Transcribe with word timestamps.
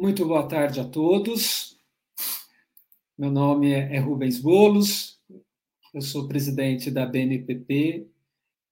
Muito 0.00 0.24
boa 0.24 0.48
tarde 0.48 0.80
a 0.80 0.84
todos. 0.84 1.78
Meu 3.18 3.30
nome 3.30 3.70
é 3.70 3.98
Rubens 3.98 4.38
Bolos, 4.40 5.20
eu 5.92 6.00
sou 6.00 6.26
presidente 6.26 6.90
da 6.90 7.04
BNPP 7.04 8.08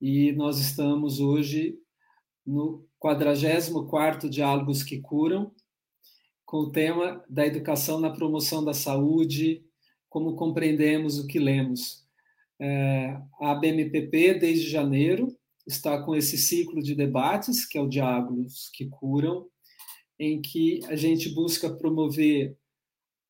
e 0.00 0.32
nós 0.32 0.58
estamos 0.58 1.20
hoje 1.20 1.78
no 2.46 2.82
44º 2.98 4.26
Diálogos 4.26 4.82
que 4.82 5.02
Curam, 5.02 5.52
com 6.46 6.60
o 6.60 6.72
tema 6.72 7.22
da 7.28 7.46
educação 7.46 8.00
na 8.00 8.08
promoção 8.08 8.64
da 8.64 8.72
saúde, 8.72 9.62
como 10.08 10.34
compreendemos 10.34 11.18
o 11.18 11.26
que 11.26 11.38
lemos. 11.38 12.06
É, 12.58 13.20
a 13.38 13.54
BMPP, 13.54 14.32
desde 14.32 14.70
janeiro, 14.70 15.36
está 15.66 16.02
com 16.02 16.16
esse 16.16 16.38
ciclo 16.38 16.82
de 16.82 16.94
debates, 16.94 17.66
que 17.66 17.76
é 17.76 17.82
o 17.82 17.86
Diálogos 17.86 18.70
que 18.72 18.86
Curam, 18.86 19.46
em 20.18 20.40
que 20.40 20.80
a 20.86 20.96
gente 20.96 21.28
busca 21.28 21.70
promover 21.70 22.56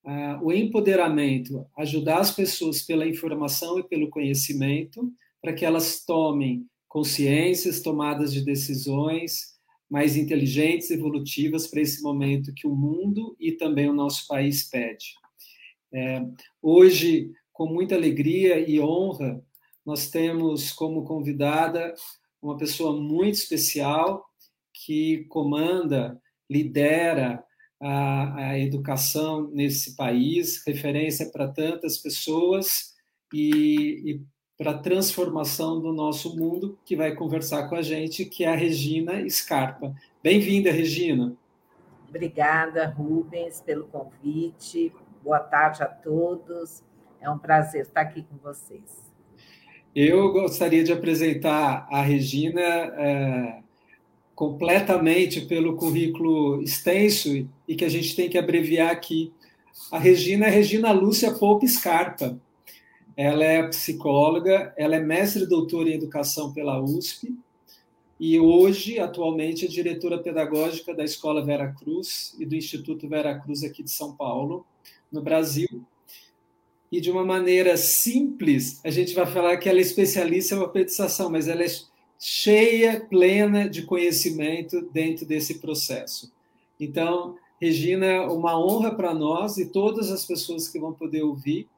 uh, 0.04 0.42
o 0.42 0.52
empoderamento, 0.52 1.66
ajudar 1.76 2.18
as 2.18 2.30
pessoas 2.30 2.82
pela 2.82 3.06
informação 3.06 3.78
e 3.78 3.86
pelo 3.86 4.10
conhecimento, 4.10 5.12
para 5.40 5.52
que 5.52 5.64
elas 5.64 6.04
tomem 6.04 6.66
consciências, 6.88 7.82
tomadas 7.82 8.32
de 8.32 8.44
decisões 8.44 9.58
mais 9.88 10.16
inteligentes, 10.16 10.90
evolutivas 10.90 11.66
para 11.66 11.80
esse 11.80 12.02
momento 12.02 12.52
que 12.54 12.66
o 12.66 12.74
mundo 12.74 13.36
e 13.38 13.52
também 13.52 13.88
o 13.88 13.94
nosso 13.94 14.26
país 14.26 14.68
pede. 14.68 15.14
É, 15.92 16.22
hoje, 16.60 17.30
com 17.52 17.66
muita 17.66 17.94
alegria 17.94 18.58
e 18.58 18.78
honra, 18.80 19.42
nós 19.84 20.10
temos 20.10 20.70
como 20.72 21.04
convidada 21.04 21.94
uma 22.42 22.56
pessoa 22.56 23.00
muito 23.00 23.36
especial 23.36 24.24
que 24.84 25.24
comanda, 25.28 26.20
lidera 26.50 27.44
a, 27.80 28.50
a 28.50 28.58
educação 28.58 29.50
nesse 29.52 29.94
país, 29.96 30.62
referência 30.66 31.30
para 31.30 31.48
tantas 31.48 31.98
pessoas 31.98 32.94
e, 33.32 34.12
e 34.12 34.20
para 34.56 34.72
a 34.72 34.78
transformação 34.78 35.80
do 35.80 35.92
nosso 35.92 36.36
mundo, 36.36 36.76
que 36.84 36.96
vai 36.96 37.14
conversar 37.14 37.68
com 37.68 37.76
a 37.76 37.82
gente, 37.82 38.24
que 38.24 38.44
é 38.44 38.48
a 38.48 38.56
Regina 38.56 39.28
Scarpa. 39.30 39.94
Bem-vinda, 40.22 40.72
Regina. 40.72 41.36
Obrigada, 42.08 42.88
Rubens, 42.88 43.60
pelo 43.60 43.86
convite. 43.86 44.92
Boa 45.22 45.38
tarde 45.38 45.82
a 45.82 45.86
todos. 45.86 46.82
É 47.20 47.30
um 47.30 47.38
prazer 47.38 47.82
estar 47.82 48.00
aqui 48.00 48.22
com 48.22 48.36
vocês. 48.38 49.06
Eu 49.94 50.32
gostaria 50.32 50.82
de 50.82 50.92
apresentar 50.92 51.86
a 51.90 52.02
Regina 52.02 52.60
é, 52.60 53.62
completamente 54.38 55.40
pelo 55.40 55.74
currículo 55.74 56.62
extenso 56.62 57.28
e 57.66 57.74
que 57.74 57.84
a 57.84 57.88
gente 57.88 58.14
tem 58.14 58.30
que 58.30 58.38
abreviar 58.38 58.88
aqui. 58.88 59.32
A 59.90 59.98
Regina 59.98 60.46
é 60.46 60.48
Regina 60.48 60.92
Lúcia 60.92 61.34
Poupa 61.34 61.66
Scarpa. 61.66 62.40
Ela 63.16 63.44
é 63.44 63.66
psicóloga, 63.66 64.72
ela 64.76 64.94
é 64.94 65.00
mestre 65.00 65.42
e 65.42 65.48
doutora 65.48 65.90
em 65.90 65.94
educação 65.94 66.52
pela 66.52 66.80
USP 66.80 67.36
e 68.20 68.38
hoje, 68.38 69.00
atualmente, 69.00 69.64
é 69.64 69.68
diretora 69.68 70.18
pedagógica 70.18 70.94
da 70.94 71.02
Escola 71.02 71.44
Vera 71.44 71.74
Cruz 71.76 72.36
e 72.38 72.46
do 72.46 72.54
Instituto 72.54 73.08
Vera 73.08 73.40
Cruz 73.40 73.64
aqui 73.64 73.82
de 73.82 73.90
São 73.90 74.14
Paulo, 74.14 74.64
no 75.10 75.20
Brasil 75.20 75.84
e 76.92 77.00
de 77.00 77.10
uma 77.10 77.24
maneira 77.24 77.76
simples, 77.76 78.80
a 78.84 78.90
gente 78.90 79.14
vai 79.14 79.26
falar 79.26 79.56
que 79.56 79.68
ela 79.68 79.80
é 79.80 79.82
especialista 79.82 80.54
em 80.54 80.58
alfabetização, 80.58 81.28
mas 81.28 81.48
ela 81.48 81.64
é 81.64 81.66
cheia, 82.18 83.00
plena 83.00 83.68
de 83.68 83.82
conhecimento 83.82 84.82
dentro 84.92 85.24
desse 85.24 85.58
processo. 85.58 86.32
Então, 86.78 87.36
Regina, 87.60 88.22
uma 88.24 88.58
honra 88.58 88.94
para 88.94 89.14
nós 89.14 89.56
e 89.58 89.66
todas 89.66 90.10
as 90.10 90.24
pessoas 90.24 90.68
que 90.68 90.78
vão 90.78 90.92
poder 90.92 91.22
ouvir, 91.22 91.68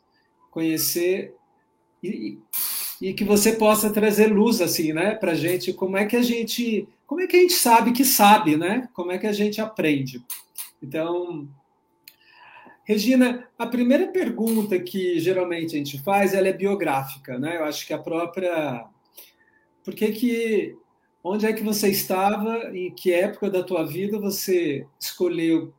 conhecer 0.50 1.34
e, 2.02 2.38
e 3.00 3.14
que 3.14 3.24
você 3.24 3.52
possa 3.52 3.90
trazer 3.90 4.26
luz 4.26 4.60
assim, 4.60 4.92
né, 4.92 5.14
para 5.14 5.34
gente. 5.34 5.72
Como 5.72 5.96
é 5.96 6.04
que 6.04 6.16
a 6.16 6.22
gente, 6.22 6.86
como 7.06 7.20
é 7.20 7.26
que 7.26 7.36
a 7.36 7.40
gente 7.40 7.54
sabe 7.54 7.92
que 7.92 8.04
sabe, 8.04 8.56
né? 8.56 8.88
Como 8.92 9.10
é 9.10 9.18
que 9.18 9.26
a 9.26 9.32
gente 9.32 9.60
aprende? 9.60 10.22
Então, 10.82 11.48
Regina, 12.84 13.48
a 13.56 13.66
primeira 13.66 14.08
pergunta 14.08 14.78
que 14.78 15.18
geralmente 15.20 15.76
a 15.76 15.78
gente 15.78 16.02
faz, 16.02 16.34
ela 16.34 16.48
é 16.48 16.52
biográfica, 16.52 17.38
né? 17.38 17.56
Eu 17.56 17.64
acho 17.64 17.86
que 17.86 17.92
a 17.92 17.98
própria... 17.98 18.86
Por 19.84 19.94
que 19.94 20.12
que... 20.12 20.76
Onde 21.22 21.46
é 21.46 21.52
que 21.52 21.62
você 21.62 21.88
estava? 21.88 22.74
Em 22.74 22.91
que 22.91 23.12
época 23.12 23.50
da 23.50 23.62
tua 23.62 23.84
vida 23.84 24.18
você 24.18 24.86
escolheu 24.98 25.72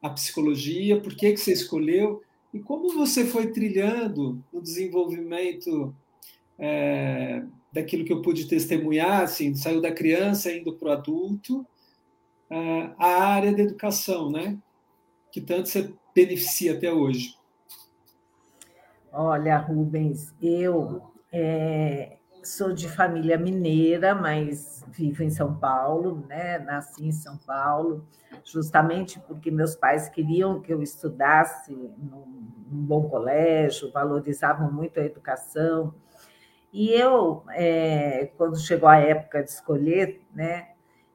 a 0.00 0.08
psicologia? 0.10 1.00
Por 1.00 1.16
que 1.16 1.32
que 1.32 1.38
você 1.38 1.52
escolheu? 1.52 2.22
E 2.52 2.60
como 2.60 2.94
você 2.94 3.24
foi 3.24 3.50
trilhando 3.50 4.40
o 4.52 4.60
desenvolvimento 4.60 5.92
é, 6.56 7.42
daquilo 7.72 8.04
que 8.04 8.12
eu 8.12 8.22
pude 8.22 8.46
testemunhar, 8.46 9.22
assim, 9.22 9.54
saiu 9.56 9.80
da 9.80 9.90
criança 9.90 10.52
indo 10.52 10.72
para 10.74 10.88
o 10.88 10.92
adulto, 10.92 11.66
é, 12.48 12.90
a 12.96 13.24
área 13.24 13.52
da 13.52 13.62
educação, 13.62 14.30
né? 14.30 14.56
Que 15.32 15.40
tanto 15.40 15.68
você 15.68 15.92
beneficia 16.14 16.74
até 16.74 16.92
hoje? 16.92 17.36
Olha, 19.12 19.58
Rubens, 19.58 20.32
eu 20.40 21.02
é, 21.32 22.18
sou 22.44 22.72
de 22.72 22.88
família 22.88 23.38
mineira, 23.38 24.14
mas 24.14 24.84
vivo 24.88 25.22
em 25.22 25.30
São 25.30 25.54
Paulo, 25.54 26.24
né? 26.28 26.58
Nasci 26.58 27.06
em 27.06 27.12
São 27.12 27.36
Paulo, 27.38 28.06
justamente 28.44 29.18
porque 29.20 29.50
meus 29.50 29.74
pais 29.74 30.08
queriam 30.08 30.60
que 30.60 30.72
eu 30.72 30.82
estudasse 30.82 31.72
num, 31.72 32.52
num 32.70 32.84
bom 32.84 33.08
colégio, 33.08 33.90
valorizavam 33.92 34.70
muito 34.70 35.00
a 35.00 35.04
educação. 35.04 35.94
E 36.72 36.90
eu, 36.90 37.44
é, 37.50 38.30
quando 38.36 38.58
chegou 38.58 38.88
a 38.88 38.98
época 38.98 39.42
de 39.42 39.50
escolher, 39.50 40.22
né? 40.34 40.68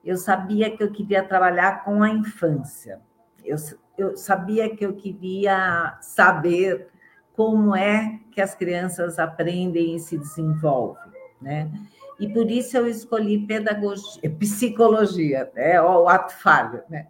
Eu 0.04 0.18
sabia 0.18 0.76
que 0.76 0.82
eu 0.82 0.92
queria 0.92 1.24
trabalhar 1.24 1.84
com 1.84 2.02
a 2.02 2.10
infância. 2.10 3.02
Eu 3.44 3.58
eu 4.00 4.16
sabia 4.16 4.74
que 4.74 4.86
eu 4.86 4.96
queria 4.96 5.98
saber 6.02 6.88
como 7.34 7.76
é 7.76 8.20
que 8.32 8.42
as 8.42 8.56
crianças 8.56 9.20
aprendem 9.20 9.96
e 9.96 10.00
se 10.00 10.18
desenvolvem, 10.18 11.09
né? 11.42 11.72
E 12.20 12.28
por 12.28 12.50
isso 12.52 12.76
eu 12.76 12.88
escolhi 12.88 13.46
pedagogia, 13.46 14.30
psicologia, 14.38 15.50
né? 15.56 15.82
o 15.82 16.08
ato 16.08 16.34
falho, 16.34 16.82
né? 16.90 17.08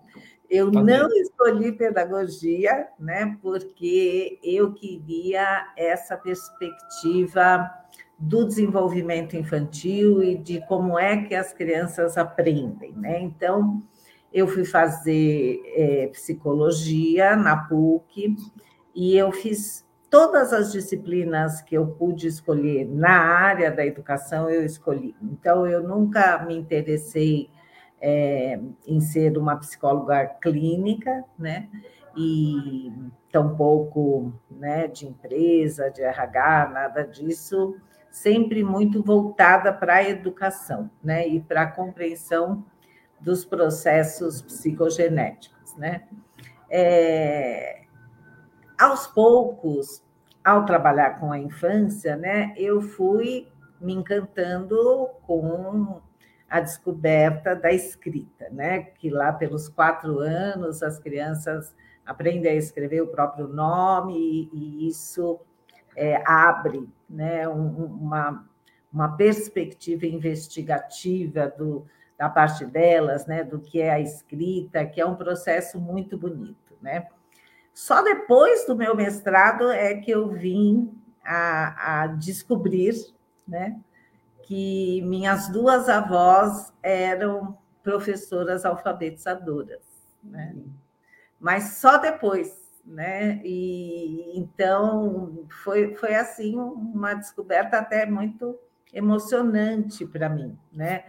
Eu 0.50 0.72
tá 0.72 0.82
não 0.82 1.10
escolhi 1.10 1.72
pedagogia, 1.72 2.88
né? 3.00 3.38
Porque 3.42 4.40
eu 4.44 4.74
queria 4.74 5.68
essa 5.78 6.18
perspectiva 6.18 7.70
do 8.18 8.46
desenvolvimento 8.46 9.36
infantil 9.36 10.24
e 10.24 10.36
de 10.36 10.60
como 10.68 10.98
é 10.98 11.24
que 11.24 11.36
as 11.36 11.54
crianças 11.54 12.18
aprendem, 12.18 12.92
né? 12.94 13.22
Então, 13.22 13.82
eu 14.34 14.48
fui 14.48 14.66
fazer 14.66 15.62
é, 15.76 16.08
psicologia 16.08 17.36
na 17.36 17.56
PUC 17.56 18.36
e 18.94 19.16
eu 19.16 19.32
fiz 19.32 19.88
todas 20.10 20.52
as 20.52 20.72
disciplinas 20.72 21.62
que 21.62 21.76
eu 21.76 21.88
pude 21.88 22.28
escolher 22.28 22.86
na 22.86 23.20
área 23.20 23.72
da 23.72 23.86
educação, 23.86 24.50
eu 24.50 24.66
escolhi. 24.66 25.16
Então, 25.22 25.68
eu 25.68 25.84
nunca 25.84 26.44
me 26.46 26.56
interessei 26.56 27.50
é, 28.02 28.60
em 28.88 29.00
ser 29.00 29.38
uma 29.38 29.56
psicóloga 29.58 30.26
clínica, 30.26 31.24
né? 31.38 31.70
E 32.18 32.92
tampouco 33.32 34.34
né, 34.50 34.88
de 34.88 35.08
empresa, 35.08 35.90
de 35.90 36.02
RH, 36.02 36.70
nada 36.74 37.04
disso, 37.04 37.76
sempre 38.10 38.64
muito 38.64 39.04
voltada 39.04 39.72
para 39.72 39.96
a 39.96 40.10
educação, 40.10 40.90
né? 41.04 41.28
E 41.28 41.40
para 41.40 41.64
a 41.64 41.72
compreensão 41.72 42.66
dos 43.20 43.46
processos 43.46 44.42
psicogenéticos, 44.42 45.76
né? 45.78 46.04
É, 46.70 47.79
aos 48.80 49.06
poucos, 49.08 50.02
ao 50.44 50.66
trabalhar 50.66 51.20
com 51.20 51.32
a 51.32 51.38
infância, 51.38 52.16
né, 52.16 52.54
eu 52.56 52.82
fui 52.82 53.48
me 53.80 53.94
encantando 53.94 55.10
com 55.24 56.02
a 56.50 56.60
descoberta 56.60 57.56
da 57.56 57.72
escrita, 57.72 58.50
né? 58.50 58.82
Que 58.82 59.10
lá 59.10 59.32
pelos 59.32 59.70
quatro 59.70 60.20
anos 60.20 60.82
as 60.82 60.98
crianças 60.98 61.76
aprendem 62.06 62.52
a 62.52 62.56
escrever 62.56 63.02
o 63.02 63.08
próprio 63.08 63.48
nome 63.48 64.18
e, 64.18 64.50
e 64.52 64.88
isso 64.88 65.40
é, 65.96 66.22
abre, 66.26 66.90
né? 67.08 67.48
Um, 67.48 67.86
uma, 67.86 68.46
uma 68.92 69.16
perspectiva 69.16 70.08
investigativa 70.08 71.48
do, 71.48 71.86
da 72.18 72.30
parte 72.30 72.66
delas, 72.66 73.28
né, 73.28 73.44
do 73.44 73.60
que 73.60 73.80
é 73.80 73.92
a 73.92 74.00
escrita, 74.00 74.86
que 74.86 75.00
é 75.00 75.06
um 75.06 75.16
processo 75.16 75.80
muito 75.80 76.18
bonito, 76.18 76.76
né? 76.82 77.08
Só 77.74 78.02
depois 78.02 78.66
do 78.66 78.76
meu 78.76 78.96
mestrado 78.96 79.70
é 79.72 79.96
que 79.96 80.12
eu 80.12 80.30
vim 80.30 80.92
a, 81.24 82.02
a 82.04 82.08
descobrir, 82.08 82.94
né, 83.48 83.80
que 84.44 85.02
minhas 85.04 85.48
duas 85.50 85.88
avós 85.88 86.74
eram 86.82 87.58
professoras 87.84 88.66
alfabetizadoras, 88.66 89.82
né? 90.24 90.56
mas 91.40 91.78
só 91.78 91.98
depois, 91.98 92.70
né? 92.86 93.42
E 93.44 94.38
então 94.38 95.48
foi, 95.64 95.96
foi 95.96 96.16
assim 96.16 96.58
uma 96.58 97.14
descoberta 97.14 97.78
até 97.78 98.06
muito 98.06 98.60
emocionante 98.94 100.06
para 100.06 100.28
mim, 100.28 100.58
né? 100.72 101.06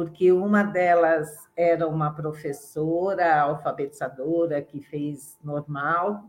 Porque 0.00 0.32
uma 0.32 0.62
delas 0.62 1.46
era 1.54 1.86
uma 1.86 2.10
professora 2.10 3.38
alfabetizadora 3.38 4.62
que 4.62 4.80
fez 4.80 5.38
normal, 5.44 6.24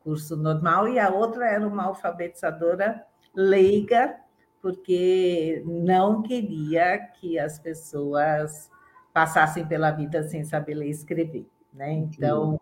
curso 0.00 0.36
normal, 0.36 0.86
e 0.88 0.98
a 0.98 1.08
outra 1.08 1.48
era 1.48 1.66
uma 1.66 1.84
alfabetizadora 1.84 3.02
leiga, 3.34 4.14
porque 4.60 5.64
não 5.64 6.20
queria 6.20 6.98
que 6.98 7.38
as 7.38 7.58
pessoas 7.58 8.70
passassem 9.10 9.66
pela 9.66 9.90
vida 9.90 10.22
sem 10.24 10.44
saber 10.44 10.74
ler 10.74 10.88
e 10.88 10.90
escrever. 10.90 11.48
Né? 11.72 11.92
Então, 11.92 12.60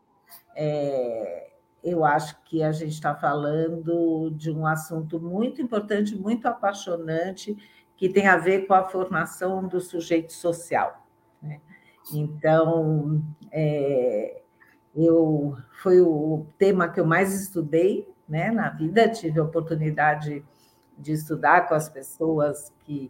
é, 0.55 1.55
eu 1.83 2.05
acho 2.05 2.41
que 2.45 2.63
a 2.63 2.71
gente 2.71 2.93
está 2.93 3.17
falando 3.17 4.31
de 4.31 4.53
um 4.53 4.65
assunto 4.65 5.19
muito 5.19 5.61
importante, 5.61 6.15
muito 6.15 6.47
apaixonante, 6.47 7.57
que 8.03 8.09
tem 8.09 8.27
a 8.27 8.37
ver 8.37 8.67
com 8.67 8.75
a 8.75 8.83
formação 8.83 9.69
do 9.69 9.81
sujeito 9.81 10.33
social. 10.33 11.07
Né? 11.41 11.61
Então, 12.13 13.23
é, 13.53 14.43
eu 14.93 15.57
foi 15.81 16.01
o 16.01 16.45
tema 16.59 16.89
que 16.89 16.99
eu 16.99 17.07
mais 17.07 17.33
estudei 17.33 18.13
né, 18.29 18.51
na 18.51 18.71
vida, 18.71 19.09
tive 19.09 19.39
a 19.39 19.45
oportunidade 19.45 20.45
de 20.99 21.13
estudar 21.13 21.69
com 21.69 21.77
as 21.77 21.89
pessoas 21.89 22.75
que 22.81 23.09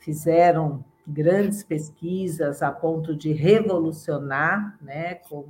fizeram 0.00 0.84
grandes 1.06 1.62
pesquisas 1.62 2.60
a 2.60 2.72
ponto 2.72 3.14
de 3.14 3.32
revolucionar 3.32 4.76
né, 4.82 5.14
com 5.14 5.46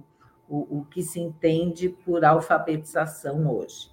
o, 0.47 0.81
o 0.81 0.85
que 0.91 1.03
se 1.03 1.19
entende 1.19 1.89
por 1.89 2.23
alfabetização 2.23 3.51
hoje. 3.51 3.91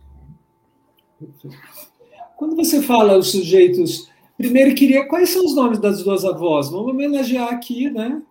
Quando 2.35 2.57
você 2.57 2.81
fala 2.81 3.17
os 3.17 3.31
sujeitos, 3.31 4.11
primeiro 4.41 4.75
queria 4.75 5.07
quais 5.07 5.29
são 5.29 5.45
os 5.45 5.55
nomes 5.55 5.79
das 5.79 6.03
duas 6.03 6.25
avós? 6.25 6.69
Vamos 6.69 6.91
homenagear 6.91 7.49
aqui, 7.53 7.89
né? 7.89 8.21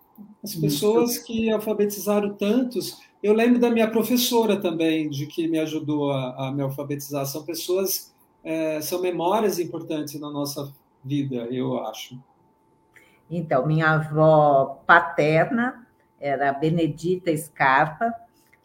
As 0.43 0.55
pessoas 0.55 1.17
que 1.17 1.49
alfabetizaram 1.49 2.33
tantos. 2.33 2.99
Eu 3.21 3.33
lembro 3.33 3.59
da 3.59 3.69
minha 3.69 3.89
professora 3.89 4.59
também, 4.59 5.09
de 5.09 5.27
que 5.27 5.47
me 5.47 5.59
ajudou 5.59 6.11
a, 6.11 6.47
a 6.47 6.51
me 6.51 6.61
alfabetizar. 6.61 7.25
São 7.25 7.43
pessoas, 7.43 8.13
é, 8.43 8.81
são 8.81 9.01
memórias 9.01 9.59
importantes 9.59 10.19
na 10.19 10.29
nossa 10.29 10.73
vida, 11.03 11.47
eu 11.51 11.77
acho. 11.85 12.19
Então, 13.29 13.65
minha 13.65 13.91
avó 13.91 14.81
paterna 14.85 15.87
era 16.19 16.51
Benedita 16.51 17.35
Scarpa 17.37 18.13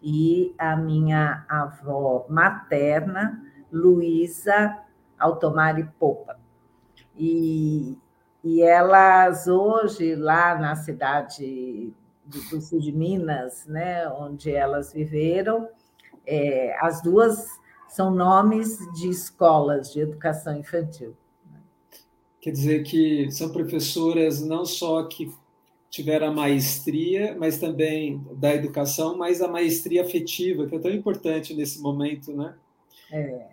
e 0.02 0.54
a 0.58 0.76
minha 0.76 1.44
avó 1.48 2.26
materna, 2.28 3.42
Luísa 3.70 4.78
Altomari 5.18 5.88
Popa. 5.98 6.45
E, 7.18 7.96
e 8.44 8.62
elas 8.62 9.46
hoje, 9.46 10.14
lá 10.14 10.58
na 10.58 10.76
cidade 10.76 11.92
do, 12.24 12.60
sul 12.60 12.80
de 12.80 12.92
Minas, 12.92 13.66
né, 13.66 14.08
onde 14.08 14.50
elas 14.50 14.92
viveram, 14.92 15.68
é, 16.26 16.76
as 16.80 17.00
duas 17.02 17.46
são 17.88 18.10
nomes 18.10 18.78
de 18.94 19.08
escolas 19.08 19.92
de 19.92 20.00
educação 20.00 20.58
infantil. 20.58 21.16
Quer 22.40 22.50
dizer 22.50 22.82
que 22.84 23.30
são 23.30 23.50
professoras 23.50 24.40
não 24.40 24.64
só 24.64 25.04
que 25.04 25.32
tiveram 25.90 26.28
a 26.28 26.32
maestria, 26.32 27.34
mas 27.38 27.58
também 27.58 28.22
da 28.32 28.54
educação, 28.54 29.16
mas 29.16 29.40
a 29.40 29.48
maestria 29.48 30.02
afetiva, 30.02 30.66
que 30.66 30.76
é 30.76 30.78
tão 30.78 30.90
importante 30.90 31.54
nesse 31.54 31.80
momento, 31.80 32.32
né? 32.32 32.54
É. 33.10 33.48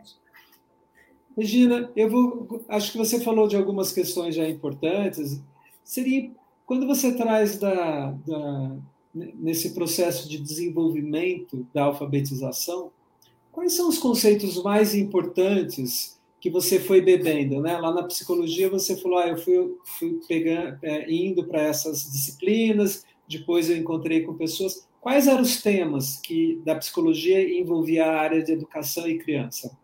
Regina, 1.36 1.92
eu 1.96 2.10
vou, 2.10 2.64
acho 2.70 2.92
que 2.92 2.98
você 2.98 3.20
falou 3.20 3.48
de 3.48 3.56
algumas 3.56 3.92
questões 3.92 4.36
já 4.36 4.48
importantes. 4.48 5.42
Seria 5.84 6.32
quando 6.66 6.88
você 6.88 7.14
traz 7.14 7.58
da, 7.58 8.12
da, 8.26 8.78
nesse 9.14 9.74
processo 9.74 10.30
de 10.30 10.40
desenvolvimento 10.40 11.68
da 11.74 11.84
alfabetização, 11.84 12.92
quais 13.52 13.74
são 13.74 13.90
os 13.90 13.98
conceitos 13.98 14.62
mais 14.64 14.96
importantes 14.96 16.20
que 16.40 16.50
você 16.50 16.80
foi 16.80 17.02
bebendo, 17.02 17.62
né? 17.62 17.78
Lá 17.78 17.94
na 17.94 18.04
psicologia 18.04 18.70
você 18.70 18.98
falou, 18.98 19.18
ah, 19.18 19.30
eu 19.30 19.38
fui, 19.38 19.78
fui 19.98 20.20
pegando, 20.28 20.78
é, 20.84 21.12
indo 21.12 21.46
para 21.46 21.62
essas 21.62 22.12
disciplinas, 22.12 23.06
depois 23.28 23.70
eu 23.70 23.78
encontrei 23.78 24.22
com 24.24 24.34
pessoas. 24.34 24.86
Quais 25.00 25.28
eram 25.28 25.42
os 25.42 25.62
temas 25.62 26.18
que 26.18 26.62
da 26.66 26.76
psicologia 26.76 27.60
envolvia 27.60 28.06
a 28.06 28.20
área 28.20 28.44
de 28.44 28.52
educação 28.52 29.08
e 29.08 29.18
criança? 29.18 29.78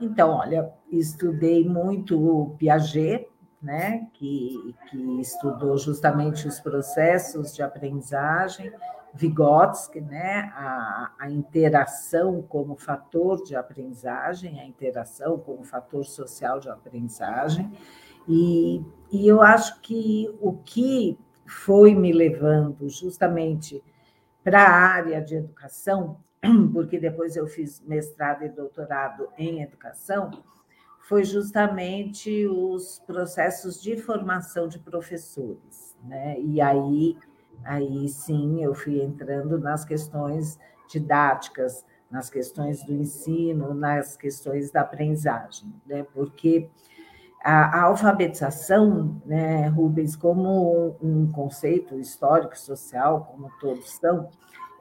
Então, 0.00 0.30
olha, 0.30 0.72
estudei 0.90 1.66
muito 1.66 2.18
o 2.18 2.50
Piaget, 2.56 3.28
né, 3.62 4.06
que, 4.12 4.74
que 4.90 5.20
estudou 5.20 5.76
justamente 5.78 6.46
os 6.46 6.60
processos 6.60 7.54
de 7.54 7.62
aprendizagem, 7.62 8.72
Vygotsky, 9.14 10.00
né, 10.00 10.52
a, 10.54 11.12
a 11.18 11.30
interação 11.30 12.42
como 12.42 12.76
fator 12.76 13.42
de 13.42 13.56
aprendizagem, 13.56 14.60
a 14.60 14.66
interação 14.66 15.38
como 15.38 15.64
fator 15.64 16.04
social 16.04 16.60
de 16.60 16.68
aprendizagem, 16.68 17.72
e, 18.28 18.84
e 19.10 19.26
eu 19.26 19.40
acho 19.40 19.80
que 19.80 20.28
o 20.40 20.52
que 20.52 21.18
foi 21.46 21.94
me 21.94 22.12
levando 22.12 22.88
justamente 22.88 23.82
para 24.44 24.62
a 24.62 24.70
área 24.70 25.20
de 25.20 25.36
educação, 25.36 26.18
porque 26.72 26.98
depois 26.98 27.36
eu 27.36 27.46
fiz 27.46 27.80
mestrado 27.80 28.44
e 28.44 28.48
doutorado 28.48 29.28
em 29.36 29.62
educação, 29.62 30.30
foi 31.08 31.24
justamente 31.24 32.46
os 32.46 32.98
processos 33.06 33.80
de 33.80 33.96
formação 33.96 34.66
de 34.66 34.78
professores, 34.78 35.96
né? 36.04 36.40
E 36.40 36.60
aí 36.60 37.16
aí 37.64 38.08
sim 38.08 38.62
eu 38.62 38.74
fui 38.74 39.00
entrando 39.00 39.58
nas 39.58 39.84
questões 39.84 40.58
didáticas, 40.88 41.84
nas 42.10 42.30
questões 42.30 42.84
do 42.84 42.92
ensino, 42.92 43.74
nas 43.74 44.16
questões 44.16 44.70
da 44.70 44.82
aprendizagem, 44.82 45.72
né? 45.86 46.06
porque 46.14 46.68
a, 47.42 47.82
alfabetização, 47.82 49.20
né, 49.24 49.68
Rubens, 49.68 50.16
como 50.16 50.96
um, 51.00 51.24
um 51.24 51.30
conceito 51.30 51.98
histórico, 51.98 52.58
social, 52.58 53.24
como 53.30 53.50
todos 53.60 53.90
são, 53.92 54.28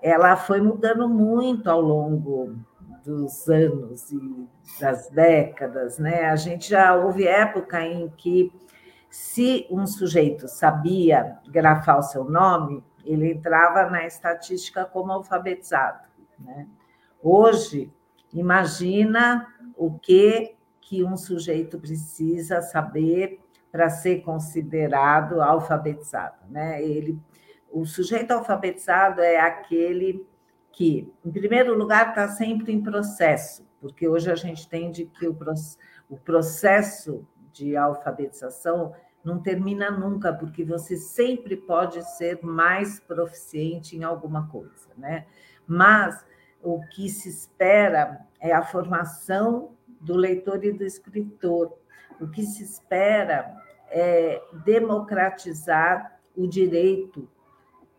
ela 0.05 0.35
foi 0.35 0.61
mudando 0.61 1.09
muito 1.09 1.67
ao 1.67 1.81
longo 1.81 2.55
dos 3.03 3.49
anos 3.49 4.11
e 4.11 4.47
das 4.79 5.09
décadas, 5.09 5.97
né? 5.97 6.25
A 6.25 6.35
gente 6.35 6.69
já 6.69 6.95
houve 6.95 7.25
época 7.27 7.81
em 7.81 8.07
que 8.09 8.53
se 9.09 9.65
um 9.71 9.87
sujeito 9.87 10.47
sabia 10.47 11.39
grafar 11.47 11.97
o 11.97 12.03
seu 12.03 12.23
nome, 12.23 12.83
ele 13.03 13.31
entrava 13.31 13.89
na 13.89 14.05
estatística 14.05 14.85
como 14.85 15.11
alfabetizado. 15.11 16.07
Né? 16.37 16.67
Hoje, 17.23 17.91
imagina 18.31 19.47
o 19.75 19.97
que, 19.97 20.55
que 20.81 21.03
um 21.03 21.17
sujeito 21.17 21.79
precisa 21.79 22.61
saber 22.61 23.39
para 23.71 23.89
ser 23.89 24.21
considerado 24.21 25.41
alfabetizado. 25.41 26.37
Né? 26.47 26.83
Ele, 26.83 27.19
o 27.75 27.85
sujeito 27.85 28.31
alfabetizado 28.31 29.19
é 29.19 29.37
aquele 29.37 30.25
que, 30.71 31.13
em 31.25 31.29
primeiro 31.29 31.77
lugar, 31.77 32.09
está 32.09 32.29
sempre 32.29 32.71
em 32.71 32.81
processo, 32.81 33.67
porque 33.81 34.07
hoje 34.07 34.31
a 34.31 34.35
gente 34.35 34.65
entende 34.65 35.05
que 35.07 35.27
o, 35.27 35.37
o 36.09 36.17
processo 36.17 37.27
de 37.51 37.75
alfabetização 37.75 38.93
não 39.21 39.41
termina 39.41 39.91
nunca, 39.91 40.31
porque 40.31 40.63
você 40.63 40.95
sempre 40.95 41.57
pode 41.57 42.01
ser 42.15 42.39
mais 42.41 43.01
proficiente 43.01 43.97
em 43.97 44.03
alguma 44.03 44.47
coisa, 44.47 44.87
né? 44.97 45.25
Mas 45.67 46.25
o 46.63 46.79
que 46.79 47.09
se 47.09 47.27
espera 47.27 48.25
é 48.39 48.53
a 48.53 48.63
formação 48.63 49.75
do 49.99 50.15
leitor 50.15 50.63
e 50.63 50.71
do 50.71 50.85
escritor. 50.85 51.77
O 52.21 52.27
que 52.29 52.43
se 52.43 52.63
espera 52.63 53.53
é 53.89 54.41
democratizar 54.63 56.21
o 56.33 56.47
direito 56.47 57.34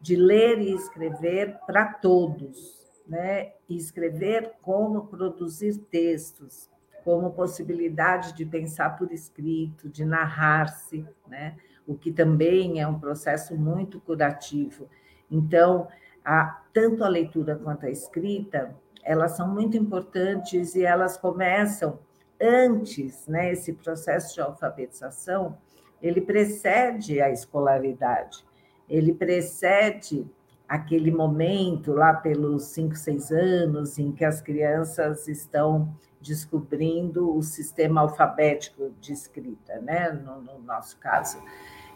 de 0.00 0.16
ler 0.16 0.58
e 0.58 0.72
escrever 0.72 1.58
para 1.66 1.94
todos, 1.94 2.84
né? 3.06 3.52
Escrever 3.68 4.52
como 4.62 5.06
produzir 5.06 5.78
textos, 5.90 6.70
como 7.04 7.32
possibilidade 7.32 8.32
de 8.34 8.44
pensar 8.44 8.96
por 8.96 9.12
escrito, 9.12 9.88
de 9.88 10.04
narrar-se, 10.04 11.06
né? 11.28 11.56
o 11.86 11.94
que 11.94 12.10
também 12.10 12.80
é 12.80 12.88
um 12.88 12.98
processo 12.98 13.56
muito 13.56 14.00
curativo. 14.00 14.88
Então, 15.30 15.88
a, 16.24 16.62
tanto 16.72 17.04
a 17.04 17.08
leitura 17.08 17.54
quanto 17.54 17.86
a 17.86 17.90
escrita, 17.90 18.74
elas 19.02 19.32
são 19.32 19.48
muito 19.48 19.76
importantes 19.76 20.74
e 20.74 20.84
elas 20.84 21.16
começam 21.16 22.00
antes, 22.40 23.26
né? 23.28 23.52
Esse 23.52 23.72
processo 23.72 24.34
de 24.34 24.40
alfabetização, 24.40 25.56
ele 26.02 26.20
precede 26.20 27.20
a 27.20 27.30
escolaridade, 27.30 28.44
ele 28.88 29.12
precede 29.12 30.26
aquele 30.68 31.10
momento 31.10 31.92
lá 31.92 32.12
pelos 32.12 32.64
5, 32.64 32.96
6 32.96 33.30
anos 33.30 33.98
em 33.98 34.12
que 34.12 34.24
as 34.24 34.40
crianças 34.40 35.28
estão 35.28 35.94
descobrindo 36.20 37.36
o 37.36 37.42
sistema 37.42 38.00
alfabético 38.00 38.90
de 39.00 39.12
escrita, 39.12 39.80
né? 39.80 40.10
no, 40.10 40.40
no 40.40 40.58
nosso 40.60 40.98
caso. 40.98 41.40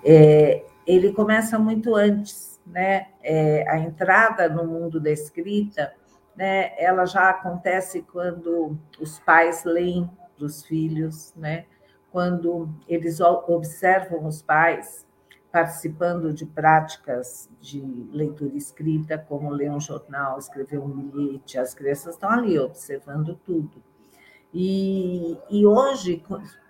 É, 0.04 0.64
ele 0.86 1.12
começa 1.12 1.58
muito 1.58 1.94
antes, 1.94 2.60
né? 2.66 3.08
É, 3.22 3.68
a 3.68 3.78
entrada 3.78 4.48
no 4.48 4.64
mundo 4.64 5.00
da 5.00 5.10
escrita, 5.10 5.92
né? 6.34 6.72
Ela 6.78 7.04
já 7.04 7.30
acontece 7.30 8.02
quando 8.02 8.78
os 8.98 9.18
pais 9.20 9.64
leem 9.64 10.08
para 10.36 10.46
os 10.46 10.64
filhos, 10.64 11.34
né? 11.36 11.66
Quando 12.10 12.68
eles 12.88 13.20
observam 13.20 14.26
os 14.26 14.42
pais 14.42 15.06
participando 15.50 16.32
de 16.32 16.46
práticas 16.46 17.48
de 17.60 17.80
leitura 18.12 18.56
escrita, 18.56 19.18
como 19.18 19.50
ler 19.50 19.70
um 19.70 19.80
jornal, 19.80 20.38
escrever 20.38 20.78
um 20.78 20.88
bilhete, 20.88 21.58
as 21.58 21.74
crianças 21.74 22.14
estão 22.14 22.30
ali 22.30 22.58
observando 22.58 23.34
tudo. 23.44 23.82
E, 24.54 25.36
e 25.48 25.66
hoje, 25.66 26.24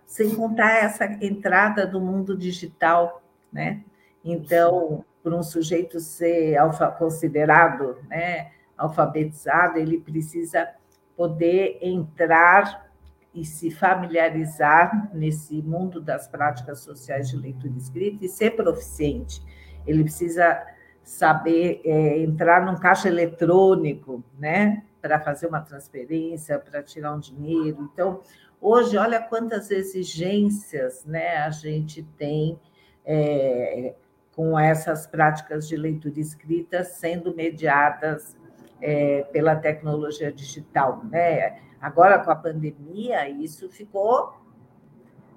sem 0.06 0.34
contar 0.34 0.82
essa 0.82 1.04
entrada 1.22 1.86
do 1.86 2.00
mundo 2.00 2.36
digital, 2.36 3.22
né? 3.52 3.84
Então, 4.24 5.04
para 5.22 5.34
um 5.34 5.42
sujeito 5.42 6.00
ser 6.00 6.56
alfa, 6.56 6.90
considerado 6.90 7.98
né, 8.08 8.50
alfabetizado, 8.76 9.78
ele 9.78 10.00
precisa 10.00 10.68
poder 11.16 11.78
entrar 11.82 12.89
e 13.34 13.44
se 13.44 13.70
familiarizar 13.70 15.10
nesse 15.14 15.62
mundo 15.62 16.00
das 16.00 16.26
práticas 16.26 16.80
sociais 16.80 17.28
de 17.28 17.36
leitura 17.36 17.76
escrita 17.76 18.24
e 18.24 18.28
ser 18.28 18.52
proficiente. 18.52 19.42
Ele 19.86 20.02
precisa 20.02 20.60
saber 21.02 21.80
é, 21.84 22.18
entrar 22.18 22.64
num 22.64 22.76
caixa 22.76 23.08
eletrônico, 23.08 24.24
né? 24.38 24.82
para 25.00 25.18
fazer 25.18 25.46
uma 25.46 25.60
transferência, 25.60 26.58
para 26.58 26.82
tirar 26.82 27.14
um 27.14 27.18
dinheiro. 27.18 27.88
Então, 27.92 28.20
hoje, 28.60 28.96
olha 28.96 29.20
quantas 29.20 29.70
exigências 29.70 31.04
né, 31.04 31.38
a 31.38 31.50
gente 31.50 32.02
tem 32.18 32.58
é, 33.04 33.94
com 34.34 34.58
essas 34.58 35.06
práticas 35.06 35.66
de 35.66 35.76
leitura 35.76 36.20
escrita 36.20 36.84
sendo 36.84 37.34
mediadas 37.34 38.36
é, 38.80 39.22
pela 39.32 39.56
tecnologia 39.56 40.32
digital. 40.32 41.02
Né? 41.04 41.60
Agora, 41.80 42.18
com 42.18 42.30
a 42.30 42.36
pandemia, 42.36 43.28
isso 43.28 43.68
ficou 43.68 44.34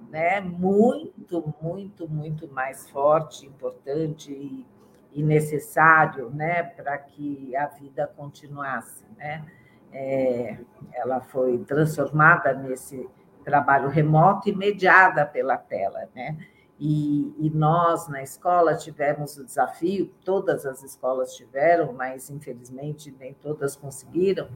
né, 0.09 0.39
muito, 0.39 1.55
muito, 1.61 2.07
muito 2.07 2.47
mais 2.47 2.89
forte, 2.89 3.45
importante 3.45 4.31
e 4.31 4.65
e 5.13 5.21
necessário 5.21 6.29
né, 6.31 6.63
para 6.63 6.97
que 6.97 7.55
a 7.55 7.67
vida 7.67 8.11
continuasse. 8.15 9.05
Né? 9.17 9.45
É, 9.91 10.57
ela 10.91 11.21
foi 11.21 11.59
transformada 11.59 12.53
nesse 12.53 13.07
trabalho 13.43 13.89
remoto 13.89 14.49
e 14.49 14.55
mediada 14.55 15.25
pela 15.25 15.57
tela. 15.57 16.09
Né? 16.15 16.37
E, 16.85 17.33
e, 17.39 17.49
nós, 17.49 18.09
na 18.09 18.21
escola, 18.21 18.75
tivemos 18.75 19.37
o 19.37 19.45
desafio, 19.45 20.11
todas 20.25 20.65
as 20.65 20.83
escolas 20.83 21.33
tiveram, 21.33 21.93
mas 21.93 22.29
infelizmente 22.29 23.09
nem 23.17 23.33
todas 23.33 23.73
conseguiram, 23.73 24.49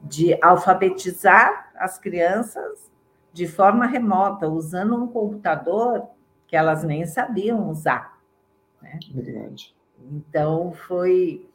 de 0.00 0.36
alfabetizar 0.42 1.70
as 1.76 1.96
crianças 1.96 2.90
de 3.32 3.46
forma 3.46 3.86
remota, 3.86 4.48
usando 4.48 4.96
um 4.96 5.06
computador 5.06 6.08
que 6.48 6.56
elas 6.56 6.82
nem 6.82 7.06
sabiam 7.06 7.70
usar. 7.70 8.20
Né? 8.82 8.98
Verdade. 9.14 9.72
Então, 10.10 10.72
foi, 10.72 11.48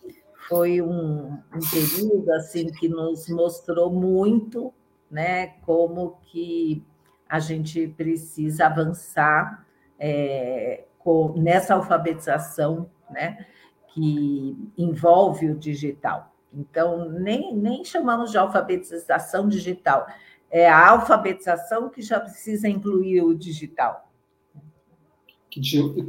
foi 0.48 0.82
um, 0.82 1.34
um 1.54 1.60
período 1.70 2.32
assim 2.32 2.68
que 2.68 2.88
nos 2.88 3.28
mostrou 3.28 3.92
muito 3.92 4.74
né, 5.12 5.48
como 5.66 6.18
que 6.22 6.82
a 7.28 7.38
gente 7.38 7.86
precisa 7.98 8.68
avançar 8.68 9.65
é, 10.00 10.84
com, 11.00 11.34
nessa 11.38 11.76
alfabetização 11.76 12.90
né, 13.10 13.46
que 13.94 14.58
envolve 14.78 15.50
o 15.50 15.56
digital. 15.56 16.34
Então, 16.54 17.10
nem, 17.10 17.56
nem 17.56 17.84
chamamos 17.84 18.32
de 18.32 18.38
alfabetização 18.38 19.48
digital, 19.48 20.08
é 20.50 20.70
a 20.70 20.90
alfabetização 20.90 21.90
que 21.90 22.02
já 22.02 22.20
precisa 22.20 22.68
incluir 22.68 23.22
o 23.22 23.36
digital. 23.36 24.10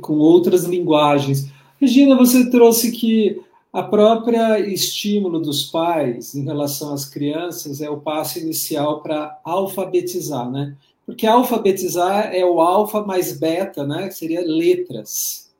Com 0.00 0.14
outras 0.14 0.64
linguagens. 0.64 1.50
Regina, 1.80 2.16
você 2.16 2.50
trouxe 2.50 2.92
que 2.92 3.42
a 3.72 3.82
própria 3.82 4.58
estímulo 4.58 5.38
dos 5.38 5.64
pais 5.64 6.34
em 6.34 6.44
relação 6.44 6.94
às 6.94 7.04
crianças 7.04 7.80
é 7.80 7.90
o 7.90 8.00
passo 8.00 8.38
inicial 8.38 9.02
para 9.02 9.38
alfabetizar, 9.44 10.50
né? 10.50 10.74
Porque 11.06 11.26
alfabetizar 11.26 12.34
é 12.34 12.44
o 12.44 12.60
alfa 12.60 13.02
mais 13.02 13.38
beta, 13.38 13.86
né? 13.86 14.10
Seria 14.10 14.40
letras. 14.44 15.54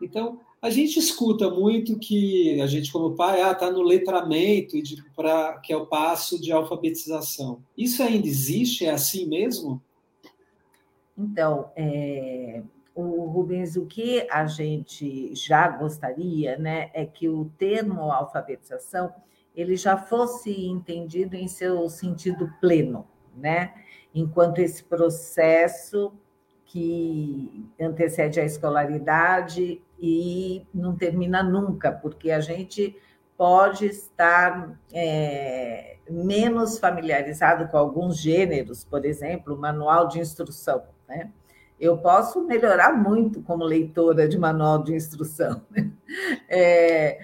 Então, 0.00 0.40
a 0.62 0.70
gente 0.70 0.98
escuta 0.98 1.50
muito 1.50 1.98
que 1.98 2.60
a 2.60 2.66
gente, 2.66 2.92
como 2.92 3.16
pai, 3.16 3.42
ah, 3.42 3.52
está 3.52 3.70
no 3.70 3.82
letramento, 3.82 4.76
pra, 5.14 5.58
que 5.58 5.72
é 5.72 5.76
o 5.76 5.86
passo 5.86 6.40
de 6.40 6.52
alfabetização. 6.52 7.60
Isso 7.76 8.02
ainda 8.02 8.26
existe? 8.26 8.86
É 8.86 8.90
assim 8.90 9.26
mesmo? 9.26 9.82
Então, 11.18 11.70
é, 11.74 12.62
o 12.94 13.26
Rubens, 13.26 13.76
o 13.76 13.86
que 13.86 14.26
a 14.30 14.46
gente 14.46 15.34
já 15.34 15.68
gostaria, 15.68 16.56
né, 16.58 16.90
é 16.94 17.04
que 17.04 17.28
o 17.28 17.50
termo 17.58 18.10
alfabetização 18.10 19.12
ele 19.54 19.76
já 19.76 19.96
fosse 19.96 20.66
entendido 20.66 21.34
em 21.34 21.48
seu 21.48 21.88
sentido 21.88 22.52
pleno, 22.60 23.06
né? 23.34 23.72
Enquanto 24.18 24.60
esse 24.60 24.82
processo 24.82 26.10
que 26.64 27.68
antecede 27.78 28.40
a 28.40 28.44
escolaridade 28.44 29.82
e 30.00 30.66
não 30.72 30.96
termina 30.96 31.42
nunca, 31.42 31.92
porque 31.92 32.30
a 32.30 32.40
gente 32.40 32.96
pode 33.36 33.84
estar 33.84 34.80
é, 34.90 35.98
menos 36.08 36.78
familiarizado 36.78 37.68
com 37.68 37.76
alguns 37.76 38.18
gêneros, 38.18 38.84
por 38.84 39.04
exemplo, 39.04 39.54
o 39.54 39.58
manual 39.58 40.08
de 40.08 40.18
instrução, 40.18 40.82
né? 41.06 41.30
eu 41.78 41.98
posso 41.98 42.42
melhorar 42.42 42.92
muito 42.92 43.42
como 43.42 43.62
leitora 43.62 44.26
de 44.26 44.38
manual 44.38 44.82
de 44.82 44.94
instrução. 44.94 45.62
Né? 45.70 45.90
É, 46.48 47.18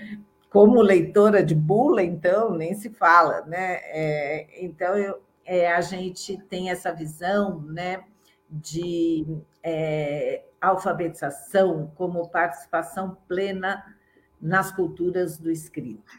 como 0.51 0.83
leitora 0.83 1.43
de 1.43 1.55
bula, 1.55 2.03
então, 2.03 2.55
nem 2.55 2.75
se 2.75 2.91
fala, 2.91 3.41
né? 3.47 3.79
É, 3.85 4.63
então, 4.63 4.95
eu, 4.99 5.19
é, 5.45 5.73
a 5.73 5.81
gente 5.81 6.39
tem 6.49 6.71
essa 6.71 6.93
visão, 6.93 7.61
né, 7.63 8.05
de 8.49 9.27
é, 9.63 10.45
alfabetização 10.61 11.91
como 11.97 12.29
participação 12.29 13.17
plena 13.27 13.97
nas 14.41 14.71
culturas 14.71 15.39
do 15.39 15.51
escrito. 15.51 16.13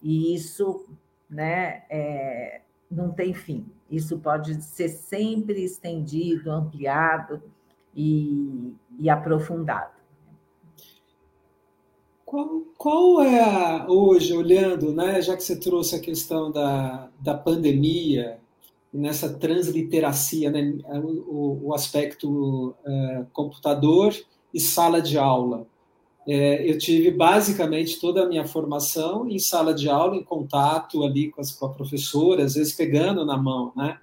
E 0.00 0.34
isso, 0.34 0.88
né, 1.28 1.82
é, 1.90 2.60
não 2.90 3.10
tem 3.10 3.34
fim. 3.34 3.66
Isso 3.90 4.18
pode 4.18 4.62
ser 4.62 4.88
sempre 4.88 5.64
estendido, 5.64 6.50
ampliado 6.50 7.42
e, 7.94 8.74
e 8.98 9.10
aprofundado. 9.10 9.97
Qual, 12.28 12.62
qual 12.76 13.22
é 13.22 13.40
a, 13.40 13.86
hoje, 13.88 14.34
olhando, 14.34 14.92
né, 14.92 15.22
já 15.22 15.34
que 15.34 15.42
você 15.42 15.58
trouxe 15.58 15.96
a 15.96 15.98
questão 15.98 16.52
da, 16.52 17.08
da 17.18 17.32
pandemia, 17.32 18.38
nessa 18.92 19.32
transliteracia, 19.32 20.50
né, 20.50 20.74
o, 21.26 21.68
o 21.68 21.74
aspecto 21.74 22.74
é, 22.84 23.24
computador 23.32 24.14
e 24.52 24.60
sala 24.60 25.00
de 25.00 25.16
aula. 25.16 25.66
É, 26.26 26.70
eu 26.70 26.76
tive 26.76 27.10
basicamente 27.10 27.98
toda 27.98 28.24
a 28.24 28.28
minha 28.28 28.46
formação 28.46 29.26
em 29.26 29.38
sala 29.38 29.72
de 29.72 29.88
aula, 29.88 30.14
em 30.14 30.22
contato 30.22 31.04
ali 31.04 31.30
com, 31.30 31.40
as, 31.40 31.52
com 31.52 31.64
a 31.64 31.72
professora, 31.72 32.44
às 32.44 32.56
vezes 32.56 32.74
pegando 32.74 33.24
na 33.24 33.38
mão, 33.38 33.72
né? 33.74 33.98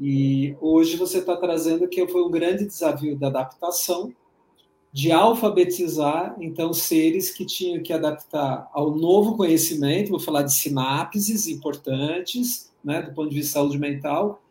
E 0.00 0.56
hoje 0.60 0.96
você 0.96 1.18
está 1.18 1.36
trazendo 1.36 1.86
que 1.86 2.04
foi 2.08 2.20
um 2.20 2.32
grande 2.32 2.66
desafio 2.66 3.16
da 3.16 3.28
adaptação, 3.28 4.12
de 4.92 5.12
alfabetizar, 5.12 6.36
então, 6.40 6.72
seres 6.72 7.30
que 7.30 7.44
tinham 7.44 7.82
que 7.82 7.92
adaptar 7.92 8.68
ao 8.72 8.90
novo 8.90 9.36
conhecimento, 9.36 10.10
vou 10.10 10.20
falar 10.20 10.42
de 10.42 10.54
sinapses 10.54 11.46
importantes, 11.46 12.72
né, 12.82 13.02
do 13.02 13.12
ponto 13.12 13.28
de 13.28 13.36
vista 13.36 13.50
de 13.50 13.54
saúde 13.54 13.78
mental, 13.78 14.42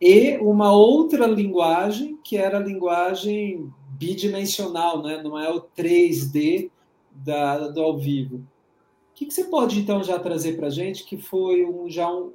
e 0.00 0.36
uma 0.38 0.72
outra 0.72 1.26
linguagem, 1.26 2.18
que 2.24 2.36
era 2.36 2.58
a 2.58 2.62
linguagem 2.62 3.72
bidimensional, 3.92 5.00
né? 5.00 5.22
não 5.22 5.38
é 5.38 5.48
o 5.48 5.60
3D 5.60 6.70
da, 7.12 7.68
do 7.68 7.80
ao 7.80 7.96
vivo. 7.96 8.38
O 8.38 9.14
que, 9.14 9.26
que 9.26 9.32
você 9.32 9.44
pode, 9.44 9.78
então, 9.78 10.02
já 10.02 10.18
trazer 10.18 10.56
para 10.56 10.66
a 10.66 10.70
gente 10.70 11.04
que 11.04 11.16
foi 11.16 11.64
um, 11.64 11.88
já 11.88 12.12
um, 12.12 12.32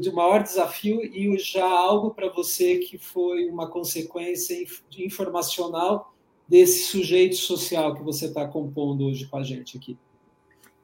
de 0.00 0.10
maior 0.10 0.42
desafio 0.42 1.00
e 1.00 1.38
já 1.38 1.64
algo 1.64 2.10
para 2.10 2.28
você 2.28 2.78
que 2.78 2.98
foi 2.98 3.48
uma 3.48 3.68
consequência 3.68 4.56
informacional 4.98 6.12
desse 6.48 6.84
sujeito 6.84 7.36
social 7.36 7.94
que 7.94 8.02
você 8.02 8.26
está 8.26 8.46
compondo 8.46 9.06
hoje 9.06 9.26
com 9.26 9.36
a 9.36 9.42
gente 9.42 9.76
aqui? 9.76 9.98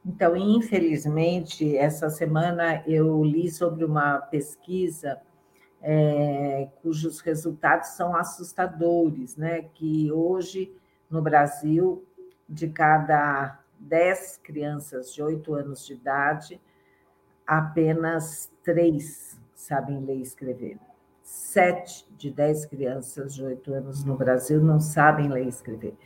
Então, 0.04 0.36
infelizmente, 0.36 1.76
essa 1.76 2.10
semana 2.10 2.82
eu 2.86 3.22
li 3.22 3.50
sobre 3.50 3.84
uma 3.84 4.18
pesquisa 4.18 5.20
é, 5.82 6.68
cujos 6.80 7.20
resultados 7.20 7.88
são 7.90 8.14
assustadores, 8.14 9.36
né? 9.36 9.62
Que 9.74 10.12
hoje, 10.12 10.72
no 11.10 11.20
Brasil, 11.20 12.06
de 12.48 12.68
cada 12.68 13.60
10 13.80 14.38
crianças 14.44 15.12
de 15.12 15.22
8 15.22 15.54
anos 15.54 15.84
de 15.84 15.94
idade, 15.94 16.60
apenas 17.44 18.52
3 18.62 19.40
sabem 19.54 20.00
ler 20.00 20.18
e 20.18 20.22
escrever. 20.22 20.78
7 21.32 22.06
de 22.14 22.30
10 22.30 22.66
crianças 22.66 23.34
de 23.34 23.42
8 23.42 23.72
anos 23.72 24.04
no 24.04 24.16
Brasil 24.16 24.62
não 24.62 24.78
sabem 24.78 25.28
ler 25.30 25.46
e 25.46 25.48
escrever. 25.48 25.96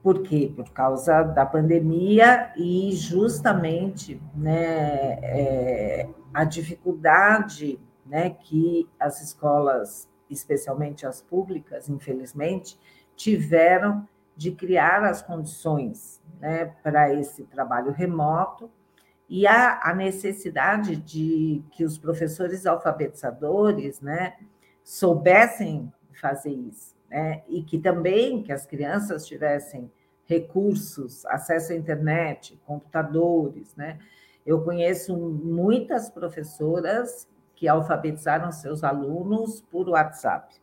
Por 0.00 0.22
quê? 0.22 0.52
Por 0.54 0.70
causa 0.70 1.24
da 1.24 1.44
pandemia 1.44 2.52
e 2.56 2.92
justamente 2.92 4.22
né, 4.32 5.18
é, 5.20 6.08
a 6.32 6.44
dificuldade 6.44 7.80
né, 8.06 8.30
que 8.30 8.88
as 9.00 9.20
escolas, 9.20 10.08
especialmente 10.30 11.04
as 11.04 11.20
públicas, 11.20 11.88
infelizmente, 11.88 12.78
tiveram 13.16 14.06
de 14.36 14.52
criar 14.52 15.02
as 15.02 15.22
condições 15.22 16.22
né, 16.40 16.66
para 16.84 17.12
esse 17.12 17.42
trabalho 17.44 17.90
remoto 17.90 18.70
e 19.34 19.46
a, 19.46 19.80
a, 19.82 19.94
necessidade 19.94 20.94
de 20.94 21.64
que 21.70 21.86
os 21.86 21.96
professores 21.96 22.66
alfabetizadores 22.66 23.98
né, 24.02 24.36
soubessem 24.84 25.90
fazer 26.20 26.50
isso 26.50 26.94
né? 27.08 27.42
e 27.48 27.62
que 27.62 27.78
também 27.78 28.42
que 28.42 28.52
as 28.52 28.66
crianças 28.66 29.26
tivessem 29.26 29.90
recursos, 30.26 31.24
acesso 31.24 31.72
à 31.72 31.76
internet, 31.76 32.60
computadores, 32.66 33.74
né? 33.74 33.98
Eu 34.44 34.62
conheço 34.62 35.16
muitas 35.16 36.10
professoras 36.10 37.26
que 37.54 37.66
alfabetizaram 37.66 38.52
seus 38.52 38.84
alunos 38.84 39.62
por 39.62 39.88
WhatsApp, 39.88 40.56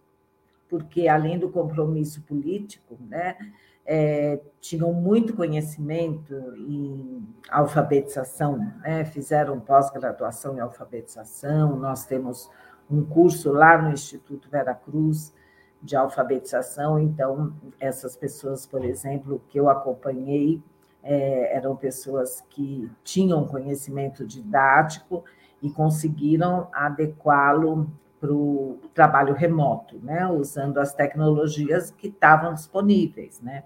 porque 0.69 1.07
além 1.07 1.39
do 1.39 1.49
compromisso 1.49 2.21
político, 2.21 2.99
né, 3.09 3.35
é, 3.91 4.39
tinham 4.61 4.93
muito 4.93 5.35
conhecimento 5.35 6.31
em 6.55 7.27
alfabetização, 7.49 8.59
né, 8.83 9.03
fizeram 9.03 9.59
pós-graduação 9.59 10.55
em 10.55 10.59
alfabetização, 10.59 11.75
nós 11.75 12.05
temos 12.05 12.47
um 12.87 13.03
curso 13.03 13.51
lá 13.51 13.81
no 13.81 13.91
Instituto 13.91 14.47
Vera 14.47 14.75
Cruz 14.75 15.33
de 15.81 15.95
alfabetização, 15.95 16.99
então, 16.99 17.51
essas 17.79 18.15
pessoas, 18.15 18.63
por 18.63 18.85
exemplo, 18.85 19.41
que 19.49 19.59
eu 19.59 19.67
acompanhei, 19.67 20.61
é, 21.01 21.55
eram 21.57 21.75
pessoas 21.75 22.43
que 22.47 22.91
tinham 23.03 23.47
conhecimento 23.47 24.23
didático 24.23 25.23
e 25.63 25.71
conseguiram 25.71 26.67
adequá-lo 26.71 27.89
para 28.19 28.31
o 28.31 28.79
trabalho 28.93 29.33
remoto, 29.33 29.97
né? 29.99 30.27
usando 30.27 30.77
as 30.77 30.93
tecnologias 30.93 31.91
que 31.91 32.07
estavam 32.07 32.53
disponíveis. 32.53 33.41
Né? 33.41 33.63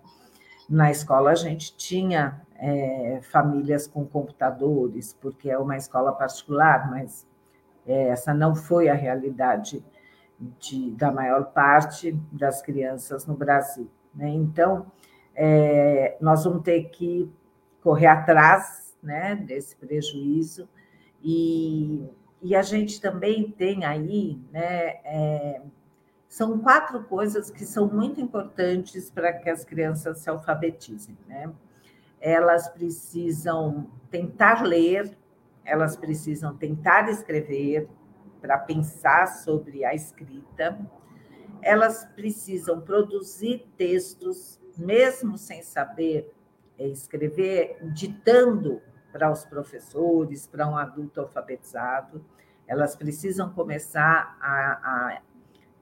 Na 0.70 0.92
escola, 0.92 1.32
a 1.32 1.36
gente 1.36 1.76
tinha 1.76 2.42
é, 2.56 3.20
famílias 3.24 3.88
com 3.88 4.06
computadores, 4.06 5.14
porque 5.14 5.50
é 5.50 5.58
uma 5.58 5.76
escola 5.76 6.12
particular, 6.14 6.90
mas 6.90 7.26
é, 7.86 8.10
essa 8.10 8.34
não 8.34 8.56
foi 8.56 8.90
a 8.90 8.94
realidade 8.94 9.84
de, 10.60 10.92
da 10.92 11.12
maior 11.12 11.46
parte 11.46 12.12
das 12.32 12.62
crianças 12.62 13.26
no 13.26 13.36
Brasil. 13.36 13.90
Né? 14.14 14.30
Então, 14.30 14.86
é, 15.36 16.16
nós 16.22 16.44
vamos 16.44 16.64
ter 16.64 16.90
que 16.90 17.32
correr 17.82 18.08
atrás 18.08 18.96
né, 19.02 19.36
desse 19.36 19.76
prejuízo 19.76 20.70
e, 21.22 22.08
e 22.44 22.56
a 22.56 22.62
gente 22.62 23.00
também 23.00 23.50
tem 23.50 23.86
aí, 23.86 24.38
né, 24.52 25.00
é, 25.06 25.62
são 26.28 26.60
quatro 26.60 27.04
coisas 27.06 27.50
que 27.50 27.64
são 27.66 27.88
muito 27.88 28.20
importantes 28.20 29.10
para 29.10 29.32
que 29.32 29.50
as 29.50 29.64
crianças 29.64 30.20
se 30.20 30.30
alfabetizem. 30.30 31.18
Né? 31.28 31.50
Elas 32.20 32.68
precisam 32.68 33.90
tentar 34.12 34.62
ler, 34.64 35.18
elas 35.64 35.96
precisam 35.96 36.56
tentar 36.58 37.10
escrever, 37.10 37.88
para 38.44 38.58
pensar 38.58 39.28
sobre 39.28 39.86
a 39.86 39.96
escrita, 39.96 40.78
elas 41.62 42.04
precisam 42.14 42.82
produzir 42.82 43.66
textos, 43.78 44.60
mesmo 44.78 45.38
sem 45.38 45.64
saber 45.64 46.30
eh, 46.78 46.90
escrever, 46.90 47.78
ditando 47.94 48.82
para 49.14 49.32
os 49.32 49.46
professores, 49.46 50.46
para 50.46 50.68
um 50.68 50.76
adulto 50.76 51.22
alfabetizado. 51.22 52.26
Elas 52.74 52.96
precisam 52.96 53.50
começar 53.52 54.38
a, 54.42 54.52
a 54.52 55.22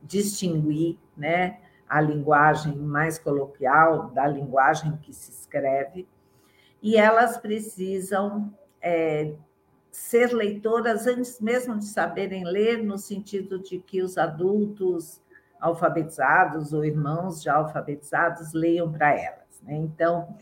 distinguir 0.04 1.00
né, 1.16 1.60
a 1.88 2.02
linguagem 2.02 2.76
mais 2.76 3.18
coloquial 3.18 4.10
da 4.10 4.28
linguagem 4.28 4.98
que 4.98 5.14
se 5.14 5.32
escreve, 5.32 6.08
e 6.82 6.98
elas 6.98 7.38
precisam 7.38 8.54
é, 8.82 9.34
ser 9.92 10.34
leitoras 10.34 11.08
antes 11.08 11.40
mesmo 11.40 11.78
de 11.78 11.86
saberem 11.86 12.44
ler, 12.44 12.84
no 12.84 12.98
sentido 12.98 13.60
de 13.60 13.80
que 13.80 14.02
os 14.02 14.18
adultos 14.18 15.22
alfabetizados 15.60 16.74
ou 16.74 16.84
irmãos 16.84 17.42
já 17.42 17.56
alfabetizados 17.56 18.52
leiam 18.52 18.92
para 18.92 19.14
elas. 19.14 19.62
Né? 19.62 19.76
Então, 19.76 20.36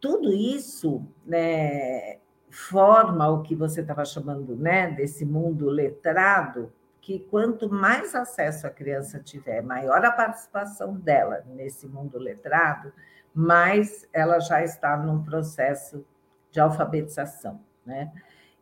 tudo 0.00 0.32
isso 0.32 1.04
né, 1.24 2.18
forma 2.50 3.28
o 3.28 3.42
que 3.42 3.54
você 3.54 3.80
estava 3.80 4.04
chamando 4.04 4.56
né, 4.56 4.90
desse 4.90 5.24
mundo 5.24 5.68
letrado, 5.68 6.72
que 7.00 7.20
quanto 7.20 7.70
mais 7.70 8.14
acesso 8.14 8.66
a 8.66 8.70
criança 8.70 9.18
tiver, 9.18 9.62
maior 9.62 10.04
a 10.04 10.12
participação 10.12 10.94
dela 10.94 11.44
nesse 11.46 11.86
mundo 11.86 12.18
letrado, 12.18 12.92
mais 13.34 14.06
ela 14.12 14.40
já 14.40 14.62
está 14.62 14.96
num 14.96 15.22
processo 15.22 16.04
de 16.50 16.60
alfabetização. 16.60 17.60
Né? 17.84 18.12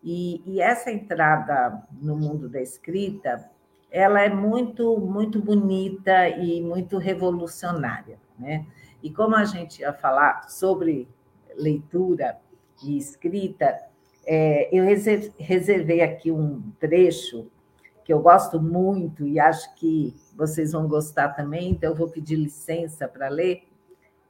E, 0.02 0.42
e, 0.46 0.60
essa 0.60 0.90
entrada 0.90 1.82
no 1.90 2.16
mundo 2.16 2.48
da 2.48 2.60
escrita, 2.60 3.50
ela 3.90 4.20
é 4.20 4.28
muito, 4.28 4.98
muito 5.00 5.40
bonita 5.40 6.28
e 6.28 6.60
muito 6.60 6.98
revolucionária, 6.98 8.18
né? 8.38 8.66
E 9.02 9.10
como 9.10 9.34
a 9.34 9.44
gente 9.44 9.80
ia 9.80 9.92
falar 9.92 10.48
sobre 10.48 11.08
leitura 11.56 12.38
e 12.84 12.96
escrita, 12.98 13.78
é, 14.26 14.68
eu 14.76 14.84
reservei 15.38 16.00
aqui 16.00 16.30
um 16.30 16.60
trecho 16.78 17.48
que 18.04 18.12
eu 18.12 18.20
gosto 18.20 18.60
muito 18.60 19.26
e 19.26 19.38
acho 19.40 19.74
que 19.74 20.14
vocês 20.36 20.72
vão 20.72 20.86
gostar 20.86 21.30
também, 21.30 21.70
então 21.70 21.90
eu 21.90 21.96
vou 21.96 22.08
pedir 22.08 22.36
licença 22.36 23.08
para 23.08 23.28
ler, 23.28 23.64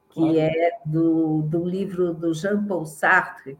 que 0.09 0.39
é 0.39 0.71
do, 0.83 1.43
do 1.43 1.63
livro 1.63 2.13
do 2.13 2.33
Jean-Paul 2.33 2.85
Sartre, 2.85 3.57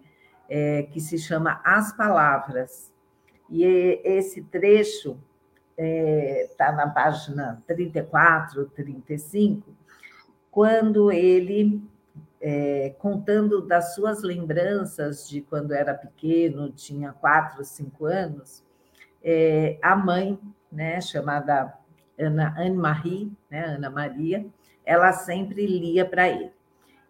é, 0.49 0.83
que 0.83 0.99
se 0.99 1.19
chama 1.19 1.61
As 1.63 1.95
Palavras. 1.95 2.91
E 3.49 3.63
esse 4.03 4.41
trecho 4.43 5.19
está 5.77 5.83
é, 5.83 6.49
tá 6.57 6.71
na 6.71 6.89
página 6.89 7.63
34, 7.67 8.65
35, 8.69 9.71
quando 10.49 11.11
ele, 11.11 11.79
é, 12.39 12.95
contando 12.99 13.61
das 13.61 13.95
suas 13.95 14.21
lembranças 14.21 15.27
de 15.27 15.41
quando 15.41 15.73
era 15.73 15.93
pequeno, 15.93 16.71
tinha 16.71 17.11
quatro, 17.11 17.63
cinco 17.63 18.05
anos, 18.05 18.63
é, 19.23 19.77
a 19.81 19.95
mãe, 19.95 20.39
né, 20.71 21.01
chamada 21.01 21.73
Ana 22.17 22.53
Anne-Marie, 22.57 23.31
né, 23.49 23.65
Ana 23.65 23.89
Maria, 23.89 24.45
ela 24.85 25.11
sempre 25.11 25.65
lia 25.65 26.05
para 26.05 26.29
ele. 26.29 26.51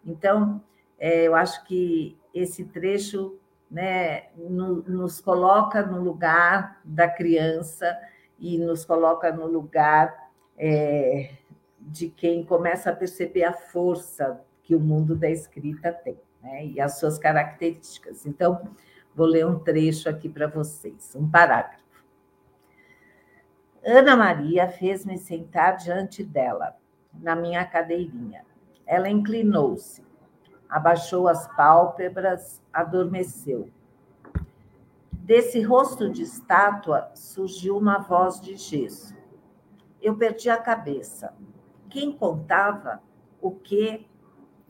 Então, 0.04 0.62
é, 0.98 1.24
eu 1.24 1.34
acho 1.34 1.64
que 1.64 2.16
esse 2.34 2.64
trecho 2.64 3.38
né, 3.70 4.28
no, 4.36 4.82
nos 4.82 5.20
coloca 5.20 5.82
no 5.82 6.02
lugar 6.02 6.80
da 6.84 7.08
criança 7.08 7.96
e 8.38 8.58
nos 8.58 8.84
coloca 8.84 9.30
no 9.30 9.46
lugar 9.46 10.30
é, 10.56 11.34
de 11.78 12.08
quem 12.08 12.44
começa 12.44 12.90
a 12.90 12.96
perceber 12.96 13.44
a 13.44 13.52
força 13.52 14.40
que 14.68 14.76
o 14.76 14.80
mundo 14.80 15.16
da 15.16 15.30
escrita 15.30 15.90
tem 15.90 16.20
né, 16.42 16.66
e 16.66 16.78
as 16.78 16.98
suas 16.98 17.18
características. 17.18 18.26
Então, 18.26 18.68
vou 19.14 19.26
ler 19.26 19.46
um 19.46 19.58
trecho 19.58 20.10
aqui 20.10 20.28
para 20.28 20.46
vocês, 20.46 21.16
um 21.16 21.26
parágrafo. 21.26 21.88
Ana 23.82 24.14
Maria 24.14 24.68
fez-me 24.68 25.16
sentar 25.16 25.78
diante 25.78 26.22
dela, 26.22 26.76
na 27.14 27.34
minha 27.34 27.64
cadeirinha. 27.64 28.44
Ela 28.84 29.08
inclinou-se 29.08 30.06
abaixou 30.68 31.28
as 31.28 31.48
pálpebras, 31.56 32.62
adormeceu. 32.70 33.70
Desse 35.12 35.62
rosto 35.62 36.10
de 36.10 36.24
estátua 36.24 37.10
surgiu 37.14 37.78
uma 37.78 38.00
voz 38.00 38.38
de 38.38 38.54
gesso. 38.54 39.16
Eu 39.98 40.14
perdi 40.14 40.50
a 40.50 40.58
cabeça. 40.58 41.34
Quem 41.88 42.12
contava? 42.12 43.02
O 43.40 43.50
que 43.50 44.06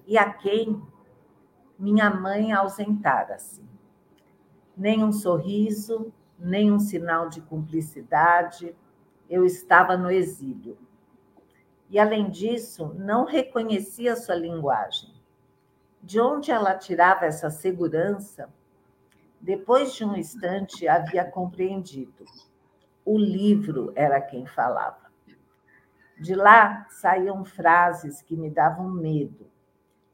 e 0.09 0.17
a 0.17 0.33
quem? 0.33 0.83
minha 1.79 2.11
mãe 2.11 2.51
ausentara-se. 2.51 3.63
Nem 4.77 5.05
um 5.05 5.13
sorriso, 5.13 6.13
nem 6.37 6.73
um 6.73 6.81
sinal 6.81 7.29
de 7.29 7.41
cumplicidade, 7.41 8.75
eu 9.31 9.45
estava 9.45 9.97
no 9.97 10.11
exílio. 10.11 10.77
E, 11.89 11.99
além 11.99 12.31
disso, 12.31 12.95
não 12.97 13.25
reconhecia 13.25 14.17
sua 14.17 14.35
linguagem. 14.35 15.15
De 16.03 16.19
onde 16.21 16.51
ela 16.51 16.75
tirava 16.75 17.27
essa 17.27 17.51
segurança? 17.51 18.53
Depois 19.41 19.95
de 19.95 20.05
um 20.05 20.17
instante, 20.17 20.89
havia 20.89 21.25
compreendido. 21.25 22.25
O 23.05 23.17
livro 23.17 23.93
era 23.95 24.21
quem 24.21 24.47
falava. 24.47 25.13
De 26.19 26.35
lá 26.35 26.87
saíam 26.91 27.45
frases 27.45 28.21
que 28.21 28.37
me 28.37 28.51
davam 28.51 28.91
medo. 28.91 29.49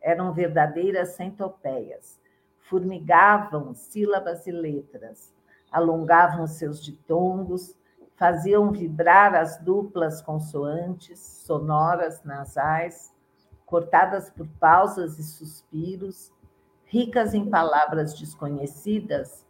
Eram 0.04 0.34
verdadeiras 0.34 1.14
centopeias. 1.16 2.20
Formigavam 2.58 3.74
sílabas 3.74 4.46
e 4.46 4.52
letras, 4.52 5.32
alongavam 5.72 6.46
seus 6.46 6.82
ditongos, 6.82 7.74
faziam 8.14 8.70
vibrar 8.70 9.34
as 9.34 9.58
duplas 9.58 10.20
consoantes, 10.20 11.18
sonoras, 11.18 12.22
nasais, 12.22 13.14
cortadas 13.64 14.28
por 14.28 14.46
pausas 14.60 15.18
e 15.18 15.22
suspiros, 15.22 16.30
ricas 16.84 17.32
em 17.32 17.48
palavras 17.48 18.12
desconhecidas, 18.12 19.46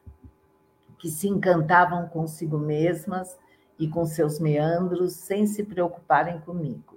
que 0.98 1.10
se 1.10 1.28
encantavam 1.28 2.08
consigo 2.08 2.58
mesmas 2.58 3.36
e 3.76 3.88
com 3.88 4.06
seus 4.06 4.38
meandros 4.38 5.14
sem 5.14 5.48
se 5.48 5.64
preocuparem 5.64 6.40
comigo. 6.40 6.96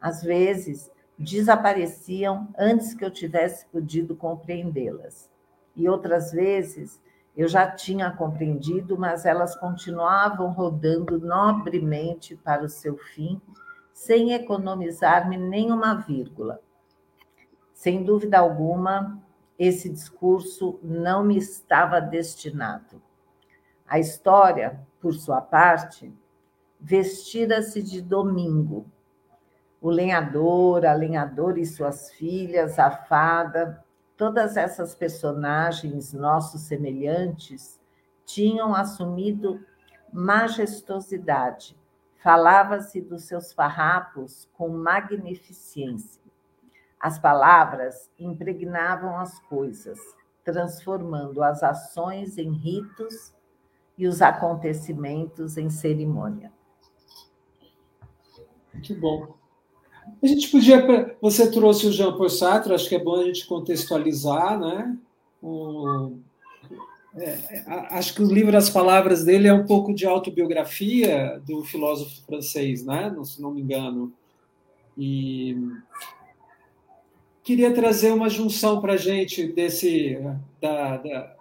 Às 0.00 0.22
vezes, 0.22 0.90
desapareciam 1.20 2.48
antes 2.58 2.94
que 2.94 3.04
eu 3.04 3.10
tivesse 3.10 3.66
podido 3.66 4.16
compreendê-las. 4.16 5.30
E 5.76 5.86
outras 5.86 6.32
vezes, 6.32 6.98
eu 7.36 7.46
já 7.46 7.70
tinha 7.70 8.10
compreendido, 8.10 8.98
mas 8.98 9.26
elas 9.26 9.54
continuavam 9.54 10.50
rodando 10.50 11.18
nobremente 11.18 12.34
para 12.36 12.64
o 12.64 12.68
seu 12.70 12.96
fim, 12.96 13.38
sem 13.92 14.32
economizar-me 14.32 15.36
nenhuma 15.36 15.94
vírgula. 15.94 16.58
Sem 17.74 18.02
dúvida 18.02 18.38
alguma, 18.38 19.22
esse 19.58 19.90
discurso 19.90 20.80
não 20.82 21.22
me 21.22 21.36
estava 21.36 22.00
destinado. 22.00 23.00
A 23.86 23.98
história, 23.98 24.80
por 24.98 25.12
sua 25.12 25.42
parte, 25.42 26.10
vestira-se 26.80 27.82
de 27.82 28.00
domingo. 28.00 28.86
O 29.80 29.88
lenhador, 29.88 30.84
a 30.84 30.92
lenhadora 30.92 31.58
e 31.58 31.64
suas 31.64 32.10
filhas, 32.10 32.78
a 32.78 32.90
fada, 32.90 33.82
todas 34.16 34.56
essas 34.56 34.94
personagens 34.94 36.12
nossos 36.12 36.62
semelhantes 36.62 37.80
tinham 38.26 38.74
assumido 38.74 39.64
majestosidade. 40.12 41.74
Falava-se 42.22 43.00
dos 43.00 43.24
seus 43.24 43.52
farrapos 43.52 44.46
com 44.52 44.68
magnificência. 44.68 46.20
As 47.00 47.18
palavras 47.18 48.10
impregnavam 48.18 49.18
as 49.18 49.40
coisas, 49.40 49.98
transformando 50.44 51.42
as 51.42 51.62
ações 51.62 52.36
em 52.36 52.52
ritos 52.52 53.34
e 53.96 54.06
os 54.06 54.20
acontecimentos 54.20 55.56
em 55.56 55.70
cerimônia. 55.70 56.52
Muito 58.74 58.94
bom. 59.00 59.39
A 60.22 60.26
gente 60.26 60.48
podia. 60.48 61.16
Você 61.20 61.50
trouxe 61.50 61.86
o 61.86 61.92
Jean 61.92 62.16
Paul 62.16 62.28
Sartre, 62.28 62.74
acho 62.74 62.88
que 62.88 62.94
é 62.94 63.02
bom 63.02 63.16
a 63.16 63.24
gente 63.24 63.46
contextualizar, 63.46 64.58
né? 64.58 64.96
O, 65.42 66.12
é, 67.14 67.64
acho 67.90 68.14
que 68.14 68.22
o 68.22 68.32
livro 68.32 68.56
As 68.56 68.70
Palavras 68.70 69.24
dele 69.24 69.48
é 69.48 69.52
um 69.52 69.66
pouco 69.66 69.92
de 69.92 70.06
autobiografia 70.06 71.40
do 71.46 71.64
filósofo 71.64 72.24
francês, 72.24 72.84
né? 72.84 73.14
Se 73.24 73.42
não 73.42 73.50
me 73.50 73.60
engano. 73.60 74.12
E 74.96 75.56
queria 77.42 77.72
trazer 77.74 78.12
uma 78.12 78.28
junção 78.28 78.80
para 78.80 78.92
a 78.92 78.96
gente 78.96 79.46
desse 79.46 80.18
da, 80.60 80.98
da, 80.98 81.36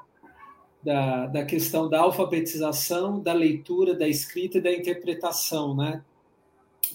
da, 0.84 1.28
da 1.28 1.46
questão 1.46 1.90
da 1.90 2.00
alfabetização, 2.00 3.20
da 3.20 3.34
leitura, 3.34 3.94
da 3.94 4.08
escrita 4.08 4.58
e 4.58 4.62
da 4.62 4.72
interpretação, 4.72 5.76
né? 5.76 6.02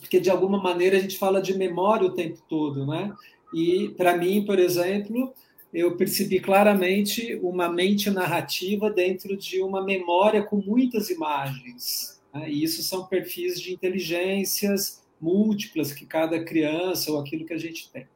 Porque 0.01 0.21
de 0.21 0.31
alguma 0.31 0.63
maneira 0.63 0.97
a 0.97 1.01
gente 1.01 1.19
fala 1.19 1.41
de 1.41 1.57
memória 1.57 2.07
o 2.07 2.15
tempo 2.15 2.43
todo, 2.49 2.87
né? 2.87 3.13
E 3.53 3.91
para 3.97 4.17
mim, 4.17 4.45
por 4.45 4.59
exemplo, 4.59 5.33
eu 5.73 5.97
percebi 5.97 6.39
claramente 6.41 7.39
uma 7.43 7.69
mente 7.69 8.09
narrativa 8.11 8.91
dentro 8.91 9.37
de 9.37 9.61
uma 9.61 9.83
memória 9.83 10.43
com 10.43 10.57
muitas 10.57 11.11
imagens. 11.11 12.21
Né? 12.33 12.51
E 12.51 12.63
isso 12.63 12.83
são 12.83 13.07
perfis 13.07 13.61
de 13.61 13.73
inteligências 13.73 15.03
múltiplas 15.21 15.93
que 15.93 16.07
cada 16.07 16.45
criança 16.45 17.11
ou 17.11 17.19
aquilo 17.19 17.45
que 17.45 17.53
a 17.53 17.59
gente 17.59 17.91
tem. 17.91 18.07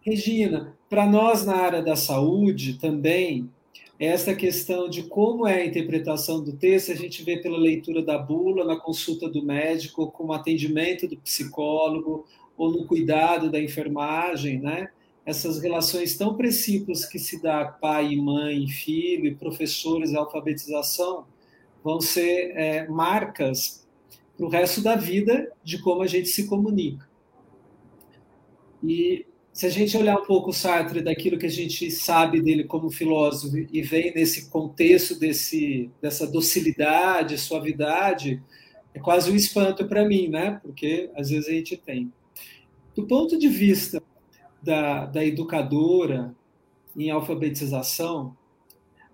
Regina, 0.00 0.76
para 0.88 1.06
nós 1.06 1.44
na 1.44 1.56
área 1.56 1.82
da 1.82 1.96
saúde 1.96 2.78
também, 2.78 3.50
essa 3.98 4.34
questão 4.34 4.88
de 4.88 5.02
como 5.02 5.46
é 5.46 5.62
a 5.62 5.66
interpretação 5.66 6.42
do 6.42 6.52
texto, 6.52 6.92
a 6.92 6.94
gente 6.94 7.24
vê 7.24 7.38
pela 7.38 7.58
leitura 7.58 8.00
da 8.00 8.16
bula, 8.16 8.64
na 8.64 8.76
consulta 8.76 9.28
do 9.28 9.42
médico, 9.42 10.10
com 10.12 10.26
o 10.26 10.32
atendimento 10.32 11.08
do 11.08 11.16
psicólogo, 11.16 12.24
ou 12.56 12.70
no 12.70 12.86
cuidado 12.86 13.50
da 13.50 13.60
enfermagem, 13.60 14.60
né? 14.60 14.88
Essas 15.26 15.60
relações 15.60 16.16
tão 16.16 16.34
precípias 16.34 17.04
que 17.04 17.18
se 17.18 17.42
dá 17.42 17.64
pai 17.64 18.14
mãe, 18.16 18.66
filho, 18.68 19.36
professores, 19.36 20.14
alfabetização, 20.14 21.26
vão 21.82 22.00
ser 22.00 22.52
é, 22.56 22.88
marcas 22.88 23.86
para 24.36 24.46
o 24.46 24.48
resto 24.48 24.80
da 24.80 24.94
vida 24.94 25.52
de 25.62 25.78
como 25.82 26.02
a 26.02 26.06
gente 26.06 26.28
se 26.28 26.46
comunica. 26.46 27.08
E 28.82 29.26
se 29.58 29.66
a 29.66 29.70
gente 29.70 29.96
olhar 29.96 30.16
um 30.16 30.24
pouco 30.24 30.50
o 30.50 30.52
Sartre 30.52 31.02
daquilo 31.02 31.36
que 31.36 31.46
a 31.46 31.50
gente 31.50 31.90
sabe 31.90 32.40
dele 32.40 32.62
como 32.62 32.92
filósofo 32.92 33.56
e 33.72 33.82
vem 33.82 34.14
nesse 34.14 34.48
contexto 34.50 35.18
desse, 35.18 35.90
dessa 36.00 36.28
docilidade, 36.28 37.36
suavidade, 37.36 38.40
é 38.94 39.00
quase 39.00 39.32
um 39.32 39.34
espanto 39.34 39.84
para 39.88 40.06
mim, 40.06 40.28
né? 40.28 40.60
Porque 40.62 41.10
às 41.16 41.30
vezes 41.30 41.48
a 41.48 41.50
gente 41.50 41.76
tem. 41.76 42.12
Do 42.94 43.04
ponto 43.04 43.36
de 43.36 43.48
vista 43.48 44.00
da, 44.62 45.06
da 45.06 45.24
educadora 45.24 46.32
em 46.96 47.10
alfabetização, 47.10 48.36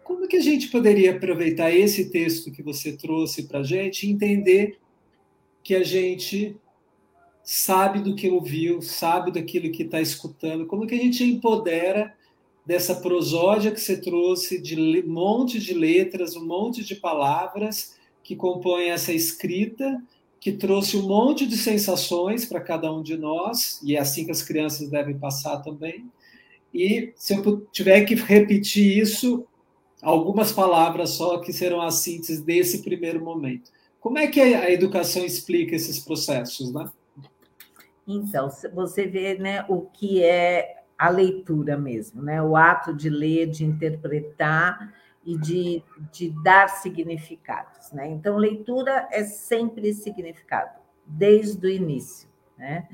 como 0.02 0.28
que 0.28 0.36
a 0.36 0.42
gente 0.42 0.68
poderia 0.68 1.12
aproveitar 1.12 1.74
esse 1.74 2.10
texto 2.10 2.52
que 2.52 2.62
você 2.62 2.94
trouxe 2.94 3.44
para 3.44 3.60
a 3.60 3.64
gente 3.64 4.06
e 4.06 4.10
entender 4.10 4.78
que 5.62 5.74
a 5.74 5.82
gente 5.82 6.54
sabe 7.44 8.00
do 8.00 8.14
que 8.16 8.30
ouviu, 8.30 8.80
sabe 8.80 9.30
daquilo 9.30 9.70
que 9.70 9.82
está 9.82 10.00
escutando. 10.00 10.66
Como 10.66 10.86
que 10.86 10.94
a 10.94 10.98
gente 10.98 11.22
empodera 11.22 12.14
dessa 12.64 12.94
prosódia 12.94 13.70
que 13.70 13.80
você 13.80 13.98
trouxe 13.98 14.60
de 14.60 14.80
um 14.80 15.12
monte 15.12 15.60
de 15.60 15.74
letras, 15.74 16.34
um 16.34 16.46
monte 16.46 16.82
de 16.82 16.94
palavras 16.94 17.96
que 18.22 18.34
compõem 18.34 18.88
essa 18.88 19.12
escrita, 19.12 20.02
que 20.40 20.52
trouxe 20.52 20.96
um 20.96 21.06
monte 21.06 21.46
de 21.46 21.58
sensações 21.58 22.46
para 22.46 22.60
cada 22.60 22.90
um 22.90 23.02
de 23.02 23.16
nós, 23.16 23.78
e 23.82 23.94
é 23.94 24.00
assim 24.00 24.24
que 24.24 24.30
as 24.30 24.42
crianças 24.42 24.88
devem 24.88 25.18
passar 25.18 25.58
também. 25.58 26.06
E 26.72 27.12
se 27.16 27.34
eu 27.34 27.66
tiver 27.70 28.04
que 28.06 28.14
repetir 28.14 28.98
isso, 28.98 29.46
algumas 30.02 30.50
palavras 30.50 31.10
só 31.10 31.38
que 31.38 31.52
serão 31.52 31.82
as 31.82 31.96
síntese 31.96 32.42
desse 32.42 32.82
primeiro 32.82 33.22
momento. 33.22 33.70
Como 34.00 34.18
é 34.18 34.26
que 34.26 34.40
a 34.40 34.70
educação 34.70 35.24
explica 35.24 35.76
esses 35.76 35.98
processos, 35.98 36.72
né? 36.72 36.90
Então, 38.06 38.48
você 38.72 39.06
vê 39.06 39.38
né, 39.38 39.64
o 39.68 39.82
que 39.82 40.22
é 40.22 40.82
a 40.98 41.08
leitura 41.08 41.76
mesmo, 41.76 42.22
né? 42.22 42.42
o 42.42 42.56
ato 42.56 42.94
de 42.94 43.10
ler, 43.10 43.46
de 43.46 43.64
interpretar 43.64 44.92
e 45.24 45.38
de, 45.38 45.82
de 46.12 46.30
dar 46.42 46.68
significados. 46.68 47.92
Né? 47.92 48.06
Então, 48.08 48.36
leitura 48.36 49.08
é 49.10 49.24
sempre 49.24 49.92
significado, 49.92 50.78
desde 51.06 51.66
o 51.66 51.70
início. 51.70 52.28
Né? 52.58 52.86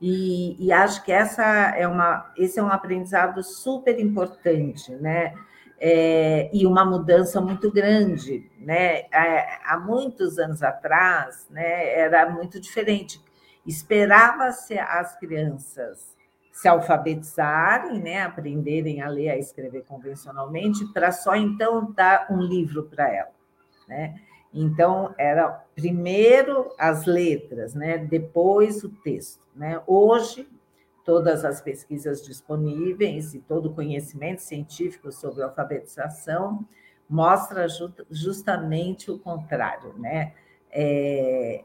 E, 0.00 0.56
e, 0.66 0.72
acho 0.72 1.04
que 1.04 1.12
essa 1.12 1.42
é 1.42 1.86
uma, 1.86 2.32
esse 2.36 2.58
é 2.58 2.62
um 2.62 2.68
aprendizado 2.68 3.42
super 3.42 3.98
importante, 3.98 4.92
né? 4.96 5.34
É, 5.80 6.50
e 6.52 6.66
uma 6.66 6.84
mudança 6.84 7.40
muito 7.40 7.70
grande, 7.70 8.50
né? 8.58 9.02
É, 9.12 9.60
há 9.64 9.78
muitos 9.78 10.38
anos 10.38 10.62
atrás, 10.62 11.46
né, 11.50 11.98
era 11.98 12.28
muito 12.30 12.60
diferente 12.60 13.23
Esperava-se 13.66 14.78
as 14.78 15.16
crianças 15.18 16.14
se 16.52 16.68
alfabetizarem, 16.68 18.00
né, 18.00 18.22
aprenderem 18.22 19.02
a 19.02 19.08
ler, 19.08 19.30
a 19.30 19.36
escrever 19.36 19.84
convencionalmente, 19.84 20.84
para 20.92 21.10
só 21.10 21.34
então 21.34 21.92
dar 21.92 22.28
um 22.30 22.40
livro 22.40 22.84
para 22.84 23.12
ela, 23.12 23.32
né? 23.88 24.20
Então 24.52 25.12
era 25.18 25.48
primeiro 25.74 26.72
as 26.78 27.06
letras, 27.06 27.74
né, 27.74 27.98
depois 27.98 28.84
o 28.84 28.88
texto, 28.88 29.44
né? 29.54 29.82
Hoje 29.84 30.48
todas 31.04 31.44
as 31.44 31.60
pesquisas 31.60 32.24
disponíveis 32.24 33.34
e 33.34 33.40
todo 33.40 33.66
o 33.66 33.74
conhecimento 33.74 34.40
científico 34.40 35.12
sobre 35.12 35.42
alfabetização 35.42 36.66
mostra 37.08 37.66
justamente 38.10 39.10
o 39.10 39.18
contrário, 39.18 39.92
né? 39.98 40.32
É, 40.70 41.62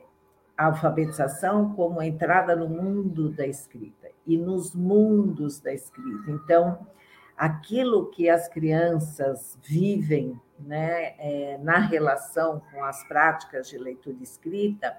a 0.60 0.66
alfabetização 0.66 1.74
como 1.74 2.02
entrada 2.02 2.54
no 2.54 2.68
mundo 2.68 3.30
da 3.30 3.48
escrita 3.48 4.10
e 4.28 4.38
nos 4.38 4.76
mundos 4.76 5.62
da 5.62 5.74
escrita. 5.74 6.30
Então, 6.30 6.86
aquilo 7.38 8.12
que 8.12 8.30
as 8.30 8.50
crianças 8.50 9.58
vivem 9.64 10.38
né, 10.60 11.14
é, 11.18 11.58
na 11.64 11.80
relação 11.80 12.62
com 12.74 12.84
as 12.84 13.08
práticas 13.08 13.70
de 13.70 13.78
leitura 13.78 14.18
e 14.20 14.24
escrita 14.24 14.98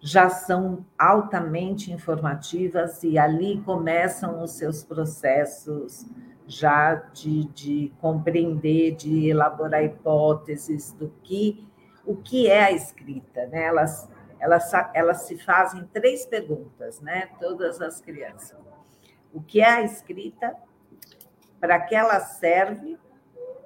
já 0.00 0.30
são 0.30 0.86
altamente 0.98 1.92
informativas 1.92 3.02
e 3.02 3.18
ali 3.18 3.60
começam 3.60 4.42
os 4.42 4.52
seus 4.52 4.82
processos 4.82 6.06
já 6.46 6.94
de, 6.94 7.44
de 7.48 7.92
compreender, 8.00 8.94
de 8.96 9.28
elaborar 9.28 9.84
hipóteses 9.84 10.92
do 10.92 11.12
que 11.22 11.62
o 12.06 12.16
que 12.16 12.48
é 12.48 12.64
a 12.64 12.72
escrita, 12.72 13.46
né? 13.46 13.64
Elas, 13.64 14.08
elas, 14.44 14.70
elas 14.92 15.22
se 15.22 15.38
fazem 15.38 15.86
três 15.86 16.26
perguntas, 16.26 17.00
né? 17.00 17.30
Todas 17.40 17.80
as 17.80 17.98
crianças. 17.98 18.58
O 19.32 19.40
que 19.40 19.62
é 19.62 19.68
a 19.68 19.82
escrita? 19.82 20.54
Para 21.58 21.80
que 21.80 21.94
ela 21.94 22.20
serve 22.20 22.98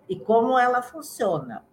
e 0.09 0.17
como 0.17 0.57
ela 0.57 0.81
funciona? 0.81 1.67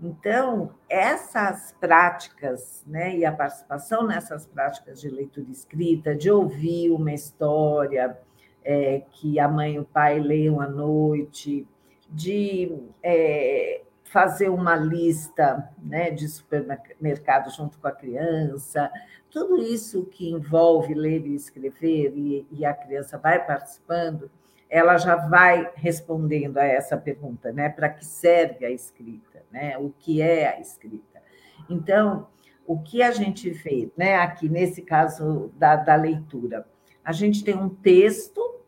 Então, 0.00 0.74
essas 0.88 1.70
práticas, 1.78 2.82
né, 2.84 3.16
e 3.16 3.24
a 3.24 3.30
participação 3.30 4.04
nessas 4.08 4.44
práticas 4.44 5.00
de 5.00 5.08
leitura 5.08 5.48
escrita, 5.48 6.16
de 6.16 6.28
ouvir 6.32 6.90
uma 6.90 7.12
história, 7.12 8.18
é, 8.64 9.04
que 9.12 9.38
a 9.38 9.46
mãe 9.46 9.74
e 9.74 9.78
o 9.78 9.84
pai 9.84 10.18
leiam 10.18 10.60
à 10.60 10.66
noite, 10.66 11.64
de 12.10 12.76
é, 13.00 13.82
fazer 14.12 14.50
uma 14.50 14.76
lista 14.76 15.70
né, 15.82 16.10
de 16.10 16.28
supermercado 16.28 17.50
junto 17.50 17.78
com 17.78 17.88
a 17.88 17.92
criança, 17.92 18.92
tudo 19.30 19.62
isso 19.62 20.04
que 20.04 20.30
envolve 20.30 20.92
ler 20.92 21.26
e 21.26 21.34
escrever, 21.34 22.12
e, 22.14 22.46
e 22.50 22.66
a 22.66 22.74
criança 22.74 23.16
vai 23.16 23.42
participando, 23.44 24.30
ela 24.68 24.98
já 24.98 25.16
vai 25.16 25.70
respondendo 25.74 26.58
a 26.58 26.64
essa 26.64 26.94
pergunta, 26.94 27.52
né? 27.52 27.70
Para 27.70 27.88
que 27.88 28.04
serve 28.04 28.66
a 28.66 28.70
escrita, 28.70 29.42
né? 29.50 29.78
O 29.78 29.90
que 29.98 30.20
é 30.20 30.48
a 30.48 30.60
escrita? 30.60 31.22
Então, 31.68 32.26
o 32.66 32.78
que 32.78 33.02
a 33.02 33.12
gente 33.12 33.48
vê, 33.48 33.90
né? 33.96 34.16
Aqui 34.16 34.46
nesse 34.46 34.82
caso 34.82 35.50
da, 35.56 35.76
da 35.76 35.94
leitura, 35.94 36.66
a 37.02 37.12
gente 37.12 37.42
tem 37.42 37.56
um 37.56 37.70
texto 37.70 38.60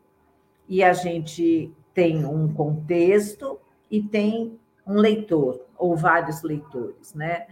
e 0.67 0.83
a 0.83 0.93
gente 0.93 1.71
tem 1.93 2.25
um 2.25 2.51
contexto 2.51 3.59
e 3.89 4.01
tem 4.01 4.59
um 4.85 4.95
leitor, 4.95 5.65
ou 5.77 5.95
vários 5.95 6.41
leitores, 6.43 7.13
né? 7.13 7.47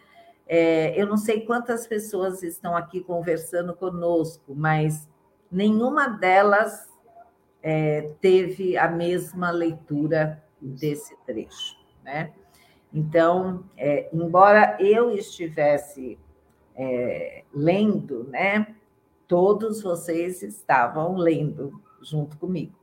É, 0.47 0.99
eu 0.99 1.07
não 1.07 1.17
sei 1.17 1.41
quantas 1.41 1.87
pessoas 1.87 2.43
estão 2.43 2.75
aqui 2.75 3.01
conversando 3.01 3.73
conosco, 3.73 4.53
mas 4.53 5.07
nenhuma 5.51 6.07
delas 6.07 6.89
é, 7.61 8.11
teve 8.19 8.77
a 8.77 8.89
mesma 8.89 9.49
leitura 9.51 10.43
desse 10.61 11.15
trecho, 11.25 11.77
né? 12.03 12.33
Então, 12.93 13.63
é, 13.75 14.09
embora 14.13 14.77
eu 14.79 15.11
estivesse 15.11 16.19
é, 16.75 17.43
lendo, 17.53 18.25
né? 18.25 18.75
Todos 19.27 19.81
vocês 19.81 20.43
estavam 20.43 21.15
lendo 21.15 21.81
junto 22.01 22.37
comigo. 22.37 22.75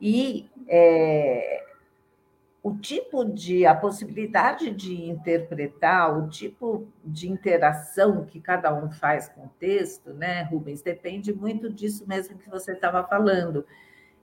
E 0.00 0.48
é, 0.66 1.63
o 2.64 2.74
tipo 2.74 3.26
de, 3.26 3.66
a 3.66 3.74
possibilidade 3.74 4.70
de 4.70 5.10
interpretar, 5.10 6.18
o 6.18 6.30
tipo 6.30 6.88
de 7.04 7.30
interação 7.30 8.24
que 8.24 8.40
cada 8.40 8.74
um 8.74 8.90
faz 8.90 9.28
com 9.28 9.42
o 9.42 9.50
texto, 9.60 10.14
né, 10.14 10.44
Rubens, 10.44 10.80
depende 10.80 11.30
muito 11.30 11.70
disso 11.70 12.08
mesmo 12.08 12.38
que 12.38 12.48
você 12.48 12.72
estava 12.72 13.04
falando. 13.04 13.66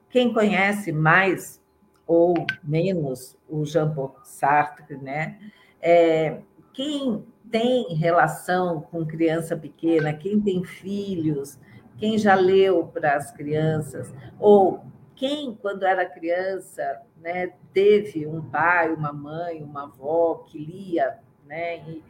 Quem 0.10 0.34
conhece 0.34 0.91
mais 0.91 1.62
ou 2.08 2.34
menos 2.63 3.38
o 3.47 3.63
Jean-Paul 3.63 4.15
Sartre, 4.23 4.97
né, 4.97 5.38
é, 5.80 6.39
quem 6.73 7.23
tem 7.51 7.93
relação 7.93 8.82
com 8.82 9.06
criança 9.06 9.56
pequena, 9.56 10.13
quem 10.13 10.41
tem 10.41 10.63
filhos, 10.63 11.60
quem 11.95 12.17
já 12.17 12.34
leu 12.34 12.88
para 12.88 13.17
as 13.17 13.30
crianças, 13.32 14.12
ou 14.39 14.84
quem, 15.21 15.53
quando 15.53 15.84
era 15.84 16.03
criança, 16.03 16.99
né, 17.17 17.53
teve 17.71 18.25
um 18.25 18.41
pai, 18.41 18.91
uma 18.91 19.13
mãe, 19.13 19.62
uma 19.62 19.84
avó 19.84 20.43
que 20.47 20.57
lia, 20.57 21.19
né, 21.45 21.88
e, 21.88 22.03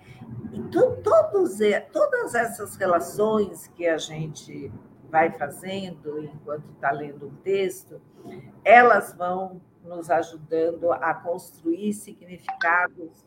e 0.54 0.62
to, 0.70 0.96
todos, 1.04 1.58
todas 1.92 2.34
essas 2.34 2.78
relações 2.78 3.68
que 3.76 3.86
a 3.86 3.98
gente 3.98 4.72
vai 5.10 5.30
fazendo 5.30 6.24
enquanto 6.24 6.64
está 6.72 6.90
lendo 6.92 7.28
um 7.28 7.36
texto, 7.44 8.00
elas 8.64 9.14
vão 9.14 9.60
nos 9.84 10.10
ajudando 10.10 10.94
a 10.94 11.14
construir 11.14 11.92
significados 11.92 13.26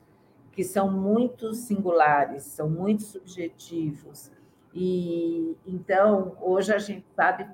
que 0.50 0.64
são 0.64 0.90
muito 0.90 1.52
singulares, 1.52 2.44
são 2.44 2.70
muito 2.70 3.02
subjetivos. 3.02 4.32
E 4.72 5.58
então, 5.66 6.38
hoje 6.40 6.72
a 6.72 6.78
gente 6.78 7.04
sabe 7.14 7.46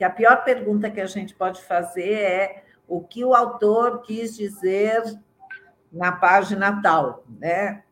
que 0.00 0.04
a 0.04 0.08
pior 0.08 0.44
pergunta 0.44 0.90
que 0.90 0.98
a 0.98 1.04
gente 1.04 1.34
pode 1.34 1.62
fazer 1.62 2.14
é 2.14 2.64
o 2.88 3.02
que 3.02 3.22
o 3.22 3.34
autor 3.34 4.00
quis 4.00 4.34
dizer 4.34 5.02
na 5.92 6.10
página 6.10 6.80
tal, 6.80 7.22
né? 7.28 7.84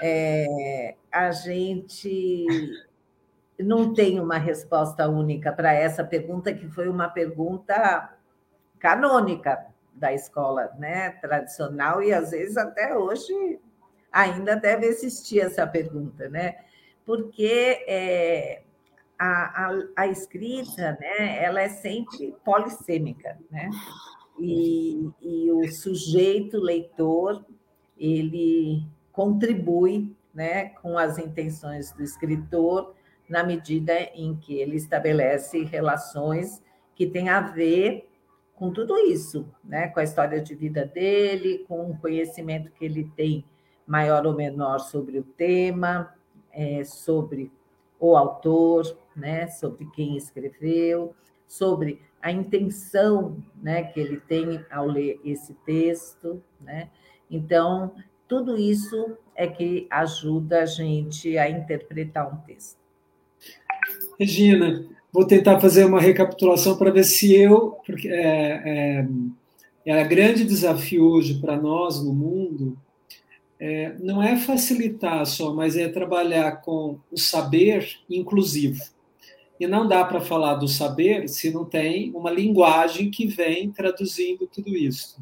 É, 0.00 0.94
a 1.10 1.32
gente 1.32 2.46
não 3.58 3.92
tem 3.92 4.20
uma 4.20 4.38
resposta 4.38 5.08
única 5.08 5.50
para 5.50 5.72
essa 5.72 6.04
pergunta, 6.04 6.54
que 6.54 6.68
foi 6.68 6.88
uma 6.88 7.08
pergunta 7.08 8.16
canônica 8.78 9.66
da 9.92 10.12
escola 10.12 10.70
né, 10.78 11.10
tradicional, 11.20 12.00
e 12.00 12.14
às 12.14 12.30
vezes 12.30 12.56
até 12.56 12.96
hoje 12.96 13.58
ainda 14.12 14.54
deve 14.54 14.86
existir 14.86 15.40
essa 15.40 15.66
pergunta, 15.66 16.28
né? 16.28 16.54
Porque 17.04 17.84
é, 17.88 18.62
a, 19.18 19.66
a, 19.66 19.82
a, 19.96 20.06
escrita, 20.06 20.96
né, 21.00 21.42
ela 21.42 21.60
é 21.60 21.68
sempre 21.68 22.34
polissêmica, 22.44 23.38
né? 23.50 23.70
E, 24.38 25.10
e 25.20 25.50
o 25.50 25.68
sujeito 25.72 26.58
leitor, 26.58 27.44
ele 27.98 28.86
contribui, 29.10 30.14
né, 30.32 30.66
com 30.80 30.96
as 30.96 31.18
intenções 31.18 31.90
do 31.92 32.02
escritor, 32.02 32.94
na 33.28 33.42
medida 33.42 33.92
em 34.14 34.36
que 34.36 34.54
ele 34.54 34.76
estabelece 34.76 35.64
relações 35.64 36.62
que 36.94 37.06
têm 37.06 37.28
a 37.28 37.40
ver 37.40 38.08
com 38.54 38.72
tudo 38.72 38.98
isso, 38.98 39.48
né? 39.62 39.88
com 39.88 40.00
a 40.00 40.02
história 40.02 40.40
de 40.40 40.54
vida 40.54 40.84
dele, 40.84 41.64
com 41.68 41.90
o 41.90 41.98
conhecimento 41.98 42.72
que 42.72 42.84
ele 42.84 43.04
tem 43.16 43.44
maior 43.86 44.26
ou 44.26 44.34
menor 44.34 44.80
sobre 44.80 45.18
o 45.18 45.22
tema, 45.22 46.12
é, 46.52 46.82
sobre 46.82 47.52
o 47.98 48.16
autor, 48.16 48.96
né, 49.14 49.48
sobre 49.48 49.86
quem 49.94 50.16
escreveu, 50.16 51.14
sobre 51.46 52.00
a 52.20 52.30
intenção 52.30 53.36
né, 53.60 53.84
que 53.84 53.98
ele 53.98 54.18
tem 54.18 54.64
ao 54.70 54.86
ler 54.86 55.20
esse 55.24 55.54
texto. 55.66 56.42
Né? 56.60 56.88
Então, 57.30 57.92
tudo 58.26 58.56
isso 58.56 59.16
é 59.34 59.46
que 59.46 59.86
ajuda 59.90 60.62
a 60.62 60.66
gente 60.66 61.38
a 61.38 61.48
interpretar 61.48 62.32
um 62.32 62.36
texto. 62.38 62.78
Regina, 64.18 64.84
vou 65.12 65.26
tentar 65.26 65.60
fazer 65.60 65.84
uma 65.84 66.00
recapitulação 66.00 66.76
para 66.76 66.90
ver 66.90 67.04
se 67.04 67.34
eu, 67.34 67.78
porque 67.86 68.08
é, 68.08 69.06
é, 69.86 70.00
é 70.00 70.04
grande 70.04 70.44
desafio 70.44 71.04
hoje 71.04 71.40
para 71.40 71.56
nós 71.56 72.02
no 72.02 72.12
mundo 72.12 72.76
é, 73.60 73.94
não 73.98 74.22
é 74.22 74.36
facilitar 74.36 75.26
só, 75.26 75.52
mas 75.52 75.76
é 75.76 75.88
trabalhar 75.88 76.60
com 76.60 76.98
o 77.10 77.16
saber 77.16 77.98
inclusivo. 78.08 78.82
E 79.58 79.66
não 79.66 79.88
dá 79.88 80.04
para 80.04 80.20
falar 80.20 80.54
do 80.54 80.68
saber 80.68 81.28
se 81.28 81.50
não 81.50 81.64
tem 81.64 82.12
uma 82.14 82.30
linguagem 82.30 83.10
que 83.10 83.26
vem 83.26 83.70
traduzindo 83.70 84.46
tudo 84.46 84.76
isso. 84.76 85.20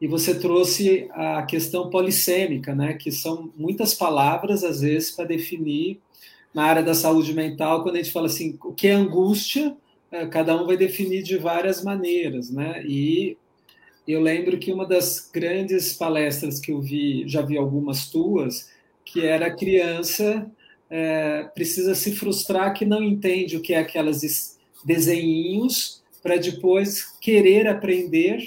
E 0.00 0.06
você 0.06 0.38
trouxe 0.38 1.08
a 1.12 1.42
questão 1.42 1.90
polissêmica, 1.90 2.74
né, 2.74 2.94
que 2.94 3.10
são 3.10 3.52
muitas 3.56 3.94
palavras, 3.94 4.64
às 4.64 4.80
vezes, 4.80 5.10
para 5.10 5.24
definir 5.24 6.00
na 6.54 6.64
área 6.64 6.82
da 6.82 6.94
saúde 6.94 7.32
mental, 7.32 7.82
quando 7.82 7.96
a 7.96 7.98
gente 7.98 8.12
fala 8.12 8.26
assim, 8.26 8.58
o 8.62 8.72
que 8.72 8.88
é 8.88 8.92
angústia, 8.92 9.76
é, 10.10 10.26
cada 10.26 10.60
um 10.60 10.66
vai 10.66 10.76
definir 10.76 11.22
de 11.22 11.38
várias 11.38 11.82
maneiras, 11.82 12.50
né? 12.50 12.84
E 12.84 13.36
eu 14.06 14.20
lembro 14.20 14.58
que 14.58 14.72
uma 14.72 14.86
das 14.86 15.30
grandes 15.32 15.94
palestras 15.94 16.58
que 16.58 16.72
eu 16.72 16.80
vi, 16.80 17.26
já 17.28 17.42
vi 17.42 17.56
algumas 17.56 18.08
tuas, 18.08 18.70
que 19.04 19.24
era 19.24 19.46
a 19.46 19.54
criança 19.54 20.50
é, 20.90 21.44
precisa 21.54 21.94
se 21.94 22.14
frustrar 22.14 22.74
que 22.74 22.84
não 22.84 23.02
entende 23.02 23.56
o 23.56 23.62
que 23.62 23.74
é 23.74 23.78
aquelas 23.78 24.58
desenhinhos 24.84 26.02
para 26.22 26.36
depois 26.36 27.16
querer 27.20 27.66
aprender 27.66 28.44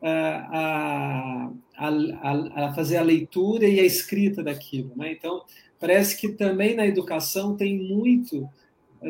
a, 0.00 1.50
a, 1.76 2.66
a, 2.66 2.74
fazer 2.74 2.96
a 2.96 3.02
leitura 3.02 3.66
e 3.66 3.80
a 3.80 3.84
escrita 3.84 4.42
daquilo. 4.42 4.92
Né? 4.96 5.12
Então, 5.12 5.42
parece 5.80 6.20
que 6.20 6.28
também 6.28 6.74
na 6.74 6.86
educação 6.86 7.56
tem 7.56 7.78
muito 7.78 8.48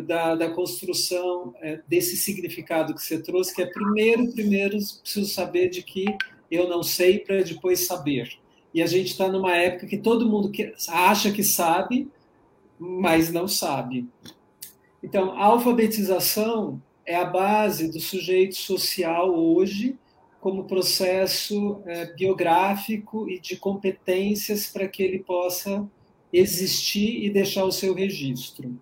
da, 0.02 0.35
da 0.35 0.50
construção 0.50 1.54
é, 1.61 1.80
desse 1.87 2.16
significado 2.16 2.94
que 2.94 3.02
você 3.02 3.22
trouxe, 3.22 3.54
que 3.54 3.62
é 3.62 3.66
primeiro, 3.66 4.33
primeiro 4.33 4.76
preciso 5.02 5.26
saber 5.26 5.68
de 5.68 5.83
que 5.83 6.04
eu 6.50 6.68
não 6.68 6.83
sei 6.83 7.18
para 7.18 7.42
depois 7.42 7.87
saber. 7.87 8.38
E 8.72 8.83
a 8.83 8.87
gente 8.87 9.12
está 9.12 9.28
numa 9.28 9.57
época 9.57 9.87
que 9.87 9.98
todo 9.98 10.28
mundo 10.28 10.50
acha 10.88 11.30
que 11.30 11.44
sabe, 11.44 12.09
mas 12.78 13.33
não 13.33 13.46
sabe. 13.46 14.09
Então, 15.02 15.33
a 15.33 15.44
alfabetização 15.44 16.83
é 17.07 17.14
a 17.14 17.24
base 17.24 17.90
do 17.90 18.00
sujeito 18.00 18.57
social 18.57 19.35
hoje 19.35 19.96
como 20.40 20.64
processo 20.64 21.80
é, 21.87 22.12
biográfico 22.12 23.30
e 23.30 23.40
de 23.40 23.57
competências 23.57 24.66
para 24.66 24.87
que 24.87 25.02
ele 25.02 25.20
possa 25.20 25.88
existir 26.30 27.24
e 27.24 27.30
deixar 27.30 27.64
o 27.64 27.72
seu 27.72 27.94
registro. 27.94 28.78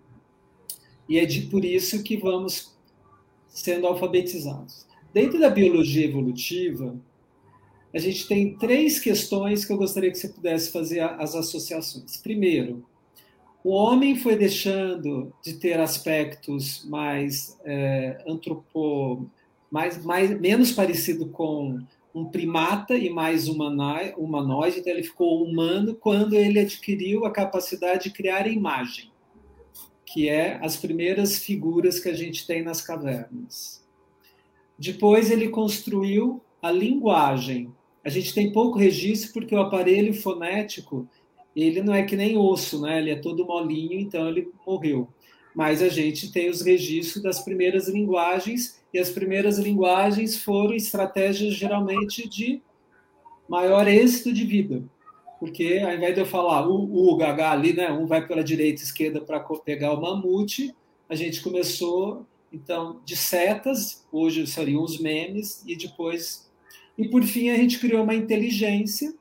E 1.13 1.19
é 1.19 1.25
de 1.25 1.41
por 1.41 1.63
isso 1.63 2.01
que 2.01 2.17
vamos 2.17 2.75
sendo 3.47 3.85
alfabetizados. 3.85 4.87
Dentro 5.13 5.39
da 5.39 5.47
biologia 5.47 6.07
evolutiva, 6.07 6.99
a 7.93 7.99
gente 7.99 8.27
tem 8.27 8.57
três 8.57 8.99
questões 8.99 9.63
que 9.63 9.71
eu 9.71 9.77
gostaria 9.77 10.09
que 10.09 10.17
você 10.17 10.29
pudesse 10.29 10.71
fazer 10.71 11.01
as 11.01 11.35
associações. 11.35 12.17
Primeiro, 12.17 12.83
o 13.63 13.69
homem 13.69 14.15
foi 14.15 14.35
deixando 14.35 15.31
de 15.43 15.53
ter 15.53 15.79
aspectos 15.79 16.83
mais 16.85 17.59
é, 17.63 18.23
antropo 18.27 19.29
mais, 19.69 20.03
mais, 20.03 20.39
menos 20.39 20.71
parecido 20.71 21.27
com 21.27 21.79
um 22.11 22.25
primata 22.25 22.97
e 22.97 23.07
mais 23.11 23.47
humanoide, 23.47 24.79
então 24.79 24.91
ele 24.91 25.03
ficou 25.03 25.43
humano 25.43 25.93
quando 25.93 26.33
ele 26.33 26.59
adquiriu 26.59 27.23
a 27.23 27.29
capacidade 27.31 28.05
de 28.05 28.09
criar 28.09 28.47
imagem, 28.47 29.12
que 30.13 30.29
é 30.29 30.59
as 30.61 30.77
primeiras 30.77 31.39
figuras 31.39 31.99
que 31.99 32.07
a 32.07 32.13
gente 32.13 32.45
tem 32.45 32.61
nas 32.61 32.83
cavernas. 32.83 33.83
Depois 34.77 35.31
ele 35.31 35.49
construiu 35.49 36.39
a 36.61 36.69
linguagem. 36.69 37.73
A 38.05 38.09
gente 38.09 38.31
tem 38.31 38.51
pouco 38.51 38.77
registro 38.77 39.33
porque 39.33 39.55
o 39.55 39.59
aparelho 39.61 40.13
fonético 40.13 41.09
ele 41.55 41.81
não 41.81 41.95
é 41.95 42.03
que 42.03 42.15
nem 42.15 42.37
osso, 42.37 42.79
né? 42.81 42.99
Ele 42.99 43.09
é 43.09 43.15
todo 43.15 43.45
molinho, 43.45 43.99
então 43.99 44.29
ele 44.29 44.51
morreu. 44.67 45.07
Mas 45.55 45.81
a 45.81 45.89
gente 45.89 46.31
tem 46.31 46.47
os 46.47 46.61
registros 46.61 47.23
das 47.23 47.43
primeiras 47.43 47.87
linguagens 47.87 48.79
e 48.93 48.99
as 48.99 49.09
primeiras 49.09 49.57
linguagens 49.57 50.37
foram 50.37 50.75
estratégias 50.75 51.55
geralmente 51.55 52.29
de 52.29 52.61
maior 53.49 53.87
êxito 53.87 54.31
de 54.31 54.45
vida. 54.45 54.83
Porque 55.43 55.81
ao 55.83 55.93
invés 55.93 56.15
de 56.15 56.21
eu 56.21 56.25
falar 56.25 56.65
o, 56.65 56.89
o 56.89 57.21
H 57.21 57.51
ali, 57.51 57.73
né, 57.73 57.91
um 57.91 58.05
vai 58.05 58.25
pela 58.25 58.41
direita 58.41 58.81
e 58.81 58.85
esquerda 58.85 59.19
para 59.19 59.41
pegar 59.41 59.91
o 59.91 59.99
mamute, 59.99 60.73
a 61.09 61.15
gente 61.15 61.41
começou 61.41 62.25
então 62.49 63.01
de 63.03 63.17
setas, 63.17 64.07
hoje 64.09 64.47
seriam 64.47 64.81
os 64.81 64.97
memes, 64.97 65.61
e 65.67 65.75
depois. 65.75 66.49
E 66.97 67.09
por 67.09 67.23
fim 67.23 67.49
a 67.49 67.57
gente 67.57 67.77
criou 67.77 68.03
uma 68.03 68.15
inteligência, 68.15 69.13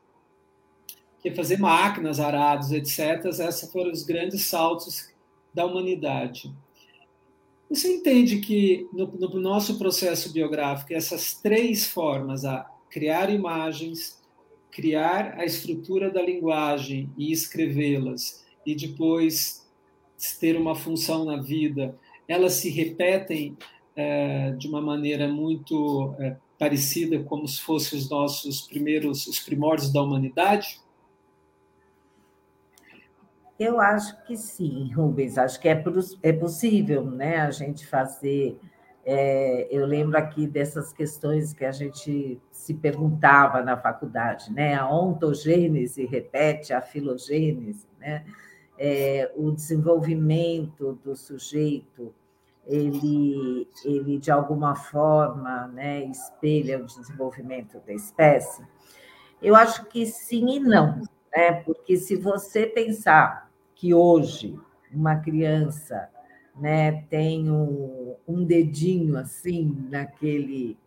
que 1.21 1.31
é 1.31 1.35
fazer 1.35 1.59
máquinas, 1.59 2.21
arados, 2.21 2.71
etc. 2.71 3.25
Esses 3.25 3.73
foram 3.73 3.91
os 3.91 4.05
grandes 4.05 4.45
saltos 4.45 5.11
da 5.53 5.67
humanidade. 5.67 6.55
Você 7.69 7.97
entende 7.97 8.39
que 8.39 8.87
no, 8.93 9.09
no, 9.09 9.41
nosso 9.41 9.77
processo 9.77 10.33
biográfico, 10.33 10.95
essas 10.95 11.35
três 11.35 11.85
formas, 11.85 12.45
a 12.45 12.65
criar 12.89 13.29
imagens, 13.29 14.22
criar 14.73 15.39
a 15.39 15.45
estrutura 15.45 16.11
da 16.11 16.21
linguagem 16.23 17.13
e 17.17 17.31
escrevê-las, 17.31 18.45
e 18.67 18.75
depois 18.75 19.71
ter 20.41 20.57
uma 20.57 20.75
função 20.75 21.25
na 21.25 21.41
vida, 21.41 21.97
elas 22.27 22.55
se 22.55 22.71
repetem 22.71 23.57
é, 23.95 24.53
de 24.53 24.67
uma 24.67 24.81
maneira 24.81 25.29
muito 25.29 26.15
é, 26.19 26.37
parecida 26.59 27.23
como 27.23 27.47
se 27.47 27.61
fossem 27.61 27.99
os 27.99 28.09
nossos 28.09 28.63
primeiros, 28.63 29.27
os 29.27 29.39
primórdios 29.41 29.93
da 29.93 30.03
humanidade? 30.03 30.81
Eu 33.59 33.81
acho 33.81 34.25
que 34.25 34.37
sim, 34.37 34.91
Rubens, 34.93 35.37
acho 35.39 35.61
que 35.61 35.69
é, 35.69 35.85
é 36.23 36.33
possível 36.33 37.05
né, 37.05 37.37
a 37.39 37.51
gente 37.51 37.87
fazer. 37.87 38.59
É, 39.05 39.67
eu 39.71 39.85
lembro 39.85 40.17
aqui 40.17 40.47
dessas 40.47 40.93
questões 40.93 41.53
que 41.53 41.65
a 41.65 41.73
gente 41.73 42.41
se 42.51 42.75
perguntava 42.75 43.61
na 43.61 43.77
faculdade, 43.77 44.53
né? 44.53 44.75
A 44.75 44.89
ontogênese 44.89 46.07
repete 46.07 46.73
a 46.73 46.81
filogênese, 46.81 47.89
né? 47.99 48.25
É, 48.79 49.31
o 49.37 49.51
desenvolvimento 49.51 50.99
do 51.05 51.17
sujeito, 51.17 52.15
ele, 52.65 53.69
ele 53.85 54.19
de 54.19 54.31
alguma 54.31 54.75
forma 54.77 55.67
né, 55.69 56.05
espelha 56.05 56.79
o 56.79 56.87
desenvolvimento 56.87 57.81
da 57.85 57.93
espécie? 57.93 58.65
Eu 59.43 59.57
acho 59.57 59.87
que 59.87 60.07
sim 60.07 60.57
e 60.57 60.61
não, 60.61 61.03
né? 61.35 61.53
Porque 61.65 61.97
se 61.97 62.15
você 62.15 62.67
pensar 62.67 63.51
que 63.75 63.93
hoje 63.93 64.57
uma 64.93 65.17
criança 65.17 66.09
né, 66.57 67.05
tem 67.09 67.51
um, 67.51 68.17
um 68.27 68.45
dedinho 68.45 69.17
assim 69.17 69.87
naquele 69.91 70.79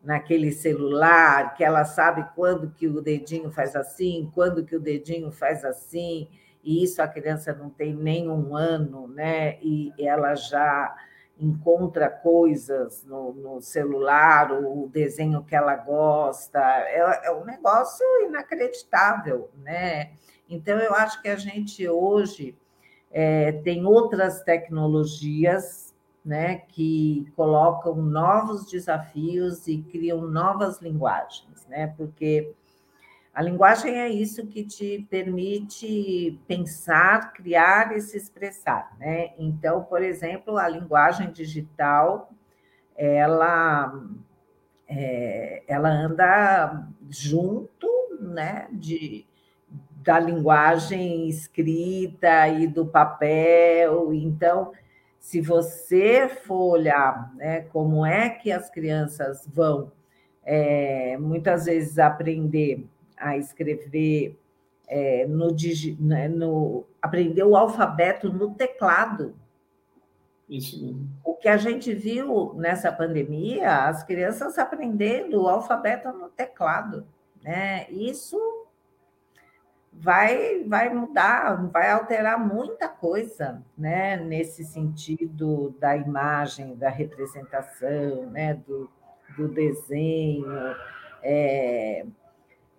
naquele 0.00 0.52
celular, 0.52 1.54
que 1.54 1.64
ela 1.64 1.84
sabe 1.84 2.24
quando 2.34 2.70
que 2.70 2.86
o 2.86 3.02
dedinho 3.02 3.50
faz 3.50 3.74
assim, 3.74 4.30
quando 4.32 4.64
que 4.64 4.76
o 4.76 4.80
dedinho 4.80 5.30
faz 5.30 5.64
assim, 5.64 6.28
e 6.62 6.82
isso 6.82 7.02
a 7.02 7.08
criança 7.08 7.52
não 7.52 7.68
tem 7.68 7.94
nem 7.94 8.30
um 8.30 8.54
ano, 8.54 9.08
né? 9.08 9.58
E 9.60 9.92
ela 9.98 10.34
já 10.34 10.96
encontra 11.38 12.08
coisas 12.08 13.04
no, 13.04 13.32
no 13.32 13.60
celular, 13.60 14.52
o 14.52 14.88
desenho 14.88 15.44
que 15.44 15.54
ela 15.54 15.76
gosta, 15.76 16.58
é, 16.60 17.26
é 17.26 17.32
um 17.32 17.44
negócio 17.44 18.04
inacreditável, 18.24 19.50
né? 19.58 20.12
Então, 20.48 20.78
eu 20.78 20.94
acho 20.94 21.20
que 21.22 21.28
a 21.28 21.36
gente 21.36 21.86
hoje 21.88 22.56
é, 23.10 23.52
tem 23.52 23.84
outras 23.86 24.42
tecnologias 24.42 25.94
né, 26.24 26.56
que 26.68 27.30
colocam 27.34 27.96
novos 27.96 28.70
desafios 28.70 29.66
e 29.66 29.78
criam 29.82 30.22
novas 30.22 30.80
linguagens, 30.82 31.66
né? 31.68 31.94
Porque 31.96 32.52
a 33.32 33.40
linguagem 33.40 33.94
é 34.00 34.08
isso 34.08 34.46
que 34.48 34.64
te 34.64 35.06
permite 35.08 36.38
pensar, 36.46 37.32
criar 37.32 37.96
e 37.96 38.00
se 38.00 38.16
expressar, 38.16 38.96
né? 38.98 39.30
Então, 39.38 39.84
por 39.84 40.02
exemplo, 40.02 40.58
a 40.58 40.68
linguagem 40.68 41.30
digital, 41.30 42.32
ela, 42.96 43.94
é, 44.88 45.62
ela 45.68 45.88
anda 45.88 46.88
junto, 47.08 47.88
né, 48.20 48.66
de, 48.72 49.24
da 50.08 50.18
linguagem 50.18 51.28
escrita 51.28 52.48
e 52.48 52.66
do 52.66 52.86
papel. 52.86 54.14
Então, 54.14 54.72
se 55.20 55.38
você 55.38 56.26
for 56.30 56.78
olhar 56.78 57.30
né, 57.36 57.66
como 57.70 58.06
é 58.06 58.30
que 58.30 58.50
as 58.50 58.70
crianças 58.70 59.46
vão 59.46 59.92
é, 60.42 61.18
muitas 61.18 61.66
vezes 61.66 61.98
aprender 61.98 62.86
a 63.18 63.36
escrever 63.36 64.34
é, 64.88 65.26
no, 65.26 65.54
né, 66.00 66.26
no 66.26 66.86
aprender 67.02 67.42
o 67.42 67.54
alfabeto 67.54 68.32
no 68.32 68.54
teclado. 68.54 69.34
Isso 70.48 70.82
mesmo. 70.82 71.06
O 71.22 71.34
que 71.34 71.48
a 71.48 71.58
gente 71.58 71.92
viu 71.92 72.54
nessa 72.54 72.90
pandemia, 72.90 73.84
as 73.84 74.02
crianças 74.04 74.56
aprendendo 74.58 75.42
o 75.42 75.48
alfabeto 75.48 76.10
no 76.14 76.30
teclado, 76.30 77.06
né? 77.42 77.86
Isso 77.90 78.38
vai, 80.00 80.64
vai 80.64 80.92
mudar, 80.92 81.68
vai 81.70 81.90
alterar 81.90 82.38
muita 82.38 82.88
coisa, 82.88 83.62
né? 83.76 84.16
Nesse 84.16 84.64
sentido 84.64 85.74
da 85.78 85.96
imagem, 85.96 86.76
da 86.76 86.88
representação, 86.88 88.30
né? 88.30 88.54
Do, 88.54 88.90
do 89.36 89.48
desenho, 89.48 90.46
é, 91.22 92.06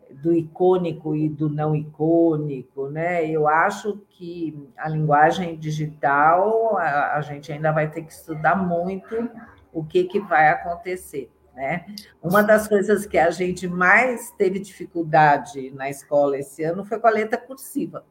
do 0.09 0.33
icônico 0.33 1.15
e 1.15 1.29
do 1.29 1.49
não 1.49 1.75
icônico, 1.75 2.89
né? 2.89 3.25
Eu 3.29 3.47
acho 3.47 4.01
que 4.09 4.57
a 4.77 4.89
linguagem 4.89 5.57
digital 5.57 6.77
a, 6.77 7.15
a 7.15 7.21
gente 7.21 7.51
ainda 7.51 7.71
vai 7.71 7.89
ter 7.89 8.03
que 8.03 8.13
estudar 8.13 8.55
muito 8.55 9.29
o 9.71 9.83
que, 9.83 10.05
que 10.05 10.19
vai 10.19 10.49
acontecer. 10.49 11.29
Né? 11.59 11.85
Uma 12.23 12.41
das 12.41 12.69
coisas 12.69 13.05
que 13.05 13.17
a 13.17 13.29
gente 13.31 13.67
mais 13.67 14.31
teve 14.31 14.59
dificuldade 14.59 15.71
na 15.71 15.89
escola 15.89 16.37
esse 16.37 16.63
ano 16.63 16.85
foi 16.85 16.97
com 16.97 17.07
a 17.07 17.11
letra 17.11 17.37
cursiva, 17.37 18.05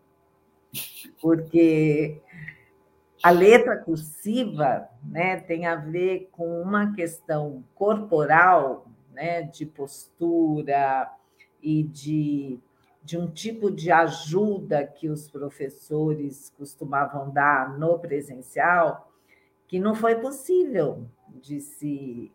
porque 1.19 2.21
A 3.23 3.31
letra 3.31 3.79
cursiva 3.79 4.87
né, 5.03 5.41
tem 5.41 5.65
a 5.65 5.77
ver 5.77 6.29
com 6.31 6.61
uma 6.61 6.95
questão 6.95 7.65
corporal, 7.75 8.87
né, 9.15 9.43
de 9.43 9.65
postura 9.65 11.11
e 11.63 11.85
de, 11.85 12.61
de 13.03 13.17
um 13.17 13.29
tipo 13.29 13.71
de 13.71 13.91
ajuda 13.91 14.87
que 14.87 15.09
os 15.09 15.27
professores 15.27 16.53
costumavam 16.57 17.31
dar 17.31 17.79
no 17.79 17.99
presencial, 17.99 19.11
que 19.67 19.81
não 19.81 19.95
foi 19.95 20.17
possível 20.17 21.07
de 21.41 21.63
se 21.63 22.31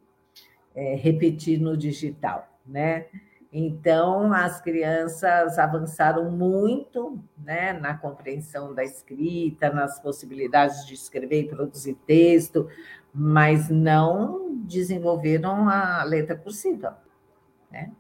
é, 0.76 0.96
repetir 0.96 1.60
no 1.60 1.78
digital, 1.78 2.48
né? 2.66 3.06
Então, 3.56 4.34
as 4.34 4.60
crianças 4.60 5.60
avançaram 5.60 6.32
muito 6.32 7.20
né, 7.38 7.72
na 7.74 7.96
compreensão 7.96 8.74
da 8.74 8.84
escrita, 8.84 9.70
nas 9.70 10.00
possibilidades 10.00 10.88
de 10.88 10.96
escrever 10.96 11.42
e 11.42 11.48
produzir 11.48 11.94
texto, 12.08 12.68
mas 13.14 13.70
não 13.70 14.56
desenvolveram 14.66 15.70
a 15.70 16.04
letra 16.04 16.36
cursiva. 16.36 16.98
Né? 17.72 17.92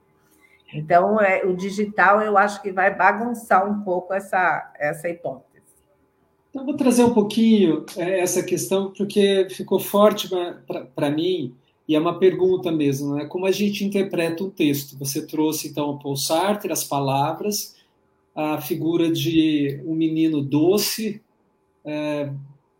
Então, 0.73 1.21
é, 1.21 1.45
o 1.45 1.55
digital 1.55 2.19
eu 2.19 2.35
acho 2.35 2.59
que 2.59 2.71
vai 2.71 2.95
bagunçar 2.95 3.69
um 3.69 3.83
pouco 3.83 4.11
essa, 4.11 4.73
essa 4.79 5.07
hipótese. 5.07 5.61
Então, 6.49 6.65
vou 6.65 6.75
trazer 6.75 7.03
um 7.03 7.13
pouquinho 7.13 7.85
é, 7.95 8.21
essa 8.21 8.41
questão, 8.41 8.91
porque 8.91 9.47
ficou 9.51 9.79
forte 9.79 10.27
para 10.95 11.11
mim 11.11 11.55
e 11.87 11.95
é 11.95 11.99
uma 11.99 12.17
pergunta 12.17 12.71
mesmo, 12.71 13.15
né? 13.15 13.25
Como 13.25 13.45
a 13.45 13.51
gente 13.51 13.83
interpreta 13.83 14.43
um 14.43 14.49
texto? 14.49 14.97
Você 14.97 15.25
trouxe 15.25 15.67
então 15.67 15.97
Paul 15.99 16.15
Sartre, 16.15 16.71
as 16.71 16.83
palavras, 16.83 17.75
a 18.33 18.59
figura 18.61 19.11
de 19.11 19.81
um 19.85 19.93
menino 19.93 20.41
doce, 20.41 21.21
é, 21.83 22.31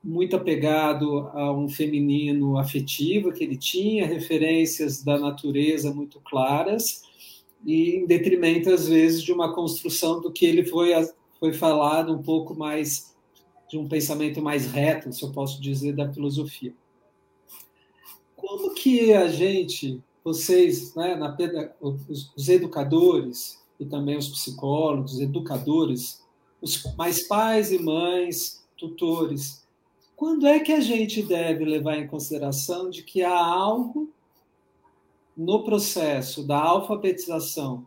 muito 0.04 0.36
apegado 0.36 1.30
a 1.34 1.52
um 1.54 1.70
feminino 1.70 2.58
afetivo 2.58 3.32
que 3.32 3.44
ele 3.44 3.58
tinha, 3.58 4.06
referências 4.06 5.04
da 5.04 5.18
natureza 5.20 5.94
muito 5.94 6.20
claras, 6.22 7.04
e 7.66 7.96
em 7.96 8.06
detrimento, 8.06 8.70
às 8.70 8.88
vezes, 8.88 9.22
de 9.22 9.32
uma 9.32 9.54
construção 9.54 10.20
do 10.20 10.32
que 10.32 10.46
ele 10.46 10.66
foi, 10.66 10.92
foi 11.40 11.54
falado 11.54 12.14
um 12.14 12.22
pouco 12.22 12.54
mais, 12.54 13.16
de 13.70 13.78
um 13.78 13.88
pensamento 13.88 14.42
mais 14.42 14.66
reto, 14.66 15.14
se 15.14 15.24
eu 15.24 15.32
posso 15.32 15.62
dizer, 15.62 15.94
da 15.94 16.12
filosofia. 16.12 16.74
Como 18.46 18.74
que 18.74 19.14
a 19.14 19.30
gente, 19.30 20.04
vocês, 20.22 20.94
né, 20.96 21.16
na, 21.16 21.34
os, 21.80 22.30
os 22.36 22.50
educadores 22.50 23.58
e 23.80 23.86
também 23.86 24.18
os 24.18 24.28
psicólogos, 24.28 25.22
educadores, 25.22 26.22
os 26.62 26.84
mais 26.98 27.26
pais 27.26 27.72
e 27.72 27.80
mães, 27.80 28.62
tutores, 28.78 29.66
quando 30.14 30.46
é 30.46 30.60
que 30.60 30.74
a 30.74 30.82
gente 30.82 31.24
deve 31.24 31.64
levar 31.64 31.98
em 31.98 32.06
consideração 32.06 32.90
de 32.90 33.02
que 33.02 33.24
há 33.24 33.34
algo 33.34 34.12
no 35.38 35.64
processo 35.64 36.46
da 36.46 36.62
alfabetização, 36.62 37.86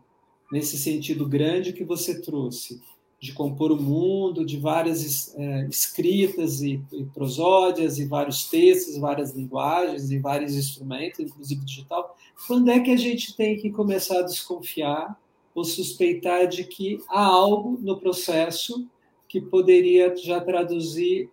nesse 0.50 0.78
sentido 0.78 1.28
grande 1.28 1.74
que 1.74 1.84
você 1.84 2.18
trouxe, 2.18 2.80
de 3.18 3.32
compor 3.32 3.72
o 3.72 3.80
mundo, 3.80 4.44
de 4.44 4.58
várias 4.58 5.34
é, 5.36 5.66
escritas 5.68 6.60
e, 6.60 6.80
e, 6.92 7.04
prosódias, 7.04 7.98
e 7.98 8.04
vários 8.04 8.44
textos, 8.44 8.98
várias 8.98 9.32
linguagens, 9.32 10.10
e 10.10 10.18
vários 10.18 10.54
instrumentos, 10.54 11.20
inclusive 11.20 11.64
digital, 11.64 12.16
quando 12.46 12.70
é 12.70 12.80
que 12.80 12.90
a 12.90 12.96
gente 12.96 13.34
tem 13.34 13.56
que 13.56 13.70
começar 13.70 14.20
a 14.20 14.22
desconfiar 14.22 15.18
ou 15.54 15.64
suspeitar 15.64 16.46
de 16.46 16.64
que 16.64 16.98
há 17.08 17.24
algo 17.24 17.78
no 17.80 17.98
processo 17.98 18.86
que 19.26 19.40
poderia 19.40 20.14
já 20.14 20.38
traduzir 20.38 21.30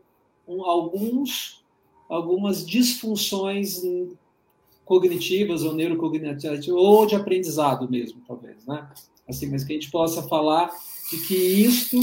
um, 0.47 0.63
alguns, 0.63 1.63
algumas 2.07 2.65
disfunções 2.65 3.81
cognitivas 4.85 5.63
ou 5.63 5.73
neurocognitivas, 5.73 6.65
ou 6.69 7.05
de 7.05 7.15
aprendizado 7.15 7.89
mesmo, 7.89 8.21
talvez, 8.25 8.65
né? 8.65 8.89
Assim, 9.27 9.49
mas 9.49 9.63
que 9.63 9.73
a 9.73 9.75
gente 9.75 9.91
possa 9.91 10.23
falar 10.23 10.71
de 11.13 11.27
que 11.27 11.35
isto 11.35 11.97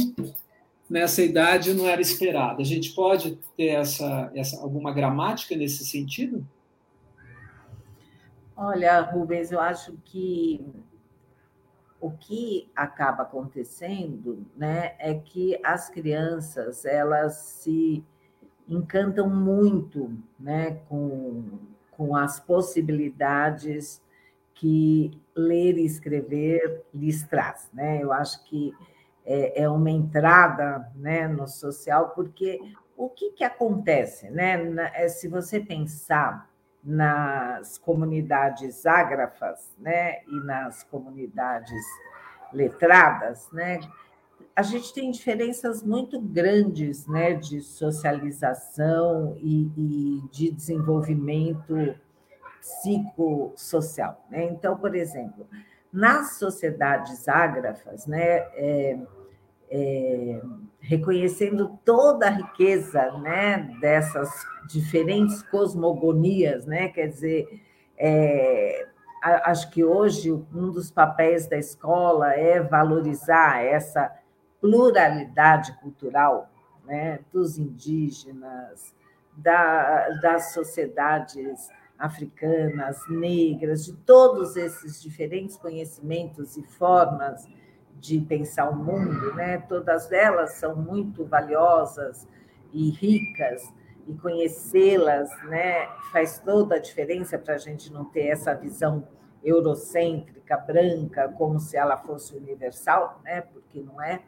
nessa 0.88 1.20
idade 1.20 1.74
não 1.74 1.88
era 1.88 2.00
esperado. 2.00 2.60
A 2.60 2.64
gente 2.64 2.94
pode 2.94 3.36
ter 3.56 3.66
essa, 3.66 4.30
essa 4.34 4.60
alguma 4.60 4.92
gramática 4.92 5.56
nesse 5.56 5.84
sentido? 5.84 6.46
Olha, 8.56 9.00
Rubens, 9.00 9.50
eu 9.50 9.58
acho 9.58 9.96
que 10.04 10.64
o 12.00 12.10
que 12.10 12.70
acaba 12.74 13.24
acontecendo, 13.24 14.46
né, 14.56 14.94
é 14.98 15.14
que 15.14 15.58
as 15.64 15.88
crianças 15.88 16.84
elas 16.84 17.34
se 17.34 18.04
encantam 18.68 19.28
muito, 19.28 20.16
né, 20.38 20.80
com, 20.88 21.58
com 21.90 22.14
as 22.14 22.38
possibilidades 22.38 24.00
que 24.54 25.10
ler 25.34 25.78
e 25.78 25.84
escrever 25.84 26.84
lhes 26.92 27.22
traz, 27.22 27.70
né? 27.72 28.02
Eu 28.02 28.12
acho 28.12 28.44
que 28.44 28.74
é, 29.24 29.62
é 29.62 29.68
uma 29.68 29.90
entrada, 29.90 30.90
né, 30.94 31.28
no 31.28 31.46
social, 31.46 32.10
porque 32.10 32.58
o 32.96 33.08
que 33.08 33.32
que 33.32 33.44
acontece, 33.44 34.30
né? 34.30 34.90
É, 34.94 35.08
se 35.08 35.28
você 35.28 35.60
pensar 35.60 36.50
nas 36.82 37.78
comunidades 37.78 38.86
ágrafas, 38.86 39.74
né, 39.78 40.22
e 40.24 40.40
nas 40.44 40.82
comunidades 40.84 41.84
letradas, 42.52 43.48
né, 43.52 43.80
a 44.56 44.62
gente 44.62 44.92
tem 44.92 45.10
diferenças 45.10 45.82
muito 45.82 46.20
grandes, 46.20 47.06
né, 47.06 47.34
de 47.34 47.60
socialização 47.60 49.36
e, 49.38 49.70
e 49.76 50.28
de 50.30 50.50
desenvolvimento 50.50 51.94
psicossocial. 52.60 54.22
Né? 54.30 54.44
Então, 54.44 54.76
por 54.76 54.94
exemplo, 54.94 55.46
nas 55.92 56.38
sociedades 56.38 57.28
ágrafas, 57.28 58.06
né, 58.06 58.38
é, 58.54 58.98
é, 59.70 60.42
reconhecendo 60.80 61.78
toda 61.84 62.26
a 62.26 62.30
riqueza 62.30 63.10
né, 63.18 63.76
dessas 63.80 64.30
diferentes 64.68 65.42
cosmogonias, 65.42 66.64
né, 66.66 66.88
quer 66.88 67.08
dizer, 67.08 67.46
é, 67.98 68.86
acho 69.22 69.70
que 69.70 69.84
hoje 69.84 70.32
um 70.32 70.70
dos 70.70 70.90
papéis 70.90 71.46
da 71.46 71.56
escola 71.56 72.32
é 72.34 72.60
valorizar 72.60 73.62
essa 73.62 74.10
pluralidade 74.60 75.72
cultural 75.80 76.50
né, 76.84 77.20
dos 77.32 77.58
indígenas, 77.58 78.94
da, 79.36 80.08
das 80.20 80.52
sociedades 80.52 81.68
africanas, 82.00 82.98
negras, 83.08 83.84
de 83.84 83.92
todos 83.92 84.56
esses 84.56 85.00
diferentes 85.02 85.56
conhecimentos 85.56 86.56
e 86.56 86.62
formas 86.62 87.46
de 88.00 88.18
pensar 88.20 88.70
o 88.70 88.74
mundo, 88.74 89.34
né? 89.34 89.58
Todas 89.58 90.10
elas 90.10 90.54
são 90.54 90.74
muito 90.74 91.26
valiosas 91.26 92.26
e 92.72 92.88
ricas 92.90 93.62
e 94.06 94.14
conhecê-las, 94.14 95.30
né? 95.44 95.86
Faz 96.10 96.38
toda 96.38 96.76
a 96.76 96.78
diferença 96.78 97.38
para 97.38 97.54
a 97.54 97.58
gente 97.58 97.92
não 97.92 98.06
ter 98.06 98.28
essa 98.28 98.54
visão 98.54 99.06
eurocêntrica, 99.44 100.56
branca, 100.56 101.28
como 101.36 101.60
se 101.60 101.76
ela 101.76 101.98
fosse 101.98 102.34
universal, 102.34 103.20
né? 103.22 103.42
Porque 103.42 103.82
não 103.82 104.00
é. 104.00 104.22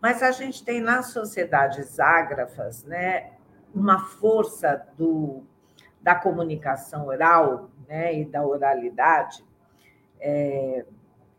Mas 0.00 0.22
a 0.22 0.30
gente 0.32 0.64
tem 0.64 0.80
nas 0.80 1.08
sociedades 1.08 2.00
ágrafas, 2.00 2.82
né? 2.84 3.32
Uma 3.74 3.98
força 3.98 4.86
do 4.96 5.44
da 6.04 6.14
comunicação 6.14 7.06
oral 7.06 7.70
né, 7.88 8.20
e 8.20 8.26
da 8.26 8.46
oralidade 8.46 9.42
é 10.20 10.84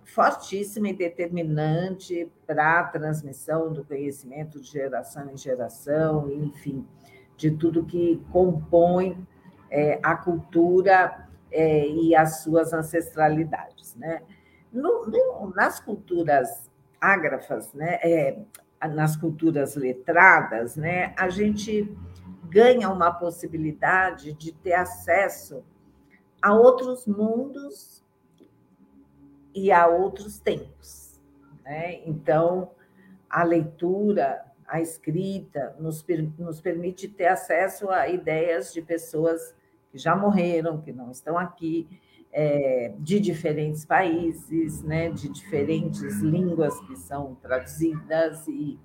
fortíssima 0.04 0.90
e 0.90 0.94
determinante 0.94 2.32
para 2.48 2.80
a 2.80 2.84
transmissão 2.86 3.72
do 3.72 3.86
conhecimento 3.86 4.60
de 4.60 4.68
geração 4.68 5.30
em 5.30 5.38
geração, 5.38 6.32
enfim, 6.32 6.88
de 7.38 7.52
tudo 7.52 7.86
que 7.86 8.24
compõe 8.32 9.28
é, 9.70 10.00
a 10.02 10.16
cultura 10.16 11.28
é, 11.52 11.88
e 11.88 12.16
as 12.16 12.42
suas 12.42 12.74
ancestralidades. 12.74 13.96
Né? 13.96 14.24
No, 14.74 15.06
no, 15.06 15.54
nas 15.56 15.80
culturas 15.80 16.72
ágrafas, 17.00 17.72
né, 17.74 18.00
é, 18.02 18.40
nas 18.88 19.16
culturas 19.16 19.76
letradas, 19.76 20.76
né, 20.76 21.14
a 21.18 21.30
gente 21.30 21.96
ganha 22.56 22.90
uma 22.90 23.12
possibilidade 23.12 24.32
de 24.32 24.54
ter 24.54 24.72
acesso 24.72 25.62
a 26.42 26.54
outros 26.54 27.06
mundos 27.06 28.02
e 29.54 29.74
a 29.74 29.86
outros 29.88 30.40
tempos. 30.40 31.20
Né? 31.66 32.00
Então, 32.06 32.72
a 33.30 33.44
leitura, 33.44 34.42
a 34.66 34.80
escrita, 34.80 35.76
nos, 35.78 36.06
nos 36.40 36.62
permite 36.62 37.10
ter 37.10 37.28
acesso 37.28 37.90
a 37.90 38.08
ideias 38.08 38.72
de 38.72 38.82
pessoas 38.82 39.54
que 39.92 39.98
já 39.98 40.16
morreram, 40.16 40.80
que 40.80 40.94
não 40.94 41.12
estão 41.12 41.38
aqui, 41.38 41.86
é, 42.32 42.94
de 43.00 43.20
diferentes 43.20 43.84
países, 43.84 44.82
né, 44.82 45.10
de 45.10 45.28
diferentes 45.28 46.22
línguas 46.22 46.80
que 46.82 46.96
são 46.96 47.36
traduzidas, 47.36 48.48
e 48.48 48.80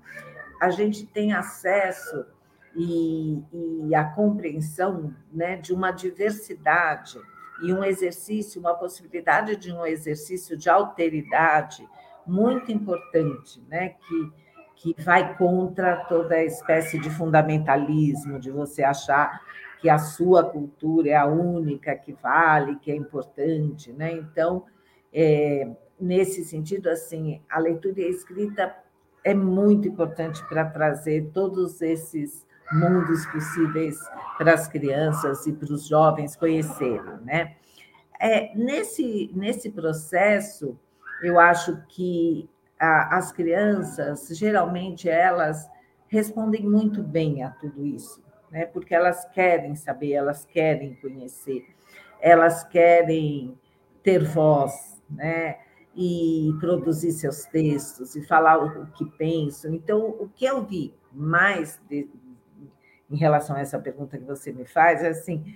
a 0.61 0.71
gente 0.71 1.07
tem 1.07 1.33
acesso 1.33 2.27
e, 2.75 3.43
e 3.89 3.95
a 3.95 4.05
compreensão 4.05 5.15
né, 5.33 5.57
de 5.57 5.73
uma 5.73 5.91
diversidade 5.91 7.19
e 7.63 7.73
um 7.73 7.85
exercício, 7.85 8.61
uma 8.61 8.75
possibilidade 8.75 9.57
de 9.57 9.73
um 9.73 9.85
exercício 9.85 10.57
de 10.57 10.71
alteridade 10.71 11.87
muito 12.27 12.71
importante, 12.71 13.63
né, 13.69 13.91
que, 13.91 14.33
que 14.77 15.03
vai 15.03 15.37
contra 15.37 15.97
toda 16.05 16.43
espécie 16.43 16.99
de 16.99 17.11
fundamentalismo, 17.11 18.39
de 18.39 18.51
você 18.51 18.83
achar 18.83 19.41
que 19.81 19.89
a 19.89 19.99
sua 19.99 20.45
cultura 20.45 21.11
é 21.11 21.17
a 21.17 21.27
única 21.27 21.95
que 21.97 22.13
vale, 22.13 22.77
que 22.77 22.91
é 22.91 22.95
importante, 22.95 23.91
né? 23.93 24.13
Então, 24.13 24.65
é, 25.11 25.71
nesse 25.99 26.45
sentido, 26.45 26.89
assim, 26.89 27.41
a 27.49 27.59
leitura 27.59 28.01
e 28.01 28.05
a 28.05 28.09
escrita 28.09 28.77
é 29.25 29.33
muito 29.33 29.89
importante 29.89 30.47
para 30.49 30.67
trazer 30.67 31.31
todos 31.33 31.81
esses 31.81 32.47
mundos 32.73 33.27
possíveis 33.27 33.99
para 34.39 34.55
as 34.55 34.69
crianças 34.69 35.47
e 35.47 35.53
para 35.53 35.73
os 35.73 35.87
jovens 35.87 36.37
conhecerem, 36.37 37.19
né? 37.23 37.57
É, 38.19 38.55
nesse, 38.55 39.31
nesse 39.35 39.71
processo, 39.71 40.79
eu 41.23 41.39
acho 41.39 41.83
que 41.89 42.49
a, 42.79 43.17
as 43.17 43.33
crianças, 43.33 44.29
geralmente, 44.37 45.09
elas 45.09 45.69
respondem 46.07 46.63
muito 46.63 47.03
bem 47.03 47.43
a 47.43 47.51
tudo 47.51 47.85
isso, 47.85 48.23
né? 48.51 48.67
porque 48.67 48.95
elas 48.95 49.25
querem 49.31 49.75
saber, 49.75 50.13
elas 50.13 50.45
querem 50.45 50.95
conhecer, 50.97 51.65
elas 52.21 52.63
querem 52.65 53.59
ter 54.03 54.23
voz, 54.25 55.01
né? 55.09 55.59
e 55.95 56.55
produzir 56.61 57.13
seus 57.13 57.45
textos 57.45 58.15
e 58.15 58.23
falar 58.23 58.59
o 58.59 58.87
que 58.93 59.05
pensam. 59.17 59.75
Então, 59.75 60.01
o 60.01 60.29
que 60.29 60.45
eu 60.45 60.65
vi 60.65 60.95
mais 61.13 61.81
de, 61.89 62.09
em 63.11 63.17
relação 63.17 63.57
a 63.57 63.61
essa 63.61 63.79
pergunta 63.79 64.17
que 64.17 64.25
você 64.25 64.53
me 64.53 64.65
faz 64.65 65.03
é 65.03 65.09
assim: 65.09 65.55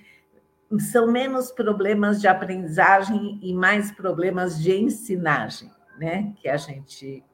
são 0.78 1.10
menos 1.10 1.50
problemas 1.50 2.20
de 2.20 2.26
aprendizagem 2.26 3.38
e 3.42 3.54
mais 3.54 3.92
problemas 3.92 4.60
de 4.60 4.74
ensinagem, 4.74 5.70
né? 5.98 6.34
Que 6.40 6.48
a 6.48 6.56
gente 6.56 7.24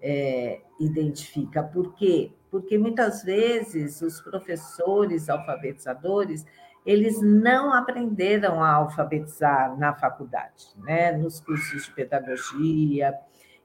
é, 0.00 0.60
identifica. 0.80 1.62
Por 1.62 1.94
quê? 1.94 2.32
Porque 2.50 2.78
muitas 2.78 3.22
vezes 3.22 4.00
os 4.00 4.20
professores 4.20 5.28
alfabetizadores 5.28 6.44
eles 6.86 7.20
não 7.20 7.72
aprenderam 7.72 8.62
a 8.62 8.74
alfabetizar 8.74 9.76
na 9.76 9.92
faculdade, 9.92 10.68
né? 10.76 11.10
nos 11.10 11.40
cursos 11.40 11.84
de 11.84 11.90
pedagogia, 11.90 13.12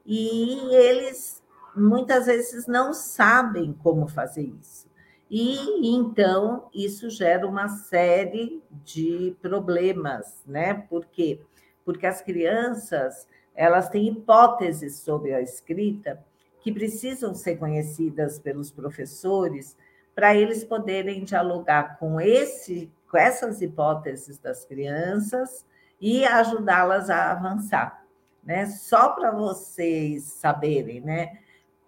e 0.04 0.74
eles 0.74 1.40
muitas 1.74 2.26
vezes 2.26 2.66
não 2.66 2.92
sabem 2.92 3.72
como 3.74 4.08
fazer 4.08 4.42
isso. 4.42 4.90
E 5.34 5.88
então 5.88 6.68
isso 6.74 7.08
gera 7.08 7.48
uma 7.48 7.66
série 7.66 8.62
de 8.70 9.34
problemas, 9.40 10.42
né? 10.46 10.74
Por 10.74 11.06
quê? 11.06 11.40
Porque 11.86 12.06
as 12.06 12.20
crianças, 12.20 13.26
elas 13.54 13.88
têm 13.88 14.08
hipóteses 14.08 14.98
sobre 14.98 15.32
a 15.32 15.40
escrita 15.40 16.22
que 16.60 16.70
precisam 16.70 17.34
ser 17.34 17.56
conhecidas 17.56 18.38
pelos 18.38 18.70
professores 18.70 19.74
para 20.14 20.36
eles 20.36 20.64
poderem 20.64 21.24
dialogar 21.24 21.98
com 21.98 22.20
esse 22.20 22.92
com 23.10 23.16
essas 23.16 23.62
hipóteses 23.62 24.38
das 24.38 24.66
crianças 24.66 25.64
e 25.98 26.26
ajudá-las 26.26 27.08
a 27.08 27.30
avançar, 27.30 28.04
né? 28.44 28.66
Só 28.66 29.08
para 29.10 29.30
vocês 29.30 30.24
saberem, 30.24 31.00
né? 31.00 31.38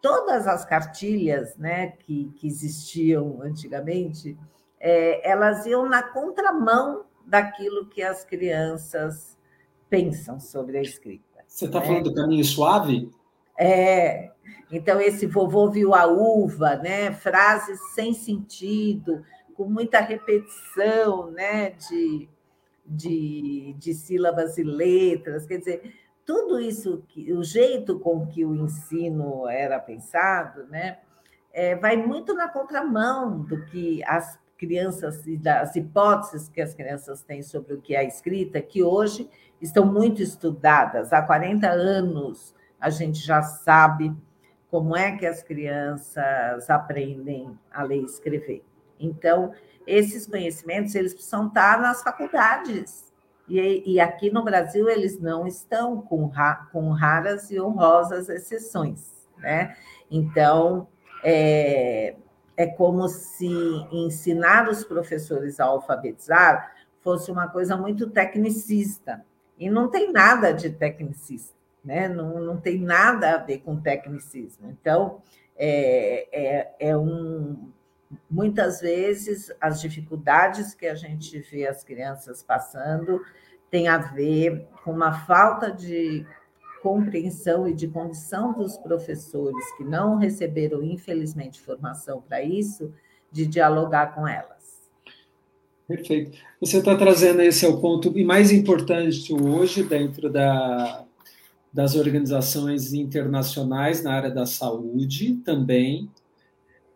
Todas 0.04 0.46
as 0.46 0.66
cartilhas, 0.66 1.56
né, 1.56 1.92
que, 2.00 2.30
que 2.36 2.46
existiam 2.46 3.40
antigamente, 3.40 4.36
é, 4.78 5.26
elas 5.26 5.64
iam 5.64 5.88
na 5.88 6.02
contramão 6.02 7.06
daquilo 7.24 7.86
que 7.86 8.02
as 8.02 8.22
crianças 8.22 9.38
pensam 9.88 10.38
sobre 10.38 10.76
a 10.76 10.82
escrita. 10.82 11.42
Você 11.46 11.64
está 11.64 11.80
né? 11.80 11.86
falando 11.86 12.10
do 12.10 12.14
caminho 12.14 12.44
suave? 12.44 13.10
É. 13.58 14.30
Então, 14.70 15.00
esse 15.00 15.24
vovô 15.24 15.70
viu 15.70 15.94
a 15.94 16.04
uva, 16.04 16.76
né? 16.76 17.10
Frases 17.10 17.80
sem 17.94 18.12
sentido, 18.12 19.24
com 19.54 19.64
muita 19.64 20.00
repetição 20.00 21.30
né, 21.30 21.70
de, 21.70 22.28
de, 22.84 23.74
de 23.78 23.94
sílabas 23.94 24.58
e 24.58 24.62
letras, 24.62 25.46
quer 25.46 25.60
dizer, 25.60 25.94
tudo 26.24 26.60
isso, 26.60 27.04
o 27.36 27.42
jeito 27.42 27.98
com 27.98 28.26
que 28.26 28.44
o 28.44 28.54
ensino 28.54 29.48
era 29.48 29.78
pensado, 29.78 30.66
né, 30.66 30.98
é, 31.52 31.76
vai 31.76 31.96
muito 31.96 32.34
na 32.34 32.48
contramão 32.48 33.42
do 33.42 33.64
que 33.66 34.02
as 34.04 34.38
crianças 34.56 35.26
e 35.26 35.36
das 35.36 35.76
hipóteses 35.76 36.48
que 36.48 36.60
as 36.60 36.74
crianças 36.74 37.22
têm 37.22 37.42
sobre 37.42 37.74
o 37.74 37.80
que 37.80 37.94
é 37.94 38.04
escrita, 38.04 38.60
que 38.60 38.82
hoje 38.82 39.28
estão 39.60 39.84
muito 39.84 40.22
estudadas. 40.22 41.12
Há 41.12 41.22
40 41.22 41.68
anos 41.68 42.54
a 42.80 42.90
gente 42.90 43.18
já 43.18 43.42
sabe 43.42 44.14
como 44.70 44.96
é 44.96 45.16
que 45.16 45.26
as 45.26 45.42
crianças 45.42 46.68
aprendem 46.68 47.56
a 47.70 47.82
ler 47.82 48.00
e 48.00 48.04
escrever. 48.04 48.64
Então, 48.98 49.52
esses 49.86 50.26
conhecimentos 50.26 50.94
eles 50.94 51.14
precisam 51.14 51.46
estar 51.46 51.80
nas 51.80 52.02
faculdades. 52.02 53.12
E, 53.48 53.94
e 53.94 54.00
aqui 54.00 54.30
no 54.30 54.42
Brasil 54.42 54.88
eles 54.88 55.20
não 55.20 55.46
estão, 55.46 56.00
com, 56.00 56.26
ra, 56.26 56.68
com 56.72 56.90
raras 56.90 57.50
e 57.50 57.60
honrosas 57.60 58.28
exceções. 58.28 59.28
Né? 59.38 59.76
Então, 60.10 60.88
é, 61.22 62.16
é 62.56 62.66
como 62.66 63.08
se 63.08 63.46
ensinar 63.92 64.68
os 64.68 64.84
professores 64.84 65.60
a 65.60 65.64
alfabetizar 65.64 66.72
fosse 67.00 67.30
uma 67.30 67.48
coisa 67.48 67.76
muito 67.76 68.08
tecnicista. 68.08 69.24
E 69.58 69.70
não 69.70 69.88
tem 69.88 70.10
nada 70.10 70.52
de 70.52 70.70
tecnicista, 70.70 71.54
né? 71.84 72.08
não, 72.08 72.40
não 72.40 72.56
tem 72.56 72.80
nada 72.80 73.34
a 73.34 73.38
ver 73.38 73.58
com 73.58 73.80
tecnicismo. 73.80 74.70
Então, 74.70 75.20
é, 75.56 76.28
é, 76.32 76.74
é 76.80 76.96
um, 76.96 77.70
muitas 78.30 78.80
vezes 78.80 79.52
as 79.60 79.80
dificuldades 79.80 80.74
que 80.74 80.86
a 80.86 80.94
gente 80.94 81.38
vê 81.40 81.66
as 81.66 81.82
crianças 81.82 82.42
passando 82.42 83.20
tem 83.70 83.88
a 83.88 83.98
ver 83.98 84.66
com 84.84 84.92
uma 84.92 85.12
falta 85.12 85.70
de 85.70 86.26
compreensão 86.82 87.66
e 87.66 87.72
de 87.72 87.88
condição 87.88 88.52
dos 88.52 88.76
professores 88.76 89.64
que 89.76 89.82
não 89.82 90.16
receberam, 90.16 90.82
infelizmente, 90.82 91.58
formação 91.58 92.20
para 92.20 92.42
isso, 92.42 92.92
de 93.32 93.46
dialogar 93.46 94.14
com 94.14 94.28
elas. 94.28 94.90
Perfeito. 95.88 96.38
Você 96.60 96.78
está 96.78 96.94
trazendo 96.94 97.40
esse 97.40 97.64
é 97.64 97.68
o 97.68 97.80
ponto 97.80 98.12
mais 98.24 98.52
importante 98.52 99.32
hoje 99.32 99.82
dentro 99.82 100.30
da, 100.30 101.04
das 101.72 101.94
organizações 101.96 102.92
internacionais 102.92 104.02
na 104.02 104.12
área 104.12 104.30
da 104.30 104.44
saúde 104.44 105.36
também. 105.44 106.10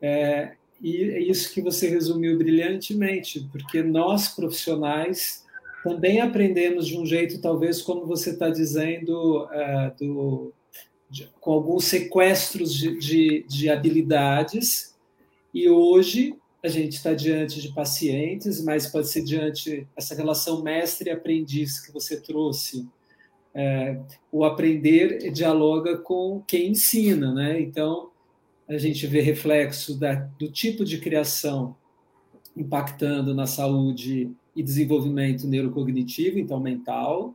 É, 0.02 0.57
e 0.80 1.02
é 1.10 1.20
isso 1.20 1.52
que 1.52 1.60
você 1.60 1.88
resumiu 1.88 2.38
brilhantemente, 2.38 3.48
porque 3.50 3.82
nós 3.82 4.28
profissionais 4.28 5.44
também 5.82 6.20
aprendemos 6.20 6.86
de 6.86 6.96
um 6.96 7.06
jeito, 7.06 7.40
talvez, 7.40 7.82
como 7.82 8.06
você 8.06 8.30
está 8.30 8.48
dizendo, 8.48 9.48
é, 9.50 9.92
do, 9.98 10.52
de, 11.10 11.28
com 11.40 11.52
alguns 11.52 11.84
sequestros 11.84 12.74
de, 12.74 12.98
de, 12.98 13.44
de 13.48 13.70
habilidades, 13.70 14.94
e 15.52 15.68
hoje 15.68 16.36
a 16.62 16.68
gente 16.68 16.94
está 16.94 17.14
diante 17.14 17.60
de 17.60 17.72
pacientes, 17.72 18.62
mas 18.62 18.86
pode 18.86 19.08
ser 19.08 19.22
diante 19.22 19.86
essa 19.96 20.14
relação 20.14 20.62
mestre-aprendiz 20.62 21.80
que 21.80 21.92
você 21.92 22.20
trouxe. 22.20 22.86
É, 23.54 23.98
o 24.30 24.44
aprender 24.44 25.30
dialoga 25.32 25.96
com 25.96 26.42
quem 26.46 26.72
ensina, 26.72 27.32
né? 27.32 27.60
Então, 27.60 28.10
a 28.68 28.76
gente 28.76 29.06
vê 29.06 29.20
reflexo 29.20 29.98
da, 29.98 30.14
do 30.14 30.50
tipo 30.50 30.84
de 30.84 30.98
criação 30.98 31.74
impactando 32.56 33.34
na 33.34 33.46
saúde 33.46 34.30
e 34.54 34.62
desenvolvimento 34.62 35.46
neurocognitivo, 35.46 36.38
então 36.38 36.60
mental, 36.60 37.34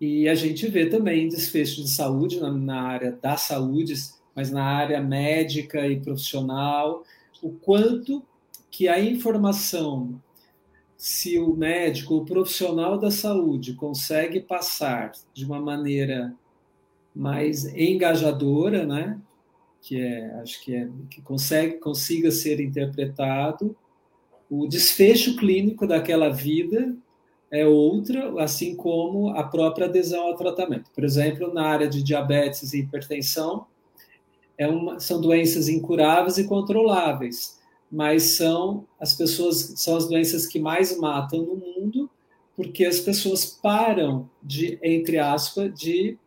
e 0.00 0.28
a 0.28 0.34
gente 0.34 0.68
vê 0.68 0.86
também 0.86 1.28
desfecho 1.28 1.82
de 1.82 1.90
saúde 1.90 2.38
na, 2.38 2.50
na 2.50 2.82
área 2.82 3.12
da 3.12 3.36
saúde, 3.36 3.94
mas 4.34 4.50
na 4.50 4.62
área 4.62 5.00
médica 5.00 5.86
e 5.88 5.98
profissional, 5.98 7.02
o 7.42 7.50
quanto 7.50 8.22
que 8.70 8.88
a 8.88 9.00
informação, 9.00 10.20
se 10.98 11.38
o 11.38 11.56
médico, 11.56 12.16
o 12.16 12.24
profissional 12.26 12.98
da 12.98 13.10
saúde 13.10 13.72
consegue 13.72 14.40
passar 14.40 15.12
de 15.32 15.46
uma 15.46 15.58
maneira 15.58 16.34
mais 17.14 17.64
engajadora, 17.74 18.84
né? 18.84 19.18
Que 19.86 20.00
é, 20.00 20.34
acho 20.40 20.60
que 20.64 20.74
é 20.74 20.88
que 21.08 21.22
consegue 21.22 21.74
consiga 21.74 22.32
ser 22.32 22.58
interpretado. 22.58 23.76
O 24.50 24.66
desfecho 24.66 25.36
clínico 25.36 25.86
daquela 25.86 26.28
vida 26.28 26.96
é 27.52 27.64
outra, 27.64 28.42
assim 28.42 28.74
como 28.74 29.30
a 29.30 29.44
própria 29.44 29.86
adesão 29.86 30.26
ao 30.26 30.36
tratamento. 30.36 30.90
Por 30.92 31.04
exemplo, 31.04 31.54
na 31.54 31.66
área 31.66 31.88
de 31.88 32.02
diabetes 32.02 32.72
e 32.72 32.80
hipertensão, 32.80 33.64
é 34.58 34.66
uma, 34.66 34.98
são 34.98 35.20
doenças 35.20 35.68
incuráveis 35.68 36.36
e 36.36 36.48
controláveis, 36.48 37.60
mas 37.90 38.24
são 38.24 38.84
as 38.98 39.14
pessoas 39.14 39.74
são 39.76 39.96
as 39.96 40.08
doenças 40.08 40.48
que 40.48 40.58
mais 40.58 40.98
matam 40.98 41.42
no 41.42 41.54
mundo, 41.54 42.10
porque 42.56 42.84
as 42.84 42.98
pessoas 42.98 43.44
param 43.44 44.28
de, 44.42 44.80
entre 44.82 45.18
aspas, 45.18 45.72
de 45.72 46.18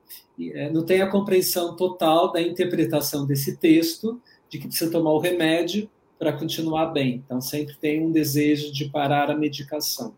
não 0.71 0.85
tem 0.85 1.01
a 1.01 1.07
compreensão 1.07 1.75
total 1.75 2.31
da 2.31 2.41
interpretação 2.41 3.25
desse 3.25 3.57
texto, 3.57 4.21
de 4.49 4.57
que 4.57 4.67
precisa 4.67 4.91
tomar 4.91 5.11
o 5.11 5.19
remédio 5.19 5.89
para 6.17 6.33
continuar 6.33 6.87
bem. 6.87 7.21
Então, 7.25 7.39
sempre 7.39 7.75
tem 7.75 8.05
um 8.05 8.11
desejo 8.11 8.71
de 8.71 8.85
parar 8.89 9.29
a 9.29 9.37
medicação. 9.37 10.13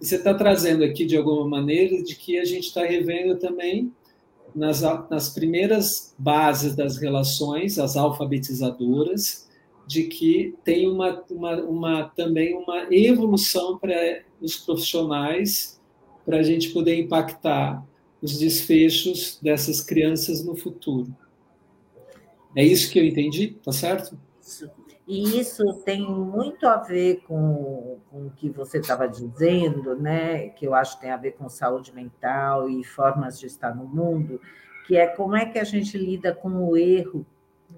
E 0.00 0.06
você 0.06 0.16
está 0.16 0.34
trazendo 0.34 0.84
aqui, 0.84 1.04
de 1.04 1.16
alguma 1.16 1.46
maneira, 1.46 2.02
de 2.02 2.14
que 2.14 2.38
a 2.38 2.44
gente 2.44 2.64
está 2.64 2.84
revendo 2.84 3.36
também 3.38 3.92
nas, 4.54 4.82
nas 5.10 5.30
primeiras 5.30 6.14
bases 6.18 6.74
das 6.74 6.96
relações, 6.96 7.78
as 7.78 7.96
alfabetizadoras, 7.96 9.48
de 9.86 10.04
que 10.04 10.54
tem 10.64 10.88
uma, 10.88 11.22
uma, 11.30 11.56
uma 11.62 12.04
também 12.16 12.54
uma 12.54 12.86
evolução 12.90 13.78
para 13.78 14.22
os 14.40 14.56
profissionais 14.56 15.80
para 16.24 16.38
a 16.38 16.42
gente 16.42 16.70
poder 16.70 16.98
impactar 16.98 17.84
os 18.24 18.38
desfechos 18.38 19.38
dessas 19.42 19.82
crianças 19.82 20.42
no 20.42 20.56
futuro. 20.56 21.14
É 22.56 22.64
isso 22.64 22.90
que 22.90 22.98
eu 22.98 23.04
entendi, 23.04 23.48
tá 23.62 23.70
certo? 23.70 24.18
Isso. 24.40 24.70
E 25.06 25.38
isso 25.38 25.62
tem 25.84 26.00
muito 26.00 26.66
a 26.66 26.78
ver 26.78 27.22
com, 27.26 27.98
com 28.10 28.26
o 28.26 28.30
que 28.30 28.48
você 28.48 28.78
estava 28.78 29.06
dizendo, 29.06 29.94
né? 29.94 30.48
Que 30.48 30.66
eu 30.66 30.74
acho 30.74 30.94
que 30.94 31.02
tem 31.02 31.10
a 31.10 31.18
ver 31.18 31.32
com 31.32 31.46
saúde 31.50 31.94
mental 31.94 32.70
e 32.70 32.82
formas 32.82 33.38
de 33.38 33.44
estar 33.44 33.76
no 33.76 33.86
mundo, 33.86 34.40
que 34.86 34.96
é 34.96 35.06
como 35.06 35.36
é 35.36 35.44
que 35.44 35.58
a 35.58 35.64
gente 35.64 35.98
lida 35.98 36.34
com 36.34 36.48
o 36.66 36.74
erro, 36.74 37.26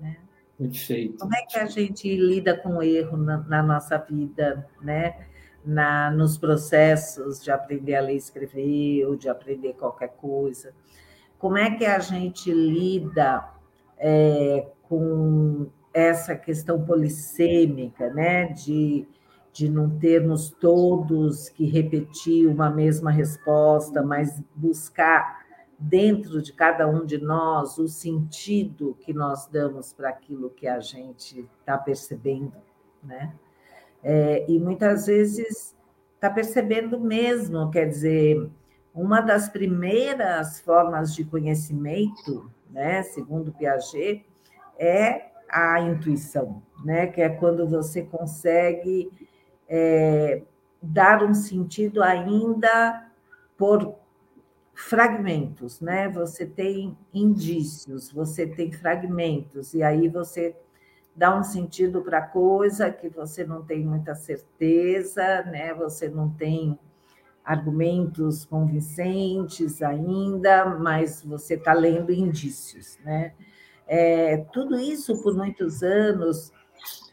né? 0.00 0.18
Perfeito. 0.56 1.18
Como 1.18 1.34
é 1.34 1.42
que 1.42 1.58
a 1.58 1.66
gente 1.66 2.14
lida 2.14 2.56
com 2.56 2.76
o 2.76 2.82
erro 2.82 3.16
na, 3.16 3.38
na 3.38 3.62
nossa 3.64 3.98
vida, 3.98 4.64
né? 4.80 5.26
Na, 5.66 6.12
nos 6.12 6.38
processos 6.38 7.42
de 7.42 7.50
aprender 7.50 7.96
a 7.96 8.00
ler 8.00 8.14
e 8.14 8.18
escrever 8.18 9.04
ou 9.04 9.16
de 9.16 9.28
aprender 9.28 9.72
qualquer 9.72 10.10
coisa. 10.10 10.72
Como 11.38 11.58
é 11.58 11.74
que 11.76 11.84
a 11.84 11.98
gente 11.98 12.52
lida 12.52 13.50
é, 13.98 14.68
com 14.82 15.66
essa 15.92 16.36
questão 16.36 16.84
polissêmica, 16.84 18.10
né? 18.10 18.46
De, 18.48 19.06
de 19.52 19.68
não 19.68 19.98
termos 19.98 20.50
todos 20.50 21.48
que 21.48 21.64
repetir 21.64 22.46
uma 22.46 22.68
mesma 22.68 23.10
resposta, 23.10 24.02
mas 24.02 24.42
buscar 24.54 25.44
dentro 25.78 26.40
de 26.40 26.52
cada 26.52 26.86
um 26.86 27.04
de 27.04 27.18
nós 27.18 27.78
o 27.78 27.88
sentido 27.88 28.96
que 29.00 29.12
nós 29.12 29.46
damos 29.46 29.92
para 29.92 30.10
aquilo 30.10 30.50
que 30.50 30.66
a 30.66 30.80
gente 30.80 31.48
está 31.60 31.76
percebendo, 31.76 32.52
né? 33.02 33.34
É, 34.02 34.44
e 34.48 34.58
muitas 34.58 35.06
vezes 35.06 35.74
está 36.14 36.30
percebendo 36.30 36.98
mesmo, 36.98 37.70
quer 37.70 37.86
dizer, 37.88 38.48
uma 38.94 39.20
das 39.20 39.48
primeiras 39.48 40.60
formas 40.60 41.14
de 41.14 41.24
conhecimento, 41.24 42.50
né, 42.70 43.02
segundo 43.02 43.52
Piaget, 43.52 44.24
é 44.78 45.26
a 45.48 45.80
intuição, 45.80 46.62
né, 46.84 47.06
que 47.06 47.20
é 47.20 47.28
quando 47.28 47.68
você 47.68 48.02
consegue 48.02 49.10
é, 49.68 50.42
dar 50.82 51.22
um 51.22 51.34
sentido 51.34 52.02
ainda 52.02 53.10
por 53.56 53.96
fragmentos, 54.76 55.80
né? 55.80 56.08
Você 56.10 56.44
tem 56.44 56.96
indícios, 57.12 58.12
você 58.12 58.46
tem 58.46 58.70
fragmentos, 58.70 59.72
e 59.72 59.82
aí 59.82 60.06
você 60.06 60.54
dá 61.16 61.36
um 61.36 61.42
sentido 61.42 62.02
para 62.02 62.18
a 62.18 62.26
coisa 62.26 62.90
que 62.90 63.08
você 63.08 63.44
não 63.44 63.62
tem 63.62 63.84
muita 63.84 64.14
certeza, 64.14 65.42
né? 65.44 65.72
Você 65.74 66.08
não 66.08 66.28
tem 66.28 66.78
argumentos 67.42 68.44
convincentes 68.44 69.80
ainda, 69.80 70.66
mas 70.66 71.22
você 71.22 71.54
está 71.54 71.72
lendo 71.72 72.12
indícios, 72.12 72.98
né? 73.04 73.32
É, 73.86 74.38
tudo 74.52 74.78
isso 74.78 75.22
por 75.22 75.34
muitos 75.34 75.82
anos 75.82 76.52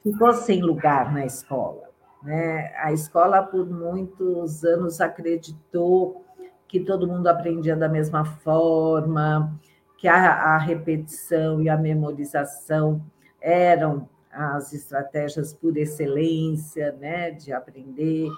ficou 0.01 0.34
sem 0.34 0.62
lugar 0.62 1.14
na 1.14 1.26
escola. 1.26 1.89
Né? 2.24 2.74
A 2.78 2.91
escola, 2.91 3.43
por 3.43 3.70
muitos 3.70 4.64
anos, 4.64 4.99
acreditou 4.99 6.26
que 6.68 6.80
todo 6.80 7.08
mundo 7.08 7.28
aprendia 7.28 7.76
da 7.76 7.88
mesma 7.88 8.26
forma, 8.26 9.54
que 9.97 10.08
a, 10.08 10.56
a 10.56 10.58
repetição 10.58 11.62
e 11.62 11.70
a 11.70 11.78
memorização 11.78 13.06
eram 13.44 14.08
as 14.32 14.74
estratégias 14.74 15.54
por 15.54 15.78
excelência 15.78 16.94
né, 16.94 17.30
de 17.30 17.52
aprender. 17.52 18.30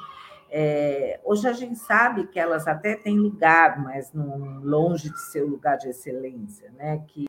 É, 0.49 1.20
hoje 1.24 1.47
a 1.47 1.53
gente 1.53 1.78
sabe 1.78 2.28
que 2.28 2.39
elas 2.39 2.68
até 2.68 2.95
têm 2.95 3.18
lugar, 3.18 3.82
mas 3.82 4.12
não, 4.12 4.60
longe 4.62 5.10
de 5.10 5.22
ser 5.22 5.43
o 5.43 5.47
lugar 5.47 5.78
de 5.78 5.89
excelência, 5.89 6.72
né? 6.72 7.03
que, 7.08 7.28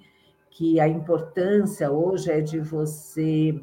que 0.51 0.81
a 0.81 0.89
importância 0.89 1.91
hoje 1.91 2.31
é 2.31 2.41
de 2.41 2.59
você 2.59 3.61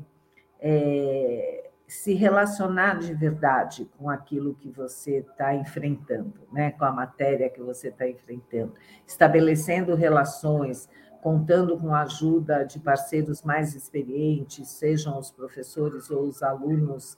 é, 0.59 1.70
se 1.88 2.14
relacionar 2.14 2.99
de 2.99 3.14
verdade 3.14 3.89
com 3.97 4.09
aquilo 4.09 4.55
que 4.55 4.70
você 4.70 5.18
está 5.18 5.53
enfrentando, 5.53 6.47
né? 6.51 6.72
com 6.72 6.86
a 6.86 6.91
matéria 6.91 7.49
que 7.49 7.61
você 7.61 7.89
está 7.89 8.07
enfrentando, 8.07 8.74
estabelecendo 9.05 9.95
relações, 9.95 10.89
contando 11.24 11.78
com 11.80 11.95
a 11.95 12.01
ajuda 12.01 12.63
de 12.65 12.78
parceiros 12.80 13.41
mais 13.41 13.74
experientes, 13.74 14.67
sejam 14.67 15.17
os 15.17 15.32
professores 15.32 16.11
ou 16.11 16.24
os 16.24 16.43
alunos 16.43 17.17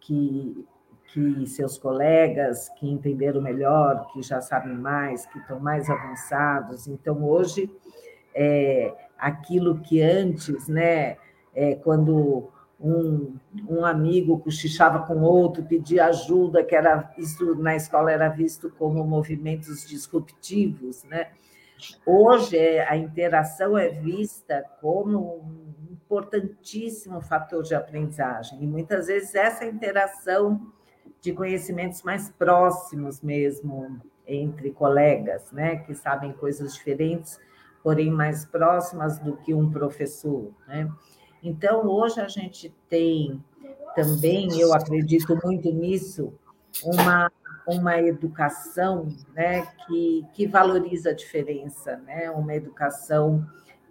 que, 0.00 0.66
que 1.06 1.46
seus 1.46 1.78
colegas 1.78 2.68
que 2.70 2.90
entenderam 2.90 3.40
melhor, 3.40 4.08
que 4.12 4.20
já 4.20 4.40
sabem 4.40 4.74
mais, 4.74 5.24
que 5.26 5.38
estão 5.38 5.60
mais 5.60 5.88
avançados. 5.88 6.88
Então, 6.88 7.24
hoje, 7.24 7.70
é, 8.34 8.92
aquilo 9.16 9.78
que 9.78 10.02
antes, 10.02 10.66
né, 10.66 11.16
é, 11.54 11.76
quando 11.76 12.50
um, 12.80 13.36
um 13.68 13.84
amigo 13.84 14.40
cochichava 14.40 15.06
com 15.06 15.22
outro, 15.22 15.62
pedia 15.62 16.06
ajuda, 16.06 16.64
que 16.64 16.74
era 16.74 16.96
visto 17.16 17.54
na 17.54 17.76
escola 17.76 18.10
era 18.10 18.28
visto 18.28 18.70
como 18.76 19.04
movimentos 19.04 19.86
disruptivos, 19.86 21.04
né? 21.04 21.28
Hoje 22.04 22.78
a 22.80 22.96
interação 22.96 23.76
é 23.76 23.88
vista 23.88 24.64
como 24.80 25.18
um 25.18 25.66
importantíssimo 25.90 27.20
fator 27.20 27.62
de 27.62 27.74
aprendizagem 27.74 28.62
e 28.62 28.66
muitas 28.66 29.08
vezes 29.08 29.34
essa 29.34 29.64
interação 29.64 30.72
de 31.20 31.32
conhecimentos 31.32 32.02
mais 32.02 32.30
próximos 32.30 33.20
mesmo 33.20 34.00
entre 34.26 34.70
colegas, 34.70 35.50
né, 35.52 35.76
que 35.76 35.94
sabem 35.94 36.32
coisas 36.32 36.74
diferentes, 36.74 37.40
porém 37.82 38.10
mais 38.10 38.44
próximas 38.44 39.18
do 39.18 39.36
que 39.36 39.54
um 39.54 39.70
professor, 39.70 40.50
né? 40.66 40.90
Então, 41.42 41.86
hoje 41.86 42.20
a 42.20 42.26
gente 42.26 42.74
tem 42.88 43.42
também, 43.94 44.60
eu 44.60 44.74
acredito 44.74 45.38
muito 45.44 45.72
nisso, 45.72 46.32
uma, 46.82 47.30
uma 47.66 48.00
educação 48.00 49.08
né, 49.34 49.66
que, 49.86 50.24
que 50.32 50.46
valoriza 50.46 51.10
a 51.10 51.14
diferença, 51.14 51.96
né? 51.96 52.30
uma 52.30 52.54
educação 52.54 53.44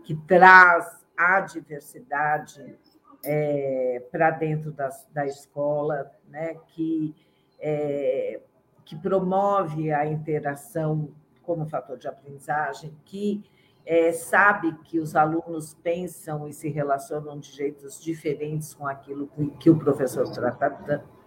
que 0.04 0.16
traz 0.16 1.06
a 1.18 1.42
diversidade 1.42 2.78
é, 3.24 4.04
para 4.12 4.32
dentro 4.32 4.72
da, 4.72 4.90
da 5.12 5.26
escola, 5.26 6.10
né? 6.30 6.56
que, 6.68 7.14
é, 7.60 8.40
que 8.86 8.96
promove 8.96 9.92
a 9.92 10.06
interação 10.06 11.10
como 11.44 11.66
fator 11.68 11.98
de 11.98 12.08
aprendizagem, 12.08 12.96
que 13.04 13.44
é, 13.86 14.12
sabe 14.12 14.74
que 14.84 15.00
os 15.00 15.16
alunos 15.16 15.76
pensam 15.76 16.48
e 16.48 16.54
se 16.54 16.70
relacionam 16.70 17.40
de 17.40 17.52
jeitos 17.52 18.02
diferentes 18.02 18.74
com 18.74 18.88
aquilo 18.88 19.30
que 19.60 19.70
o 19.70 19.78
professor 19.78 20.24
está 20.24 20.52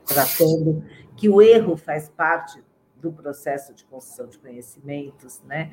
tratando, 0.08 0.82
que 1.16 1.28
o 1.28 1.42
erro 1.42 1.76
faz 1.76 2.08
parte 2.08 2.62
do 2.96 3.12
processo 3.12 3.74
de 3.74 3.84
construção 3.84 4.26
de 4.26 4.38
conhecimentos, 4.38 5.40
né? 5.44 5.70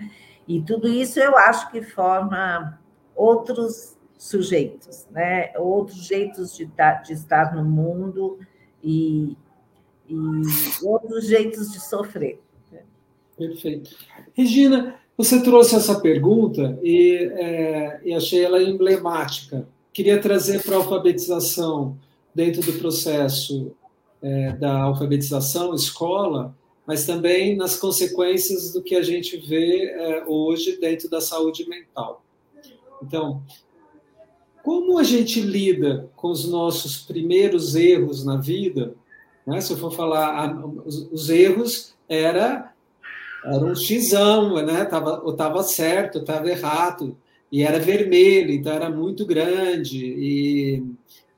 E 0.48 0.62
tudo 0.62 0.88
isso 0.88 1.20
eu 1.20 1.36
acho 1.38 1.72
que 1.72 1.82
forma 1.82 2.80
outros 3.16 3.98
sujeitos, 4.18 5.08
né? 5.10 5.52
Outros 5.58 6.06
jeitos 6.06 6.56
de, 6.56 6.70
de 7.06 7.14
estar 7.14 7.56
no 7.56 7.64
mundo 7.64 8.40
e, 8.84 9.36
e 10.08 10.16
outros 10.84 11.26
jeitos 11.26 11.72
de 11.72 11.80
sofrer. 11.80 12.42
Perfeito. 13.38 13.96
Regina, 14.34 14.96
você 15.18 15.42
trouxe 15.42 15.76
essa 15.76 16.00
pergunta 16.00 16.80
e, 16.82 17.30
é, 17.34 18.02
e 18.06 18.14
achei 18.14 18.44
ela 18.44 18.62
emblemática. 18.62 19.68
Queria 19.92 20.22
trazer 20.22 20.64
para 20.64 20.76
a 20.76 20.78
alfabetização, 20.78 21.98
dentro 22.34 22.62
do 22.62 22.78
processo 22.80 23.74
é, 24.22 24.51
da 24.53 24.82
alfabetização, 24.82 25.74
escola, 25.74 26.55
mas 26.86 27.05
também 27.05 27.55
nas 27.55 27.78
consequências 27.78 28.72
do 28.72 28.82
que 28.82 28.95
a 28.95 29.01
gente 29.01 29.38
vê 29.38 29.86
é, 29.89 30.26
hoje 30.28 30.78
dentro 30.80 31.09
da 31.09 31.20
saúde 31.20 31.68
mental. 31.68 32.24
Então, 33.01 33.43
como 34.63 34.97
a 34.97 35.03
gente 35.03 35.41
lida 35.41 36.09
com 36.16 36.30
os 36.30 36.47
nossos 36.47 36.97
primeiros 36.97 37.76
erros 37.76 38.26
na 38.26 38.38
vida? 38.38 38.95
Né? 39.45 39.61
Se 39.61 39.74
eu 39.74 39.78
for 39.78 39.91
falar, 39.91 40.66
os, 40.86 41.11
os 41.11 41.30
erros 41.30 41.95
era 42.09 42.72
era 43.45 43.63
um 43.63 43.76
xão, 43.76 44.55
né? 44.66 44.86
Tava, 44.86 45.22
ou 45.24 45.32
estava 45.32 45.61
certo, 45.61 46.18
estava 46.18 46.49
errado, 46.49 47.16
e 47.51 47.61
era 47.61 47.80
vermelho, 47.80 48.51
então 48.51 48.74
era 48.74 48.89
muito 48.89 49.26
grande, 49.26 50.03
e 50.03 50.84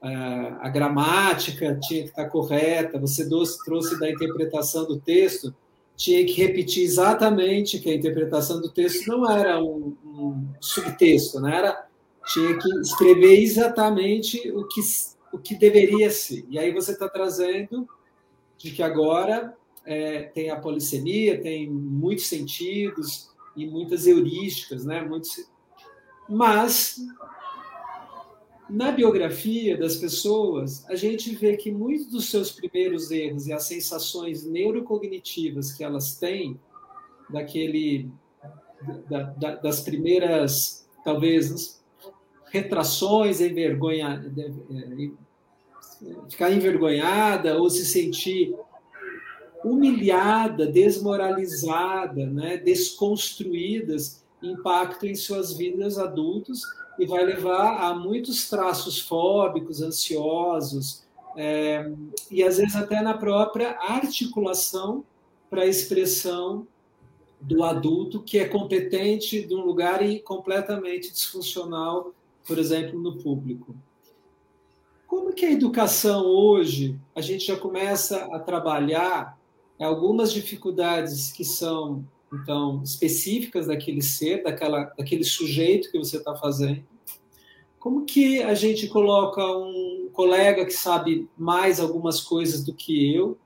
a, 0.02 0.70
gramática 0.70 1.78
tinha 1.82 2.04
que 2.04 2.10
estar 2.10 2.30
correta. 2.30 3.00
Você 3.00 3.28
trouxe 3.28 4.00
da 4.00 4.10
interpretação 4.10 4.86
do 4.86 5.00
texto, 5.00 5.54
tinha 5.96 6.24
que 6.26 6.34
repetir 6.34 6.84
exatamente 6.84 7.80
que 7.80 7.90
a 7.90 7.96
interpretação 7.96 8.62
do 8.62 8.70
texto 8.70 9.08
não 9.08 9.30
era 9.30 9.60
um, 9.60 9.96
um 10.06 10.48
subtexto, 10.62 11.40
né? 11.40 11.58
era 11.58 11.88
tinha 12.28 12.58
que 12.58 12.70
escrever 12.82 13.42
exatamente 13.42 14.52
o 14.52 14.68
que, 14.68 14.82
o 15.32 15.38
que 15.40 15.56
deveria 15.56 16.12
ser. 16.12 16.46
E 16.50 16.60
aí 16.60 16.74
você 16.74 16.92
está 16.92 17.08
trazendo 17.08 17.88
de 18.58 18.72
que 18.72 18.84
agora 18.84 19.56
é, 19.86 20.24
tem 20.24 20.50
a 20.50 20.58
polissemia, 20.58 21.42
tem 21.42 21.70
muitos 21.70 22.28
sentidos 22.28 23.30
e 23.56 23.66
muitas 23.66 24.06
heurísticas, 24.06 24.86
né? 24.86 25.02
Muitos... 25.02 25.50
Mas 26.28 27.00
na 28.70 28.92
biografia 28.92 29.78
das 29.78 29.96
pessoas, 29.96 30.86
a 30.90 30.96
gente 30.96 31.34
vê 31.36 31.56
que 31.56 31.72
muitos 31.72 32.08
dos 32.08 32.30
seus 32.30 32.52
primeiros 32.52 33.12
erros 33.12 33.48
e 33.48 33.54
as 33.54 33.64
sensações 33.64 34.46
neurocognitivas 34.46 35.72
que 35.72 35.84
elas 35.84 36.16
têm, 36.18 36.60
daquele, 37.30 38.10
da, 39.10 39.24
da, 39.24 39.56
das 39.56 39.82
primeiras, 39.82 40.88
talvez, 41.04 41.82
retrações, 42.52 43.42
envergonha, 43.42 44.34
ficar 46.30 46.52
envergonhada 46.52 47.58
ou 47.58 47.70
se 47.70 47.86
sentir 47.86 48.56
humilhada, 49.64 50.68
desmoralizada, 50.68 52.26
né, 52.26 52.58
desconstruídas, 52.58 54.24
impactam 54.42 55.10
em 55.10 55.16
suas 55.16 55.58
vidas 55.58 55.98
adultos 55.98 56.62
e 56.98 57.06
vai 57.06 57.24
levar 57.24 57.82
a 57.84 57.94
muitos 57.94 58.50
traços 58.50 59.00
fóbicos, 59.00 59.82
ansiosos, 59.82 61.06
é, 61.36 61.92
e 62.32 62.44
às 62.44 62.58
vezes 62.58 62.76
até 62.76 63.02
na 63.02 63.16
própria 63.16 63.78
articulação 63.80 65.04
para 65.50 65.62
a 65.62 65.68
expressão 65.68 66.68
do 67.40 67.64
adulto 67.64 68.24
que 68.24 68.40
é 68.40 68.46
competente 68.48 69.46
de 69.46 69.54
um 69.54 69.62
lugar 69.62 70.04
e 70.04 70.20
completamente 70.20 71.12
disfuncional 71.12 72.14
por 72.48 72.58
exemplo, 72.58 72.98
no 72.98 73.18
público. 73.18 73.76
Como 75.06 75.34
que 75.34 75.46
a 75.46 75.52
educação 75.52 76.26
hoje, 76.26 76.98
a 77.14 77.22
gente 77.22 77.46
já 77.46 77.58
começa 77.58 78.26
a 78.34 78.40
trabalhar 78.40 79.38
algumas 79.78 80.32
dificuldades 80.32 81.32
que 81.32 81.44
são, 81.44 82.06
então, 82.32 82.82
específicas 82.84 83.68
daquele 83.68 84.02
ser, 84.02 84.44
daquela, 84.44 84.86
daquele 84.98 85.24
sujeito 85.24 85.92
que 85.92 85.98
você 85.98 86.18
está 86.18 86.36
fazendo? 86.36 86.84
Como 87.80 88.06
que 88.06 88.42
a 88.44 88.54
gente 88.54 88.88
coloca 88.88 89.42
um 89.46 90.10
colega 90.12 90.66
que 90.66 90.74
sabe 90.74 91.30
mais 91.38 91.80
algumas 91.80 92.20
coisas 92.20 92.64
do 92.64 92.74
que 92.74 93.16
eu, 93.16 93.38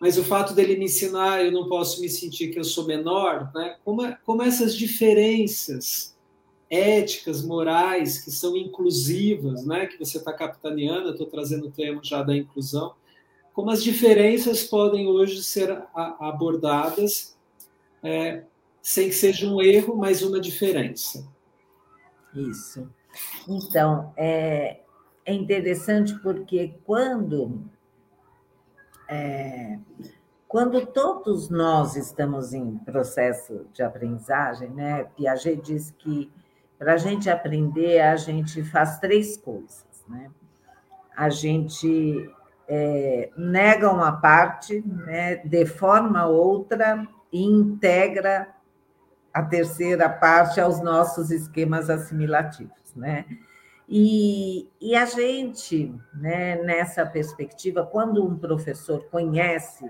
mas 0.00 0.18
o 0.18 0.24
fato 0.24 0.54
dele 0.54 0.76
me 0.76 0.84
ensinar, 0.84 1.44
eu 1.44 1.50
não 1.50 1.68
posso 1.68 2.00
me 2.00 2.08
sentir 2.08 2.48
que 2.48 2.58
eu 2.58 2.64
sou 2.64 2.86
menor, 2.86 3.50
né? 3.54 3.76
Como, 3.84 4.04
é, 4.04 4.16
como 4.24 4.42
essas 4.42 4.76
diferenças 4.76 6.16
éticas, 6.70 7.42
morais, 7.42 8.22
que 8.22 8.30
são 8.30 8.56
inclusivas, 8.56 9.64
né? 9.64 9.86
que 9.86 9.98
você 9.98 10.18
está 10.18 10.32
capitaneando, 10.32 11.10
estou 11.10 11.26
trazendo 11.26 11.68
o 11.68 11.70
tema 11.70 12.00
já 12.02 12.22
da 12.22 12.36
inclusão, 12.36 12.94
como 13.54 13.70
as 13.70 13.82
diferenças 13.82 14.62
podem 14.62 15.08
hoje 15.08 15.42
ser 15.42 15.82
abordadas 15.94 17.37
é, 18.02 18.42
sem 18.80 19.08
que 19.08 19.14
seja 19.14 19.46
um 19.48 19.60
erro, 19.60 19.96
mas 19.96 20.22
uma 20.22 20.40
diferença. 20.40 21.26
Isso. 22.34 22.88
Então, 23.48 24.12
é, 24.16 24.80
é 25.24 25.32
interessante 25.32 26.14
porque 26.20 26.74
quando 26.84 27.64
é, 29.08 29.78
quando 30.46 30.86
todos 30.86 31.50
nós 31.50 31.96
estamos 31.96 32.54
em 32.54 32.78
processo 32.78 33.66
de 33.72 33.82
aprendizagem, 33.82 34.70
né? 34.70 35.04
Piaget 35.16 35.60
diz 35.62 35.90
que 35.90 36.32
para 36.78 36.94
a 36.94 36.96
gente 36.96 37.28
aprender, 37.28 38.00
a 38.00 38.16
gente 38.16 38.62
faz 38.62 38.98
três 38.98 39.36
coisas. 39.36 39.84
Né? 40.08 40.30
A 41.16 41.28
gente 41.28 42.30
é, 42.68 43.30
nega 43.36 43.90
uma 43.90 44.12
parte, 44.12 44.82
né, 44.86 45.36
deforma 45.44 46.26
outra 46.26 47.06
e 47.32 47.42
integra 47.42 48.48
a 49.32 49.42
terceira 49.42 50.08
parte 50.08 50.60
aos 50.60 50.80
nossos 50.80 51.30
esquemas 51.30 51.90
assimilativos. 51.90 52.94
Né? 52.96 53.24
E, 53.88 54.68
e 54.80 54.94
a 54.94 55.04
gente, 55.04 55.94
né, 56.12 56.56
nessa 56.56 57.06
perspectiva, 57.06 57.86
quando 57.86 58.26
um 58.26 58.36
professor 58.36 59.04
conhece 59.10 59.88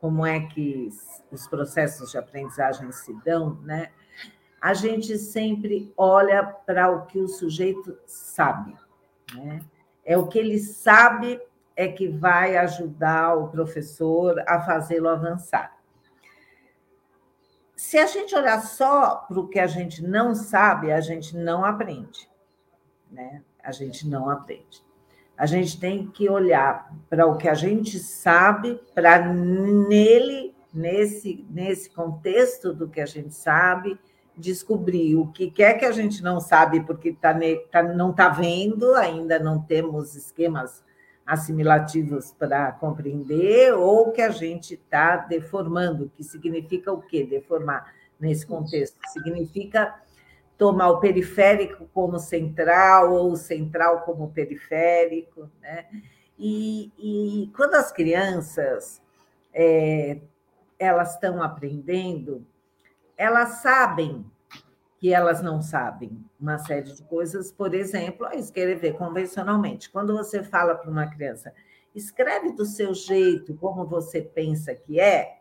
como 0.00 0.24
é 0.24 0.40
que 0.40 0.88
os 1.30 1.46
processos 1.46 2.10
de 2.10 2.18
aprendizagem 2.18 2.90
se 2.92 3.12
dão, 3.24 3.60
né, 3.62 3.90
a 4.60 4.74
gente 4.74 5.16
sempre 5.18 5.92
olha 5.96 6.42
para 6.42 6.90
o 6.90 7.06
que 7.06 7.18
o 7.18 7.28
sujeito 7.28 7.96
sabe. 8.06 8.74
Né? 9.34 9.60
É 10.04 10.16
o 10.16 10.26
que 10.26 10.38
ele 10.38 10.58
sabe 10.58 11.40
é 11.76 11.88
que 11.88 12.08
vai 12.08 12.56
ajudar 12.56 13.36
o 13.36 13.48
professor 13.48 14.42
a 14.46 14.60
fazê-lo 14.62 15.08
avançar. 15.08 15.75
Se 17.76 17.98
a 17.98 18.06
gente 18.06 18.34
olhar 18.34 18.60
só 18.62 19.26
para 19.28 19.38
o 19.38 19.46
que 19.46 19.58
a 19.58 19.66
gente 19.66 20.02
não 20.02 20.34
sabe, 20.34 20.90
a 20.90 21.00
gente 21.00 21.36
não 21.36 21.62
aprende. 21.62 22.26
Né? 23.12 23.42
A 23.62 23.70
gente 23.70 24.08
não 24.08 24.30
aprende. 24.30 24.82
A 25.36 25.44
gente 25.44 25.78
tem 25.78 26.06
que 26.06 26.30
olhar 26.30 26.90
para 27.10 27.26
o 27.26 27.36
que 27.36 27.46
a 27.46 27.54
gente 27.54 27.98
sabe, 27.98 28.80
para 28.94 29.30
nele, 29.30 30.56
nesse, 30.72 31.46
nesse 31.50 31.90
contexto 31.90 32.72
do 32.72 32.88
que 32.88 33.00
a 33.00 33.06
gente 33.06 33.34
sabe, 33.34 34.00
descobrir 34.34 35.14
o 35.16 35.26
que 35.26 35.50
quer 35.50 35.74
que 35.74 35.84
a 35.84 35.92
gente 35.92 36.22
não 36.22 36.40
sabe 36.40 36.80
porque 36.80 37.12
tá, 37.12 37.34
tá, 37.70 37.82
não 37.82 38.10
está 38.10 38.30
vendo, 38.30 38.94
ainda 38.94 39.38
não 39.38 39.60
temos 39.60 40.14
esquemas 40.14 40.82
assimilativos 41.26 42.32
para 42.32 42.70
compreender, 42.72 43.74
ou 43.74 44.12
que 44.12 44.22
a 44.22 44.30
gente 44.30 44.74
está 44.74 45.16
deformando, 45.16 46.10
que 46.14 46.22
significa 46.22 46.92
o 46.92 47.02
quê? 47.02 47.24
Deformar 47.24 47.92
nesse 48.18 48.46
contexto? 48.46 48.96
Significa 49.08 50.00
tomar 50.56 50.90
o 50.90 51.00
periférico 51.00 51.88
como 51.92 52.18
central, 52.18 53.12
ou 53.12 53.32
o 53.32 53.36
central 53.36 54.02
como 54.02 54.30
periférico, 54.30 55.50
né? 55.60 55.86
E, 56.38 56.92
e 56.98 57.50
quando 57.56 57.74
as 57.74 57.90
crianças 57.90 59.02
é, 59.52 60.18
elas 60.78 61.14
estão 61.14 61.42
aprendendo, 61.42 62.46
elas 63.16 63.60
sabem 63.62 64.24
que 64.98 65.12
elas 65.12 65.42
não 65.42 65.60
sabem 65.60 66.24
uma 66.40 66.58
série 66.58 66.92
de 66.92 67.02
coisas, 67.02 67.52
por 67.52 67.74
exemplo, 67.74 68.26
escrever 68.32 68.94
convencionalmente. 68.94 69.90
Quando 69.90 70.16
você 70.16 70.42
fala 70.42 70.74
para 70.74 70.90
uma 70.90 71.06
criança, 71.06 71.52
escreve 71.94 72.52
do 72.52 72.64
seu 72.64 72.94
jeito, 72.94 73.54
como 73.56 73.86
você 73.86 74.22
pensa 74.22 74.74
que 74.74 74.98
é, 74.98 75.40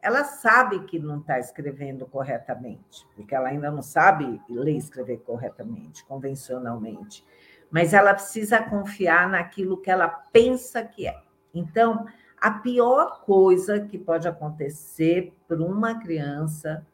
ela 0.00 0.24
sabe 0.24 0.84
que 0.84 0.98
não 0.98 1.20
está 1.20 1.38
escrevendo 1.38 2.06
corretamente, 2.06 3.06
porque 3.16 3.34
ela 3.34 3.48
ainda 3.48 3.70
não 3.70 3.80
sabe 3.80 4.40
ler 4.50 4.74
e 4.74 4.76
escrever 4.76 5.18
corretamente, 5.18 6.04
convencionalmente. 6.04 7.24
Mas 7.70 7.94
ela 7.94 8.12
precisa 8.12 8.62
confiar 8.62 9.28
naquilo 9.28 9.80
que 9.80 9.90
ela 9.90 10.08
pensa 10.08 10.82
que 10.84 11.06
é. 11.06 11.18
Então, 11.54 12.06
a 12.38 12.50
pior 12.50 13.22
coisa 13.24 13.80
que 13.80 13.98
pode 13.98 14.28
acontecer 14.28 15.34
para 15.48 15.62
uma 15.62 15.98
criança 15.98 16.86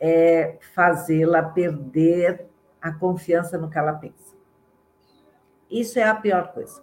é 0.00 0.58
fazê-la 0.74 1.42
perder 1.42 2.46
a 2.80 2.90
confiança 2.90 3.58
no 3.58 3.68
que 3.68 3.78
ela 3.78 3.92
pensa. 3.92 4.34
Isso 5.70 5.98
é 5.98 6.02
a 6.02 6.14
pior 6.14 6.52
coisa. 6.52 6.82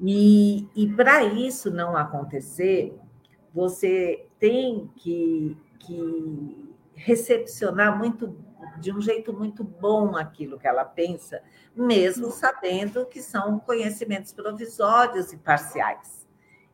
E, 0.00 0.68
e 0.74 0.88
para 0.94 1.24
isso 1.24 1.70
não 1.70 1.96
acontecer, 1.96 2.96
você 3.52 4.26
tem 4.38 4.90
que, 4.96 5.56
que 5.80 6.74
recepcionar 6.94 7.98
muito 7.98 8.36
de 8.78 8.92
um 8.92 9.00
jeito 9.00 9.32
muito 9.32 9.64
bom 9.64 10.16
aquilo 10.16 10.58
que 10.58 10.68
ela 10.68 10.84
pensa, 10.84 11.42
mesmo 11.74 12.30
sabendo 12.30 13.06
que 13.06 13.22
são 13.22 13.58
conhecimentos 13.58 14.32
provisórios 14.32 15.32
e 15.32 15.36
parciais 15.36 16.26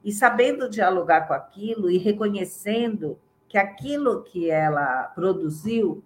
e 0.05 0.13
sabendo 0.13 0.69
dialogar 0.69 1.29
com 1.29 1.35
aquilo 1.35 1.91
e 1.91 1.99
reconhecendo 1.99 3.19
que 3.53 3.59
aquilo 3.59 4.23
que 4.23 4.51
ela 4.51 5.13
produziu 5.15 6.03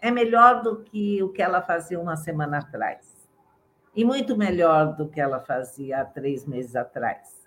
é 0.00 0.10
melhor 0.10 0.62
do 0.62 0.82
que 0.82 1.22
o 1.22 1.30
que 1.30 1.40
ela 1.40 1.62
fazia 1.62 1.98
uma 1.98 2.14
semana 2.14 2.58
atrás. 2.58 3.26
E 3.96 4.04
muito 4.04 4.36
melhor 4.36 4.94
do 4.94 5.08
que 5.08 5.18
ela 5.18 5.40
fazia 5.40 6.02
há 6.02 6.04
três 6.04 6.44
meses 6.44 6.76
atrás. 6.76 7.40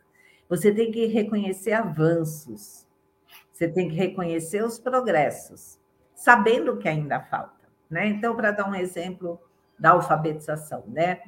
Você 0.49 0.73
tem 0.73 0.91
que 0.91 1.05
reconhecer 1.05 1.73
avanços, 1.73 2.87
você 3.51 3.67
tem 3.67 3.89
que 3.89 3.95
reconhecer 3.95 4.63
os 4.63 4.79
progressos, 4.79 5.79
sabendo 6.15 6.77
que 6.77 6.89
ainda 6.89 7.19
falta. 7.19 7.69
Né? 7.87 8.07
Então, 8.07 8.35
para 8.35 8.49
dar 8.49 8.67
um 8.67 8.73
exemplo 8.73 9.39
da 9.77 9.91
alfabetização, 9.91 10.83
né? 10.87 11.21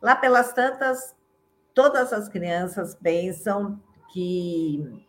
lá 0.00 0.14
pelas 0.14 0.52
tantas, 0.52 1.16
todas 1.74 2.12
as 2.12 2.28
crianças 2.28 2.94
pensam 2.94 3.82
que 4.12 5.04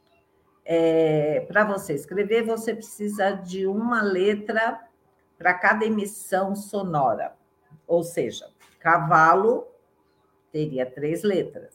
é, 0.70 1.46
para 1.48 1.64
você 1.64 1.94
escrever, 1.94 2.44
você 2.44 2.76
precisa 2.76 3.32
de 3.32 3.66
uma 3.66 4.02
letra 4.02 4.86
para 5.38 5.54
cada 5.54 5.86
emissão 5.86 6.58
sonora. 6.58 7.38
Ou 7.88 8.04
seja, 8.04 8.50
cavalo 8.78 9.66
teria 10.52 10.86
três 10.86 11.24
letras, 11.24 11.74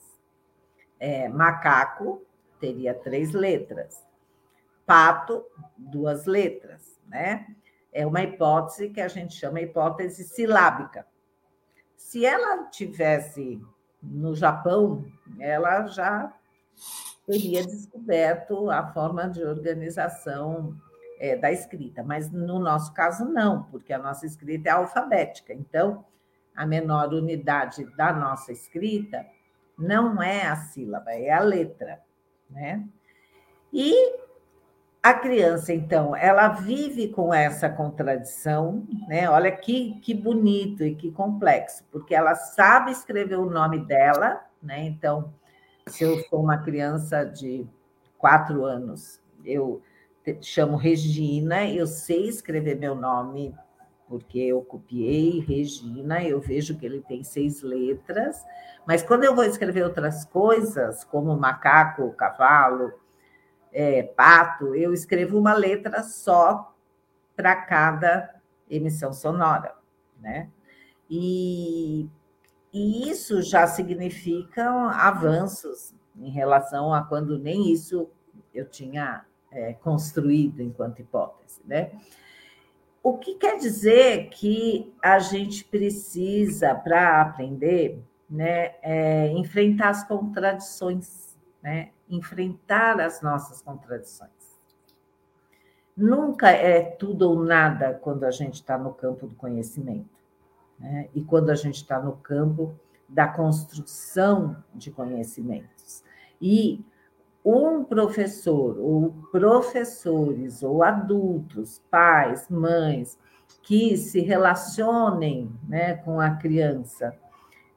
é, 1.01 1.26
macaco 1.26 2.22
teria 2.61 2.93
três 2.93 3.32
letras, 3.32 4.07
pato, 4.84 5.43
duas 5.78 6.26
letras, 6.26 7.01
né? 7.09 7.47
É 7.90 8.07
uma 8.07 8.22
hipótese 8.22 8.90
que 8.90 9.01
a 9.01 9.09
gente 9.09 9.34
chama 9.34 9.62
hipótese 9.62 10.22
silábica. 10.22 11.07
Se 11.97 12.26
ela 12.26 12.64
tivesse 12.64 13.59
no 14.03 14.34
Japão, 14.34 15.03
ela 15.40 15.86
já 15.86 16.30
teria 17.27 17.64
descoberto 17.64 18.70
a 18.70 18.87
forma 18.93 19.29
de 19.29 19.45
organização 19.45 20.77
é, 21.18 21.37
da 21.37 21.53
escrita, 21.53 22.03
mas 22.03 22.31
no 22.31 22.59
nosso 22.59 22.93
caso 22.93 23.25
não, 23.25 23.64
porque 23.64 23.93
a 23.93 23.99
nossa 23.99 24.27
escrita 24.27 24.68
é 24.68 24.73
alfabética. 24.73 25.53
Então, 25.53 26.05
a 26.55 26.66
menor 26.66 27.14
unidade 27.14 27.85
da 27.97 28.12
nossa 28.12 28.53
escrita 28.53 29.25
não 29.79 30.23
é 30.23 30.47
a 30.47 30.57
sílaba, 30.57 31.12
é 31.12 31.31
a 31.31 31.41
letra, 31.41 32.01
né? 32.51 32.85
E 33.73 34.20
a 35.03 35.14
criança, 35.14 35.73
então, 35.73 36.14
ela 36.14 36.49
vive 36.49 37.09
com 37.09 37.33
essa 37.33 37.68
contradição, 37.68 38.87
né? 39.09 39.29
Olha 39.29 39.51
que, 39.51 39.99
que 40.01 40.14
bonito 40.14 40.85
e 40.85 40.95
que 40.95 41.11
complexo, 41.11 41.85
porque 41.91 42.14
ela 42.14 42.35
sabe 42.35 42.93
escrever 42.93 43.39
o 43.39 43.51
nome 43.51 43.79
dela, 43.79 44.45
né? 44.62 44.85
Então, 44.85 45.33
se 45.87 46.05
eu 46.05 46.18
sou 46.24 46.43
uma 46.43 46.59
criança 46.59 47.24
de 47.24 47.66
quatro 48.18 48.64
anos, 48.64 49.20
eu 49.45 49.83
chamo 50.41 50.76
Regina, 50.76 51.68
eu 51.68 51.87
sei 51.87 52.28
escrever 52.28 52.78
meu 52.78 52.95
nome, 52.95 53.55
porque 54.09 54.39
eu 54.39 54.62
copiei 54.62 55.41
Regina, 55.41 56.22
eu 56.22 56.41
vejo 56.41 56.78
que 56.78 56.87
ele 56.87 57.01
tem 57.01 57.24
seis 57.24 57.62
letras, 57.62 58.45
mas 58.87 59.03
quando 59.03 59.24
eu 59.24 59.35
vou 59.35 59.45
escrever 59.45 59.85
outras 59.85 60.24
coisas, 60.24 61.03
como 61.05 61.37
macaco, 61.37 62.12
cavalo, 62.12 62.93
é, 63.72 64.03
pato, 64.03 64.74
eu 64.74 64.93
escrevo 64.93 65.39
uma 65.39 65.55
letra 65.55 66.03
só 66.03 66.74
para 67.35 67.57
cada 67.57 68.35
emissão 68.68 69.12
sonora, 69.12 69.74
né? 70.20 70.51
E 71.11 72.09
e 72.73 73.11
isso 73.11 73.43
já 73.43 73.66
significa 73.66 74.64
avanços 74.91 75.95
em 76.16 76.31
relação 76.31 76.93
a 76.93 77.03
quando 77.03 77.39
nem 77.39 77.70
isso 77.70 78.09
eu 78.55 78.66
tinha 78.66 79.25
é, 79.51 79.75
construído 79.75 80.62
enquanto 80.62 81.01
hipótese, 81.01 81.61
né? 81.66 81.93
O 83.03 83.18
que 83.18 83.35
quer 83.35 83.59
dizer 83.59 84.29
que 84.31 84.95
a 85.03 85.18
gente 85.18 85.64
precisa, 85.64 86.73
para 86.75 87.20
aprender, 87.20 88.01
né, 88.31 88.77
é, 88.81 89.29
enfrentar 89.33 89.89
as 89.89 90.07
contradições, 90.07 91.37
né? 91.61 91.91
enfrentar 92.09 93.01
as 93.01 93.20
nossas 93.20 93.61
contradições. 93.61 94.31
Nunca 95.97 96.51
é 96.51 96.81
tudo 96.81 97.29
ou 97.29 97.43
nada 97.43 97.95
quando 97.95 98.25
a 98.25 98.31
gente 98.31 98.55
está 98.55 98.79
no 98.79 98.95
campo 98.95 99.27
do 99.27 99.35
conhecimento 99.35 100.22
né? 100.83 101.09
e 101.14 101.22
quando 101.22 101.51
a 101.51 101.55
gente 101.55 101.76
está 101.76 101.99
no 102.01 102.12
campo 102.16 102.74
da 103.09 103.28
construção 103.28 104.57
de 104.74 104.91
conhecimentos. 104.91 106.03
E 106.41 106.85
um 107.45 107.85
professor, 107.85 108.78
ou 108.78 109.14
professores, 109.30 110.62
ou 110.62 110.83
adultos, 110.83 111.83
pais, 111.91 112.49
mães, 112.49 113.18
que 113.62 113.97
se 113.97 114.20
relacionem 114.20 115.51
né, 115.68 115.95
com 115.97 116.20
a 116.20 116.30
criança, 116.30 117.14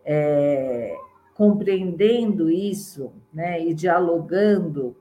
é, 0.03 0.95
compreendendo 1.33 2.49
isso 2.49 3.11
né, 3.33 3.61
e 3.61 3.73
dialogando 3.73 4.95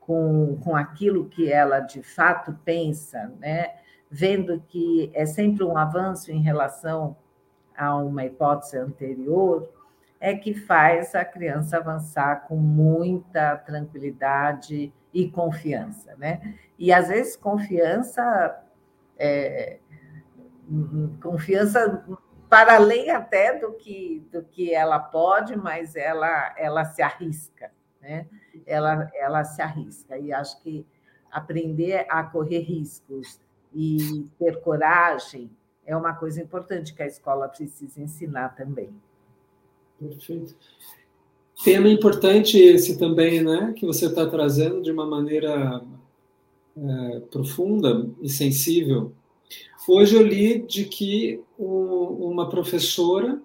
com, 0.00 0.58
com 0.62 0.76
aquilo 0.76 1.28
que 1.28 1.50
ela 1.50 1.80
de 1.80 2.02
fato 2.02 2.56
pensa, 2.64 3.32
né, 3.40 3.74
vendo 4.10 4.62
que 4.68 5.10
é 5.12 5.26
sempre 5.26 5.64
um 5.64 5.76
avanço 5.76 6.30
em 6.30 6.40
relação 6.40 7.16
a 7.76 7.96
uma 7.96 8.24
hipótese 8.24 8.78
anterior, 8.78 9.68
é 10.18 10.34
que 10.34 10.54
faz 10.54 11.14
a 11.14 11.24
criança 11.24 11.76
avançar 11.76 12.46
com 12.46 12.56
muita 12.56 13.56
tranquilidade 13.58 14.92
e 15.12 15.30
confiança, 15.30 16.14
né? 16.16 16.54
E 16.78 16.92
às 16.92 17.08
vezes 17.08 17.36
confiança 17.36 18.62
é, 19.18 19.78
confiança 21.22 22.04
para 22.48 22.76
além 22.76 23.10
até 23.10 23.58
do 23.58 23.72
que 23.74 24.26
do 24.32 24.42
que 24.42 24.74
ela 24.74 24.98
pode, 24.98 25.56
mas 25.56 25.96
ela 25.96 26.54
ela 26.56 26.84
se 26.84 27.02
arrisca, 27.02 27.70
né? 28.00 28.26
Ela 28.66 29.10
ela 29.14 29.44
se 29.44 29.60
arrisca 29.60 30.18
e 30.18 30.32
acho 30.32 30.60
que 30.62 30.86
aprender 31.30 32.06
a 32.08 32.22
correr 32.22 32.60
riscos 32.60 33.40
e 33.72 34.30
ter 34.38 34.60
coragem 34.62 35.50
é 35.86 35.96
uma 35.96 36.12
coisa 36.12 36.42
importante 36.42 36.92
que 36.92 37.02
a 37.02 37.06
escola 37.06 37.48
precisa 37.48 38.02
ensinar 38.02 38.56
também. 38.56 38.90
Perfeito. 39.98 40.54
Tema 41.64 41.88
importante 41.88 42.58
esse 42.58 42.98
também, 42.98 43.42
né, 43.42 43.72
que 43.76 43.86
você 43.86 44.06
está 44.06 44.26
trazendo 44.26 44.82
de 44.82 44.90
uma 44.90 45.06
maneira 45.06 45.82
é, 46.76 47.20
profunda 47.30 48.06
e 48.20 48.28
sensível. 48.28 49.12
Hoje 49.88 50.16
eu 50.16 50.22
li 50.22 50.58
de 50.58 50.84
que 50.84 51.40
uma 51.56 52.48
professora 52.50 53.40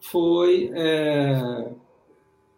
foi 0.00 0.70
é, 0.74 1.70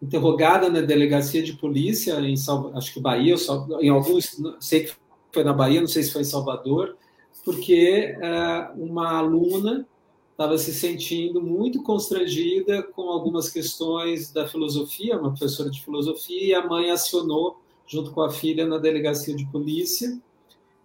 interrogada 0.01 0.69
na 0.69 0.81
delegacia 0.81 1.41
de 1.41 1.53
polícia 1.53 2.19
em 2.19 2.35
acho 2.73 2.93
que 2.93 2.99
Bahia, 2.99 3.35
em 3.79 3.89
alguns, 3.89 4.41
sei 4.59 4.85
que 4.85 4.93
foi 5.31 5.43
na 5.43 5.53
Bahia, 5.53 5.79
não 5.79 5.87
sei 5.87 6.03
se 6.03 6.11
foi 6.11 6.21
em 6.21 6.25
Salvador, 6.25 6.97
porque 7.43 8.15
é, 8.21 8.71
uma 8.75 9.17
aluna 9.17 9.87
estava 10.31 10.57
se 10.57 10.73
sentindo 10.73 11.41
muito 11.41 11.83
constrangida 11.83 12.81
com 12.81 13.09
algumas 13.09 13.49
questões 13.49 14.31
da 14.31 14.47
filosofia, 14.47 15.17
uma 15.19 15.31
professora 15.31 15.69
de 15.69 15.83
filosofia, 15.83 16.45
e 16.45 16.53
a 16.53 16.65
mãe 16.65 16.89
acionou, 16.91 17.59
junto 17.85 18.11
com 18.11 18.21
a 18.21 18.31
filha, 18.31 18.65
na 18.65 18.77
delegacia 18.77 19.35
de 19.35 19.45
polícia. 19.47 20.17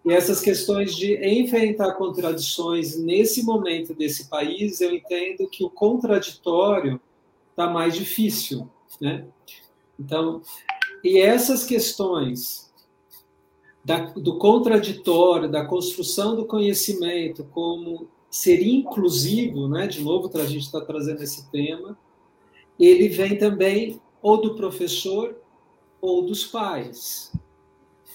E 0.05 0.13
essas 0.13 0.41
questões 0.41 0.95
de 0.97 1.17
enfrentar 1.25 1.93
contradições 1.93 2.99
nesse 2.99 3.45
momento 3.45 3.95
desse 3.95 4.29
país, 4.29 4.81
eu 4.81 4.93
entendo 4.93 5.49
que 5.49 5.65
o 5.65 5.71
contraditório 5.71 7.01
está 7.51 7.69
mais 7.69 7.95
difícil, 7.95 8.69
né? 9.01 9.25
Então, 9.99 10.43
e 11.05 11.19
essas 11.21 11.65
questões 11.65 12.64
da, 13.85 13.99
do 13.99 14.39
contraditório, 14.39 15.51
da 15.51 15.65
construção 15.65 16.35
do 16.35 16.47
conhecimento 16.47 17.45
como 17.53 18.09
ser 18.31 18.67
inclusivo, 18.67 19.69
né? 19.69 19.87
de 19.87 20.03
novo, 20.03 20.31
a 20.39 20.47
gente 20.47 20.65
está 20.65 20.81
trazendo 20.81 21.23
esse 21.23 21.49
tema, 21.51 21.97
ele 22.81 23.09
vem 23.09 23.39
também 23.39 24.01
ou 24.21 24.41
do 24.41 24.55
professor 24.55 25.37
ou 26.01 26.23
dos 26.23 26.45
pais. 26.45 27.33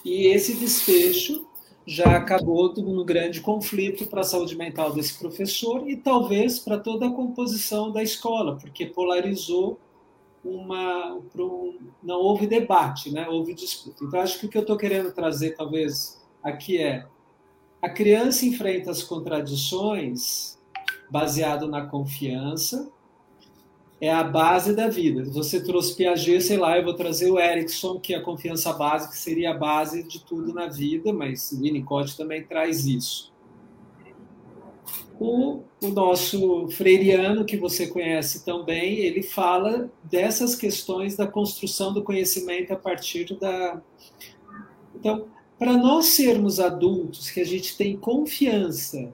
E 0.04 0.28
esse 0.28 0.56
desfecho 0.56 1.48
já 1.86 2.18
acabou 2.18 2.74
no 2.74 3.06
grande 3.06 3.42
conflito 3.42 4.06
para 4.08 4.22
a 4.22 4.24
saúde 4.24 4.56
mental 4.56 4.94
desse 4.94 5.18
professor 5.18 5.90
e 5.90 5.96
talvez 5.96 6.60
para 6.60 6.78
toda 6.78 7.08
a 7.08 7.12
composição 7.12 7.92
da 7.92 8.04
escola, 8.04 8.58
porque 8.58 8.86
polarizou 8.86 9.80
uma. 10.44 11.20
não 12.04 12.20
houve 12.20 12.48
debate, 12.48 13.12
né? 13.12 13.28
houve 13.28 13.54
disputa. 13.54 14.04
Então, 14.04 14.20
acho 14.22 14.40
que 14.40 14.46
o 14.46 14.50
que 14.50 14.58
eu 14.58 14.62
estou 14.62 14.78
querendo 14.78 15.14
trazer, 15.14 15.56
talvez, 15.56 16.22
aqui 16.44 16.78
é: 16.78 17.06
a 17.82 17.90
criança 17.90 18.46
enfrenta 18.46 18.92
as 18.92 19.04
contradições 19.04 20.58
baseado 21.10 21.68
na 21.68 21.86
confiança, 21.86 22.92
é 24.02 24.12
a 24.12 24.24
base 24.24 24.76
da 24.76 24.88
vida. 24.88 25.24
Você 25.32 25.62
trouxe 25.64 25.96
Piaget, 25.96 26.42
sei 26.42 26.58
lá, 26.58 26.78
eu 26.78 26.84
vou 26.84 26.94
trazer 26.94 27.30
o 27.30 27.40
Erickson, 27.40 28.00
que 28.00 28.14
é 28.14 28.18
a 28.18 28.22
confiança 28.22 28.72
básica, 28.72 29.12
que 29.12 29.20
seria 29.20 29.52
a 29.52 29.58
base 29.58 30.04
de 30.04 30.24
tudo 30.24 30.54
na 30.54 30.68
vida, 30.68 31.12
mas 31.12 31.52
Winnicott 31.52 32.16
também 32.16 32.44
traz 32.44 32.86
isso. 32.86 33.29
O, 35.20 35.64
o 35.84 35.90
nosso 35.90 36.70
freiriano, 36.70 37.44
que 37.44 37.58
você 37.58 37.88
conhece 37.88 38.46
tão 38.46 38.64
bem, 38.64 39.00
ele 39.00 39.22
fala 39.22 39.92
dessas 40.04 40.56
questões 40.56 41.18
da 41.18 41.28
construção 41.28 41.94
do 41.94 42.02
conhecimento 42.02 42.72
a 42.72 42.78
partir 42.78 43.38
da. 43.38 43.82
Então, 44.96 45.26
para 45.58 45.74
nós 45.74 46.06
sermos 46.06 46.58
adultos, 46.58 47.30
que 47.30 47.42
a 47.42 47.46
gente 47.46 47.76
tem 47.76 47.98
confiança 47.98 49.12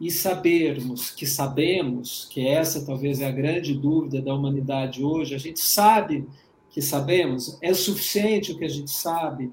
e 0.00 0.08
sabermos 0.08 1.10
que 1.10 1.26
sabemos, 1.26 2.28
que 2.30 2.46
essa 2.46 2.86
talvez 2.86 3.20
é 3.20 3.26
a 3.26 3.32
grande 3.32 3.74
dúvida 3.74 4.22
da 4.22 4.32
humanidade 4.32 5.02
hoje, 5.02 5.34
a 5.34 5.38
gente 5.38 5.60
sabe 5.60 6.28
que 6.70 6.80
sabemos, 6.80 7.58
é 7.60 7.74
suficiente 7.74 8.52
o 8.52 8.58
que 8.58 8.64
a 8.64 8.68
gente 8.68 8.90
sabe. 8.90 9.50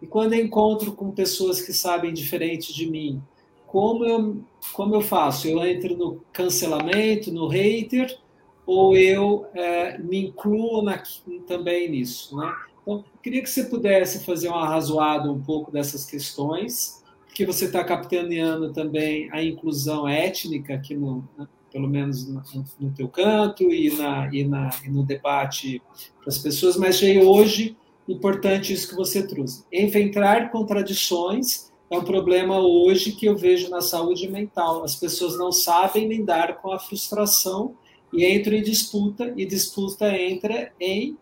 E 0.00 0.06
quando 0.06 0.34
eu 0.34 0.44
encontro 0.44 0.92
com 0.92 1.10
pessoas 1.10 1.60
que 1.60 1.72
sabem 1.72 2.12
diferente 2.12 2.72
de 2.72 2.88
mim, 2.88 3.20
como 3.68 4.04
eu, 4.04 4.44
como 4.72 4.94
eu 4.94 5.00
faço? 5.00 5.46
Eu 5.46 5.64
entro 5.64 5.96
no 5.96 6.24
cancelamento, 6.32 7.30
no 7.30 7.46
hater, 7.46 8.18
ou 8.66 8.96
eu 8.96 9.46
é, 9.54 9.98
me 9.98 10.26
incluo 10.26 10.82
na, 10.82 11.02
também 11.46 11.90
nisso? 11.90 12.36
Né? 12.36 12.52
Então, 12.82 13.04
queria 13.22 13.42
que 13.42 13.50
você 13.50 13.64
pudesse 13.64 14.24
fazer 14.24 14.48
um 14.48 14.54
arrazoado 14.54 15.30
um 15.30 15.40
pouco 15.40 15.70
dessas 15.70 16.06
questões, 16.06 17.04
porque 17.26 17.44
você 17.44 17.66
está 17.66 17.84
capitaneando 17.84 18.72
também 18.72 19.30
a 19.32 19.42
inclusão 19.42 20.08
étnica 20.08 20.74
aqui 20.74 20.94
no, 20.94 21.28
né, 21.36 21.46
pelo 21.70 21.88
menos 21.88 22.26
no, 22.26 22.90
teu 22.96 23.08
canto 23.08 23.64
e, 23.64 23.94
na, 23.96 24.34
e, 24.34 24.44
na, 24.44 24.70
e 24.82 24.88
no 24.88 25.04
debate 25.04 25.82
para 26.20 26.28
as 26.28 26.38
pessoas, 26.38 26.76
mas 26.76 26.98
já 26.98 27.06
hoje 27.22 27.76
importante 28.08 28.72
isso 28.72 28.88
que 28.88 28.94
você 28.94 29.26
trouxe. 29.26 29.64
Enfrentar 29.70 30.50
contradições 30.50 31.67
é 31.90 31.98
um 31.98 32.04
problema 32.04 32.58
hoje 32.60 33.12
que 33.12 33.26
eu 33.26 33.36
vejo 33.36 33.70
na 33.70 33.80
saúde 33.80 34.28
mental. 34.28 34.84
As 34.84 34.94
pessoas 34.94 35.38
não 35.38 35.50
sabem 35.50 36.06
lidar 36.06 36.60
com 36.60 36.70
a 36.70 36.78
frustração 36.78 37.74
e 38.12 38.26
entram 38.26 38.56
em 38.56 38.62
disputa, 38.62 39.32
e 39.36 39.46
disputa 39.46 40.16
entra 40.16 40.72
em 40.78 41.16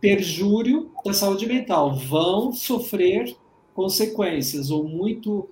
perjúrio 0.00 0.90
da 1.04 1.14
saúde 1.14 1.46
mental. 1.46 1.94
Vão 1.94 2.52
sofrer 2.52 3.36
consequências, 3.74 4.70
ou 4.70 4.84
muito. 4.84 5.48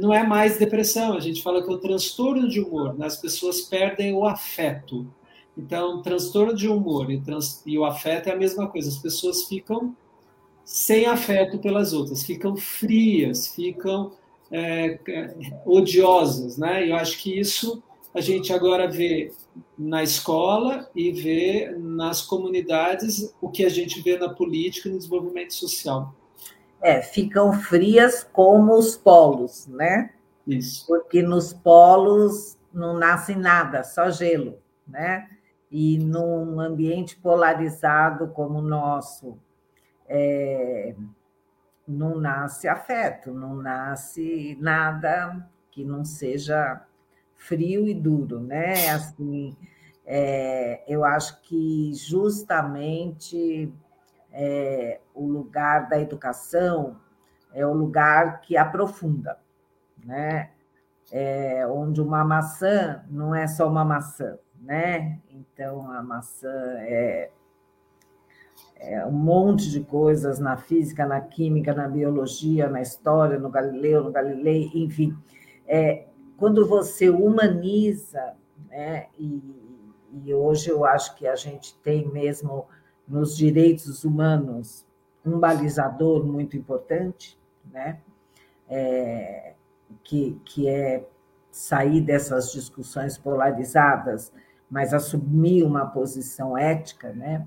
Não 0.00 0.14
é 0.14 0.24
mais 0.24 0.58
depressão, 0.58 1.14
a 1.14 1.20
gente 1.20 1.42
fala 1.42 1.62
que 1.62 1.68
é 1.68 1.74
o 1.74 1.78
transtorno 1.78 2.48
de 2.48 2.60
humor, 2.60 2.96
né? 2.96 3.06
as 3.06 3.16
pessoas 3.16 3.60
perdem 3.62 4.14
o 4.14 4.24
afeto. 4.24 5.06
Então, 5.58 6.02
transtorno 6.02 6.54
de 6.54 6.68
humor 6.68 7.10
e, 7.10 7.20
trans... 7.20 7.62
e 7.66 7.76
o 7.76 7.84
afeto 7.84 8.28
é 8.28 8.32
a 8.32 8.36
mesma 8.36 8.68
coisa, 8.68 8.88
as 8.88 8.96
pessoas 8.96 9.44
ficam 9.44 9.94
sem 10.64 11.06
afeto 11.06 11.58
pelas 11.58 11.92
outras, 11.92 12.22
ficam 12.22 12.56
frias, 12.56 13.48
ficam 13.48 14.12
é, 14.50 14.98
é, 15.08 15.34
odiosas, 15.66 16.56
né? 16.56 16.88
Eu 16.88 16.96
acho 16.96 17.18
que 17.18 17.38
isso 17.38 17.82
a 18.14 18.20
gente 18.20 18.52
agora 18.52 18.88
vê 18.88 19.32
na 19.76 20.02
escola 20.02 20.88
e 20.94 21.10
vê 21.10 21.74
nas 21.76 22.22
comunidades 22.22 23.34
o 23.40 23.50
que 23.50 23.64
a 23.64 23.68
gente 23.68 24.00
vê 24.02 24.16
na 24.16 24.28
política 24.28 24.88
e 24.88 24.92
no 24.92 24.98
desenvolvimento 24.98 25.52
social. 25.52 26.14
É, 26.80 27.02
ficam 27.02 27.52
frias 27.52 28.22
como 28.32 28.76
os 28.76 28.96
polos, 28.96 29.66
né? 29.66 30.10
Isso. 30.46 30.86
Porque 30.86 31.22
nos 31.22 31.52
polos 31.52 32.56
não 32.72 32.96
nasce 32.96 33.34
nada, 33.34 33.82
só 33.82 34.10
gelo, 34.10 34.58
né? 34.86 35.28
E 35.70 35.98
num 35.98 36.60
ambiente 36.60 37.16
polarizado 37.16 38.28
como 38.28 38.58
o 38.60 38.62
nosso, 38.62 39.36
é, 40.08 40.94
não 41.86 42.18
nasce 42.18 42.68
afeto, 42.68 43.32
não 43.32 43.56
nasce 43.56 44.56
nada 44.60 45.48
que 45.70 45.84
não 45.84 46.04
seja 46.04 46.82
frio 47.34 47.88
e 47.88 47.94
duro, 47.94 48.40
né? 48.40 48.90
Assim, 48.90 49.56
é, 50.06 50.82
eu 50.86 51.04
acho 51.04 51.40
que 51.42 51.92
justamente 51.94 53.72
é, 54.32 55.00
o 55.14 55.26
lugar 55.26 55.88
da 55.88 55.98
educação 55.98 56.96
é 57.52 57.66
o 57.66 57.72
lugar 57.72 58.40
que 58.40 58.56
aprofunda, 58.56 59.38
né? 60.04 60.50
É, 61.12 61.66
onde 61.66 62.00
uma 62.00 62.24
maçã 62.24 63.04
não 63.08 63.34
é 63.34 63.46
só 63.46 63.68
uma 63.68 63.84
maçã, 63.84 64.38
né? 64.60 65.18
Então 65.28 65.90
a 65.90 66.02
maçã 66.02 66.76
é 66.80 67.30
um 69.06 69.12
monte 69.12 69.70
de 69.70 69.80
coisas 69.80 70.38
na 70.38 70.56
física, 70.56 71.06
na 71.06 71.20
química, 71.20 71.74
na 71.74 71.88
biologia, 71.88 72.68
na 72.68 72.80
história, 72.80 73.38
no 73.38 73.50
Galileu, 73.50 74.04
no 74.04 74.12
Galilei, 74.12 74.70
enfim. 74.74 75.16
É, 75.66 76.06
quando 76.36 76.66
você 76.66 77.08
humaniza, 77.08 78.34
né, 78.68 79.06
e, 79.18 79.42
e 80.24 80.34
hoje 80.34 80.70
eu 80.70 80.84
acho 80.84 81.16
que 81.16 81.26
a 81.26 81.36
gente 81.36 81.74
tem 81.82 82.08
mesmo 82.08 82.66
nos 83.06 83.36
direitos 83.36 84.04
humanos 84.04 84.84
um 85.24 85.38
balizador 85.38 86.24
muito 86.24 86.56
importante, 86.56 87.38
né, 87.72 88.00
é, 88.68 89.54
que, 90.02 90.40
que 90.44 90.68
é 90.68 91.06
sair 91.50 92.00
dessas 92.00 92.50
discussões 92.50 93.16
polarizadas, 93.16 94.32
mas 94.68 94.92
assumir 94.92 95.62
uma 95.62 95.86
posição 95.86 96.58
ética, 96.58 97.12
né? 97.12 97.46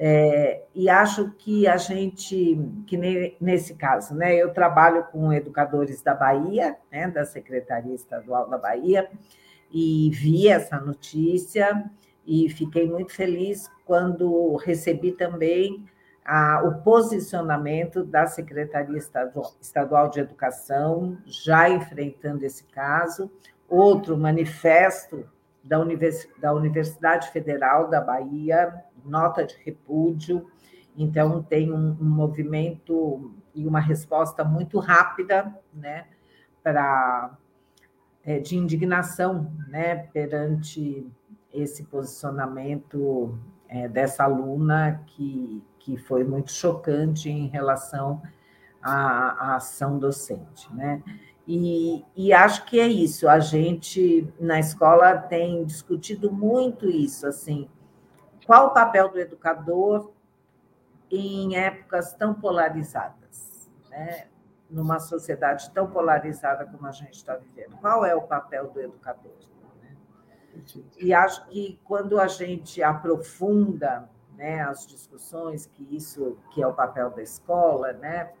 É, 0.00 0.62
e 0.74 0.88
acho 0.88 1.32
que 1.32 1.66
a 1.66 1.76
gente, 1.76 2.56
que 2.86 2.96
nesse 3.40 3.74
caso, 3.74 4.14
né, 4.14 4.36
eu 4.36 4.52
trabalho 4.52 5.04
com 5.10 5.32
educadores 5.32 6.00
da 6.02 6.14
Bahia, 6.14 6.76
né, 6.90 7.08
da 7.08 7.24
Secretaria 7.24 7.94
Estadual 7.94 8.48
da 8.48 8.56
Bahia, 8.56 9.10
e 9.72 10.08
vi 10.10 10.48
essa 10.48 10.78
notícia 10.78 11.84
e 12.24 12.48
fiquei 12.48 12.88
muito 12.88 13.12
feliz 13.12 13.68
quando 13.84 14.54
recebi 14.56 15.12
também 15.12 15.84
a, 16.24 16.62
o 16.62 16.82
posicionamento 16.82 18.04
da 18.04 18.26
Secretaria 18.26 18.98
Estadual, 18.98 19.52
Estadual 19.60 20.10
de 20.10 20.20
Educação, 20.20 21.18
já 21.24 21.68
enfrentando 21.68 22.44
esse 22.44 22.64
caso, 22.64 23.30
outro 23.68 24.16
manifesto 24.16 25.26
da, 25.64 25.80
Univers, 25.80 26.28
da 26.38 26.52
Universidade 26.52 27.30
Federal 27.30 27.88
da 27.88 28.00
Bahia, 28.00 28.74
nota 29.08 29.44
de 29.44 29.56
repúdio. 29.64 30.46
Então, 30.96 31.42
tem 31.42 31.72
um, 31.72 31.96
um 32.00 32.08
movimento 32.08 33.32
e 33.54 33.66
uma 33.66 33.80
resposta 33.80 34.44
muito 34.44 34.78
rápida 34.78 35.56
né, 35.72 36.06
para 36.62 37.36
é, 38.24 38.38
de 38.38 38.56
indignação 38.56 39.52
né, 39.68 39.96
perante 40.12 41.06
esse 41.52 41.84
posicionamento 41.84 43.38
é, 43.68 43.88
dessa 43.88 44.24
aluna 44.24 45.02
que, 45.06 45.62
que 45.78 45.96
foi 45.96 46.24
muito 46.24 46.52
chocante 46.52 47.30
em 47.30 47.46
relação 47.48 48.22
à, 48.82 49.52
à 49.52 49.56
ação 49.56 49.98
docente. 49.98 50.72
Né? 50.74 51.02
E, 51.46 52.04
e, 52.14 52.32
acho 52.32 52.66
que 52.66 52.78
é 52.78 52.86
isso. 52.86 53.26
A 53.26 53.40
gente 53.40 54.28
na 54.38 54.60
escola 54.60 55.16
tem 55.16 55.64
discutido 55.64 56.30
muito 56.30 56.86
isso, 56.86 57.26
assim, 57.26 57.66
qual 58.48 58.68
o 58.68 58.70
papel 58.70 59.10
do 59.10 59.20
educador 59.20 60.10
em 61.10 61.54
épocas 61.54 62.14
tão 62.14 62.32
polarizadas, 62.32 63.70
né? 63.90 64.26
Numa 64.70 64.98
sociedade 64.98 65.70
tão 65.70 65.90
polarizada 65.90 66.64
como 66.64 66.86
a 66.86 66.90
gente 66.90 67.12
está 67.12 67.36
vivendo, 67.36 67.76
qual 67.76 68.06
é 68.06 68.14
o 68.14 68.22
papel 68.22 68.70
do 68.70 68.80
educador? 68.80 69.36
Né? 69.82 69.94
E 70.96 71.12
acho 71.12 71.46
que 71.48 71.78
quando 71.84 72.18
a 72.18 72.26
gente 72.26 72.82
aprofunda 72.82 74.08
né, 74.34 74.62
as 74.62 74.86
discussões, 74.86 75.66
que 75.66 75.94
isso 75.94 76.38
que 76.50 76.62
é 76.62 76.66
o 76.66 76.72
papel 76.72 77.10
da 77.10 77.20
escola, 77.20 77.92
né, 77.92 78.32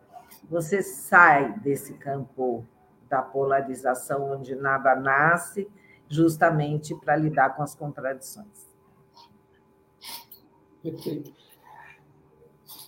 você 0.48 0.82
sai 0.82 1.52
desse 1.58 1.92
campo 1.92 2.66
da 3.10 3.20
polarização 3.20 4.32
onde 4.32 4.54
nada 4.54 4.94
nasce, 4.94 5.70
justamente 6.08 6.94
para 6.94 7.14
lidar 7.14 7.54
com 7.54 7.62
as 7.62 7.74
contradições. 7.74 8.67
Perfeito. 10.82 11.32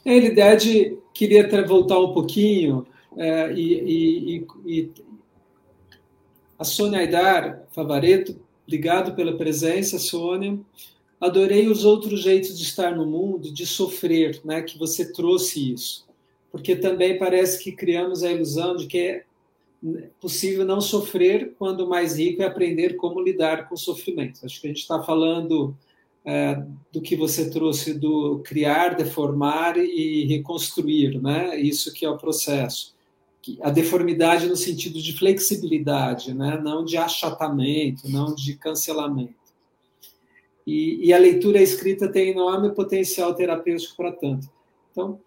A 0.05 0.11
realidade, 0.11 0.99
queria 1.13 1.47
voltar 1.67 1.99
um 1.99 2.13
pouquinho 2.13 2.87
é, 3.17 3.53
e, 3.53 4.37
e, 4.37 4.47
e, 4.67 4.91
a 6.59 6.65
Sônia 6.65 7.01
Aidar 7.01 7.67
Favareto, 7.73 8.39
obrigado 8.67 9.15
pela 9.15 9.37
presença, 9.37 9.99
Sônia. 9.99 10.59
Adorei 11.21 11.69
os 11.69 11.85
outros 11.85 12.23
jeitos 12.23 12.57
de 12.57 12.65
estar 12.65 12.97
no 12.97 13.05
mundo, 13.05 13.53
de 13.53 13.67
sofrer, 13.67 14.41
né, 14.45 14.63
que 14.63 14.79
você 14.79 15.13
trouxe 15.13 15.73
isso. 15.73 16.07
Porque 16.51 16.75
também 16.75 17.19
parece 17.19 17.63
que 17.63 17.73
criamos 17.73 18.23
a 18.23 18.33
ilusão 18.33 18.77
de 18.77 18.87
que 18.87 18.99
é 18.99 19.25
possível 20.21 20.65
não 20.65 20.81
sofrer 20.81 21.55
quando 21.59 21.89
mais 21.89 22.19
rico 22.19 22.43
é 22.43 22.47
aprender 22.47 22.97
como 22.97 23.21
lidar 23.21 23.69
com 23.69 23.75
o 23.75 23.79
sofrimento. 23.79 24.45
Acho 24.45 24.61
que 24.61 24.67
a 24.67 24.71
gente 24.71 24.81
está 24.81 25.03
falando 25.03 25.75
é, 26.25 26.63
do 26.93 27.01
que 27.01 27.17
você 27.17 27.51
trouxe 27.51 27.95
do 27.95 28.41
criar, 28.45 28.95
deformar 28.95 29.77
e 29.79 30.27
reconstruir, 30.27 31.21
né? 31.21 31.59
Isso 31.59 31.93
que 31.93 32.05
é 32.05 32.11
o 32.11 32.19
processo. 32.19 32.95
a 33.63 33.71
deformidade 33.71 34.47
no 34.47 34.57
sentido 34.57 35.01
de 35.01 35.17
flexibilidade, 35.17 36.35
né? 36.35 36.61
não 36.63 36.85
de 36.85 36.99
achatamento, 36.99 38.09
não 38.09 38.35
de 38.35 38.55
cancelamento. 38.57 39.35
E, 40.67 41.07
e 41.07 41.13
a 41.13 41.19
leitura 41.19 41.61
escrita 41.61 42.07
tem 42.07 42.31
enorme 42.31 42.75
potencial 42.75 43.35
terapêutico 43.35 43.97
para 43.97 44.13
tanto. 44.13 44.49
Então, 44.93 45.19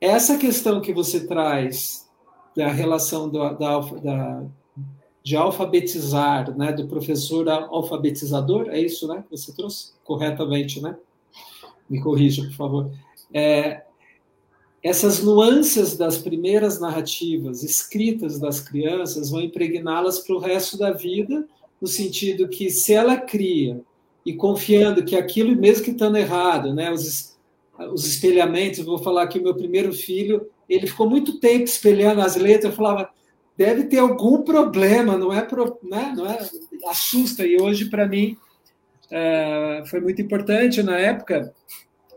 essa 0.00 0.38
questão 0.38 0.80
que 0.80 0.92
você 0.92 1.26
traz 1.26 2.08
da 2.56 2.68
relação 2.68 3.28
do, 3.28 3.38
da, 3.54 3.78
da, 3.78 4.44
de 5.22 5.36
alfabetizar, 5.36 6.56
né, 6.56 6.72
do 6.72 6.86
professor 6.86 7.48
alfabetizador, 7.48 8.68
é 8.70 8.80
isso, 8.80 9.06
né, 9.06 9.22
que 9.28 9.36
você 9.36 9.52
trouxe 9.52 9.92
corretamente, 10.04 10.80
né? 10.80 10.96
Me 11.88 12.00
corrija, 12.00 12.42
por 12.44 12.52
favor. 12.52 12.90
É, 13.32 13.82
essas 14.82 15.22
nuances 15.22 15.96
das 15.96 16.16
primeiras 16.16 16.80
narrativas 16.80 17.62
escritas 17.62 18.38
das 18.38 18.60
crianças 18.60 19.30
vão 19.30 19.42
impregná-las 19.42 20.20
para 20.20 20.36
o 20.36 20.38
resto 20.38 20.78
da 20.78 20.90
vida, 20.90 21.46
no 21.80 21.86
sentido 21.86 22.48
que 22.48 22.70
se 22.70 22.92
ela 22.92 23.16
cria 23.16 23.80
e 24.24 24.34
confiando 24.34 25.04
que 25.04 25.16
aquilo, 25.16 25.54
mesmo 25.54 25.84
que 25.84 25.90
estando 25.90 26.16
errado, 26.16 26.74
né, 26.74 26.90
os, 26.90 27.36
os 27.92 28.06
espelhamentos, 28.06 28.80
vou 28.80 28.98
falar 28.98 29.26
que 29.26 29.38
o 29.38 29.42
meu 29.42 29.54
primeiro 29.54 29.92
filho, 29.92 30.48
ele 30.68 30.86
ficou 30.86 31.08
muito 31.08 31.38
tempo 31.40 31.64
espelhando 31.64 32.20
as 32.20 32.36
letras, 32.36 32.72
eu 32.72 32.76
falava, 32.76 33.10
deve 33.60 33.84
ter 33.84 33.98
algum 33.98 34.40
problema, 34.40 35.18
não 35.18 35.30
é, 35.30 35.46
né, 35.82 36.14
não 36.16 36.24
é? 36.24 36.38
Assusta, 36.86 37.46
e 37.46 37.60
hoje, 37.60 37.90
para 37.90 38.08
mim, 38.08 38.34
é, 39.10 39.82
foi 39.90 40.00
muito 40.00 40.22
importante 40.22 40.82
na 40.82 40.98
época, 40.98 41.54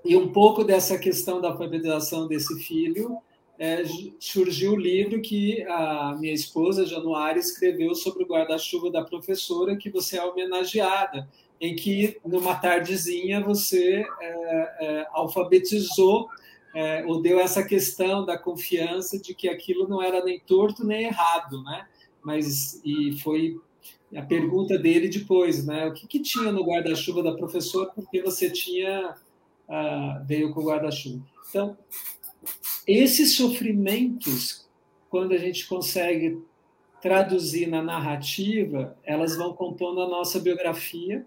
e 0.06 0.16
um 0.16 0.32
pouco 0.32 0.64
dessa 0.64 0.98
questão 0.98 1.42
da 1.42 1.50
alfabetização 1.50 2.30
desse 2.30 2.58
filho 2.64 3.18
é, 3.60 3.84
surgiu 4.20 4.72
o 4.72 4.80
livro 4.80 5.22
que 5.22 5.62
a 5.64 6.16
minha 6.18 6.34
esposa, 6.34 6.86
Januária, 6.86 7.42
escreveu 7.42 7.94
sobre 7.94 8.24
o 8.24 8.28
guarda-chuva 8.28 8.90
da 8.90 9.04
professora, 9.04 9.76
que 9.76 9.90
você 9.90 10.18
é 10.18 10.24
homenageada, 10.24 11.28
em 11.60 11.76
que, 11.76 12.22
numa 12.26 12.56
tardezinha, 12.56 13.42
você 13.42 14.06
é, 14.22 14.30
é, 14.80 15.08
alfabetizou 15.12 16.30
é, 16.74 17.06
ou 17.06 17.22
deu 17.22 17.40
essa 17.40 17.64
questão 17.64 18.26
da 18.26 18.38
confiança 18.38 19.20
de 19.20 19.34
que 19.36 19.48
aquilo 19.48 19.88
não 19.88 20.02
era 20.02 20.24
nem 20.24 20.40
torto 20.40 20.86
nem 20.86 21.06
errado, 21.06 21.62
né? 21.64 21.88
Mas 22.24 22.82
e 22.84 23.20
foi 23.22 23.60
a 24.16 24.22
pergunta 24.22 24.78
dele 24.78 25.08
depois, 25.08 25.66
né? 25.66 25.88
O 25.88 25.94
que, 25.94 26.08
que 26.08 26.20
tinha 26.20 26.52
no 26.52 26.64
guarda-chuva 26.64 27.22
da 27.22 27.36
professora? 27.36 27.92
Porque 27.94 28.22
você 28.22 28.50
tinha 28.50 29.16
uh, 29.68 30.26
veio 30.26 30.54
com 30.54 30.62
o 30.62 30.66
guarda-chuva. 30.66 31.24
Então, 31.50 31.78
esses 32.88 33.36
sofrimentos, 33.36 34.68
quando 35.10 35.34
a 35.34 35.38
gente 35.38 35.68
consegue 35.68 36.42
traduzir 37.02 37.68
na 37.68 37.82
narrativa, 37.82 38.98
elas 39.04 39.36
vão 39.36 39.54
compondo 39.54 40.02
a 40.02 40.08
nossa 40.08 40.40
biografia, 40.40 41.26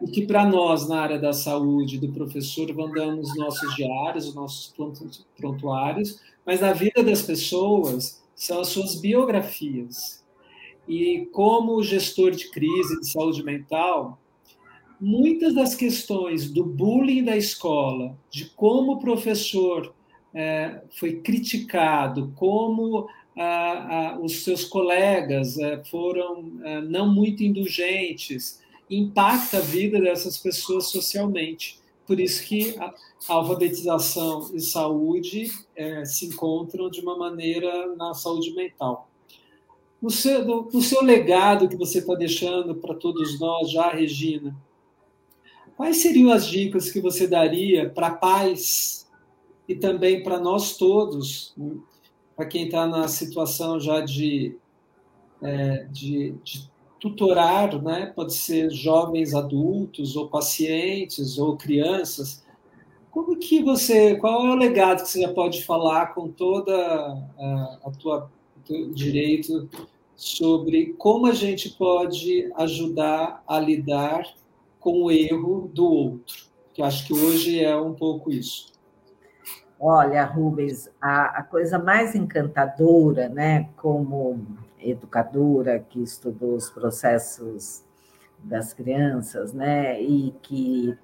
o 0.00 0.06
que 0.06 0.26
para 0.26 0.44
nós, 0.44 0.88
na 0.88 1.00
área 1.00 1.18
da 1.18 1.32
saúde, 1.32 1.98
do 1.98 2.12
professor, 2.12 2.72
vão 2.72 2.90
dando 2.90 3.20
os 3.20 3.36
nossos 3.36 3.74
diários, 3.74 4.28
os 4.28 4.34
nossos 4.34 4.74
prontuários, 5.36 6.20
mas 6.44 6.60
na 6.60 6.72
vida 6.72 7.02
das 7.02 7.22
pessoas 7.22 8.22
são 8.34 8.60
as 8.60 8.68
suas 8.68 8.96
biografias. 8.96 10.24
E 10.86 11.26
como 11.32 11.82
gestor 11.82 12.32
de 12.32 12.50
crise 12.50 13.00
de 13.00 13.10
saúde 13.10 13.42
mental, 13.42 14.18
muitas 15.00 15.54
das 15.54 15.74
questões 15.74 16.50
do 16.50 16.64
bullying 16.64 17.24
da 17.24 17.36
escola, 17.36 18.18
de 18.30 18.46
como 18.50 18.92
o 18.92 18.98
professor 18.98 19.94
é, 20.34 20.82
foi 20.90 21.20
criticado, 21.20 22.32
como 22.36 23.08
os 24.22 24.44
seus 24.44 24.64
colegas 24.64 25.58
é, 25.58 25.82
foram 25.84 26.52
é, 26.62 26.80
não 26.82 27.12
muito 27.12 27.42
indulgentes, 27.42 28.62
impacta 28.90 29.58
a 29.58 29.60
vida 29.60 30.00
dessas 30.00 30.38
pessoas 30.38 30.86
socialmente. 30.86 31.80
Por 32.06 32.20
isso 32.20 32.44
que 32.44 32.76
a, 32.78 32.94
alfabetização 33.28 34.50
e 34.52 34.60
saúde 34.60 35.50
é, 35.74 36.04
se 36.04 36.26
encontram 36.26 36.90
de 36.90 37.00
uma 37.00 37.16
maneira 37.16 37.94
na 37.96 38.12
saúde 38.12 38.54
mental. 38.54 39.08
No 40.00 40.10
seu, 40.10 40.44
no, 40.44 40.82
seu 40.82 41.02
legado 41.02 41.68
que 41.68 41.76
você 41.76 42.00
está 42.00 42.14
deixando 42.14 42.74
para 42.74 42.94
todos 42.94 43.40
nós 43.40 43.70
já, 43.70 43.88
Regina, 43.88 44.54
quais 45.76 45.98
seriam 45.98 46.30
as 46.30 46.46
dicas 46.46 46.90
que 46.90 47.00
você 47.00 47.26
daria 47.26 47.88
para 47.88 48.10
pais 48.10 49.10
e 49.66 49.74
também 49.74 50.22
para 50.22 50.38
nós 50.38 50.76
todos, 50.76 51.54
para 52.36 52.44
quem 52.44 52.66
está 52.66 52.86
na 52.86 53.08
situação 53.08 53.80
já 53.80 54.02
de, 54.02 54.54
é, 55.40 55.84
de, 55.90 56.34
de 56.44 56.68
tutorar, 57.04 57.82
né? 57.82 58.10
pode 58.16 58.32
ser 58.32 58.70
jovens 58.70 59.34
adultos, 59.34 60.16
ou 60.16 60.26
pacientes, 60.26 61.38
ou 61.38 61.54
crianças. 61.54 62.42
Como 63.10 63.36
que 63.36 63.62
você, 63.62 64.16
qual 64.16 64.46
é 64.46 64.50
o 64.50 64.54
legado 64.54 65.02
que 65.02 65.10
você 65.10 65.20
já 65.20 65.30
pode 65.30 65.62
falar 65.64 66.14
com 66.14 66.28
toda 66.28 66.74
a, 66.74 67.78
a 67.84 67.90
tua 67.90 68.30
direito 68.94 69.68
sobre 70.16 70.94
como 70.96 71.26
a 71.26 71.34
gente 71.34 71.68
pode 71.76 72.50
ajudar 72.56 73.44
a 73.46 73.60
lidar 73.60 74.24
com 74.80 75.02
o 75.02 75.10
erro 75.10 75.70
do 75.74 75.84
outro? 75.84 76.46
Que 76.72 76.80
acho 76.80 77.06
que 77.06 77.12
hoje 77.12 77.62
é 77.62 77.76
um 77.76 77.92
pouco 77.92 78.32
isso. 78.32 78.72
Olha, 79.78 80.24
Rubens, 80.24 80.88
a, 80.98 81.40
a 81.40 81.42
coisa 81.42 81.78
mais 81.78 82.14
encantadora, 82.14 83.28
né, 83.28 83.68
como 83.76 84.63
educadora 84.84 85.78
que 85.78 86.02
estudou 86.02 86.54
os 86.54 86.70
processos 86.70 87.84
das 88.38 88.72
crianças, 88.72 89.52
né, 89.52 90.00
e 90.00 90.32
que 90.42 90.98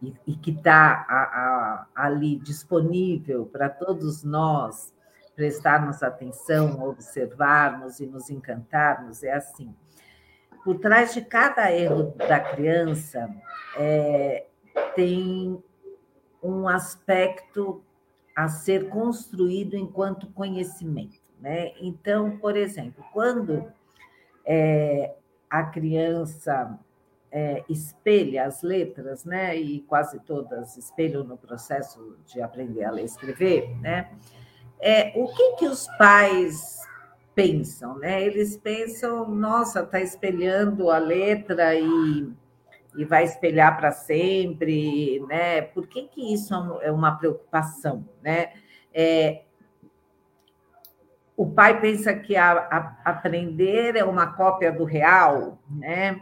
e, 0.00 0.36
que 0.36 0.52
está 0.52 1.88
ali 1.94 2.36
disponível 2.36 3.46
para 3.46 3.68
todos 3.68 4.22
nós 4.22 4.94
prestarmos 5.34 6.02
atenção, 6.02 6.82
observarmos 6.82 8.00
e 8.00 8.06
nos 8.06 8.30
encantarmos, 8.30 9.22
é 9.22 9.32
assim. 9.32 9.74
Por 10.64 10.78
trás 10.78 11.14
de 11.14 11.22
cada 11.22 11.72
erro 11.72 12.14
da 12.16 12.40
criança 12.40 13.28
é, 13.76 14.46
tem 14.94 15.62
um 16.42 16.68
aspecto 16.68 17.82
a 18.34 18.48
ser 18.48 18.88
construído 18.88 19.76
enquanto 19.76 20.28
conhecimento. 20.28 21.17
Né? 21.40 21.72
Então, 21.80 22.36
por 22.38 22.56
exemplo, 22.56 23.04
quando 23.12 23.70
é, 24.44 25.14
a 25.48 25.64
criança 25.64 26.78
é, 27.30 27.64
espelha 27.68 28.46
as 28.46 28.62
letras, 28.62 29.24
né? 29.24 29.56
e 29.56 29.80
quase 29.80 30.18
todas 30.20 30.76
espelham 30.76 31.24
no 31.24 31.36
processo 31.36 32.16
de 32.26 32.40
aprender 32.40 32.84
a 32.84 32.90
ler 32.90 33.02
e 33.02 33.06
escrever, 33.06 33.76
né? 33.80 34.10
é, 34.80 35.12
o 35.16 35.28
que, 35.28 35.56
que 35.56 35.66
os 35.66 35.86
pais 35.98 36.78
pensam? 37.34 37.98
Né? 37.98 38.24
Eles 38.24 38.56
pensam, 38.56 39.28
nossa, 39.28 39.80
está 39.80 40.00
espelhando 40.00 40.90
a 40.90 40.98
letra 40.98 41.74
e, 41.74 42.32
e 42.96 43.04
vai 43.04 43.24
espelhar 43.24 43.76
para 43.76 43.92
sempre, 43.92 45.20
né? 45.28 45.62
Por 45.62 45.86
que, 45.86 46.08
que 46.08 46.32
isso 46.32 46.52
é 46.82 46.90
uma 46.90 47.16
preocupação? 47.16 48.04
Né? 48.22 48.52
É, 48.92 49.42
o 51.38 51.48
pai 51.48 51.80
pensa 51.80 52.12
que 52.12 52.34
a, 52.34 52.50
a, 52.50 53.10
aprender 53.12 53.94
é 53.94 54.02
uma 54.02 54.26
cópia 54.26 54.72
do 54.72 54.82
real, 54.82 55.56
né? 55.70 56.20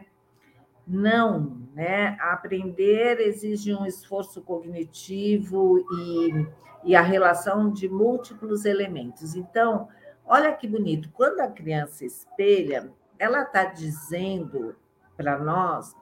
Não, 0.86 1.66
né? 1.74 2.18
Aprender 2.20 3.18
exige 3.20 3.74
um 3.74 3.86
esforço 3.86 4.42
cognitivo 4.42 5.78
e, 5.90 6.46
e 6.84 6.94
a 6.94 7.00
relação 7.00 7.72
de 7.72 7.88
múltiplos 7.88 8.66
elementos. 8.66 9.34
Então, 9.34 9.88
olha 10.22 10.52
que 10.52 10.68
bonito, 10.68 11.08
quando 11.14 11.40
a 11.40 11.48
criança 11.48 12.04
espelha, 12.04 12.92
ela 13.18 13.40
está 13.40 13.64
dizendo 13.64 14.76
para 15.16 15.38
nós 15.38 15.96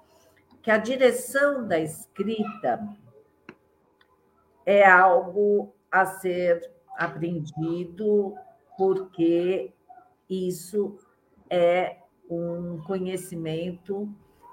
que 0.61 0.73
a 0.73 0.77
direção 0.77 1.69
da 1.69 1.79
escrita 1.79 2.85
é 4.67 4.85
algo 4.85 5.73
a 5.89 6.05
ser 6.05 6.69
aprendido 6.99 8.35
porque 8.77 9.73
isso 10.29 10.97
é 11.49 11.99
um 12.29 12.81
conhecimento 12.87 14.09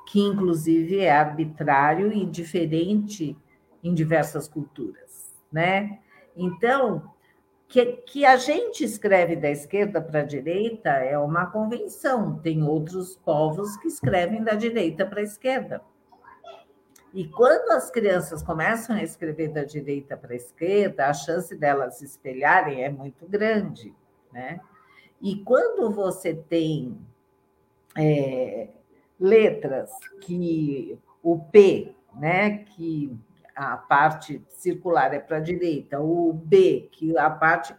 que, 0.08 0.20
inclusive, 0.20 1.00
é 1.00 1.12
arbitrário 1.12 2.12
e 2.12 2.26
diferente 2.26 3.38
em 3.84 3.94
diversas 3.94 4.48
culturas, 4.48 5.34
né? 5.52 6.00
Então, 6.36 7.12
que, 7.68 7.86
que 7.86 8.26
a 8.26 8.36
gente 8.36 8.84
escreve 8.84 9.36
da 9.36 9.50
esquerda 9.50 10.02
para 10.02 10.20
a 10.20 10.26
direita 10.26 10.90
é 10.90 11.18
uma 11.18 11.46
convenção. 11.46 12.38
Tem 12.40 12.62
outros 12.62 13.16
povos 13.16 13.78
que 13.78 13.88
escrevem 13.88 14.44
da 14.44 14.54
direita 14.54 15.06
para 15.06 15.22
a 15.22 15.24
esquerda. 15.24 15.82
E 17.14 17.28
quando 17.28 17.72
as 17.72 17.90
crianças 17.90 18.42
começam 18.42 18.96
a 18.96 19.04
escrever 19.04 19.50
da 19.50 19.64
direita 19.64 20.16
para 20.16 20.34
a 20.34 20.36
esquerda, 20.36 21.08
a 21.08 21.14
chance 21.14 21.56
delas 21.56 21.98
se 21.98 22.06
espelharem 22.06 22.84
é 22.84 22.90
muito 22.90 23.26
grande 23.26 23.94
né? 24.32 24.60
E 25.22 25.38
quando 25.38 25.92
você 25.92 26.34
tem 26.34 26.98
é, 27.98 28.70
letras 29.20 29.92
que 30.22 30.98
o 31.22 31.40
P, 31.40 31.94
né, 32.16 32.60
que 32.60 33.16
a 33.56 33.78
parte 33.78 34.44
circular 34.48 35.14
é 35.14 35.20
para 35.20 35.38
a 35.38 35.42
direita, 35.42 36.00
o 36.00 36.34
B, 36.34 36.90
que 36.92 37.16
a 37.18 37.30
parte 37.30 37.76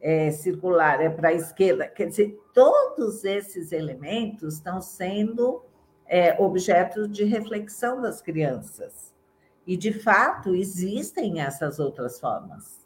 é, 0.00 0.30
circular 0.30 1.00
é 1.00 1.08
para 1.08 1.28
a 1.28 1.32
esquerda, 1.32 1.88
quer 1.88 2.08
dizer, 2.08 2.38
todos 2.52 3.24
esses 3.24 3.72
elementos 3.72 4.54
estão 4.54 4.80
sendo 4.80 5.62
é, 6.06 6.40
objetos 6.40 7.10
de 7.10 7.24
reflexão 7.24 8.02
das 8.02 8.20
crianças. 8.20 9.14
E, 9.66 9.78
de 9.78 9.92
fato, 9.92 10.54
existem 10.54 11.40
essas 11.40 11.78
outras 11.78 12.20
formas. 12.20 12.83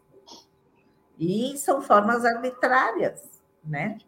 E 1.18 1.56
são 1.58 1.82
formas 1.82 2.24
arbitrárias, 2.24 3.42
né? 3.64 3.98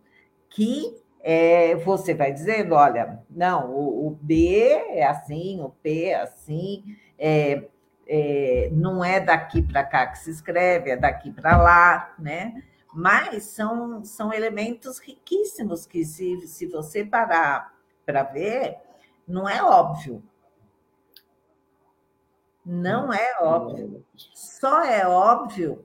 Que 0.48 0.96
é, 1.20 1.74
você 1.76 2.14
vai 2.14 2.32
dizendo, 2.32 2.74
olha, 2.74 3.22
não, 3.28 3.70
o, 3.70 4.06
o, 4.06 4.10
B 4.10 4.58
é 4.90 5.04
assim, 5.04 5.60
o 5.60 5.70
P 5.70 6.06
é 6.06 6.22
assim, 6.22 6.84
é, 7.18 7.68
é, 8.06 8.70
não 8.72 9.04
é 9.04 9.18
daqui 9.18 9.60
para 9.60 9.84
cá 9.84 10.06
que 10.06 10.18
se 10.18 10.30
escreve, 10.30 10.90
é 10.90 10.96
daqui 10.96 11.32
para 11.32 11.56
lá, 11.56 12.14
né? 12.18 12.62
Mas 12.94 13.44
são, 13.44 14.04
são 14.04 14.32
elementos 14.32 14.98
riquíssimos 14.98 15.86
que, 15.86 16.04
se, 16.04 16.46
se 16.46 16.66
você 16.66 17.04
parar 17.04 17.74
para 18.06 18.22
ver, 18.22 18.78
não 19.26 19.48
é 19.48 19.62
óbvio. 19.62 20.22
Não 22.64 23.12
é 23.12 23.38
óbvio. 23.40 24.04
Só 24.16 24.84
é 24.84 25.06
óbvio 25.06 25.84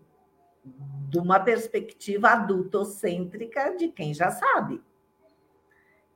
de 1.09 1.19
uma 1.19 1.39
perspectiva 1.39 2.29
adultocêntrica 2.29 3.75
de 3.77 3.89
quem 3.89 4.13
já 4.13 4.31
sabe. 4.31 4.81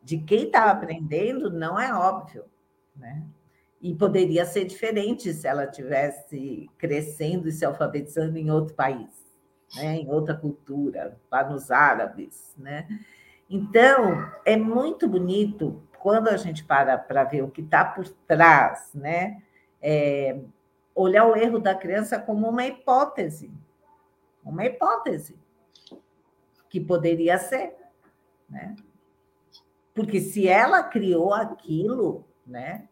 De 0.01 0.17
quem 0.17 0.45
está 0.45 0.71
aprendendo, 0.71 1.51
não 1.51 1.79
é 1.79 1.93
óbvio. 1.93 2.45
Né? 2.95 3.23
E 3.81 3.93
poderia 3.93 4.45
ser 4.45 4.65
diferente 4.65 5.33
se 5.33 5.47
ela 5.47 5.67
tivesse 5.67 6.69
crescendo 6.77 7.47
e 7.47 7.51
se 7.51 7.63
alfabetizando 7.63 8.37
em 8.37 8.51
outro 8.51 8.75
país, 8.75 9.25
né? 9.75 9.97
em 9.97 10.09
outra 10.09 10.35
cultura, 10.35 11.17
para 11.29 11.53
os 11.53 11.71
árabes. 11.71 12.53
Né? 12.57 12.87
Então, 13.49 14.31
é 14.45 14.57
muito 14.57 15.07
bonito 15.07 15.81
quando 15.99 16.29
a 16.29 16.37
gente 16.37 16.63
para 16.63 16.97
para 16.97 17.23
ver 17.23 17.43
o 17.43 17.49
que 17.49 17.61
está 17.61 17.83
por 17.83 18.07
trás, 18.27 18.91
né? 18.93 19.41
É, 19.81 20.39
olhar 20.95 21.25
o 21.25 21.35
erro 21.35 21.59
da 21.59 21.75
criança 21.75 22.19
como 22.19 22.47
uma 22.49 22.65
hipótese, 22.65 23.51
uma 24.49 24.65
hipótese 24.65 25.37
que 26.69 26.79
poderia 26.79 27.37
ser, 27.37 27.75
né? 28.49 28.75
Porque 29.93 30.19
se 30.19 30.47
ela 30.47 30.83
criou 30.83 31.33
aquilo, 31.33 32.25
né, 32.45 32.87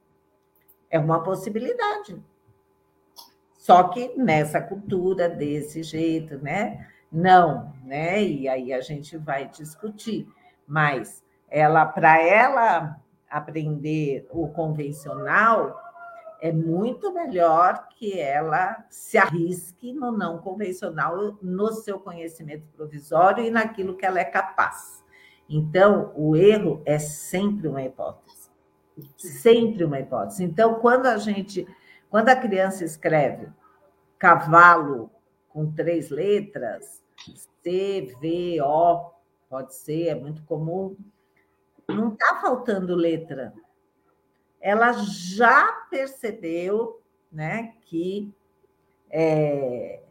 é 0.90 1.00
uma 1.00 1.24
possibilidade. 1.24 2.22
Só 3.54 3.84
que 3.90 4.14
nessa 4.16 4.62
cultura 4.62 5.28
desse 5.30 5.84
jeito, 5.84 6.38
né? 6.38 6.88
Não, 7.12 7.74
né? 7.84 8.24
E 8.24 8.48
aí 8.48 8.74
a 8.74 8.82
gente 8.82 9.18
vai 9.18 9.48
discutir. 9.48 10.28
Mas 10.66 11.24
ela 11.50 11.86
para 11.86 12.22
ela 12.22 13.00
aprender 13.30 14.28
o 14.32 14.48
convencional, 14.48 15.87
é 16.40 16.52
muito 16.52 17.14
melhor 17.14 17.88
que 17.90 18.20
ela 18.20 18.86
se 18.90 19.18
arrisque 19.18 19.92
no 19.94 20.12
não 20.12 20.38
convencional, 20.40 21.38
no 21.42 21.74
seu 21.74 22.00
conhecimento 22.00 22.68
provisório 22.76 23.44
e 23.44 23.50
naquilo 23.50 23.96
que 23.96 24.06
ela 24.06 24.20
é 24.20 24.26
capaz. 24.26 25.04
Então, 25.50 26.12
o 26.16 26.36
erro 26.36 26.82
é 26.86 27.00
sempre 27.00 27.68
uma 27.68 27.84
hipótese. 27.84 28.50
Sempre 29.16 29.84
uma 29.84 30.00
hipótese. 30.00 30.44
Então, 30.44 30.76
quando 30.76 31.06
a 31.06 31.18
gente, 31.18 31.68
quando 32.10 32.30
a 32.30 32.36
criança 32.36 32.84
escreve 32.84 33.48
cavalo 34.20 35.10
com 35.50 35.72
três 35.72 36.10
letras, 36.10 37.04
C, 37.64 38.16
V, 38.20 38.62
O, 38.62 39.12
pode 39.50 39.76
ser, 39.76 40.08
é 40.08 40.16
muito 40.16 40.44
comum, 40.44 40.96
não 41.88 42.14
está 42.14 42.40
faltando 42.42 42.96
letra. 42.96 43.54
Ela 44.60 44.94
já 44.94 45.72
percebeu 45.90 47.02
né, 47.32 47.74
que 47.82 48.34
é, 49.10 50.02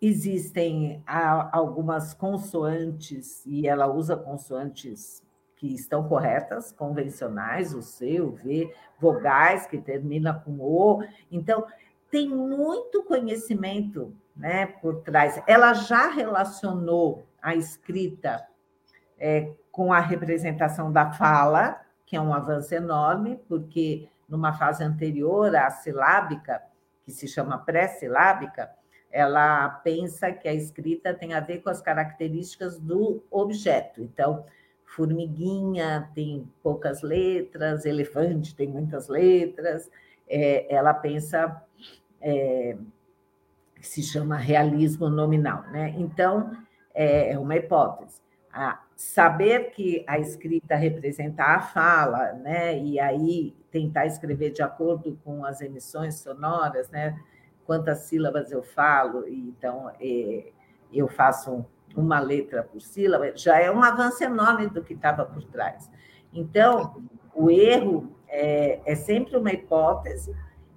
existem 0.00 1.02
algumas 1.06 2.12
consoantes, 2.14 3.44
e 3.46 3.66
ela 3.66 3.86
usa 3.86 4.16
consoantes 4.16 5.22
que 5.56 5.74
estão 5.74 6.06
corretas, 6.06 6.72
convencionais, 6.72 7.72
o 7.72 7.80
C, 7.80 8.20
o 8.20 8.32
V, 8.32 8.72
vogais 9.00 9.66
que 9.66 9.78
termina 9.78 10.34
com 10.34 10.60
O. 10.60 11.02
Então, 11.30 11.66
tem 12.10 12.28
muito 12.28 13.02
conhecimento 13.02 14.14
né, 14.36 14.66
por 14.66 15.00
trás. 15.02 15.42
Ela 15.46 15.72
já 15.72 16.08
relacionou 16.10 17.24
a 17.40 17.54
escrita 17.54 18.46
é, 19.18 19.52
com 19.72 19.92
a 19.92 20.00
representação 20.00 20.92
da 20.92 21.12
fala, 21.12 21.80
que 22.06 22.16
é 22.16 22.20
um 22.20 22.34
avanço 22.34 22.74
enorme, 22.74 23.40
porque 23.48 24.08
numa 24.28 24.52
fase 24.52 24.82
anterior 24.82 25.54
à 25.54 25.70
silábica, 25.70 26.62
que 27.04 27.12
se 27.12 27.28
chama 27.28 27.58
pré-silábica, 27.58 28.70
ela 29.10 29.68
pensa 29.68 30.32
que 30.32 30.48
a 30.48 30.54
escrita 30.54 31.14
tem 31.14 31.34
a 31.34 31.40
ver 31.40 31.60
com 31.60 31.70
as 31.70 31.80
características 31.80 32.78
do 32.78 33.22
objeto. 33.30 34.02
Então, 34.02 34.44
formiguinha 34.84 36.10
tem 36.14 36.50
poucas 36.62 37.02
letras, 37.02 37.84
elefante 37.84 38.56
tem 38.56 38.68
muitas 38.68 39.08
letras. 39.08 39.90
É, 40.28 40.74
ela 40.74 40.92
pensa 40.92 41.62
é, 42.20 42.76
que 43.76 43.86
se 43.86 44.02
chama 44.02 44.36
realismo 44.36 45.08
nominal, 45.08 45.62
né? 45.70 45.94
Então, 45.96 46.56
é, 46.92 47.32
é 47.32 47.38
uma 47.38 47.56
hipótese 47.56 48.24
a 48.54 48.80
saber 48.94 49.72
que 49.72 50.04
a 50.06 50.16
escrita 50.16 50.76
representa 50.76 51.42
a 51.42 51.60
fala, 51.60 52.32
né? 52.34 52.78
E 52.78 53.00
aí 53.00 53.52
tentar 53.68 54.06
escrever 54.06 54.52
de 54.52 54.62
acordo 54.62 55.18
com 55.24 55.44
as 55.44 55.60
emissões 55.60 56.20
sonoras, 56.20 56.88
né? 56.88 57.20
Quantas 57.66 57.98
sílabas 58.04 58.52
eu 58.52 58.62
falo, 58.62 59.26
então 59.26 59.90
é, 60.00 60.52
eu 60.92 61.08
faço 61.08 61.66
uma 61.96 62.20
letra 62.20 62.62
por 62.62 62.80
sílaba, 62.80 63.36
já 63.36 63.60
é 63.60 63.68
um 63.70 63.82
avanço 63.82 64.22
enorme 64.22 64.68
do 64.68 64.84
que 64.84 64.94
estava 64.94 65.24
por 65.24 65.42
trás. 65.44 65.90
Então, 66.32 67.02
o 67.34 67.50
erro 67.50 68.16
é, 68.28 68.80
é 68.84 68.94
sempre 68.94 69.36
uma 69.36 69.52
hipótese, 69.52 70.34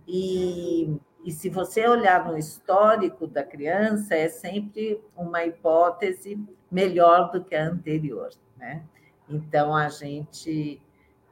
e, 0.08 0.98
e 1.24 1.32
se 1.32 1.50
você 1.50 1.88
olhar 1.88 2.26
no 2.26 2.38
histórico 2.38 3.28
da 3.28 3.44
criança, 3.44 4.16
é 4.16 4.30
sempre 4.30 5.00
uma 5.16 5.44
hipótese 5.44 6.40
melhor 6.72 7.32
do 7.32 7.44
que 7.44 7.56
a 7.56 7.68
anterior, 7.68 8.30
né? 8.58 8.84
Então 9.30 9.76
a 9.76 9.90
gente 9.90 10.82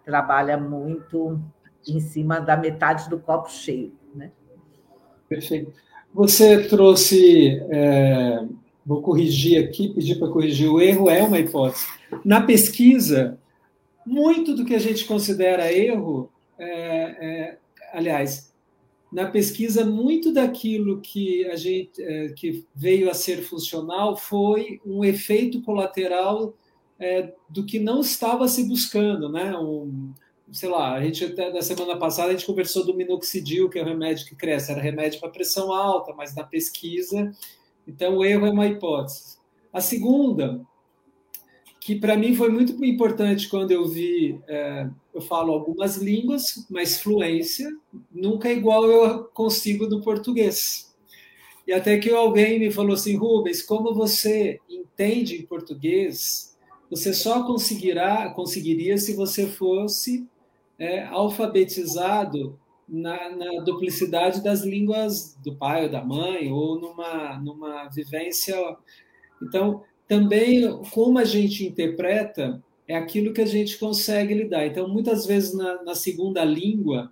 trabalha 0.03 0.57
muito 0.57 1.39
em 1.87 1.99
cima 1.99 2.39
da 2.39 2.57
metade 2.57 3.09
do 3.09 3.19
copo 3.19 3.49
cheio, 3.49 3.93
né? 4.13 4.31
Perfeito. 5.27 5.73
Você 6.13 6.63
trouxe, 6.67 7.59
é, 7.69 8.45
vou 8.85 9.01
corrigir 9.01 9.63
aqui, 9.63 9.93
pedir 9.93 10.15
para 10.15 10.29
corrigir 10.29 10.69
o 10.69 10.79
erro 10.79 11.09
é 11.09 11.21
uma 11.21 11.39
hipótese. 11.39 11.85
Na 12.23 12.41
pesquisa, 12.41 13.37
muito 14.05 14.55
do 14.55 14.63
que 14.63 14.75
a 14.75 14.79
gente 14.79 15.05
considera 15.05 15.73
erro, 15.73 16.29
é, 16.57 16.69
é, 16.69 17.57
aliás, 17.91 18.54
na 19.11 19.27
pesquisa, 19.27 19.85
muito 19.85 20.33
daquilo 20.33 20.99
que 20.99 21.45
a 21.45 21.55
gente 21.55 22.01
é, 22.01 22.29
que 22.29 22.65
veio 22.75 23.09
a 23.09 23.13
ser 23.13 23.41
funcional 23.43 24.17
foi 24.17 24.81
um 24.85 25.03
efeito 25.05 25.61
colateral 25.61 26.53
é, 26.99 27.33
do 27.49 27.65
que 27.65 27.79
não 27.79 28.01
estava 28.01 28.47
se 28.47 28.67
buscando, 28.67 29.29
né? 29.29 29.57
Um, 29.57 30.13
sei 30.51 30.69
lá, 30.69 30.93
a 30.93 31.03
gente 31.03 31.25
até 31.25 31.51
na 31.51 31.61
semana 31.61 31.97
passada 31.97 32.29
a 32.29 32.31
gente 32.31 32.45
conversou 32.45 32.85
do 32.85 32.95
minoxidil, 32.95 33.69
que 33.69 33.79
é 33.79 33.81
o 33.81 33.85
remédio 33.85 34.25
que 34.25 34.35
cresce, 34.35 34.71
era 34.71 34.81
remédio 34.81 35.19
para 35.19 35.29
pressão 35.29 35.73
alta, 35.73 36.13
mas 36.13 36.35
na 36.35 36.43
pesquisa, 36.43 37.31
então 37.87 38.17
o 38.17 38.25
erro 38.25 38.45
é 38.45 38.51
uma 38.51 38.67
hipótese. 38.67 39.37
A 39.71 39.81
segunda 39.81 40.61
que 41.85 41.95
para 41.95 42.17
mim 42.17 42.33
foi 42.33 42.49
muito 42.49 42.83
importante 42.83 43.47
quando 43.47 43.69
eu 43.69 43.87
vi, 43.87 44.41
é, 44.47 44.89
eu 45.13 45.21
falo 45.21 45.53
algumas 45.53 45.97
línguas, 45.97 46.65
mas 46.67 46.99
fluência 46.99 47.71
nunca 48.11 48.49
é 48.49 48.53
igual 48.53 48.85
eu 48.85 49.25
consigo 49.25 49.85
no 49.85 50.01
português. 50.01 50.91
E 51.67 51.71
até 51.71 51.99
que 51.99 52.09
alguém 52.09 52.57
me 52.57 52.71
falou 52.71 52.95
assim, 52.95 53.15
Rubens, 53.15 53.61
como 53.61 53.93
você 53.93 54.59
entende 54.67 55.35
em 55.35 55.45
português, 55.45 56.57
você 56.89 57.13
só 57.13 57.45
conseguirá 57.45 58.31
conseguiria 58.31 58.97
se 58.97 59.13
você 59.13 59.45
fosse 59.45 60.27
é, 60.79 61.03
alfabetizado 61.03 62.59
na, 62.89 63.29
na, 63.29 63.61
duplicidade 63.63 64.43
das 64.43 64.63
línguas 64.63 65.35
do 65.35 65.55
pai 65.55 65.83
ou 65.83 65.91
da 65.91 66.03
mãe, 66.03 66.51
ou 66.51 66.79
numa, 66.79 67.37
numa 67.37 67.87
vivência. 67.89 68.55
Então, 69.39 69.83
também 70.07 70.79
como 70.91 71.17
a 71.17 71.25
gente 71.25 71.65
interpreta 71.65 72.63
é 72.87 72.95
aquilo 72.95 73.33
que 73.33 73.41
a 73.41 73.45
gente 73.45 73.77
consegue 73.77 74.33
lidar. 74.33 74.65
Então, 74.65 74.87
muitas 74.87 75.25
vezes 75.25 75.53
na, 75.53 75.83
na 75.83 75.95
segunda 75.95 76.43
língua, 76.43 77.11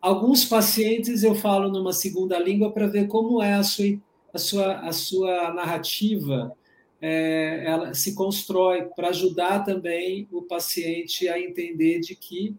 alguns 0.00 0.44
pacientes 0.44 1.22
eu 1.22 1.34
falo 1.34 1.70
numa 1.70 1.92
segunda 1.92 2.38
língua 2.38 2.70
para 2.72 2.86
ver 2.86 3.08
como 3.08 3.42
é 3.42 3.54
a 3.54 3.62
sua, 3.62 3.98
a 4.32 4.38
sua, 4.38 4.74
a 4.80 4.92
sua 4.92 5.54
narrativa, 5.54 6.54
é, 7.00 7.64
ela 7.66 7.94
se 7.94 8.14
constrói 8.14 8.84
para 8.96 9.08
ajudar 9.08 9.64
também 9.64 10.28
o 10.30 10.42
paciente 10.42 11.28
a 11.28 11.40
entender 11.40 12.00
de 12.00 12.14
que 12.14 12.54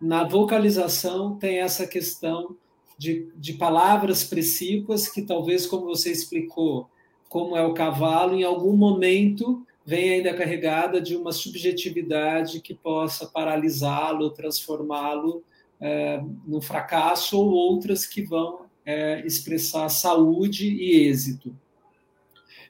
na 0.00 0.24
vocalização 0.24 1.36
tem 1.36 1.58
essa 1.58 1.86
questão 1.86 2.56
de, 2.98 3.28
de 3.36 3.54
palavras 3.54 4.24
precípuas 4.24 5.08
que 5.08 5.22
talvez, 5.22 5.66
como 5.66 5.86
você 5.86 6.10
explicou, 6.12 6.88
como 7.34 7.56
é 7.56 7.66
o 7.66 7.74
cavalo, 7.74 8.36
em 8.36 8.44
algum 8.44 8.76
momento 8.76 9.66
vem 9.84 10.10
ainda 10.10 10.32
carregada 10.32 11.00
de 11.00 11.16
uma 11.16 11.32
subjetividade 11.32 12.60
que 12.60 12.72
possa 12.72 13.26
paralisá-lo, 13.26 14.30
transformá-lo 14.30 15.42
é, 15.80 16.22
fracasso, 16.62 17.36
ou 17.36 17.50
outras 17.50 18.06
que 18.06 18.22
vão 18.22 18.60
é, 18.86 19.26
expressar 19.26 19.88
saúde 19.88 20.68
e 20.68 21.08
êxito. 21.08 21.52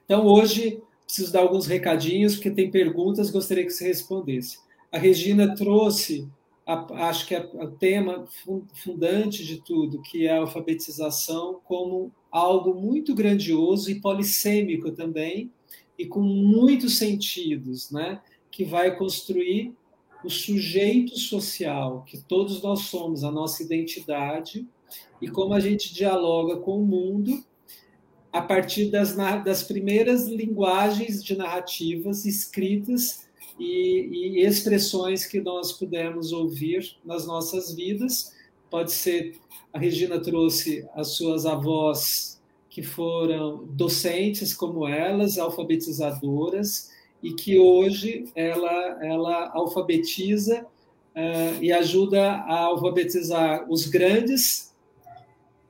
Então, 0.02 0.26
hoje, 0.26 0.80
preciso 1.04 1.30
dar 1.30 1.40
alguns 1.40 1.66
recadinhos, 1.66 2.36
porque 2.36 2.50
tem 2.50 2.70
perguntas, 2.70 3.30
gostaria 3.30 3.66
que 3.66 3.70
você 3.70 3.86
respondesse. 3.86 4.60
A 4.90 4.96
Regina 4.96 5.54
trouxe, 5.54 6.26
a, 6.66 7.08
acho 7.08 7.26
que 7.26 7.34
é 7.34 7.50
o 7.54 7.70
tema 7.70 8.26
fundante 8.74 9.44
de 9.44 9.60
tudo, 9.60 10.00
que 10.02 10.26
é 10.26 10.32
a 10.32 10.40
alfabetização, 10.40 11.60
como 11.64 12.12
algo 12.30 12.74
muito 12.74 13.14
grandioso 13.14 13.90
e 13.90 14.00
polissêmico 14.00 14.90
também, 14.90 15.52
e 15.98 16.06
com 16.06 16.20
muitos 16.20 16.98
sentidos, 16.98 17.90
né? 17.90 18.20
que 18.50 18.64
vai 18.64 18.96
construir 18.96 19.74
o 20.24 20.30
sujeito 20.30 21.18
social, 21.18 22.02
que 22.06 22.18
todos 22.18 22.62
nós 22.62 22.82
somos, 22.82 23.24
a 23.24 23.30
nossa 23.30 23.62
identidade, 23.62 24.66
e 25.20 25.28
como 25.28 25.54
a 25.54 25.60
gente 25.60 25.92
dialoga 25.92 26.56
com 26.56 26.80
o 26.80 26.86
mundo 26.86 27.44
a 28.32 28.40
partir 28.40 28.90
das, 28.90 29.14
das 29.44 29.62
primeiras 29.62 30.26
linguagens 30.26 31.22
de 31.22 31.36
narrativas 31.36 32.24
escritas 32.24 33.28
e, 33.58 34.38
e 34.38 34.40
expressões 34.40 35.26
que 35.26 35.40
nós 35.40 35.72
pudemos 35.72 36.32
ouvir 36.32 36.96
nas 37.04 37.26
nossas 37.26 37.74
vidas. 37.74 38.32
Pode 38.70 38.92
ser, 38.92 39.36
a 39.72 39.78
Regina 39.78 40.20
trouxe 40.20 40.86
as 40.94 41.08
suas 41.16 41.46
avós 41.46 42.40
que 42.68 42.82
foram 42.82 43.64
docentes 43.66 44.52
como 44.52 44.88
elas, 44.88 45.38
alfabetizadoras, 45.38 46.90
e 47.22 47.32
que 47.32 47.58
hoje 47.58 48.30
ela, 48.34 48.98
ela 49.02 49.50
alfabetiza 49.54 50.66
uh, 51.14 51.62
e 51.62 51.72
ajuda 51.72 52.32
a 52.32 52.58
alfabetizar 52.64 53.70
os 53.70 53.86
grandes 53.86 54.74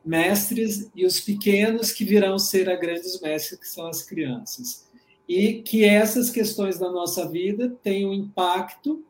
mestres 0.05 0.91
e 0.95 1.07
os 1.07 1.21
pequenos 1.21 1.93
que 1.93 2.05
virão 2.05 2.39
ser 2.39 2.69
a 2.69 2.77
grandes 2.77 3.21
mestres, 3.21 3.61
que 3.61 3.69
são 3.69 3.87
as 3.87 4.03
crianças. 4.03 4.87
E 5.29 5.63
que 5.63 5.85
essas 5.85 6.31
questões 6.31 6.79
da 6.79 6.91
nossa 6.91 7.29
vida 7.29 7.75
um 8.07 8.13
impacto 8.13 9.05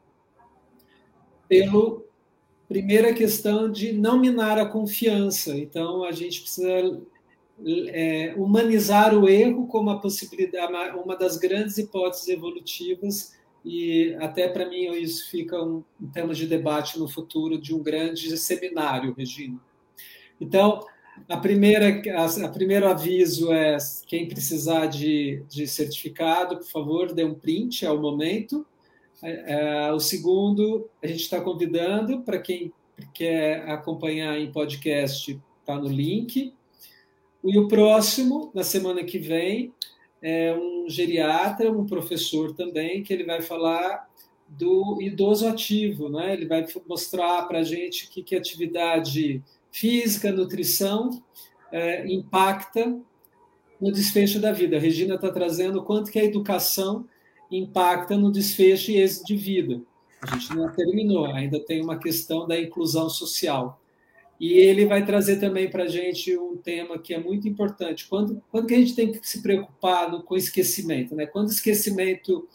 pelo 1.48 2.04
primeira 2.68 3.12
questão 3.12 3.70
de 3.70 3.92
não 3.92 4.18
minar 4.18 4.58
a 4.58 4.66
confiança. 4.66 5.56
Então 5.56 6.04
a 6.04 6.12
gente 6.12 6.40
precisa 6.40 7.00
é, 7.88 8.34
humanizar 8.36 9.14
o 9.16 9.28
erro 9.28 9.66
como 9.66 9.90
a 9.90 9.98
possibilidade, 9.98 10.72
uma 10.96 11.16
das 11.16 11.36
grandes 11.36 11.78
hipóteses 11.78 12.28
evolutivas 12.28 13.34
e 13.64 14.14
até 14.20 14.48
para 14.48 14.68
mim 14.68 14.90
isso 14.92 15.30
fica 15.30 15.62
um, 15.62 15.82
um 16.00 16.08
tema 16.08 16.34
de 16.34 16.46
debate 16.46 16.98
no 16.98 17.08
futuro 17.08 17.58
de 17.58 17.74
um 17.74 17.82
grande 17.82 18.36
seminário, 18.36 19.14
Regina. 19.16 19.58
Então, 20.40 20.84
a 21.28 21.36
primeira, 21.36 22.02
a, 22.16 22.46
a 22.46 22.48
primeiro 22.48 22.88
aviso 22.88 23.52
é 23.52 23.76
quem 24.06 24.28
precisar 24.28 24.86
de, 24.86 25.42
de 25.48 25.66
certificado, 25.66 26.56
por 26.58 26.66
favor, 26.66 27.12
dê 27.12 27.24
um 27.24 27.34
print 27.34 27.86
ao 27.86 28.00
momento. 28.00 28.66
É, 29.22 29.86
é 29.86 29.92
o 29.92 30.00
segundo, 30.00 30.88
a 31.02 31.06
gente 31.06 31.20
está 31.20 31.40
convidando 31.40 32.22
para 32.22 32.38
quem 32.38 32.72
quer 33.12 33.68
acompanhar 33.68 34.38
em 34.38 34.52
podcast, 34.52 35.40
está 35.60 35.76
no 35.76 35.88
link. 35.88 36.52
E 37.42 37.58
o 37.58 37.68
próximo, 37.68 38.50
na 38.54 38.62
semana 38.62 39.04
que 39.04 39.18
vem, 39.18 39.72
é 40.20 40.54
um 40.54 40.88
geriatra, 40.88 41.70
um 41.70 41.86
professor 41.86 42.54
também, 42.54 43.02
que 43.02 43.12
ele 43.12 43.24
vai 43.24 43.42
falar 43.42 44.08
do 44.48 44.98
idoso 45.00 45.46
ativo, 45.46 46.08
né? 46.08 46.32
Ele 46.32 46.46
vai 46.46 46.66
mostrar 46.88 47.42
para 47.46 47.58
a 47.58 47.62
gente 47.62 48.08
que, 48.08 48.22
que 48.22 48.36
atividade 48.36 49.42
física, 49.74 50.30
nutrição 50.30 51.10
é, 51.72 52.06
impacta 52.06 52.96
no 53.80 53.90
desfecho 53.90 54.38
da 54.38 54.52
vida. 54.52 54.76
A 54.76 54.80
Regina 54.80 55.16
está 55.16 55.32
trazendo 55.32 55.82
quanto 55.82 56.12
que 56.12 56.18
a 56.20 56.24
educação 56.24 57.04
impacta 57.50 58.16
no 58.16 58.30
desfecho 58.30 58.92
e 58.92 58.98
êxito 58.98 59.26
de 59.26 59.36
vida. 59.36 59.82
A 60.22 60.36
gente 60.36 60.54
não 60.54 60.72
terminou, 60.72 61.26
ainda 61.26 61.58
tem 61.58 61.82
uma 61.82 61.98
questão 61.98 62.46
da 62.46 62.58
inclusão 62.58 63.10
social. 63.10 63.80
E 64.38 64.52
ele 64.52 64.86
vai 64.86 65.04
trazer 65.04 65.40
também 65.40 65.68
para 65.68 65.84
a 65.84 65.88
gente 65.88 66.36
um 66.38 66.56
tema 66.56 66.96
que 66.96 67.12
é 67.12 67.18
muito 67.18 67.48
importante. 67.48 68.06
Quando, 68.08 68.40
quando 68.52 68.68
que 68.68 68.74
a 68.74 68.78
gente 68.78 68.94
tem 68.94 69.10
que 69.10 69.28
se 69.28 69.42
preocupar 69.42 70.08
no, 70.08 70.22
com 70.22 70.36
esquecimento? 70.36 71.16
Né? 71.16 71.26
Quando 71.26 71.48
o 71.48 71.52
esquecimento 71.52 72.48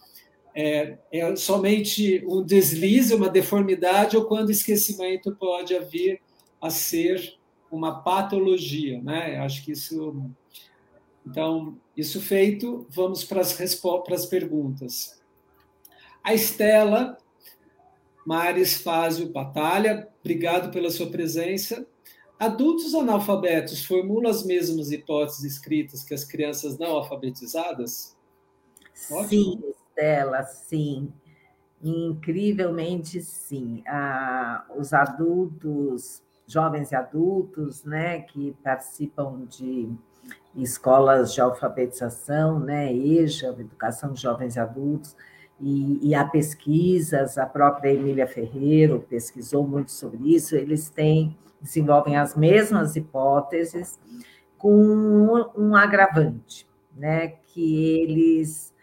é, 0.55 0.97
é 1.11 1.35
somente 1.35 2.23
um 2.25 2.41
deslize, 2.41 3.13
uma 3.13 3.29
deformidade, 3.29 4.15
ou 4.15 4.23
quando 4.23 4.47
o 4.47 4.53
esquecimento 4.53 5.35
pode 5.35 5.77
vir 5.79 6.21
a 6.61 6.69
ser 6.69 7.37
uma 7.71 8.01
patologia. 8.01 9.01
Né? 9.01 9.37
Acho 9.37 9.63
que 9.63 9.71
isso. 9.71 10.31
Então, 11.25 11.77
isso 11.95 12.19
feito, 12.21 12.87
vamos 12.89 13.23
para 13.23 13.41
as, 13.41 13.59
as 13.59 14.25
perguntas. 14.25 15.21
A 16.23 16.33
Estela 16.33 17.17
Maris 18.25 18.81
Fázio 18.81 19.31
Batalha, 19.31 20.07
obrigado 20.19 20.71
pela 20.71 20.89
sua 20.89 21.09
presença. 21.09 21.87
Adultos 22.39 22.93
analfabetos 22.93 23.83
formulam 23.83 24.29
as 24.29 24.45
mesmas 24.45 24.91
hipóteses 24.91 25.43
escritas 25.43 26.03
que 26.03 26.13
as 26.13 26.23
crianças 26.23 26.77
não 26.77 26.91
alfabetizadas? 26.91 28.15
Ótimo. 29.11 29.27
Sim, 29.27 29.63
Estela, 29.69 30.43
sim. 30.43 31.13
Incrivelmente, 31.81 33.21
sim. 33.21 33.83
Ah, 33.87 34.65
os 34.77 34.93
adultos, 34.93 36.21
jovens 36.49 36.91
e 36.91 36.95
adultos, 36.95 37.83
né, 37.83 38.21
que 38.21 38.55
participam 38.63 39.45
de 39.45 39.87
escolas 40.55 41.33
de 41.33 41.39
alfabetização, 41.39 42.59
né, 42.59 42.91
EJA, 42.91 43.49
Educação 43.59 44.13
de 44.13 44.21
Jovens 44.21 44.55
e 44.55 44.59
Adultos, 44.59 45.15
e, 45.61 46.09
e 46.09 46.15
há 46.15 46.25
pesquisas, 46.25 47.37
a 47.37 47.45
própria 47.45 47.93
Emília 47.93 48.25
Ferreiro 48.25 49.05
pesquisou 49.07 49.67
muito 49.67 49.91
sobre 49.91 50.33
isso, 50.33 50.55
eles 50.55 50.89
têm, 50.89 51.37
desenvolvem 51.61 52.17
as 52.17 52.35
mesmas 52.35 52.95
hipóteses 52.95 53.99
com 54.57 54.73
um, 54.73 55.49
um 55.55 55.75
agravante, 55.75 56.67
né, 56.95 57.27
que 57.27 57.99
eles 58.01 58.73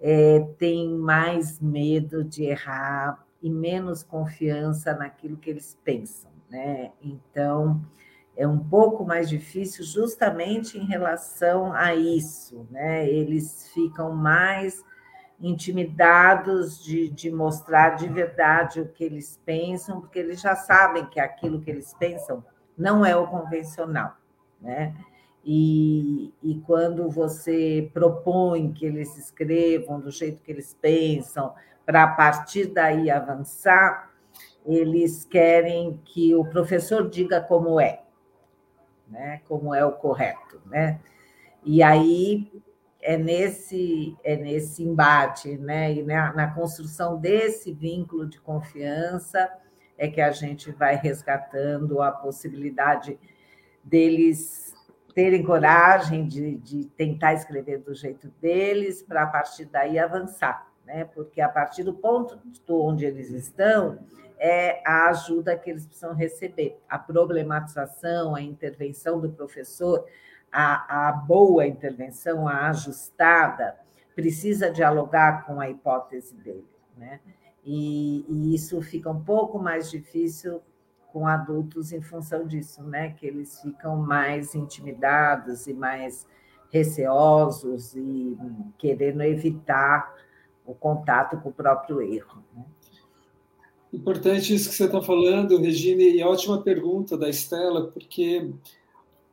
é, 0.00 0.40
têm 0.58 0.88
mais 0.96 1.60
medo 1.60 2.24
de 2.24 2.44
errar 2.44 3.26
e 3.42 3.50
menos 3.50 4.02
confiança 4.02 4.94
naquilo 4.94 5.36
que 5.36 5.50
eles 5.50 5.76
pensam, 5.84 6.29
né? 6.50 6.90
Então, 7.00 7.80
é 8.36 8.46
um 8.46 8.58
pouco 8.58 9.04
mais 9.04 9.28
difícil 9.28 9.84
justamente 9.84 10.76
em 10.76 10.84
relação 10.84 11.72
a 11.72 11.94
isso, 11.94 12.66
né? 12.70 13.08
Eles 13.08 13.70
ficam 13.72 14.12
mais 14.14 14.84
intimidados 15.40 16.82
de, 16.82 17.08
de 17.08 17.30
mostrar 17.30 17.96
de 17.96 18.08
verdade 18.08 18.80
o 18.80 18.88
que 18.88 19.04
eles 19.04 19.40
pensam, 19.44 20.00
porque 20.00 20.18
eles 20.18 20.40
já 20.40 20.54
sabem 20.54 21.06
que 21.06 21.18
aquilo 21.18 21.60
que 21.60 21.70
eles 21.70 21.94
pensam 21.94 22.44
não 22.76 23.04
é 23.04 23.16
o 23.16 23.26
convencional, 23.26 24.16
né? 24.60 24.94
E, 25.42 26.34
e 26.42 26.60
quando 26.66 27.08
você 27.08 27.90
propõe 27.94 28.72
que 28.72 28.84
eles 28.84 29.16
escrevam 29.16 29.98
do 29.98 30.10
jeito 30.10 30.42
que 30.42 30.52
eles 30.52 30.76
pensam, 30.80 31.54
para 31.86 32.02
a 32.04 32.08
partir 32.08 32.66
daí 32.66 33.10
avançar, 33.10 34.09
eles 34.64 35.24
querem 35.24 36.00
que 36.04 36.34
o 36.34 36.44
professor 36.44 37.08
diga 37.08 37.40
como 37.40 37.80
é, 37.80 38.02
né? 39.08 39.40
Como 39.48 39.74
é 39.74 39.84
o 39.84 39.92
correto, 39.92 40.60
né? 40.66 41.00
E 41.64 41.82
aí 41.82 42.50
é 43.02 43.16
nesse, 43.16 44.16
é 44.22 44.36
nesse 44.36 44.82
embate, 44.82 45.56
né? 45.56 45.92
E 45.92 46.02
na, 46.02 46.32
na, 46.32 46.54
construção 46.54 47.18
desse 47.18 47.72
vínculo 47.72 48.26
de 48.26 48.40
confiança 48.40 49.50
é 49.96 50.08
que 50.08 50.20
a 50.20 50.30
gente 50.30 50.70
vai 50.70 50.96
resgatando 50.96 52.00
a 52.02 52.10
possibilidade 52.10 53.18
deles 53.82 54.74
terem 55.14 55.42
coragem 55.42 56.26
de, 56.26 56.56
de 56.56 56.84
tentar 56.86 57.34
escrever 57.34 57.78
do 57.78 57.94
jeito 57.94 58.28
deles, 58.40 59.02
para 59.02 59.24
a 59.24 59.26
partir 59.26 59.64
daí 59.64 59.98
avançar, 59.98 60.70
né? 60.86 61.04
porque 61.04 61.40
a 61.40 61.48
partir 61.48 61.82
do 61.82 61.92
ponto 61.92 62.38
onde 62.68 63.04
eles 63.04 63.30
estão, 63.30 63.98
é 64.40 64.82
a 64.86 65.10
ajuda 65.10 65.56
que 65.56 65.68
eles 65.68 65.86
precisam 65.86 66.14
receber. 66.14 66.80
A 66.88 66.98
problematização, 66.98 68.34
a 68.34 68.40
intervenção 68.40 69.20
do 69.20 69.30
professor, 69.30 70.06
a, 70.50 71.08
a 71.08 71.12
boa 71.12 71.66
intervenção, 71.66 72.48
a 72.48 72.70
ajustada, 72.70 73.78
precisa 74.14 74.70
dialogar 74.70 75.44
com 75.44 75.60
a 75.60 75.68
hipótese 75.68 76.34
dele. 76.34 76.66
Né? 76.96 77.20
E, 77.62 78.24
e, 78.28 78.54
isso 78.54 78.80
fica 78.80 79.10
um 79.10 79.22
pouco 79.22 79.58
mais 79.58 79.90
difícil 79.90 80.62
com 81.12 81.26
adultos 81.26 81.92
em 81.92 82.00
função 82.00 82.46
disso, 82.46 82.82
né? 82.84 83.10
Que 83.10 83.26
eles 83.26 83.60
ficam 83.60 83.96
mais 83.96 84.54
intimidados 84.54 85.66
e 85.66 85.74
mais 85.74 86.26
receosos 86.70 87.94
e 87.96 88.38
querendo 88.78 89.22
evitar 89.22 90.14
o 90.64 90.72
contato 90.72 91.36
com 91.38 91.48
o 91.48 91.52
próprio 91.52 92.00
erro. 92.00 92.44
Né? 92.54 92.64
Importante 93.92 94.54
isso 94.54 94.68
que 94.68 94.74
você 94.76 94.84
está 94.84 95.02
falando, 95.02 95.58
Regina, 95.58 96.02
e 96.02 96.22
ótima 96.22 96.62
pergunta 96.62 97.18
da 97.18 97.28
Estela, 97.28 97.88
porque 97.88 98.48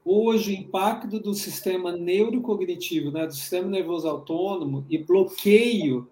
hoje 0.04 0.52
o 0.52 0.56
impacto 0.56 1.20
do 1.20 1.34
sistema 1.36 1.92
neurocognitivo, 1.92 3.12
né, 3.12 3.28
do 3.28 3.34
sistema 3.36 3.68
nervoso 3.68 4.08
autônomo 4.08 4.84
e 4.90 4.98
bloqueio 4.98 6.08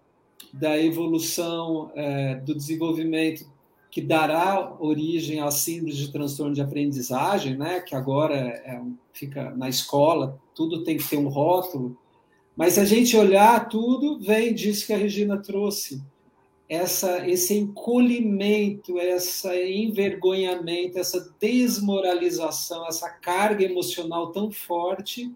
da 0.53 0.79
evolução, 0.79 1.91
é, 1.95 2.35
do 2.35 2.53
desenvolvimento 2.53 3.49
que 3.89 4.01
dará 4.01 4.75
origem 4.79 5.39
à 5.39 5.49
síndrome 5.49 5.93
de 5.93 6.11
transtorno 6.11 6.53
de 6.53 6.61
aprendizagem, 6.61 7.57
né, 7.57 7.79
que 7.79 7.95
agora 7.95 8.35
é, 8.35 8.79
fica 9.11 9.51
na 9.51 9.69
escola, 9.69 10.37
tudo 10.53 10.83
tem 10.83 10.97
que 10.97 11.09
ter 11.09 11.17
um 11.17 11.29
rótulo, 11.29 11.97
mas 12.55 12.73
se 12.73 12.79
a 12.79 12.85
gente 12.85 13.17
olhar 13.17 13.67
tudo, 13.69 14.19
vem 14.19 14.53
disso 14.53 14.85
que 14.85 14.93
a 14.93 14.97
Regina 14.97 15.37
trouxe, 15.37 16.03
essa, 16.67 17.27
esse 17.27 17.53
encolhimento, 17.55 18.99
esse 18.99 19.47
envergonhamento, 19.71 20.97
essa 20.97 21.33
desmoralização, 21.39 22.87
essa 22.87 23.09
carga 23.09 23.63
emocional 23.63 24.31
tão 24.31 24.51
forte 24.51 25.31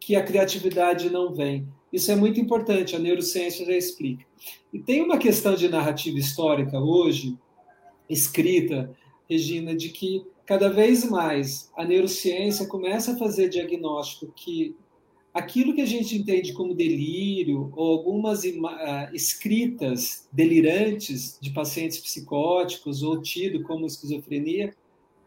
que 0.00 0.16
a 0.16 0.24
criatividade 0.24 1.10
não 1.10 1.32
vem. 1.32 1.66
Isso 1.92 2.10
é 2.10 2.16
muito 2.16 2.40
importante, 2.40 2.96
a 2.96 2.98
neurociência 2.98 3.66
já 3.66 3.76
explica. 3.76 4.24
E 4.72 4.78
tem 4.78 5.02
uma 5.02 5.18
questão 5.18 5.54
de 5.54 5.68
narrativa 5.68 6.18
histórica 6.18 6.80
hoje, 6.80 7.36
escrita, 8.08 8.90
Regina, 9.28 9.74
de 9.74 9.90
que 9.90 10.24
cada 10.46 10.68
vez 10.68 11.08
mais 11.08 11.70
a 11.76 11.84
neurociência 11.84 12.66
começa 12.66 13.12
a 13.12 13.18
fazer 13.18 13.48
diagnóstico 13.48 14.32
que 14.34 14.74
aquilo 15.32 15.74
que 15.74 15.80
a 15.80 15.86
gente 15.86 16.16
entende 16.16 16.52
como 16.52 16.74
delírio 16.74 17.72
ou 17.74 17.98
algumas 17.98 18.44
uh, 18.44 19.14
escritas 19.14 20.28
delirantes 20.32 21.38
de 21.40 21.50
pacientes 21.50 21.98
psicóticos 21.98 23.02
ou 23.02 23.20
tido 23.20 23.62
como 23.62 23.86
esquizofrenia 23.86 24.74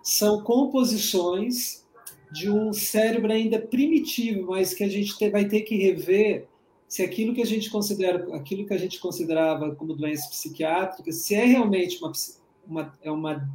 são 0.03 0.43
composições 0.43 1.83
de 2.31 2.49
um 2.49 2.71
cérebro 2.73 3.31
ainda 3.31 3.59
primitivo, 3.59 4.51
mas 4.51 4.73
que 4.73 4.83
a 4.83 4.89
gente 4.89 5.13
vai 5.29 5.45
ter 5.45 5.61
que 5.61 5.75
rever 5.75 6.47
se 6.87 7.01
aquilo 7.01 7.33
que 7.33 7.41
a 7.41 7.45
gente 7.45 7.69
considera, 7.69 8.35
aquilo 8.35 8.65
que 8.65 8.73
a 8.73 8.77
gente 8.77 8.99
considerava 8.99 9.73
como 9.75 9.95
doença 9.95 10.29
psiquiátrica, 10.29 11.11
se 11.11 11.33
é 11.33 11.45
realmente 11.45 11.97
uma, 11.97 12.11
uma 12.67 12.93
é 13.01 13.11
uma 13.11 13.49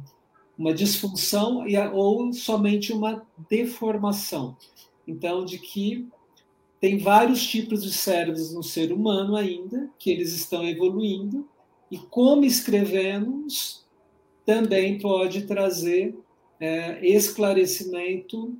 uma 0.57 0.73
disfunção 0.75 1.65
ou 1.93 2.31
somente 2.33 2.93
uma 2.93 3.25
deformação. 3.49 4.55
Então, 5.07 5.43
de 5.43 5.57
que 5.57 6.07
tem 6.81 6.97
vários 6.97 7.45
tipos 7.45 7.83
de 7.83 7.93
cérebros 7.93 8.51
no 8.51 8.63
ser 8.63 8.91
humano 8.91 9.35
ainda, 9.35 9.87
que 9.99 10.09
eles 10.09 10.33
estão 10.33 10.67
evoluindo, 10.67 11.47
e 11.91 11.97
como 11.97 12.43
escrevemos 12.43 13.85
também 14.43 14.97
pode 14.97 15.43
trazer 15.43 16.17
é, 16.59 17.05
esclarecimento 17.05 18.57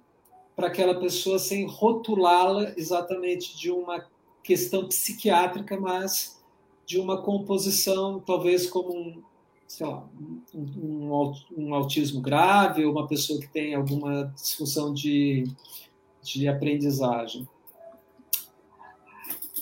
para 0.55 0.67
aquela 0.67 0.99
pessoa 0.99 1.39
sem 1.39 1.65
rotulá-la 1.65 2.73
exatamente 2.77 3.57
de 3.57 3.71
uma 3.71 4.05
questão 4.43 4.87
psiquiátrica, 4.87 5.79
mas 5.79 6.39
de 6.85 6.99
uma 6.99 7.21
composição, 7.23 8.19
talvez 8.19 8.69
como 8.69 8.95
um, 8.95 9.23
sei 9.67 9.87
lá, 9.87 10.07
um, 10.53 10.61
um, 10.77 11.33
um 11.57 11.73
autismo 11.73 12.21
grave, 12.21 12.85
ou 12.85 12.91
uma 12.91 13.07
pessoa 13.07 13.39
que 13.39 13.47
tem 13.47 13.73
alguma 13.73 14.31
disfunção 14.35 14.93
de, 14.93 15.45
de 16.21 16.47
aprendizagem. 16.47 17.47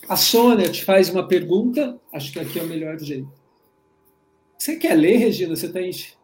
A 0.10 0.16
Sônia 0.16 0.68
te 0.72 0.84
faz 0.84 1.08
uma 1.08 1.28
pergunta, 1.28 2.00
acho 2.12 2.34
que 2.34 2.40
aqui 2.40 2.58
é 2.58 2.64
o 2.64 2.68
melhor 2.68 2.98
jeito. 2.98 3.32
Você 4.58 4.76
quer 4.76 4.96
ler, 4.96 5.18
Regina? 5.18 5.56
Você 5.56 5.68
está 5.68 5.80
enxergando? 5.80 6.20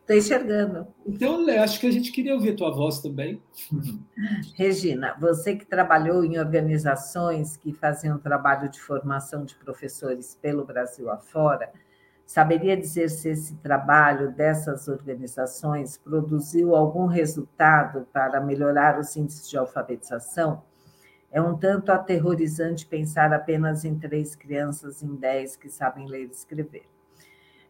Estou 0.00 0.16
enxergando. 0.16 0.88
Então, 1.06 1.62
acho 1.62 1.78
que 1.78 1.86
a 1.86 1.90
gente 1.90 2.10
queria 2.10 2.32
ouvir 2.32 2.52
a 2.52 2.56
tua 2.56 2.70
voz 2.70 3.00
também. 3.00 3.42
Regina, 4.56 5.14
você 5.20 5.54
que 5.54 5.66
trabalhou 5.66 6.24
em 6.24 6.38
organizações 6.38 7.58
que 7.58 7.74
faziam 7.74 8.16
trabalho 8.16 8.70
de 8.70 8.80
formação 8.80 9.44
de 9.44 9.54
professores 9.56 10.34
pelo 10.40 10.64
Brasil 10.64 11.10
afora, 11.10 11.70
saberia 12.24 12.78
dizer 12.78 13.10
se 13.10 13.28
esse 13.28 13.56
trabalho 13.56 14.32
dessas 14.32 14.88
organizações 14.88 15.98
produziu 15.98 16.74
algum 16.74 17.04
resultado 17.04 18.08
para 18.10 18.40
melhorar 18.40 18.98
os 18.98 19.14
índices 19.14 19.50
de 19.50 19.58
alfabetização? 19.58 20.62
É 21.30 21.40
um 21.40 21.56
tanto 21.56 21.92
aterrorizante 21.92 22.86
pensar 22.86 23.32
apenas 23.32 23.84
em 23.84 23.98
três 23.98 24.34
crianças 24.34 25.02
em 25.02 25.14
dez 25.14 25.56
que 25.56 25.68
sabem 25.68 26.06
ler 26.06 26.26
e 26.26 26.30
escrever. 26.30 26.84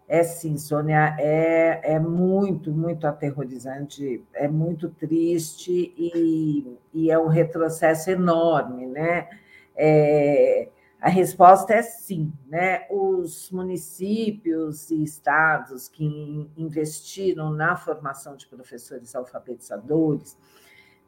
É 0.06 0.22
sim, 0.22 0.56
Sônia, 0.56 1.16
é, 1.18 1.94
é 1.94 1.98
muito, 1.98 2.72
muito 2.72 3.06
aterrorizante, 3.06 4.24
é 4.32 4.48
muito 4.48 4.88
triste 4.88 5.92
e, 5.98 6.78
e 6.94 7.10
é 7.10 7.18
um 7.18 7.26
retrocesso 7.26 8.10
enorme, 8.10 8.86
né? 8.86 9.28
É, 9.76 10.68
a 10.98 11.10
resposta 11.10 11.74
é 11.74 11.82
sim, 11.82 12.32
né? 12.46 12.86
Os 12.90 13.50
municípios 13.50 14.90
e 14.90 15.02
estados 15.02 15.88
que 15.88 16.50
investiram 16.56 17.50
na 17.50 17.76
formação 17.76 18.34
de 18.34 18.46
professores 18.46 19.14
alfabetizadores, 19.14 20.38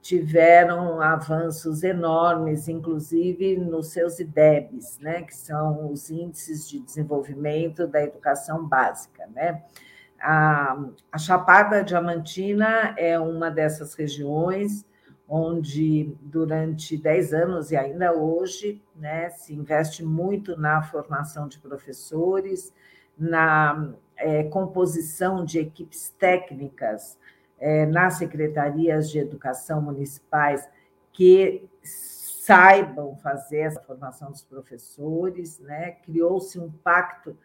tiveram 0.00 1.00
avanços 1.00 1.82
enormes, 1.82 2.68
inclusive 2.68 3.56
nos 3.56 3.88
seus 3.88 4.18
IDEBs, 4.18 4.98
né, 4.98 5.22
que 5.22 5.36
são 5.36 5.92
os 5.92 6.10
índices 6.10 6.68
de 6.68 6.80
desenvolvimento 6.80 7.86
da 7.86 8.02
educação 8.02 8.66
básica. 8.66 9.26
Né? 9.34 9.62
A, 10.18 10.78
a 11.12 11.18
Chapada 11.18 11.84
Diamantina 11.84 12.94
é 12.96 13.18
uma 13.18 13.50
dessas 13.50 13.94
regiões 13.94 14.86
onde, 15.28 16.12
durante 16.22 16.96
10 16.96 17.34
anos 17.34 17.70
e 17.70 17.76
ainda 17.76 18.12
hoje, 18.12 18.82
né, 18.96 19.30
se 19.30 19.54
investe 19.54 20.04
muito 20.04 20.56
na 20.58 20.82
formação 20.82 21.46
de 21.46 21.58
professores, 21.60 22.74
na 23.16 23.92
é, 24.16 24.42
composição 24.44 25.44
de 25.44 25.60
equipes 25.60 26.08
técnicas 26.18 27.16
é, 27.60 27.84
nas 27.86 28.14
secretarias 28.14 29.10
de 29.10 29.18
educação 29.18 29.82
municipais 29.82 30.68
que 31.12 31.68
saibam 31.82 33.14
fazer 33.16 33.58
essa 33.58 33.80
formação 33.82 34.30
dos 34.30 34.42
professores, 34.42 35.60
né? 35.60 35.92
Criou-se 35.92 36.58
um 36.58 36.70
pacto 36.70 37.36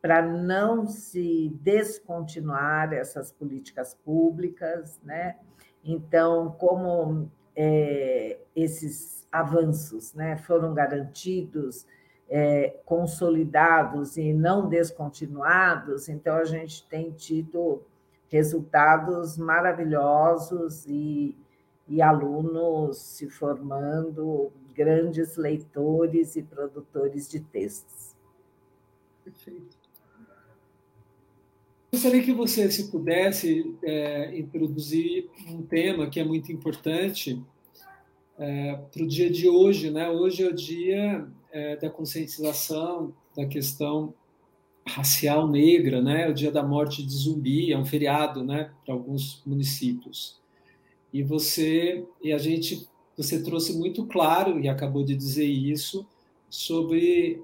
para 0.00 0.20
não 0.20 0.86
se 0.86 1.56
descontinuar 1.62 2.92
essas 2.92 3.30
políticas 3.30 3.94
públicas, 4.04 5.00
né? 5.04 5.36
Então, 5.84 6.50
como 6.58 7.30
é, 7.54 8.38
esses 8.54 9.26
avanços 9.30 10.12
né, 10.14 10.36
foram 10.36 10.74
garantidos, 10.74 11.86
é, 12.28 12.80
consolidados 12.84 14.16
e 14.16 14.32
não 14.32 14.68
descontinuados, 14.68 16.08
então 16.08 16.36
a 16.36 16.44
gente 16.44 16.86
tem 16.88 17.10
tido 17.10 17.82
resultados 18.32 19.36
maravilhosos 19.36 20.86
e, 20.86 21.36
e 21.86 22.00
alunos 22.00 22.96
se 22.96 23.28
formando 23.28 24.50
grandes 24.74 25.36
leitores 25.36 26.34
e 26.34 26.42
produtores 26.42 27.28
de 27.28 27.40
textos. 27.40 28.16
Perfeito. 29.22 29.76
Gostaria 31.92 32.22
que 32.22 32.32
você, 32.32 32.70
se 32.70 32.90
pudesse, 32.90 33.76
é, 33.84 34.38
introduzir 34.38 35.28
um 35.46 35.60
tema 35.60 36.08
que 36.08 36.18
é 36.18 36.24
muito 36.24 36.50
importante 36.50 37.38
é, 38.38 38.80
para 38.90 39.02
o 39.02 39.06
dia 39.06 39.30
de 39.30 39.46
hoje. 39.46 39.90
Né? 39.90 40.08
Hoje 40.08 40.42
é 40.42 40.48
o 40.48 40.54
dia 40.54 41.28
é, 41.50 41.76
da 41.76 41.90
conscientização 41.90 43.14
da 43.36 43.44
questão 43.44 44.14
racial 44.86 45.48
negra, 45.48 46.02
né? 46.02 46.28
O 46.28 46.34
Dia 46.34 46.50
da 46.50 46.62
Morte 46.62 47.02
de 47.02 47.12
Zumbi 47.12 47.72
é 47.72 47.78
um 47.78 47.84
feriado, 47.84 48.44
né, 48.44 48.70
para 48.84 48.94
alguns 48.94 49.42
municípios. 49.46 50.40
E 51.12 51.22
você 51.22 52.04
e 52.22 52.32
a 52.32 52.38
gente 52.38 52.88
você 53.16 53.42
trouxe 53.42 53.76
muito 53.76 54.06
claro, 54.06 54.58
e 54.58 54.68
acabou 54.68 55.04
de 55.04 55.14
dizer 55.14 55.46
isso, 55.46 56.06
sobre 56.48 57.42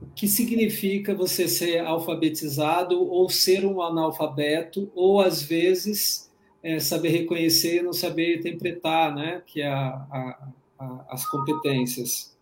o 0.00 0.06
que 0.14 0.26
significa 0.26 1.14
você 1.14 1.46
ser 1.46 1.80
alfabetizado 1.80 3.00
ou 3.00 3.28
ser 3.28 3.64
um 3.64 3.82
analfabeto, 3.82 4.90
ou 4.94 5.20
às 5.20 5.42
vezes 5.42 6.30
é, 6.62 6.78
saber 6.78 7.10
reconhecer 7.10 7.80
e 7.80 7.82
não 7.82 7.92
saber 7.92 8.38
interpretar, 8.38 9.14
né? 9.14 9.42
que 9.46 9.60
é 9.60 9.68
a, 9.68 9.88
a, 9.88 10.48
a, 10.78 11.06
as 11.10 11.26
competências. 11.26 12.33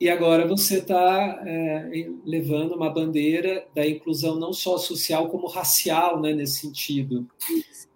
E 0.00 0.08
agora 0.08 0.46
você 0.46 0.78
está 0.78 1.42
é, 1.44 2.08
levando 2.24 2.76
uma 2.76 2.88
bandeira 2.88 3.66
da 3.74 3.84
inclusão 3.84 4.36
não 4.38 4.52
só 4.52 4.78
social, 4.78 5.28
como 5.28 5.48
racial, 5.48 6.20
né, 6.20 6.32
nesse 6.32 6.60
sentido. 6.60 7.26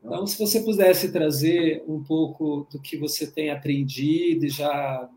Então, 0.05 0.27
se 0.27 0.37
você 0.37 0.61
pudesse 0.61 1.13
trazer 1.13 1.85
um 1.87 2.03
pouco 2.03 2.67
do 2.73 2.81
que 2.81 2.97
você 2.97 3.25
tem 3.25 3.51
aprendido 3.51 4.45
e 4.45 4.49
já, 4.49 5.09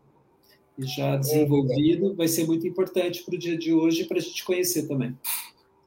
e 0.78 0.84
já 0.84 1.16
desenvolvido, 1.16 2.14
vai 2.14 2.28
ser 2.28 2.46
muito 2.46 2.68
importante 2.68 3.24
para 3.24 3.34
o 3.34 3.38
dia 3.38 3.58
de 3.58 3.72
hoje 3.74 4.04
para 4.04 4.18
a 4.18 4.20
gente 4.20 4.44
conhecer 4.44 4.86
também. 4.86 5.18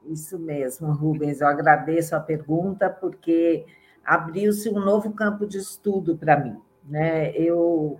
Isso 0.05 0.37
mesmo, 0.37 0.91
Rubens. 0.91 1.39
Eu 1.39 1.47
agradeço 1.47 2.13
a 2.13 2.19
pergunta, 2.19 2.89
porque 2.89 3.63
abriu-se 4.03 4.67
um 4.69 4.79
novo 4.79 5.13
campo 5.13 5.47
de 5.47 5.59
estudo 5.59 6.17
para 6.17 6.43
mim. 6.43 6.57
Né? 6.83 7.31
Eu 7.37 7.97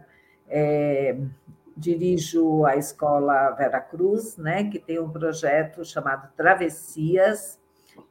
é, 0.49 1.17
dirijo 1.79 2.65
a 2.65 2.75
escola 2.75 3.51
Vera 3.51 3.79
Cruz, 3.79 4.35
né, 4.37 4.65
que 4.65 4.77
tem 4.77 4.99
um 4.99 5.09
projeto 5.09 5.85
chamado 5.85 6.29
Travessias, 6.35 7.57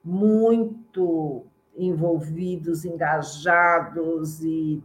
muito 0.03 1.45
envolvidos, 1.75 2.85
engajados 2.85 4.43
e 4.43 4.81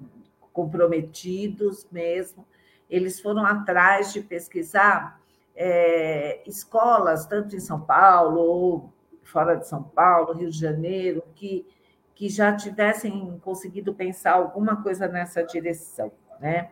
comprometidos 0.52 1.86
mesmo, 1.90 2.46
eles 2.88 3.20
foram 3.20 3.44
atrás 3.44 4.12
de 4.12 4.20
pesquisar 4.20 5.20
é, 5.54 6.42
escolas, 6.48 7.26
tanto 7.26 7.54
em 7.54 7.60
São 7.60 7.80
Paulo 7.80 8.40
ou 8.40 8.92
fora 9.22 9.56
de 9.56 9.68
São 9.68 9.82
Paulo, 9.82 10.32
Rio 10.32 10.50
de 10.50 10.58
Janeiro, 10.58 11.22
que, 11.34 11.66
que 12.14 12.28
já 12.28 12.56
tivessem 12.56 13.38
conseguido 13.40 13.92
pensar 13.94 14.32
alguma 14.32 14.82
coisa 14.82 15.06
nessa 15.06 15.42
direção, 15.42 16.10
né? 16.40 16.70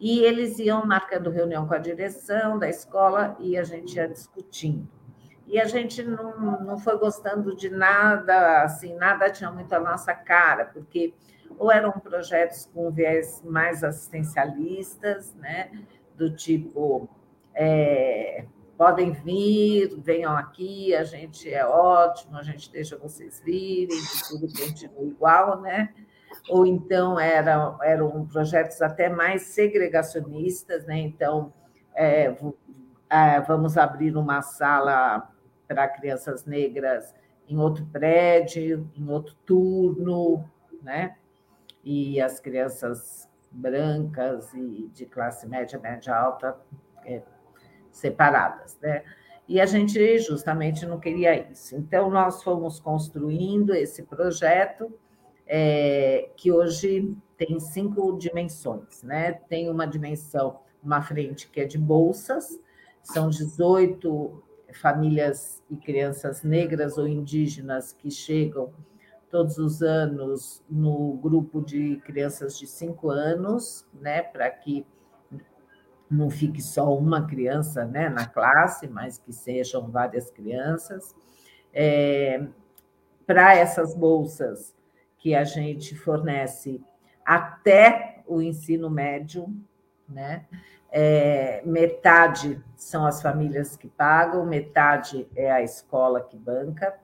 E 0.00 0.20
eles 0.20 0.60
iam 0.60 0.86
marcando 0.86 1.28
reunião 1.28 1.66
com 1.66 1.74
a 1.74 1.78
direção 1.78 2.56
da 2.56 2.68
escola 2.68 3.36
e 3.40 3.56
a 3.56 3.64
gente 3.64 3.96
ia 3.96 4.06
discutindo 4.06 4.97
e 5.48 5.58
a 5.58 5.64
gente 5.64 6.02
não, 6.02 6.60
não 6.60 6.78
foi 6.78 6.98
gostando 6.98 7.56
de 7.56 7.70
nada, 7.70 8.62
assim, 8.62 8.94
nada 8.94 9.30
tinha 9.30 9.50
muito 9.50 9.72
a 9.72 9.80
nossa 9.80 10.14
cara, 10.14 10.66
porque 10.66 11.14
ou 11.58 11.72
eram 11.72 11.90
projetos 11.92 12.66
com 12.66 12.90
viés 12.90 13.42
mais 13.42 13.82
assistencialistas, 13.82 15.34
né, 15.34 15.70
do 16.14 16.36
tipo 16.36 17.08
é, 17.54 18.44
podem 18.76 19.10
vir, 19.10 19.98
venham 20.00 20.36
aqui, 20.36 20.94
a 20.94 21.02
gente 21.02 21.52
é 21.52 21.66
ótimo, 21.66 22.36
a 22.36 22.42
gente 22.42 22.70
deixa 22.70 22.96
vocês 22.96 23.40
virem, 23.44 23.98
tudo 24.28 24.46
continua 24.46 25.04
igual, 25.04 25.60
né? 25.60 25.92
Ou 26.48 26.64
então 26.64 27.18
eram, 27.18 27.82
eram 27.82 28.26
projetos 28.26 28.80
até 28.80 29.08
mais 29.08 29.42
segregacionistas, 29.42 30.86
né? 30.86 30.98
Então, 30.98 31.52
é, 31.92 32.32
é 33.10 33.40
vamos 33.40 33.76
abrir 33.76 34.16
uma 34.16 34.42
sala 34.42 35.28
para 35.68 35.86
crianças 35.86 36.46
negras 36.46 37.14
em 37.46 37.58
outro 37.58 37.84
prédio, 37.86 38.90
em 38.96 39.08
outro 39.08 39.34
turno, 39.46 40.44
né? 40.82 41.16
E 41.84 42.20
as 42.20 42.40
crianças 42.40 43.28
brancas 43.50 44.52
e 44.54 44.90
de 44.92 45.06
classe 45.06 45.46
média, 45.46 45.78
média 45.78 46.14
alta 46.14 46.56
é, 47.04 47.22
separadas, 47.90 48.78
né? 48.80 49.04
E 49.46 49.60
a 49.60 49.66
gente 49.66 50.18
justamente 50.18 50.84
não 50.84 51.00
queria 51.00 51.50
isso. 51.50 51.74
Então, 51.74 52.10
nós 52.10 52.42
fomos 52.42 52.78
construindo 52.78 53.74
esse 53.74 54.02
projeto, 54.02 54.92
é, 55.46 56.28
que 56.36 56.52
hoje 56.52 57.16
tem 57.38 57.58
cinco 57.58 58.18
dimensões, 58.18 59.02
né? 59.02 59.32
Tem 59.32 59.70
uma 59.70 59.86
dimensão, 59.86 60.60
uma 60.82 61.00
frente 61.00 61.48
que 61.48 61.60
é 61.60 61.64
de 61.64 61.78
bolsas, 61.78 62.60
são 63.02 63.30
18 63.30 64.42
famílias 64.72 65.62
e 65.70 65.76
crianças 65.76 66.42
negras 66.42 66.98
ou 66.98 67.06
indígenas 67.06 67.92
que 67.92 68.10
chegam 68.10 68.72
todos 69.30 69.58
os 69.58 69.82
anos 69.82 70.62
no 70.68 71.14
grupo 71.14 71.60
de 71.60 71.96
crianças 72.04 72.58
de 72.58 72.66
cinco 72.66 73.10
anos, 73.10 73.86
né, 73.92 74.22
para 74.22 74.48
que 74.50 74.86
não 76.10 76.30
fique 76.30 76.62
só 76.62 76.96
uma 76.96 77.26
criança 77.26 77.84
né, 77.84 78.08
na 78.08 78.26
classe, 78.26 78.88
mas 78.88 79.18
que 79.18 79.32
sejam 79.32 79.90
várias 79.90 80.30
crianças. 80.30 81.14
É, 81.72 82.46
para 83.26 83.54
essas 83.54 83.94
bolsas 83.94 84.74
que 85.18 85.34
a 85.34 85.44
gente 85.44 85.94
fornece 85.94 86.80
até 87.24 88.22
o 88.26 88.40
ensino 88.40 88.88
médio, 88.88 89.54
né? 90.08 90.46
É, 90.90 91.62
metade 91.66 92.62
são 92.74 93.04
as 93.04 93.20
famílias 93.20 93.76
que 93.76 93.88
pagam, 93.88 94.46
metade 94.46 95.28
é 95.36 95.50
a 95.50 95.62
escola 95.62 96.22
que 96.22 96.36
banca. 96.36 96.98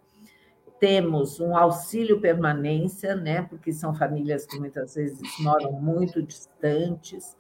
Temos 0.81 1.39
um 1.39 1.57
auxílio 1.57 2.21
permanência, 2.21 3.15
né? 3.15 3.43
Porque 3.43 3.73
são 3.73 3.95
famílias 3.95 4.47
que 4.47 4.59
muitas 4.59 4.95
vezes 4.95 5.21
moram 5.41 5.73
muito 5.73 6.23
distantes 6.23 7.37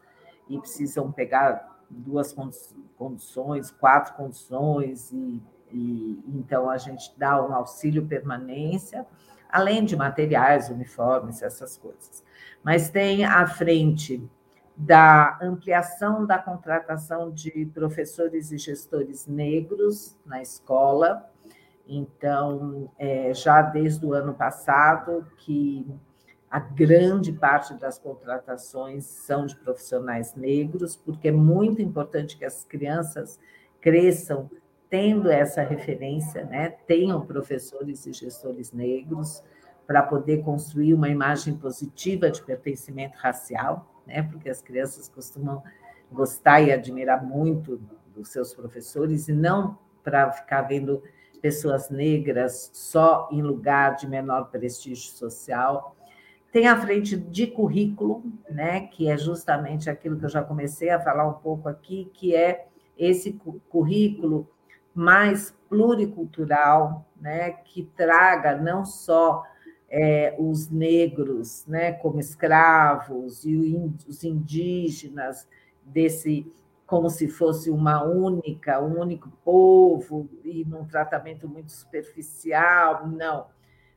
e 0.48 0.58
precisam 0.58 1.10
pegar 1.10 1.74
duas 1.88 2.34
condições, 2.96 3.70
quatro 3.70 4.14
condições, 4.14 5.10
e, 5.12 5.42
e 5.70 6.22
então 6.28 6.68
a 6.68 6.78
gente 6.78 7.12
dá 7.16 7.42
um 7.42 7.54
auxílio 7.54 8.06
permanência, 8.06 9.06
além 9.50 9.84
de 9.84 9.96
materiais, 9.96 10.68
uniformes, 10.68 11.42
essas 11.42 11.76
coisas. 11.76 12.24
Mas 12.62 12.90
tem 12.90 13.24
à 13.24 13.46
frente 13.46 14.22
da 14.76 15.38
ampliação 15.40 16.26
da 16.26 16.38
contratação 16.38 17.30
de 17.30 17.66
professores 17.72 18.50
e 18.50 18.58
gestores 18.58 19.26
negros 19.26 20.16
na 20.26 20.42
escola. 20.42 21.30
Então, 21.86 22.90
é, 22.98 23.32
já 23.34 23.62
desde 23.62 24.04
o 24.04 24.12
ano 24.12 24.34
passado, 24.34 25.26
que 25.38 25.86
a 26.50 26.58
grande 26.58 27.32
parte 27.32 27.74
das 27.74 27.98
contratações 27.98 29.04
são 29.04 29.46
de 29.46 29.56
profissionais 29.56 30.34
negros, 30.34 30.96
porque 30.96 31.28
é 31.28 31.32
muito 31.32 31.82
importante 31.82 32.36
que 32.36 32.44
as 32.44 32.64
crianças 32.64 33.38
cresçam 33.80 34.50
tendo 34.88 35.28
essa 35.30 35.62
referência, 35.62 36.44
né? 36.44 36.70
tenham 36.86 37.26
professores 37.26 38.06
e 38.06 38.12
gestores 38.12 38.72
negros, 38.72 39.42
para 39.86 40.02
poder 40.02 40.42
construir 40.42 40.94
uma 40.94 41.08
imagem 41.08 41.56
positiva 41.56 42.30
de 42.30 42.42
pertencimento 42.42 43.18
racial, 43.18 43.93
né? 44.06 44.22
porque 44.22 44.48
as 44.48 44.62
crianças 44.62 45.08
costumam 45.08 45.62
gostar 46.10 46.60
e 46.60 46.72
admirar 46.72 47.24
muito 47.24 47.80
dos 48.14 48.28
seus 48.28 48.54
professores, 48.54 49.28
e 49.28 49.32
não 49.32 49.78
para 50.02 50.30
ficar 50.30 50.62
vendo 50.62 51.02
pessoas 51.40 51.90
negras 51.90 52.70
só 52.72 53.28
em 53.30 53.42
lugar 53.42 53.96
de 53.96 54.06
menor 54.06 54.50
prestígio 54.50 55.10
social. 55.12 55.94
Tem 56.52 56.68
a 56.68 56.80
frente 56.80 57.16
de 57.16 57.48
currículo, 57.48 58.22
né, 58.48 58.86
que 58.86 59.10
é 59.10 59.18
justamente 59.18 59.90
aquilo 59.90 60.18
que 60.18 60.24
eu 60.24 60.30
já 60.30 60.42
comecei 60.42 60.88
a 60.90 61.00
falar 61.00 61.28
um 61.28 61.34
pouco 61.34 61.68
aqui, 61.68 62.10
que 62.14 62.34
é 62.34 62.66
esse 62.96 63.32
currículo 63.68 64.48
mais 64.94 65.50
pluricultural, 65.68 67.04
né, 67.20 67.50
que 67.50 67.82
traga 67.96 68.56
não 68.56 68.84
só 68.84 69.44
é, 69.88 70.34
os 70.38 70.68
negros 70.70 71.64
né, 71.66 71.92
como 71.92 72.18
escravos 72.18 73.44
e 73.44 73.56
os 74.08 74.24
indígenas 74.24 75.46
desse 75.84 76.50
como 76.86 77.08
se 77.08 77.28
fosse 77.28 77.70
uma 77.70 78.02
única, 78.04 78.80
um 78.80 79.00
único 79.00 79.30
povo 79.44 80.28
e 80.44 80.64
num 80.64 80.84
tratamento 80.84 81.48
muito 81.48 81.72
superficial, 81.72 83.08
não. 83.08 83.46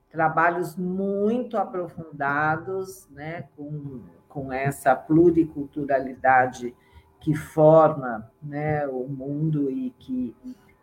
Trabalhos 0.09 0.75
muito 0.77 1.57
aprofundados, 1.57 3.07
né, 3.09 3.43
com, 3.57 4.01
com 4.29 4.53
essa 4.53 4.95
pluriculturalidade 4.95 6.73
que 7.19 7.35
forma 7.35 8.31
né, 8.41 8.87
o 8.87 9.05
mundo 9.07 9.69
e 9.69 9.89
que, 9.99 10.35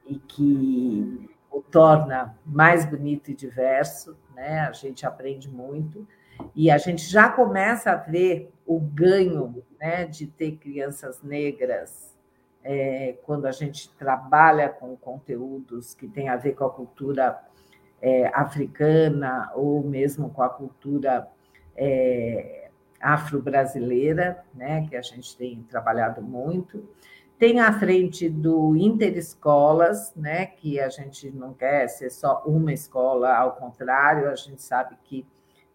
e 0.06 0.18
que 0.18 1.33
o 1.54 1.62
torna 1.62 2.36
mais 2.44 2.84
bonito 2.84 3.30
e 3.30 3.34
diverso, 3.34 4.18
né? 4.34 4.60
A 4.60 4.72
gente 4.72 5.06
aprende 5.06 5.48
muito 5.48 6.06
e 6.54 6.68
a 6.68 6.78
gente 6.78 7.04
já 7.04 7.28
começa 7.28 7.92
a 7.92 7.96
ver 7.96 8.52
o 8.66 8.80
ganho, 8.80 9.62
né, 9.78 10.04
de 10.04 10.26
ter 10.26 10.56
crianças 10.56 11.22
negras 11.22 12.12
é, 12.64 13.16
quando 13.24 13.46
a 13.46 13.52
gente 13.52 13.88
trabalha 13.90 14.68
com 14.68 14.96
conteúdos 14.96 15.94
que 15.94 16.08
têm 16.08 16.28
a 16.28 16.36
ver 16.36 16.54
com 16.54 16.64
a 16.64 16.70
cultura 16.70 17.38
é, 18.02 18.26
africana 18.34 19.52
ou 19.54 19.84
mesmo 19.84 20.30
com 20.30 20.42
a 20.42 20.48
cultura 20.48 21.28
é, 21.76 22.70
afro-brasileira, 23.00 24.42
né, 24.52 24.86
que 24.88 24.96
a 24.96 25.02
gente 25.02 25.36
tem 25.36 25.62
trabalhado 25.70 26.20
muito. 26.20 26.88
Tem 27.38 27.58
a 27.60 27.72
frente 27.72 28.28
do 28.28 28.76
Interescolas, 28.76 30.14
né, 30.14 30.46
que 30.46 30.78
a 30.78 30.88
gente 30.88 31.30
não 31.30 31.52
quer 31.52 31.88
ser 31.88 32.10
só 32.10 32.42
uma 32.46 32.72
escola, 32.72 33.34
ao 33.34 33.56
contrário, 33.56 34.30
a 34.30 34.36
gente 34.36 34.62
sabe 34.62 34.96
que 35.04 35.26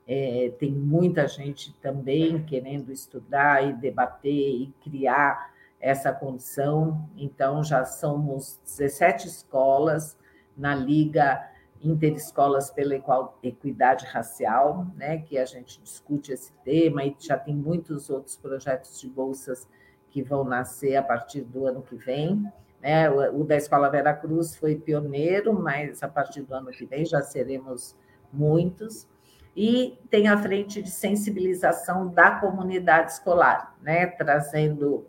é, 0.07 0.51
tem 0.57 0.71
muita 0.71 1.27
gente 1.27 1.71
também 1.81 2.43
querendo 2.43 2.91
estudar 2.91 3.63
e 3.67 3.73
debater 3.73 4.31
e 4.31 4.73
criar 4.81 5.53
essa 5.79 6.11
condição. 6.11 7.07
Então, 7.15 7.63
já 7.63 7.85
somos 7.85 8.59
17 8.65 9.27
escolas 9.27 10.17
na 10.57 10.73
Liga 10.73 11.47
Interescolas 11.81 12.71
pela 12.71 12.95
Equidade 13.43 14.05
Racial, 14.05 14.87
né, 14.95 15.19
que 15.19 15.37
a 15.37 15.45
gente 15.45 15.81
discute 15.81 16.31
esse 16.31 16.51
tema 16.63 17.05
e 17.05 17.15
já 17.19 17.37
tem 17.37 17.55
muitos 17.55 18.09
outros 18.09 18.35
projetos 18.35 18.99
de 18.99 19.07
bolsas 19.07 19.67
que 20.09 20.21
vão 20.21 20.43
nascer 20.43 20.95
a 20.95 21.03
partir 21.03 21.41
do 21.41 21.65
ano 21.65 21.81
que 21.81 21.95
vem. 21.95 22.43
Né? 22.81 23.09
O, 23.09 23.43
da 23.43 23.55
Escola 23.55 23.89
Vera 23.89 24.13
Cruz 24.13 24.55
foi 24.55 24.75
pioneiro, 24.75 25.53
mas 25.53 26.01
a 26.01 26.07
partir 26.07 26.41
do 26.41 26.53
ano 26.53 26.71
que 26.71 26.85
vem 26.85 27.05
já 27.05 27.21
seremos 27.21 27.95
muitos. 28.31 29.07
E 29.55 29.99
tem 30.09 30.27
a 30.27 30.37
frente 30.37 30.81
de 30.81 30.89
sensibilização 30.89 32.07
da 32.07 32.31
comunidade 32.31 33.11
escolar, 33.11 33.75
né? 33.81 34.07
trazendo 34.07 35.05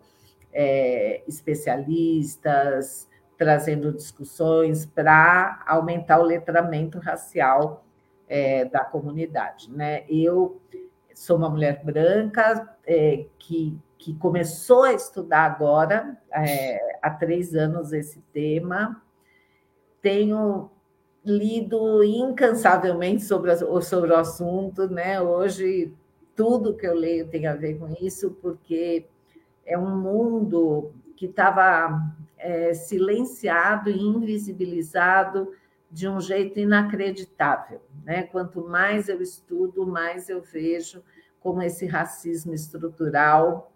é, 0.53 1.23
especialistas, 1.27 3.09
trazendo 3.39 3.93
discussões 3.93 4.85
para 4.85 5.63
aumentar 5.67 6.19
o 6.19 6.25
letramento 6.25 6.99
racial 6.99 7.85
é, 8.29 8.65
da 8.65 8.85
comunidade. 8.85 9.71
Né? 9.71 10.05
Eu 10.09 10.61
sou 11.15 11.37
uma 11.37 11.49
mulher 11.49 11.83
branca 11.85 12.77
é, 12.87 13.27
que 13.39 13.79
que 14.01 14.15
começou 14.15 14.85
a 14.85 14.95
estudar 14.95 15.45
agora, 15.45 16.17
é, 16.33 16.99
há 17.03 17.11
três 17.11 17.55
anos, 17.55 17.93
esse 17.93 18.19
tema. 18.33 19.01
Tenho 20.01 20.71
lido 21.23 22.03
incansavelmente 22.03 23.23
sobre, 23.23 23.55
sobre 23.83 24.11
o 24.11 24.17
assunto, 24.17 24.89
né? 24.89 25.21
Hoje, 25.21 25.95
tudo 26.35 26.75
que 26.75 26.87
eu 26.87 26.95
leio 26.95 27.29
tem 27.29 27.47
a 27.47 27.55
ver 27.55 27.79
com 27.79 27.95
isso, 28.01 28.31
porque 28.41 29.07
é 29.67 29.77
um 29.77 29.95
mundo 30.01 30.95
que 31.15 31.27
estava 31.27 32.01
é, 32.39 32.73
silenciado 32.73 33.91
e 33.91 34.01
invisibilizado 34.01 35.53
de 35.91 36.09
um 36.09 36.19
jeito 36.19 36.59
inacreditável. 36.59 37.83
Né? 38.03 38.23
Quanto 38.23 38.67
mais 38.67 39.11
eu 39.11 39.21
estudo, 39.21 39.87
mais 39.87 40.31
eu 40.31 40.41
vejo 40.41 41.03
como 41.39 41.63
esse 41.63 41.85
racismo 41.85 42.55
estrutural 42.55 43.71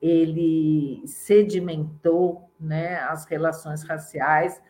ele 0.00 1.02
sedimentou 1.06 2.50
né, 2.58 2.98
as 3.00 3.24
relações 3.26 3.82
raciais 3.82 4.60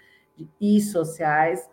e 0.60 0.80
sociais 0.80 1.68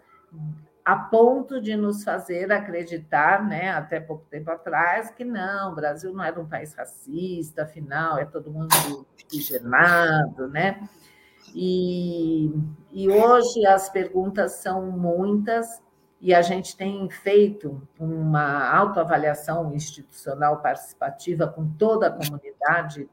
a 0.87 0.95
ponto 0.95 1.59
de 1.59 1.75
nos 1.75 2.01
fazer 2.01 2.49
acreditar, 2.49 3.45
né, 3.45 3.71
até 3.71 3.99
pouco 3.99 4.25
tempo 4.29 4.49
atrás, 4.49 5.11
que 5.11 5.25
não, 5.25 5.73
o 5.73 5.75
Brasil 5.75 6.13
não 6.13 6.23
era 6.23 6.39
um 6.39 6.47
país 6.47 6.73
racista, 6.73 7.63
afinal, 7.63 8.17
é 8.17 8.23
todo 8.23 8.49
mundo 8.49 9.05
miscigenado, 9.17 10.47
né? 10.47 10.87
E, 11.53 12.53
e 12.93 13.09
hoje 13.09 13.65
as 13.65 13.89
perguntas 13.89 14.53
são 14.53 14.89
muitas 14.89 15.81
e 16.21 16.33
a 16.33 16.41
gente 16.41 16.77
tem 16.77 17.09
feito 17.09 17.85
uma 17.99 18.73
autoavaliação 18.73 19.75
institucional 19.75 20.61
participativa 20.61 21.47
com 21.47 21.69
toda 21.73 22.07
a 22.07 22.11
comunidade 22.11 23.09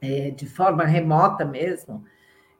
é, 0.00 0.30
de 0.30 0.46
forma 0.46 0.84
remota 0.84 1.44
mesmo, 1.44 2.04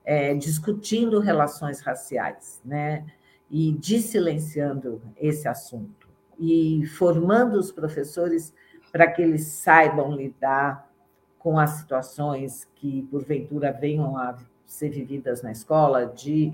é, 0.04 0.34
discutindo 0.34 1.20
relações 1.20 1.80
raciais, 1.80 2.60
né? 2.64 3.06
E 3.50 3.76
silenciando 4.00 5.02
esse 5.16 5.48
assunto 5.48 6.08
e 6.38 6.86
formando 6.86 7.58
os 7.58 7.70
professores 7.70 8.54
para 8.90 9.10
que 9.10 9.20
eles 9.20 9.44
saibam 9.44 10.14
lidar 10.16 10.90
com 11.38 11.58
as 11.58 11.70
situações 11.70 12.68
que 12.76 13.02
porventura 13.10 13.72
venham 13.72 14.16
a 14.16 14.36
ser 14.66 14.90
vividas 14.90 15.42
na 15.42 15.52
escola 15.52 16.06
de 16.06 16.52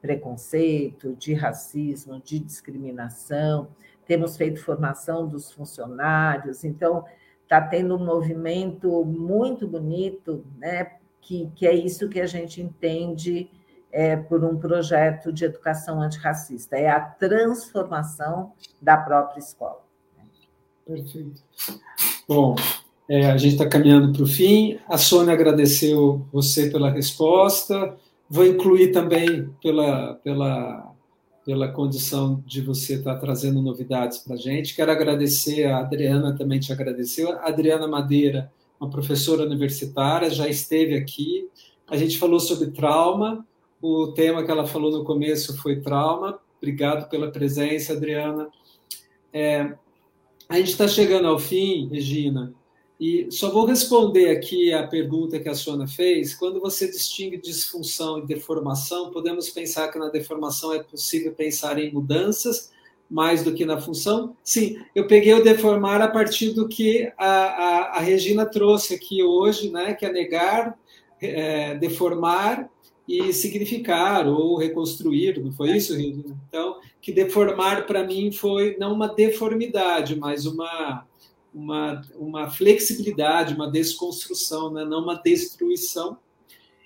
preconceito, 0.00 1.14
de 1.14 1.34
racismo, 1.34 2.20
de 2.20 2.38
discriminação. 2.38 3.68
Temos 4.06 4.36
feito 4.36 4.62
formação 4.62 5.26
dos 5.26 5.50
funcionários, 5.52 6.64
então 6.64 7.04
está 7.46 7.60
tendo 7.60 7.94
um 7.96 8.04
movimento 8.04 9.04
muito 9.04 9.66
bonito, 9.68 10.44
né? 10.58 10.96
que, 11.26 11.50
que 11.56 11.66
é 11.66 11.74
isso 11.74 12.08
que 12.08 12.20
a 12.20 12.26
gente 12.26 12.62
entende 12.62 13.50
é, 13.92 14.16
por 14.16 14.44
um 14.44 14.56
projeto 14.56 15.32
de 15.32 15.44
educação 15.44 16.00
antirracista, 16.00 16.76
é 16.76 16.88
a 16.88 17.00
transformação 17.00 18.52
da 18.80 18.96
própria 18.96 19.40
escola. 19.40 19.84
Perfeito. 20.86 21.42
Bom, 22.28 22.54
é, 23.08 23.30
a 23.30 23.36
gente 23.36 23.54
está 23.54 23.68
caminhando 23.68 24.12
para 24.12 24.22
o 24.22 24.26
fim. 24.26 24.78
A 24.88 24.96
Sônia 24.96 25.34
agradeceu 25.34 26.24
você 26.32 26.70
pela 26.70 26.90
resposta. 26.90 27.96
Vou 28.28 28.46
incluir 28.46 28.92
também 28.92 29.50
pela, 29.60 30.14
pela 30.22 30.92
pela 31.46 31.68
condição 31.68 32.42
de 32.44 32.60
você 32.60 32.94
estar 32.94 33.14
trazendo 33.18 33.62
novidades 33.62 34.18
para 34.18 34.34
a 34.34 34.36
gente. 34.36 34.74
Quero 34.74 34.90
agradecer, 34.90 35.64
a 35.66 35.78
Adriana 35.78 36.36
também 36.36 36.58
te 36.58 36.72
agradeceu. 36.72 37.30
A 37.38 37.46
Adriana 37.46 37.86
Madeira, 37.86 38.52
uma 38.80 38.90
professora 38.90 39.44
universitária, 39.44 40.28
já 40.28 40.48
esteve 40.48 40.96
aqui. 40.96 41.48
A 41.86 41.96
gente 41.96 42.18
falou 42.18 42.40
sobre 42.40 42.72
trauma, 42.72 43.46
o 43.80 44.08
tema 44.08 44.42
que 44.42 44.50
ela 44.50 44.66
falou 44.66 44.90
no 44.90 45.04
começo 45.04 45.56
foi 45.58 45.80
trauma. 45.80 46.40
Obrigado 46.58 47.08
pela 47.08 47.30
presença, 47.30 47.92
Adriana. 47.92 48.48
É, 49.32 49.72
a 50.48 50.56
gente 50.56 50.70
está 50.70 50.88
chegando 50.88 51.28
ao 51.28 51.38
fim, 51.38 51.88
Regina. 51.88 52.52
E 52.98 53.28
só 53.30 53.50
vou 53.50 53.66
responder 53.66 54.30
aqui 54.30 54.72
a 54.72 54.86
pergunta 54.86 55.38
que 55.38 55.48
a 55.48 55.54
Sônia 55.54 55.86
fez. 55.86 56.34
Quando 56.34 56.60
você 56.60 56.86
distingue 56.86 57.36
disfunção 57.36 58.18
e 58.18 58.26
deformação, 58.26 59.10
podemos 59.10 59.50
pensar 59.50 59.88
que 59.88 59.98
na 59.98 60.08
deformação 60.08 60.72
é 60.72 60.82
possível 60.82 61.32
pensar 61.32 61.78
em 61.78 61.92
mudanças 61.92 62.72
mais 63.10 63.42
do 63.44 63.54
que 63.54 63.64
na 63.64 63.80
função? 63.80 64.36
Sim, 64.42 64.78
eu 64.94 65.06
peguei 65.06 65.32
o 65.34 65.42
deformar 65.42 66.00
a 66.02 66.08
partir 66.08 66.50
do 66.50 66.68
que 66.68 67.12
a, 67.16 67.26
a, 67.26 67.98
a 67.98 68.00
Regina 68.00 68.44
trouxe 68.44 68.94
aqui 68.94 69.22
hoje, 69.22 69.70
né, 69.70 69.94
que 69.94 70.04
é 70.04 70.12
negar, 70.12 70.76
é, 71.20 71.74
deformar 71.76 72.68
e 73.08 73.32
significar 73.32 74.26
ou 74.26 74.56
reconstruir, 74.56 75.40
não 75.40 75.52
foi 75.52 75.76
isso, 75.76 75.94
Regina? 75.94 76.36
Então, 76.48 76.78
que 77.00 77.12
deformar 77.12 77.86
para 77.86 78.02
mim 78.02 78.32
foi 78.32 78.76
não 78.80 78.92
uma 78.92 79.06
deformidade, 79.06 80.16
mas 80.16 80.44
uma, 80.44 81.06
uma, 81.56 82.02
uma 82.14 82.50
flexibilidade, 82.50 83.54
uma 83.54 83.70
desconstrução, 83.70 84.70
né, 84.70 84.84
não 84.84 85.02
uma 85.02 85.14
destruição. 85.14 86.18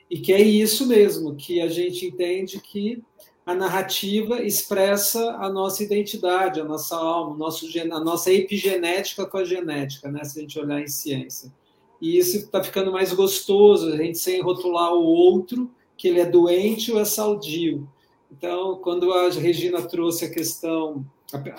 E 0.08 0.18
que 0.18 0.32
é 0.32 0.40
isso 0.40 0.86
mesmo, 0.86 1.34
que 1.34 1.60
a 1.60 1.66
gente 1.66 2.06
entende 2.06 2.60
que 2.60 3.02
a 3.44 3.52
narrativa 3.52 4.40
expressa 4.42 5.32
a 5.32 5.50
nossa 5.50 5.82
identidade, 5.82 6.60
a 6.60 6.64
nossa 6.64 6.96
alma, 6.96 7.36
nosso, 7.36 7.66
a 7.78 8.00
nossa 8.00 8.32
epigenética 8.32 9.26
com 9.26 9.38
a 9.38 9.44
genética, 9.44 10.08
né, 10.08 10.22
se 10.22 10.38
a 10.38 10.42
gente 10.42 10.58
olhar 10.58 10.80
em 10.80 10.86
ciência. 10.86 11.52
E 12.00 12.16
isso 12.16 12.36
está 12.36 12.62
ficando 12.62 12.92
mais 12.92 13.12
gostoso, 13.12 13.92
a 13.92 13.96
gente 13.96 14.18
sem 14.18 14.40
rotular 14.40 14.94
o 14.94 15.04
outro, 15.04 15.68
que 15.96 16.06
ele 16.06 16.20
é 16.20 16.24
doente 16.24 16.92
ou 16.92 17.00
é 17.00 17.04
saudio. 17.04 17.88
Então, 18.30 18.76
quando 18.76 19.12
a 19.12 19.28
Regina 19.30 19.82
trouxe 19.82 20.26
a 20.26 20.30
questão, 20.30 21.04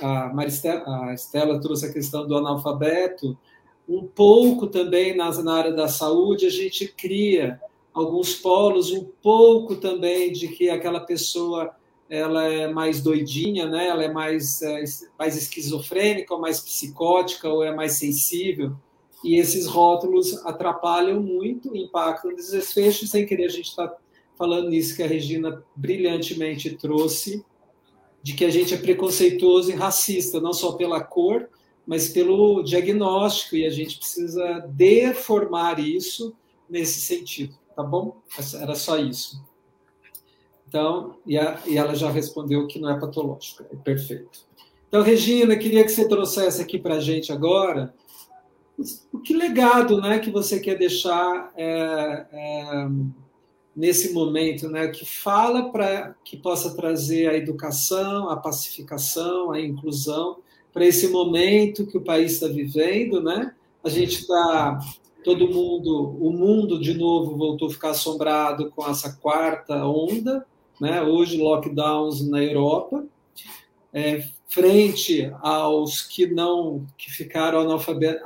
a, 0.02 0.34
Maristela, 0.34 1.10
a 1.10 1.14
Estela 1.14 1.60
trouxe 1.60 1.86
a 1.86 1.94
questão 1.94 2.28
do 2.28 2.36
analfabeto, 2.36 3.38
um 3.88 4.06
pouco 4.06 4.68
também 4.68 5.16
nas, 5.16 5.44
na 5.44 5.54
área 5.54 5.74
da 5.74 5.88
saúde, 5.88 6.46
a 6.46 6.50
gente 6.50 6.88
cria 6.88 7.60
alguns 7.94 8.36
polos, 8.36 8.92
um 8.92 9.06
pouco 9.22 9.76
também 9.76 10.32
de 10.32 10.48
que 10.48 10.70
aquela 10.70 11.00
pessoa 11.00 11.76
ela 12.10 12.44
é 12.46 12.68
mais 12.68 13.02
doidinha, 13.02 13.68
né? 13.68 13.88
ela 13.88 14.04
é 14.04 14.12
mais, 14.12 14.62
é, 14.62 14.84
mais 15.18 15.38
esquizofrênica, 15.38 16.34
ou 16.34 16.42
mais 16.42 16.60
psicótica, 16.60 17.48
ou 17.48 17.64
é 17.64 17.74
mais 17.74 17.94
sensível. 17.94 18.74
E 19.24 19.40
esses 19.40 19.66
rótulos 19.66 20.46
atrapalham 20.46 21.22
muito, 21.22 21.76
impactam 21.76 22.36
desfechos, 22.36 23.10
sem 23.10 23.26
querer 23.26 23.46
a 23.46 23.50
gente 23.50 23.70
está 23.70 23.96
falando 24.38 24.70
nisso 24.70 24.96
que 24.96 25.04
a 25.04 25.08
Regina 25.08 25.64
brilhantemente 25.76 26.76
trouxe, 26.76 27.46
de 28.22 28.34
que 28.34 28.46
a 28.46 28.50
gente 28.50 28.74
é 28.74 28.78
preconceituoso 28.78 29.72
e 29.72 29.76
racista, 29.76 30.40
não 30.40 30.54
só 30.54 30.74
pela 30.74 31.02
cor, 31.02 31.50
mas 31.86 32.10
pelo 32.10 32.62
diagnóstico, 32.64 33.56
e 33.56 33.66
a 33.66 33.70
gente 33.70 33.98
precisa 33.98 34.66
deformar 34.70 35.80
isso 35.80 36.34
nesse 36.70 37.02
sentido, 37.02 37.56
tá 37.76 37.84
bom? 37.84 38.22
Era 38.60 38.76
só 38.76 38.98
isso. 38.98 39.44
Então, 40.68 41.18
e, 41.26 41.38
a, 41.38 41.60
e 41.66 41.78
ela 41.78 41.96
já 41.96 42.10
respondeu 42.10 42.68
que 42.68 42.80
não 42.80 42.90
é 42.90 43.00
patológico, 43.00 43.64
é 43.72 43.76
perfeito. 43.76 44.46
Então, 44.88 45.02
Regina, 45.02 45.56
queria 45.56 45.84
que 45.84 45.92
você 45.92 46.08
trouxesse 46.08 46.62
aqui 46.62 46.78
para 46.78 46.96
a 46.96 47.00
gente 47.00 47.32
agora 47.32 47.94
o 49.12 49.20
que 49.20 49.34
legado 49.34 50.02
né, 50.02 50.20
que 50.20 50.32
você 50.32 50.60
quer 50.60 50.78
deixar 50.78 51.52
é, 51.56 52.26
é, 52.32 52.88
nesse 53.76 54.14
momento, 54.14 54.70
né, 54.70 54.88
que 54.88 55.06
fala 55.06 55.72
para 55.72 56.16
que 56.24 56.38
possa 56.38 56.76
trazer 56.76 57.30
a 57.30 57.38
educação, 57.38 58.30
a 58.30 58.36
pacificação, 58.36 59.52
a 59.52 59.62
inclusão 59.62 60.38
para 60.74 60.86
esse 60.86 61.08
momento 61.08 61.86
que 61.86 61.98
o 61.98 62.04
país 62.04 62.34
está 62.34 62.48
vivendo, 62.48 63.22
né? 63.22 63.54
A 63.84 63.90
gente 63.90 64.20
está 64.20 64.80
todo 65.24 65.48
mundo, 65.48 66.18
o 66.20 66.32
mundo 66.32 66.80
de 66.80 66.94
novo 66.94 67.36
voltou 67.36 67.68
a 67.68 67.72
ficar 67.72 67.90
assombrado 67.92 68.72
com 68.72 68.88
essa 68.88 69.14
quarta 69.14 69.86
onda, 69.86 70.46
né? 70.80 71.02
hoje 71.02 71.38
lockdowns 71.38 72.28
na 72.28 72.42
Europa, 72.44 73.06
é, 73.94 74.24
frente 74.48 75.32
aos 75.42 76.02
que 76.02 76.26
não 76.28 76.86
que 76.98 77.12
ficaram 77.12 77.60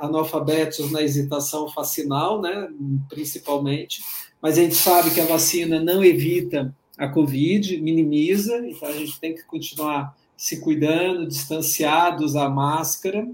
analfabetos 0.00 0.90
na 0.90 1.02
hesitação 1.02 1.68
facinal, 1.68 2.40
né? 2.40 2.68
principalmente, 3.08 4.00
mas 4.46 4.58
a 4.58 4.62
gente 4.62 4.76
sabe 4.76 5.12
que 5.12 5.20
a 5.20 5.24
vacina 5.24 5.80
não 5.80 6.04
evita 6.04 6.72
a 6.96 7.08
Covid, 7.08 7.80
minimiza, 7.80 8.64
então 8.64 8.88
a 8.88 8.92
gente 8.92 9.18
tem 9.18 9.34
que 9.34 9.42
continuar 9.42 10.16
se 10.36 10.60
cuidando, 10.60 11.26
distanciados, 11.26 12.36
a 12.36 12.48
máscara. 12.48 13.28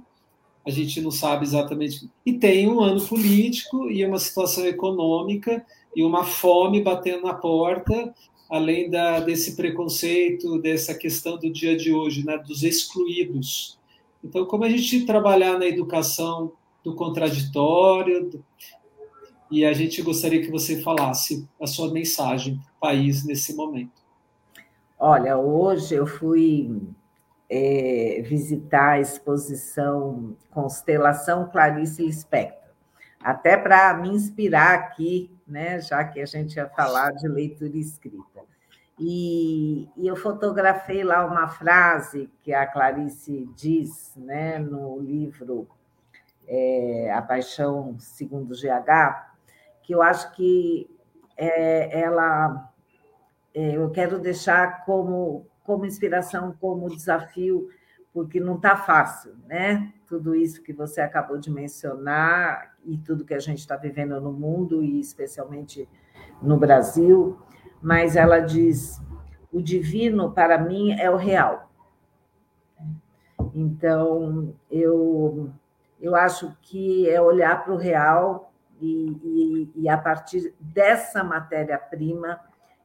A 0.66 0.70
gente 0.70 1.02
não 1.02 1.10
sabe 1.10 1.44
exatamente. 1.44 2.08
E 2.24 2.32
tem 2.32 2.66
um 2.66 2.80
ano 2.80 3.06
político 3.06 3.90
e 3.90 4.02
uma 4.06 4.18
situação 4.18 4.64
econômica 4.64 5.62
e 5.94 6.02
uma 6.02 6.24
fome 6.24 6.80
batendo 6.80 7.24
na 7.24 7.34
porta 7.34 8.14
além 8.48 8.88
da, 8.88 9.20
desse 9.20 9.54
preconceito, 9.54 10.58
dessa 10.62 10.94
questão 10.94 11.36
do 11.36 11.52
dia 11.52 11.76
de 11.76 11.92
hoje, 11.92 12.24
né, 12.24 12.38
dos 12.38 12.62
excluídos. 12.62 13.78
Então, 14.24 14.46
como 14.46 14.64
a 14.64 14.70
gente 14.70 15.04
trabalhar 15.04 15.58
na 15.58 15.66
educação 15.66 16.52
do 16.82 16.94
contraditório, 16.94 18.42
e 19.52 19.66
a 19.66 19.72
gente 19.74 20.00
gostaria 20.00 20.40
que 20.40 20.50
você 20.50 20.80
falasse 20.80 21.46
a 21.60 21.66
sua 21.66 21.92
mensagem 21.92 22.56
para 22.56 22.72
o 22.72 22.80
país 22.80 23.22
nesse 23.22 23.54
momento. 23.54 24.00
Olha, 24.98 25.36
hoje 25.36 25.94
eu 25.94 26.06
fui 26.06 26.80
é, 27.50 28.22
visitar 28.24 28.92
a 28.92 29.00
exposição 29.00 30.34
Constelação 30.50 31.50
Clarice 31.50 32.02
Lispector, 32.02 32.70
até 33.20 33.58
para 33.58 33.92
me 33.92 34.08
inspirar 34.08 34.74
aqui, 34.74 35.30
né, 35.46 35.78
já 35.82 36.02
que 36.02 36.18
a 36.18 36.24
gente 36.24 36.56
ia 36.56 36.66
falar 36.70 37.10
de 37.10 37.28
leitura 37.28 37.76
escrita. 37.76 38.40
E, 38.98 39.86
e, 39.98 40.06
eu 40.06 40.16
fotografei 40.16 41.04
lá 41.04 41.26
uma 41.26 41.48
frase 41.48 42.30
que 42.42 42.54
a 42.54 42.66
Clarice 42.66 43.50
diz 43.54 44.14
né, 44.16 44.58
no 44.58 44.98
livro 45.00 45.68
é, 46.46 47.12
A 47.12 47.20
Paixão 47.20 47.96
Segundo 47.98 48.54
GH, 48.54 49.31
que 49.82 49.94
eu 49.94 50.02
acho 50.02 50.32
que 50.34 50.88
é, 51.36 52.00
ela 52.00 52.72
é, 53.54 53.76
eu 53.76 53.90
quero 53.90 54.18
deixar 54.18 54.84
como, 54.84 55.46
como 55.64 55.86
inspiração, 55.86 56.56
como 56.60 56.88
desafio, 56.88 57.68
porque 58.12 58.38
não 58.38 58.56
está 58.56 58.76
fácil, 58.76 59.34
né? 59.46 59.92
Tudo 60.06 60.34
isso 60.34 60.62
que 60.62 60.72
você 60.72 61.00
acabou 61.00 61.38
de 61.38 61.50
mencionar 61.50 62.76
e 62.84 62.98
tudo 62.98 63.24
que 63.24 63.34
a 63.34 63.38
gente 63.38 63.58
está 63.58 63.76
vivendo 63.76 64.20
no 64.20 64.32
mundo 64.32 64.82
e 64.82 65.00
especialmente 65.00 65.88
no 66.42 66.56
Brasil 66.56 67.38
mas 67.82 68.14
ela 68.14 68.38
diz: 68.38 69.02
o 69.52 69.60
divino 69.60 70.30
para 70.30 70.56
mim 70.56 70.92
é 70.92 71.10
o 71.10 71.16
real. 71.16 71.70
Então, 73.52 74.54
eu, 74.70 75.50
eu 76.00 76.14
acho 76.14 76.56
que 76.62 77.10
é 77.10 77.20
olhar 77.20 77.64
para 77.64 77.74
o 77.74 77.76
real 77.76 78.51
e, 78.82 79.20
e, 79.22 79.72
e, 79.82 79.88
a 79.88 79.96
partir 79.96 80.52
dessa 80.58 81.22
matéria-prima, 81.22 82.40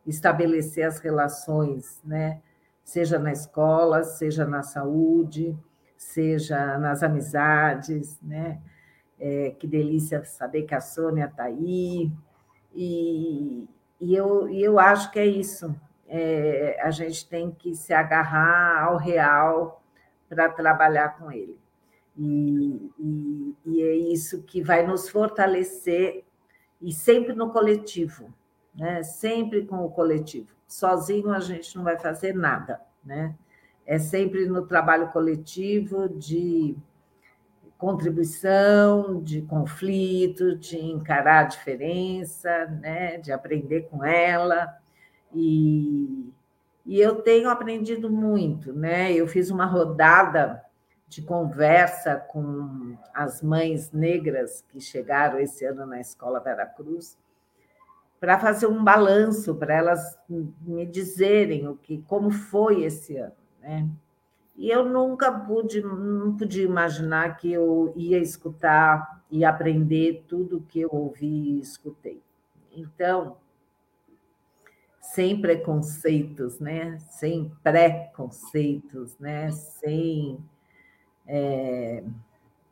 estabelecer 0.06 0.86
as 0.86 1.00
relações, 1.00 2.00
né? 2.04 2.40
seja 2.84 3.18
na 3.18 3.32
escola, 3.32 4.04
seja 4.04 4.46
na 4.46 4.64
saúde, 4.64 5.58
seja 5.98 6.78
nas 6.78 7.02
amizades. 7.02 8.22
Né? 8.22 8.62
É, 9.20 9.56
que 9.58 9.66
delícia 9.66 10.24
saber 10.24 10.64
que 10.64 10.76
a 10.76 10.80
Sônia 10.80 11.26
está 11.26 11.46
aí. 11.46 12.12
E, 12.76 13.68
e 14.00 14.16
eu, 14.16 14.48
e 14.50 14.64
eu 14.64 14.80
acho 14.80 15.12
que 15.12 15.20
é 15.20 15.26
isso. 15.26 15.76
É, 16.08 16.80
a 16.82 16.92
gente 16.92 17.28
tem 17.28 17.52
que 17.52 17.76
se 17.76 17.92
agarrar 17.92 18.84
ao 18.84 18.98
real 18.98 19.82
para 20.30 20.48
trabalhar 20.48 21.18
com 21.18 21.32
ele. 21.32 21.60
E, 22.18 22.92
e, 22.98 23.56
e, 23.66 23.82
é 23.84 23.96
isso 23.96 24.42
que 24.42 24.64
vai 24.64 24.86
nos 24.86 25.08
fortalecer, 25.08 26.24
e 26.82 26.92
sempre 26.92 27.34
no 27.34 27.52
coletivo, 27.52 28.34
né? 28.76 29.04
sempre 29.04 29.66
com 29.66 29.86
o 29.86 29.92
coletivo. 29.92 30.48
Sozinho 30.68 31.32
a 31.32 31.40
gente 31.40 31.76
não 31.76 31.84
vai 31.84 31.98
fazer 31.98 32.34
nada. 32.34 32.82
Né? 33.04 33.36
É 33.86 34.00
sempre 34.00 34.48
no 34.48 34.66
trabalho 34.66 35.10
coletivo 35.12 36.10
de 36.10 36.76
contribuição, 37.78 39.22
de 39.22 39.42
conflito, 39.44 40.56
de 40.56 40.78
encarar 40.78 41.46
a 41.46 41.48
diferença, 41.48 42.66
né, 42.82 43.18
de 43.18 43.32
aprender 43.32 43.88
com 43.90 44.04
ela. 44.04 44.76
E, 45.34 46.34
e 46.86 47.00
eu 47.00 47.22
tenho 47.22 47.50
aprendido 47.50 48.10
muito, 48.10 48.74
né? 48.74 49.14
Eu 49.14 49.28
fiz 49.28 49.52
uma 49.52 49.66
rodada 49.66 50.64
de 51.08 51.22
conversa 51.22 52.16
com 52.16 52.98
as 53.14 53.42
mães 53.42 53.92
negras 53.92 54.64
que 54.70 54.80
chegaram 54.82 55.40
esse 55.40 55.66
ano 55.66 55.86
na 55.86 56.00
Escola 56.00 56.40
Vera 56.40 56.66
Cruz 56.66 57.18
para 58.20 58.40
fazer 58.40 58.68
um 58.68 58.84
balanço, 58.84 59.56
para 59.56 59.76
elas 59.76 60.18
me 60.28 60.86
dizerem 60.86 61.68
o 61.68 61.76
que, 61.76 62.02
como 62.08 62.32
foi 62.32 62.84
esse 62.84 63.16
ano, 63.18 63.36
né? 63.62 63.88
E 64.56 64.72
eu 64.72 64.84
nunca 64.84 65.32
pude, 65.32 65.82
não 65.84 66.36
podia 66.36 66.64
imaginar 66.64 67.38
que 67.38 67.54
eu 67.54 67.94
ia 67.96 68.18
escutar 68.18 69.24
e 69.30 69.46
aprender 69.46 70.26
tudo 70.28 70.66
que 70.68 70.82
eu 70.82 70.90
ouvi 70.92 71.28
e 71.28 71.60
escutei. 71.60 72.24
Então, 72.72 73.38
sem 75.00 75.40
preconceitos, 75.40 76.60
né? 76.60 76.98
sem 77.00 77.52
preconceitos, 77.64 79.18
né? 79.20 79.52
sem 79.52 80.40
é, 81.28 82.04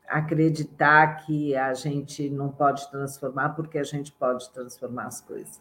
acreditar 0.08 1.26
que 1.26 1.56
a 1.56 1.74
gente 1.74 2.30
não 2.30 2.50
pode 2.50 2.90
transformar, 2.90 3.50
porque 3.50 3.78
a 3.78 3.84
gente 3.84 4.12
pode 4.12 4.50
transformar 4.52 5.06
as 5.06 5.22
coisas. 5.22 5.60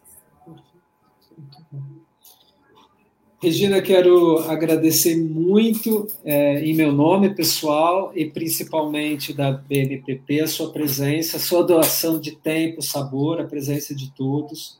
Regina, 3.41 3.81
quero 3.81 4.39
agradecer 4.49 5.17
muito, 5.17 6.07
é, 6.23 6.61
em 6.61 6.73
meu 6.73 6.91
nome 6.91 7.35
pessoal 7.35 8.11
e 8.15 8.25
principalmente 8.25 9.33
da 9.33 9.51
BNPP, 9.51 10.41
a 10.41 10.47
sua 10.47 10.71
presença, 10.71 11.37
a 11.37 11.39
sua 11.39 11.63
doação 11.63 12.19
de 12.19 12.35
tempo, 12.35 12.81
sabor, 12.81 13.41
a 13.41 13.43
presença 13.43 13.93
de 13.93 14.11
todos 14.13 14.79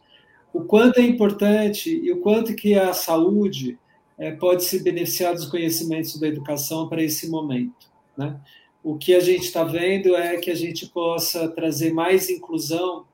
o 0.55 0.63
quanto 0.63 1.01
é 1.01 1.03
importante 1.03 1.89
e 1.89 2.09
o 2.13 2.21
quanto 2.21 2.55
que 2.55 2.75
a 2.75 2.93
saúde 2.93 3.77
é, 4.17 4.31
pode 4.31 4.63
se 4.63 4.81
beneficiar 4.81 5.33
dos 5.33 5.47
conhecimentos 5.47 6.17
da 6.17 6.29
educação 6.29 6.87
para 6.87 7.03
esse 7.03 7.29
momento. 7.29 7.93
Né? 8.17 8.39
O 8.83 8.97
que 8.97 9.13
a 9.13 9.19
gente 9.19 9.43
está 9.43 9.63
vendo 9.63 10.15
é 10.15 10.37
que 10.37 10.51
a 10.51 10.55
gente 10.55 10.87
possa 10.87 11.47
trazer 11.47 11.93
mais 11.93 12.29
inclusão 12.29 13.05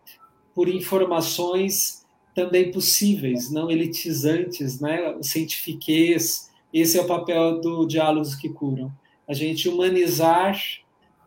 por 0.54 0.68
informações 0.68 2.06
também 2.36 2.72
possíveis, 2.72 3.52
não 3.52 3.70
elitizantes, 3.70 4.80
né? 4.80 5.16
o 5.18 5.24
cientifiquez, 5.24 6.50
esse 6.74 6.98
é 6.98 7.02
o 7.02 7.08
papel 7.08 7.60
do 7.60 7.86
Diálogos 7.86 8.36
que 8.36 8.50
Curam. 8.50 8.92
A 9.28 9.34
gente 9.34 9.68
humanizar 9.68 10.58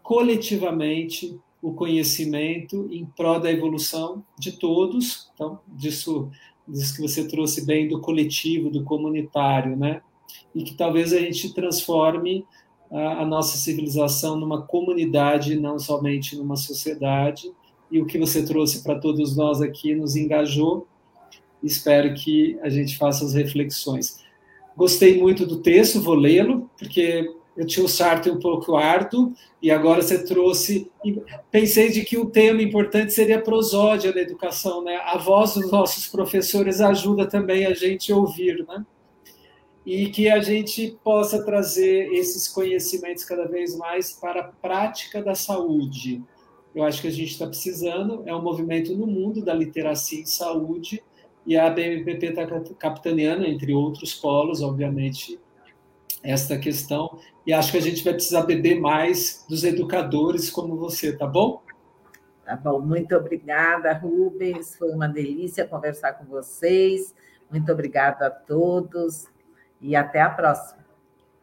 coletivamente 0.03 1.39
o 1.65 1.73
conhecimento 1.73 2.89
em 2.93 3.07
prol 3.07 3.41
da 3.41 3.51
evolução 3.51 4.23
de 4.39 4.53
todos. 4.53 5.31
Então, 5.33 5.59
disso, 5.67 6.31
disso 6.69 6.95
que 6.95 7.01
você 7.01 7.27
trouxe 7.27 7.65
bem 7.65 7.89
do 7.89 8.01
coletivo, 8.01 8.69
do 8.69 8.85
comunitário, 8.85 9.75
né? 9.75 10.03
E 10.55 10.63
que 10.63 10.75
talvez 10.75 11.13
a 11.15 11.19
gente 11.19 11.55
transforme 11.55 12.45
a, 12.90 13.23
a 13.23 13.27
nossa 13.27 13.56
civilização 13.56 14.36
numa 14.36 14.62
comunidade, 14.62 15.56
não 15.56 15.78
somente 15.78 16.36
numa 16.36 16.56
sociedade. 16.56 17.51
E 17.90 18.01
o 18.01 18.06
que 18.06 18.19
você 18.19 18.44
trouxe 18.44 18.82
para 18.82 18.98
todos 18.98 19.36
nós 19.36 19.61
aqui 19.61 19.94
nos 19.94 20.16
engajou. 20.16 20.86
Espero 21.62 22.12
que 22.15 22.59
a 22.62 22.69
gente 22.69 22.97
faça 22.97 23.24
as 23.24 23.35
reflexões. 23.35 24.23
Gostei 24.77 25.20
muito 25.20 25.47
do 25.47 25.59
texto, 25.59 26.01
vou 26.01 26.15
lê-lo, 26.15 26.69
porque 26.77 27.31
eu 27.56 27.66
tinha 27.66 27.86
o 27.86 27.89
Sartre 27.89 28.31
um 28.31 28.39
pouco 28.39 28.77
árduo, 28.77 29.32
e 29.62 29.70
agora 29.70 30.02
você 30.02 30.24
trouxe. 30.24 30.90
Pensei 31.51 31.90
de 31.90 32.05
que 32.05 32.19
o 32.19 32.27
tema 32.27 32.61
importante 32.61 33.12
seria 33.12 33.39
a 33.39 33.43
prosódia 33.43 34.12
da 34.12 34.20
educação, 34.20 34.82
né? 34.82 34.97
A 35.05 35.16
voz 35.16 35.55
dos 35.55 35.70
nossos 35.70 36.09
professores 36.09 36.81
ajuda 36.81 37.27
também 37.27 37.65
a 37.65 37.73
gente 37.73 38.12
a 38.12 38.16
ouvir, 38.16 38.65
né? 38.66 38.85
E 39.85 40.09
que 40.09 40.28
a 40.28 40.40
gente 40.40 40.98
possa 41.05 41.44
trazer 41.44 42.12
esses 42.12 42.48
conhecimentos 42.48 43.24
cada 43.24 43.47
vez 43.47 43.77
mais 43.77 44.12
para 44.12 44.40
a 44.40 44.44
prática 44.44 45.23
da 45.23 45.35
saúde. 45.35 46.23
Eu 46.74 46.85
acho 46.85 47.02
que 47.02 47.09
a 47.09 47.12
gente 47.12 47.32
está 47.32 47.47
precisando, 47.47 48.23
é 48.27 48.35
um 48.35 48.43
movimento 48.43 48.94
no 48.94 49.06
mundo 49.06 49.44
da 49.44 49.55
literacia 49.55 50.20
em 50.20 50.27
saúde, 50.27 51.02
e 51.47 51.56
a 51.56 51.69
BMPP 51.69 52.27
está 52.27 52.47
capitaneando, 52.78 53.44
entre 53.44 53.74
outros 53.74 54.15
polos, 54.15 54.62
obviamente, 54.62 55.39
esta 56.23 56.59
questão 56.59 57.19
e 57.47 57.52
acho 57.52 57.73
que 57.73 57.78
a 57.78 57.82
gente 57.82 58.02
vai 58.02 58.15
precisar 58.15 58.43
beber 58.43 58.81
mais 58.81 59.44
dos 59.48 59.65
educadores 59.65 60.48
como 60.48 60.77
você, 60.77 61.15
tá 61.15 61.27
bom? 61.27 61.62
Tá 62.44 62.56
bom, 62.56 62.81
muito 62.81 63.15
obrigada, 63.15 63.93
Rubens. 63.93 64.77
Foi 64.77 64.90
uma 64.90 65.06
delícia 65.06 65.66
conversar 65.66 66.15
com 66.15 66.24
vocês. 66.24 67.15
Muito 67.51 67.70
obrigada 67.70 68.27
a 68.27 68.31
todos 68.31 69.27
e 69.81 69.95
até 69.95 70.21
a 70.21 70.31
próxima. 70.31 70.85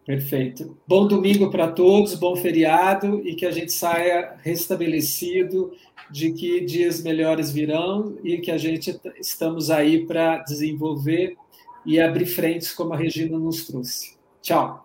Perfeito. 0.05 0.77
Bom 0.87 1.07
domingo 1.07 1.51
para 1.51 1.71
todos, 1.71 2.15
bom 2.15 2.35
feriado 2.35 3.21
e 3.25 3.35
que 3.35 3.45
a 3.45 3.51
gente 3.51 3.71
saia 3.71 4.35
restabelecido 4.41 5.71
de 6.09 6.33
que 6.33 6.61
dias 6.61 7.01
melhores 7.01 7.51
virão 7.51 8.17
e 8.23 8.39
que 8.39 8.51
a 8.51 8.57
gente 8.57 8.99
estamos 9.19 9.69
aí 9.69 10.05
para 10.05 10.39
desenvolver 10.39 11.37
e 11.85 11.99
abrir 11.99 12.25
frentes 12.25 12.73
como 12.73 12.93
a 12.93 12.97
Regina 12.97 13.37
nos 13.37 13.65
trouxe. 13.65 14.17
Tchau. 14.41 14.83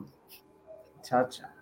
Tchau, 1.03 1.29
tchau. 1.29 1.56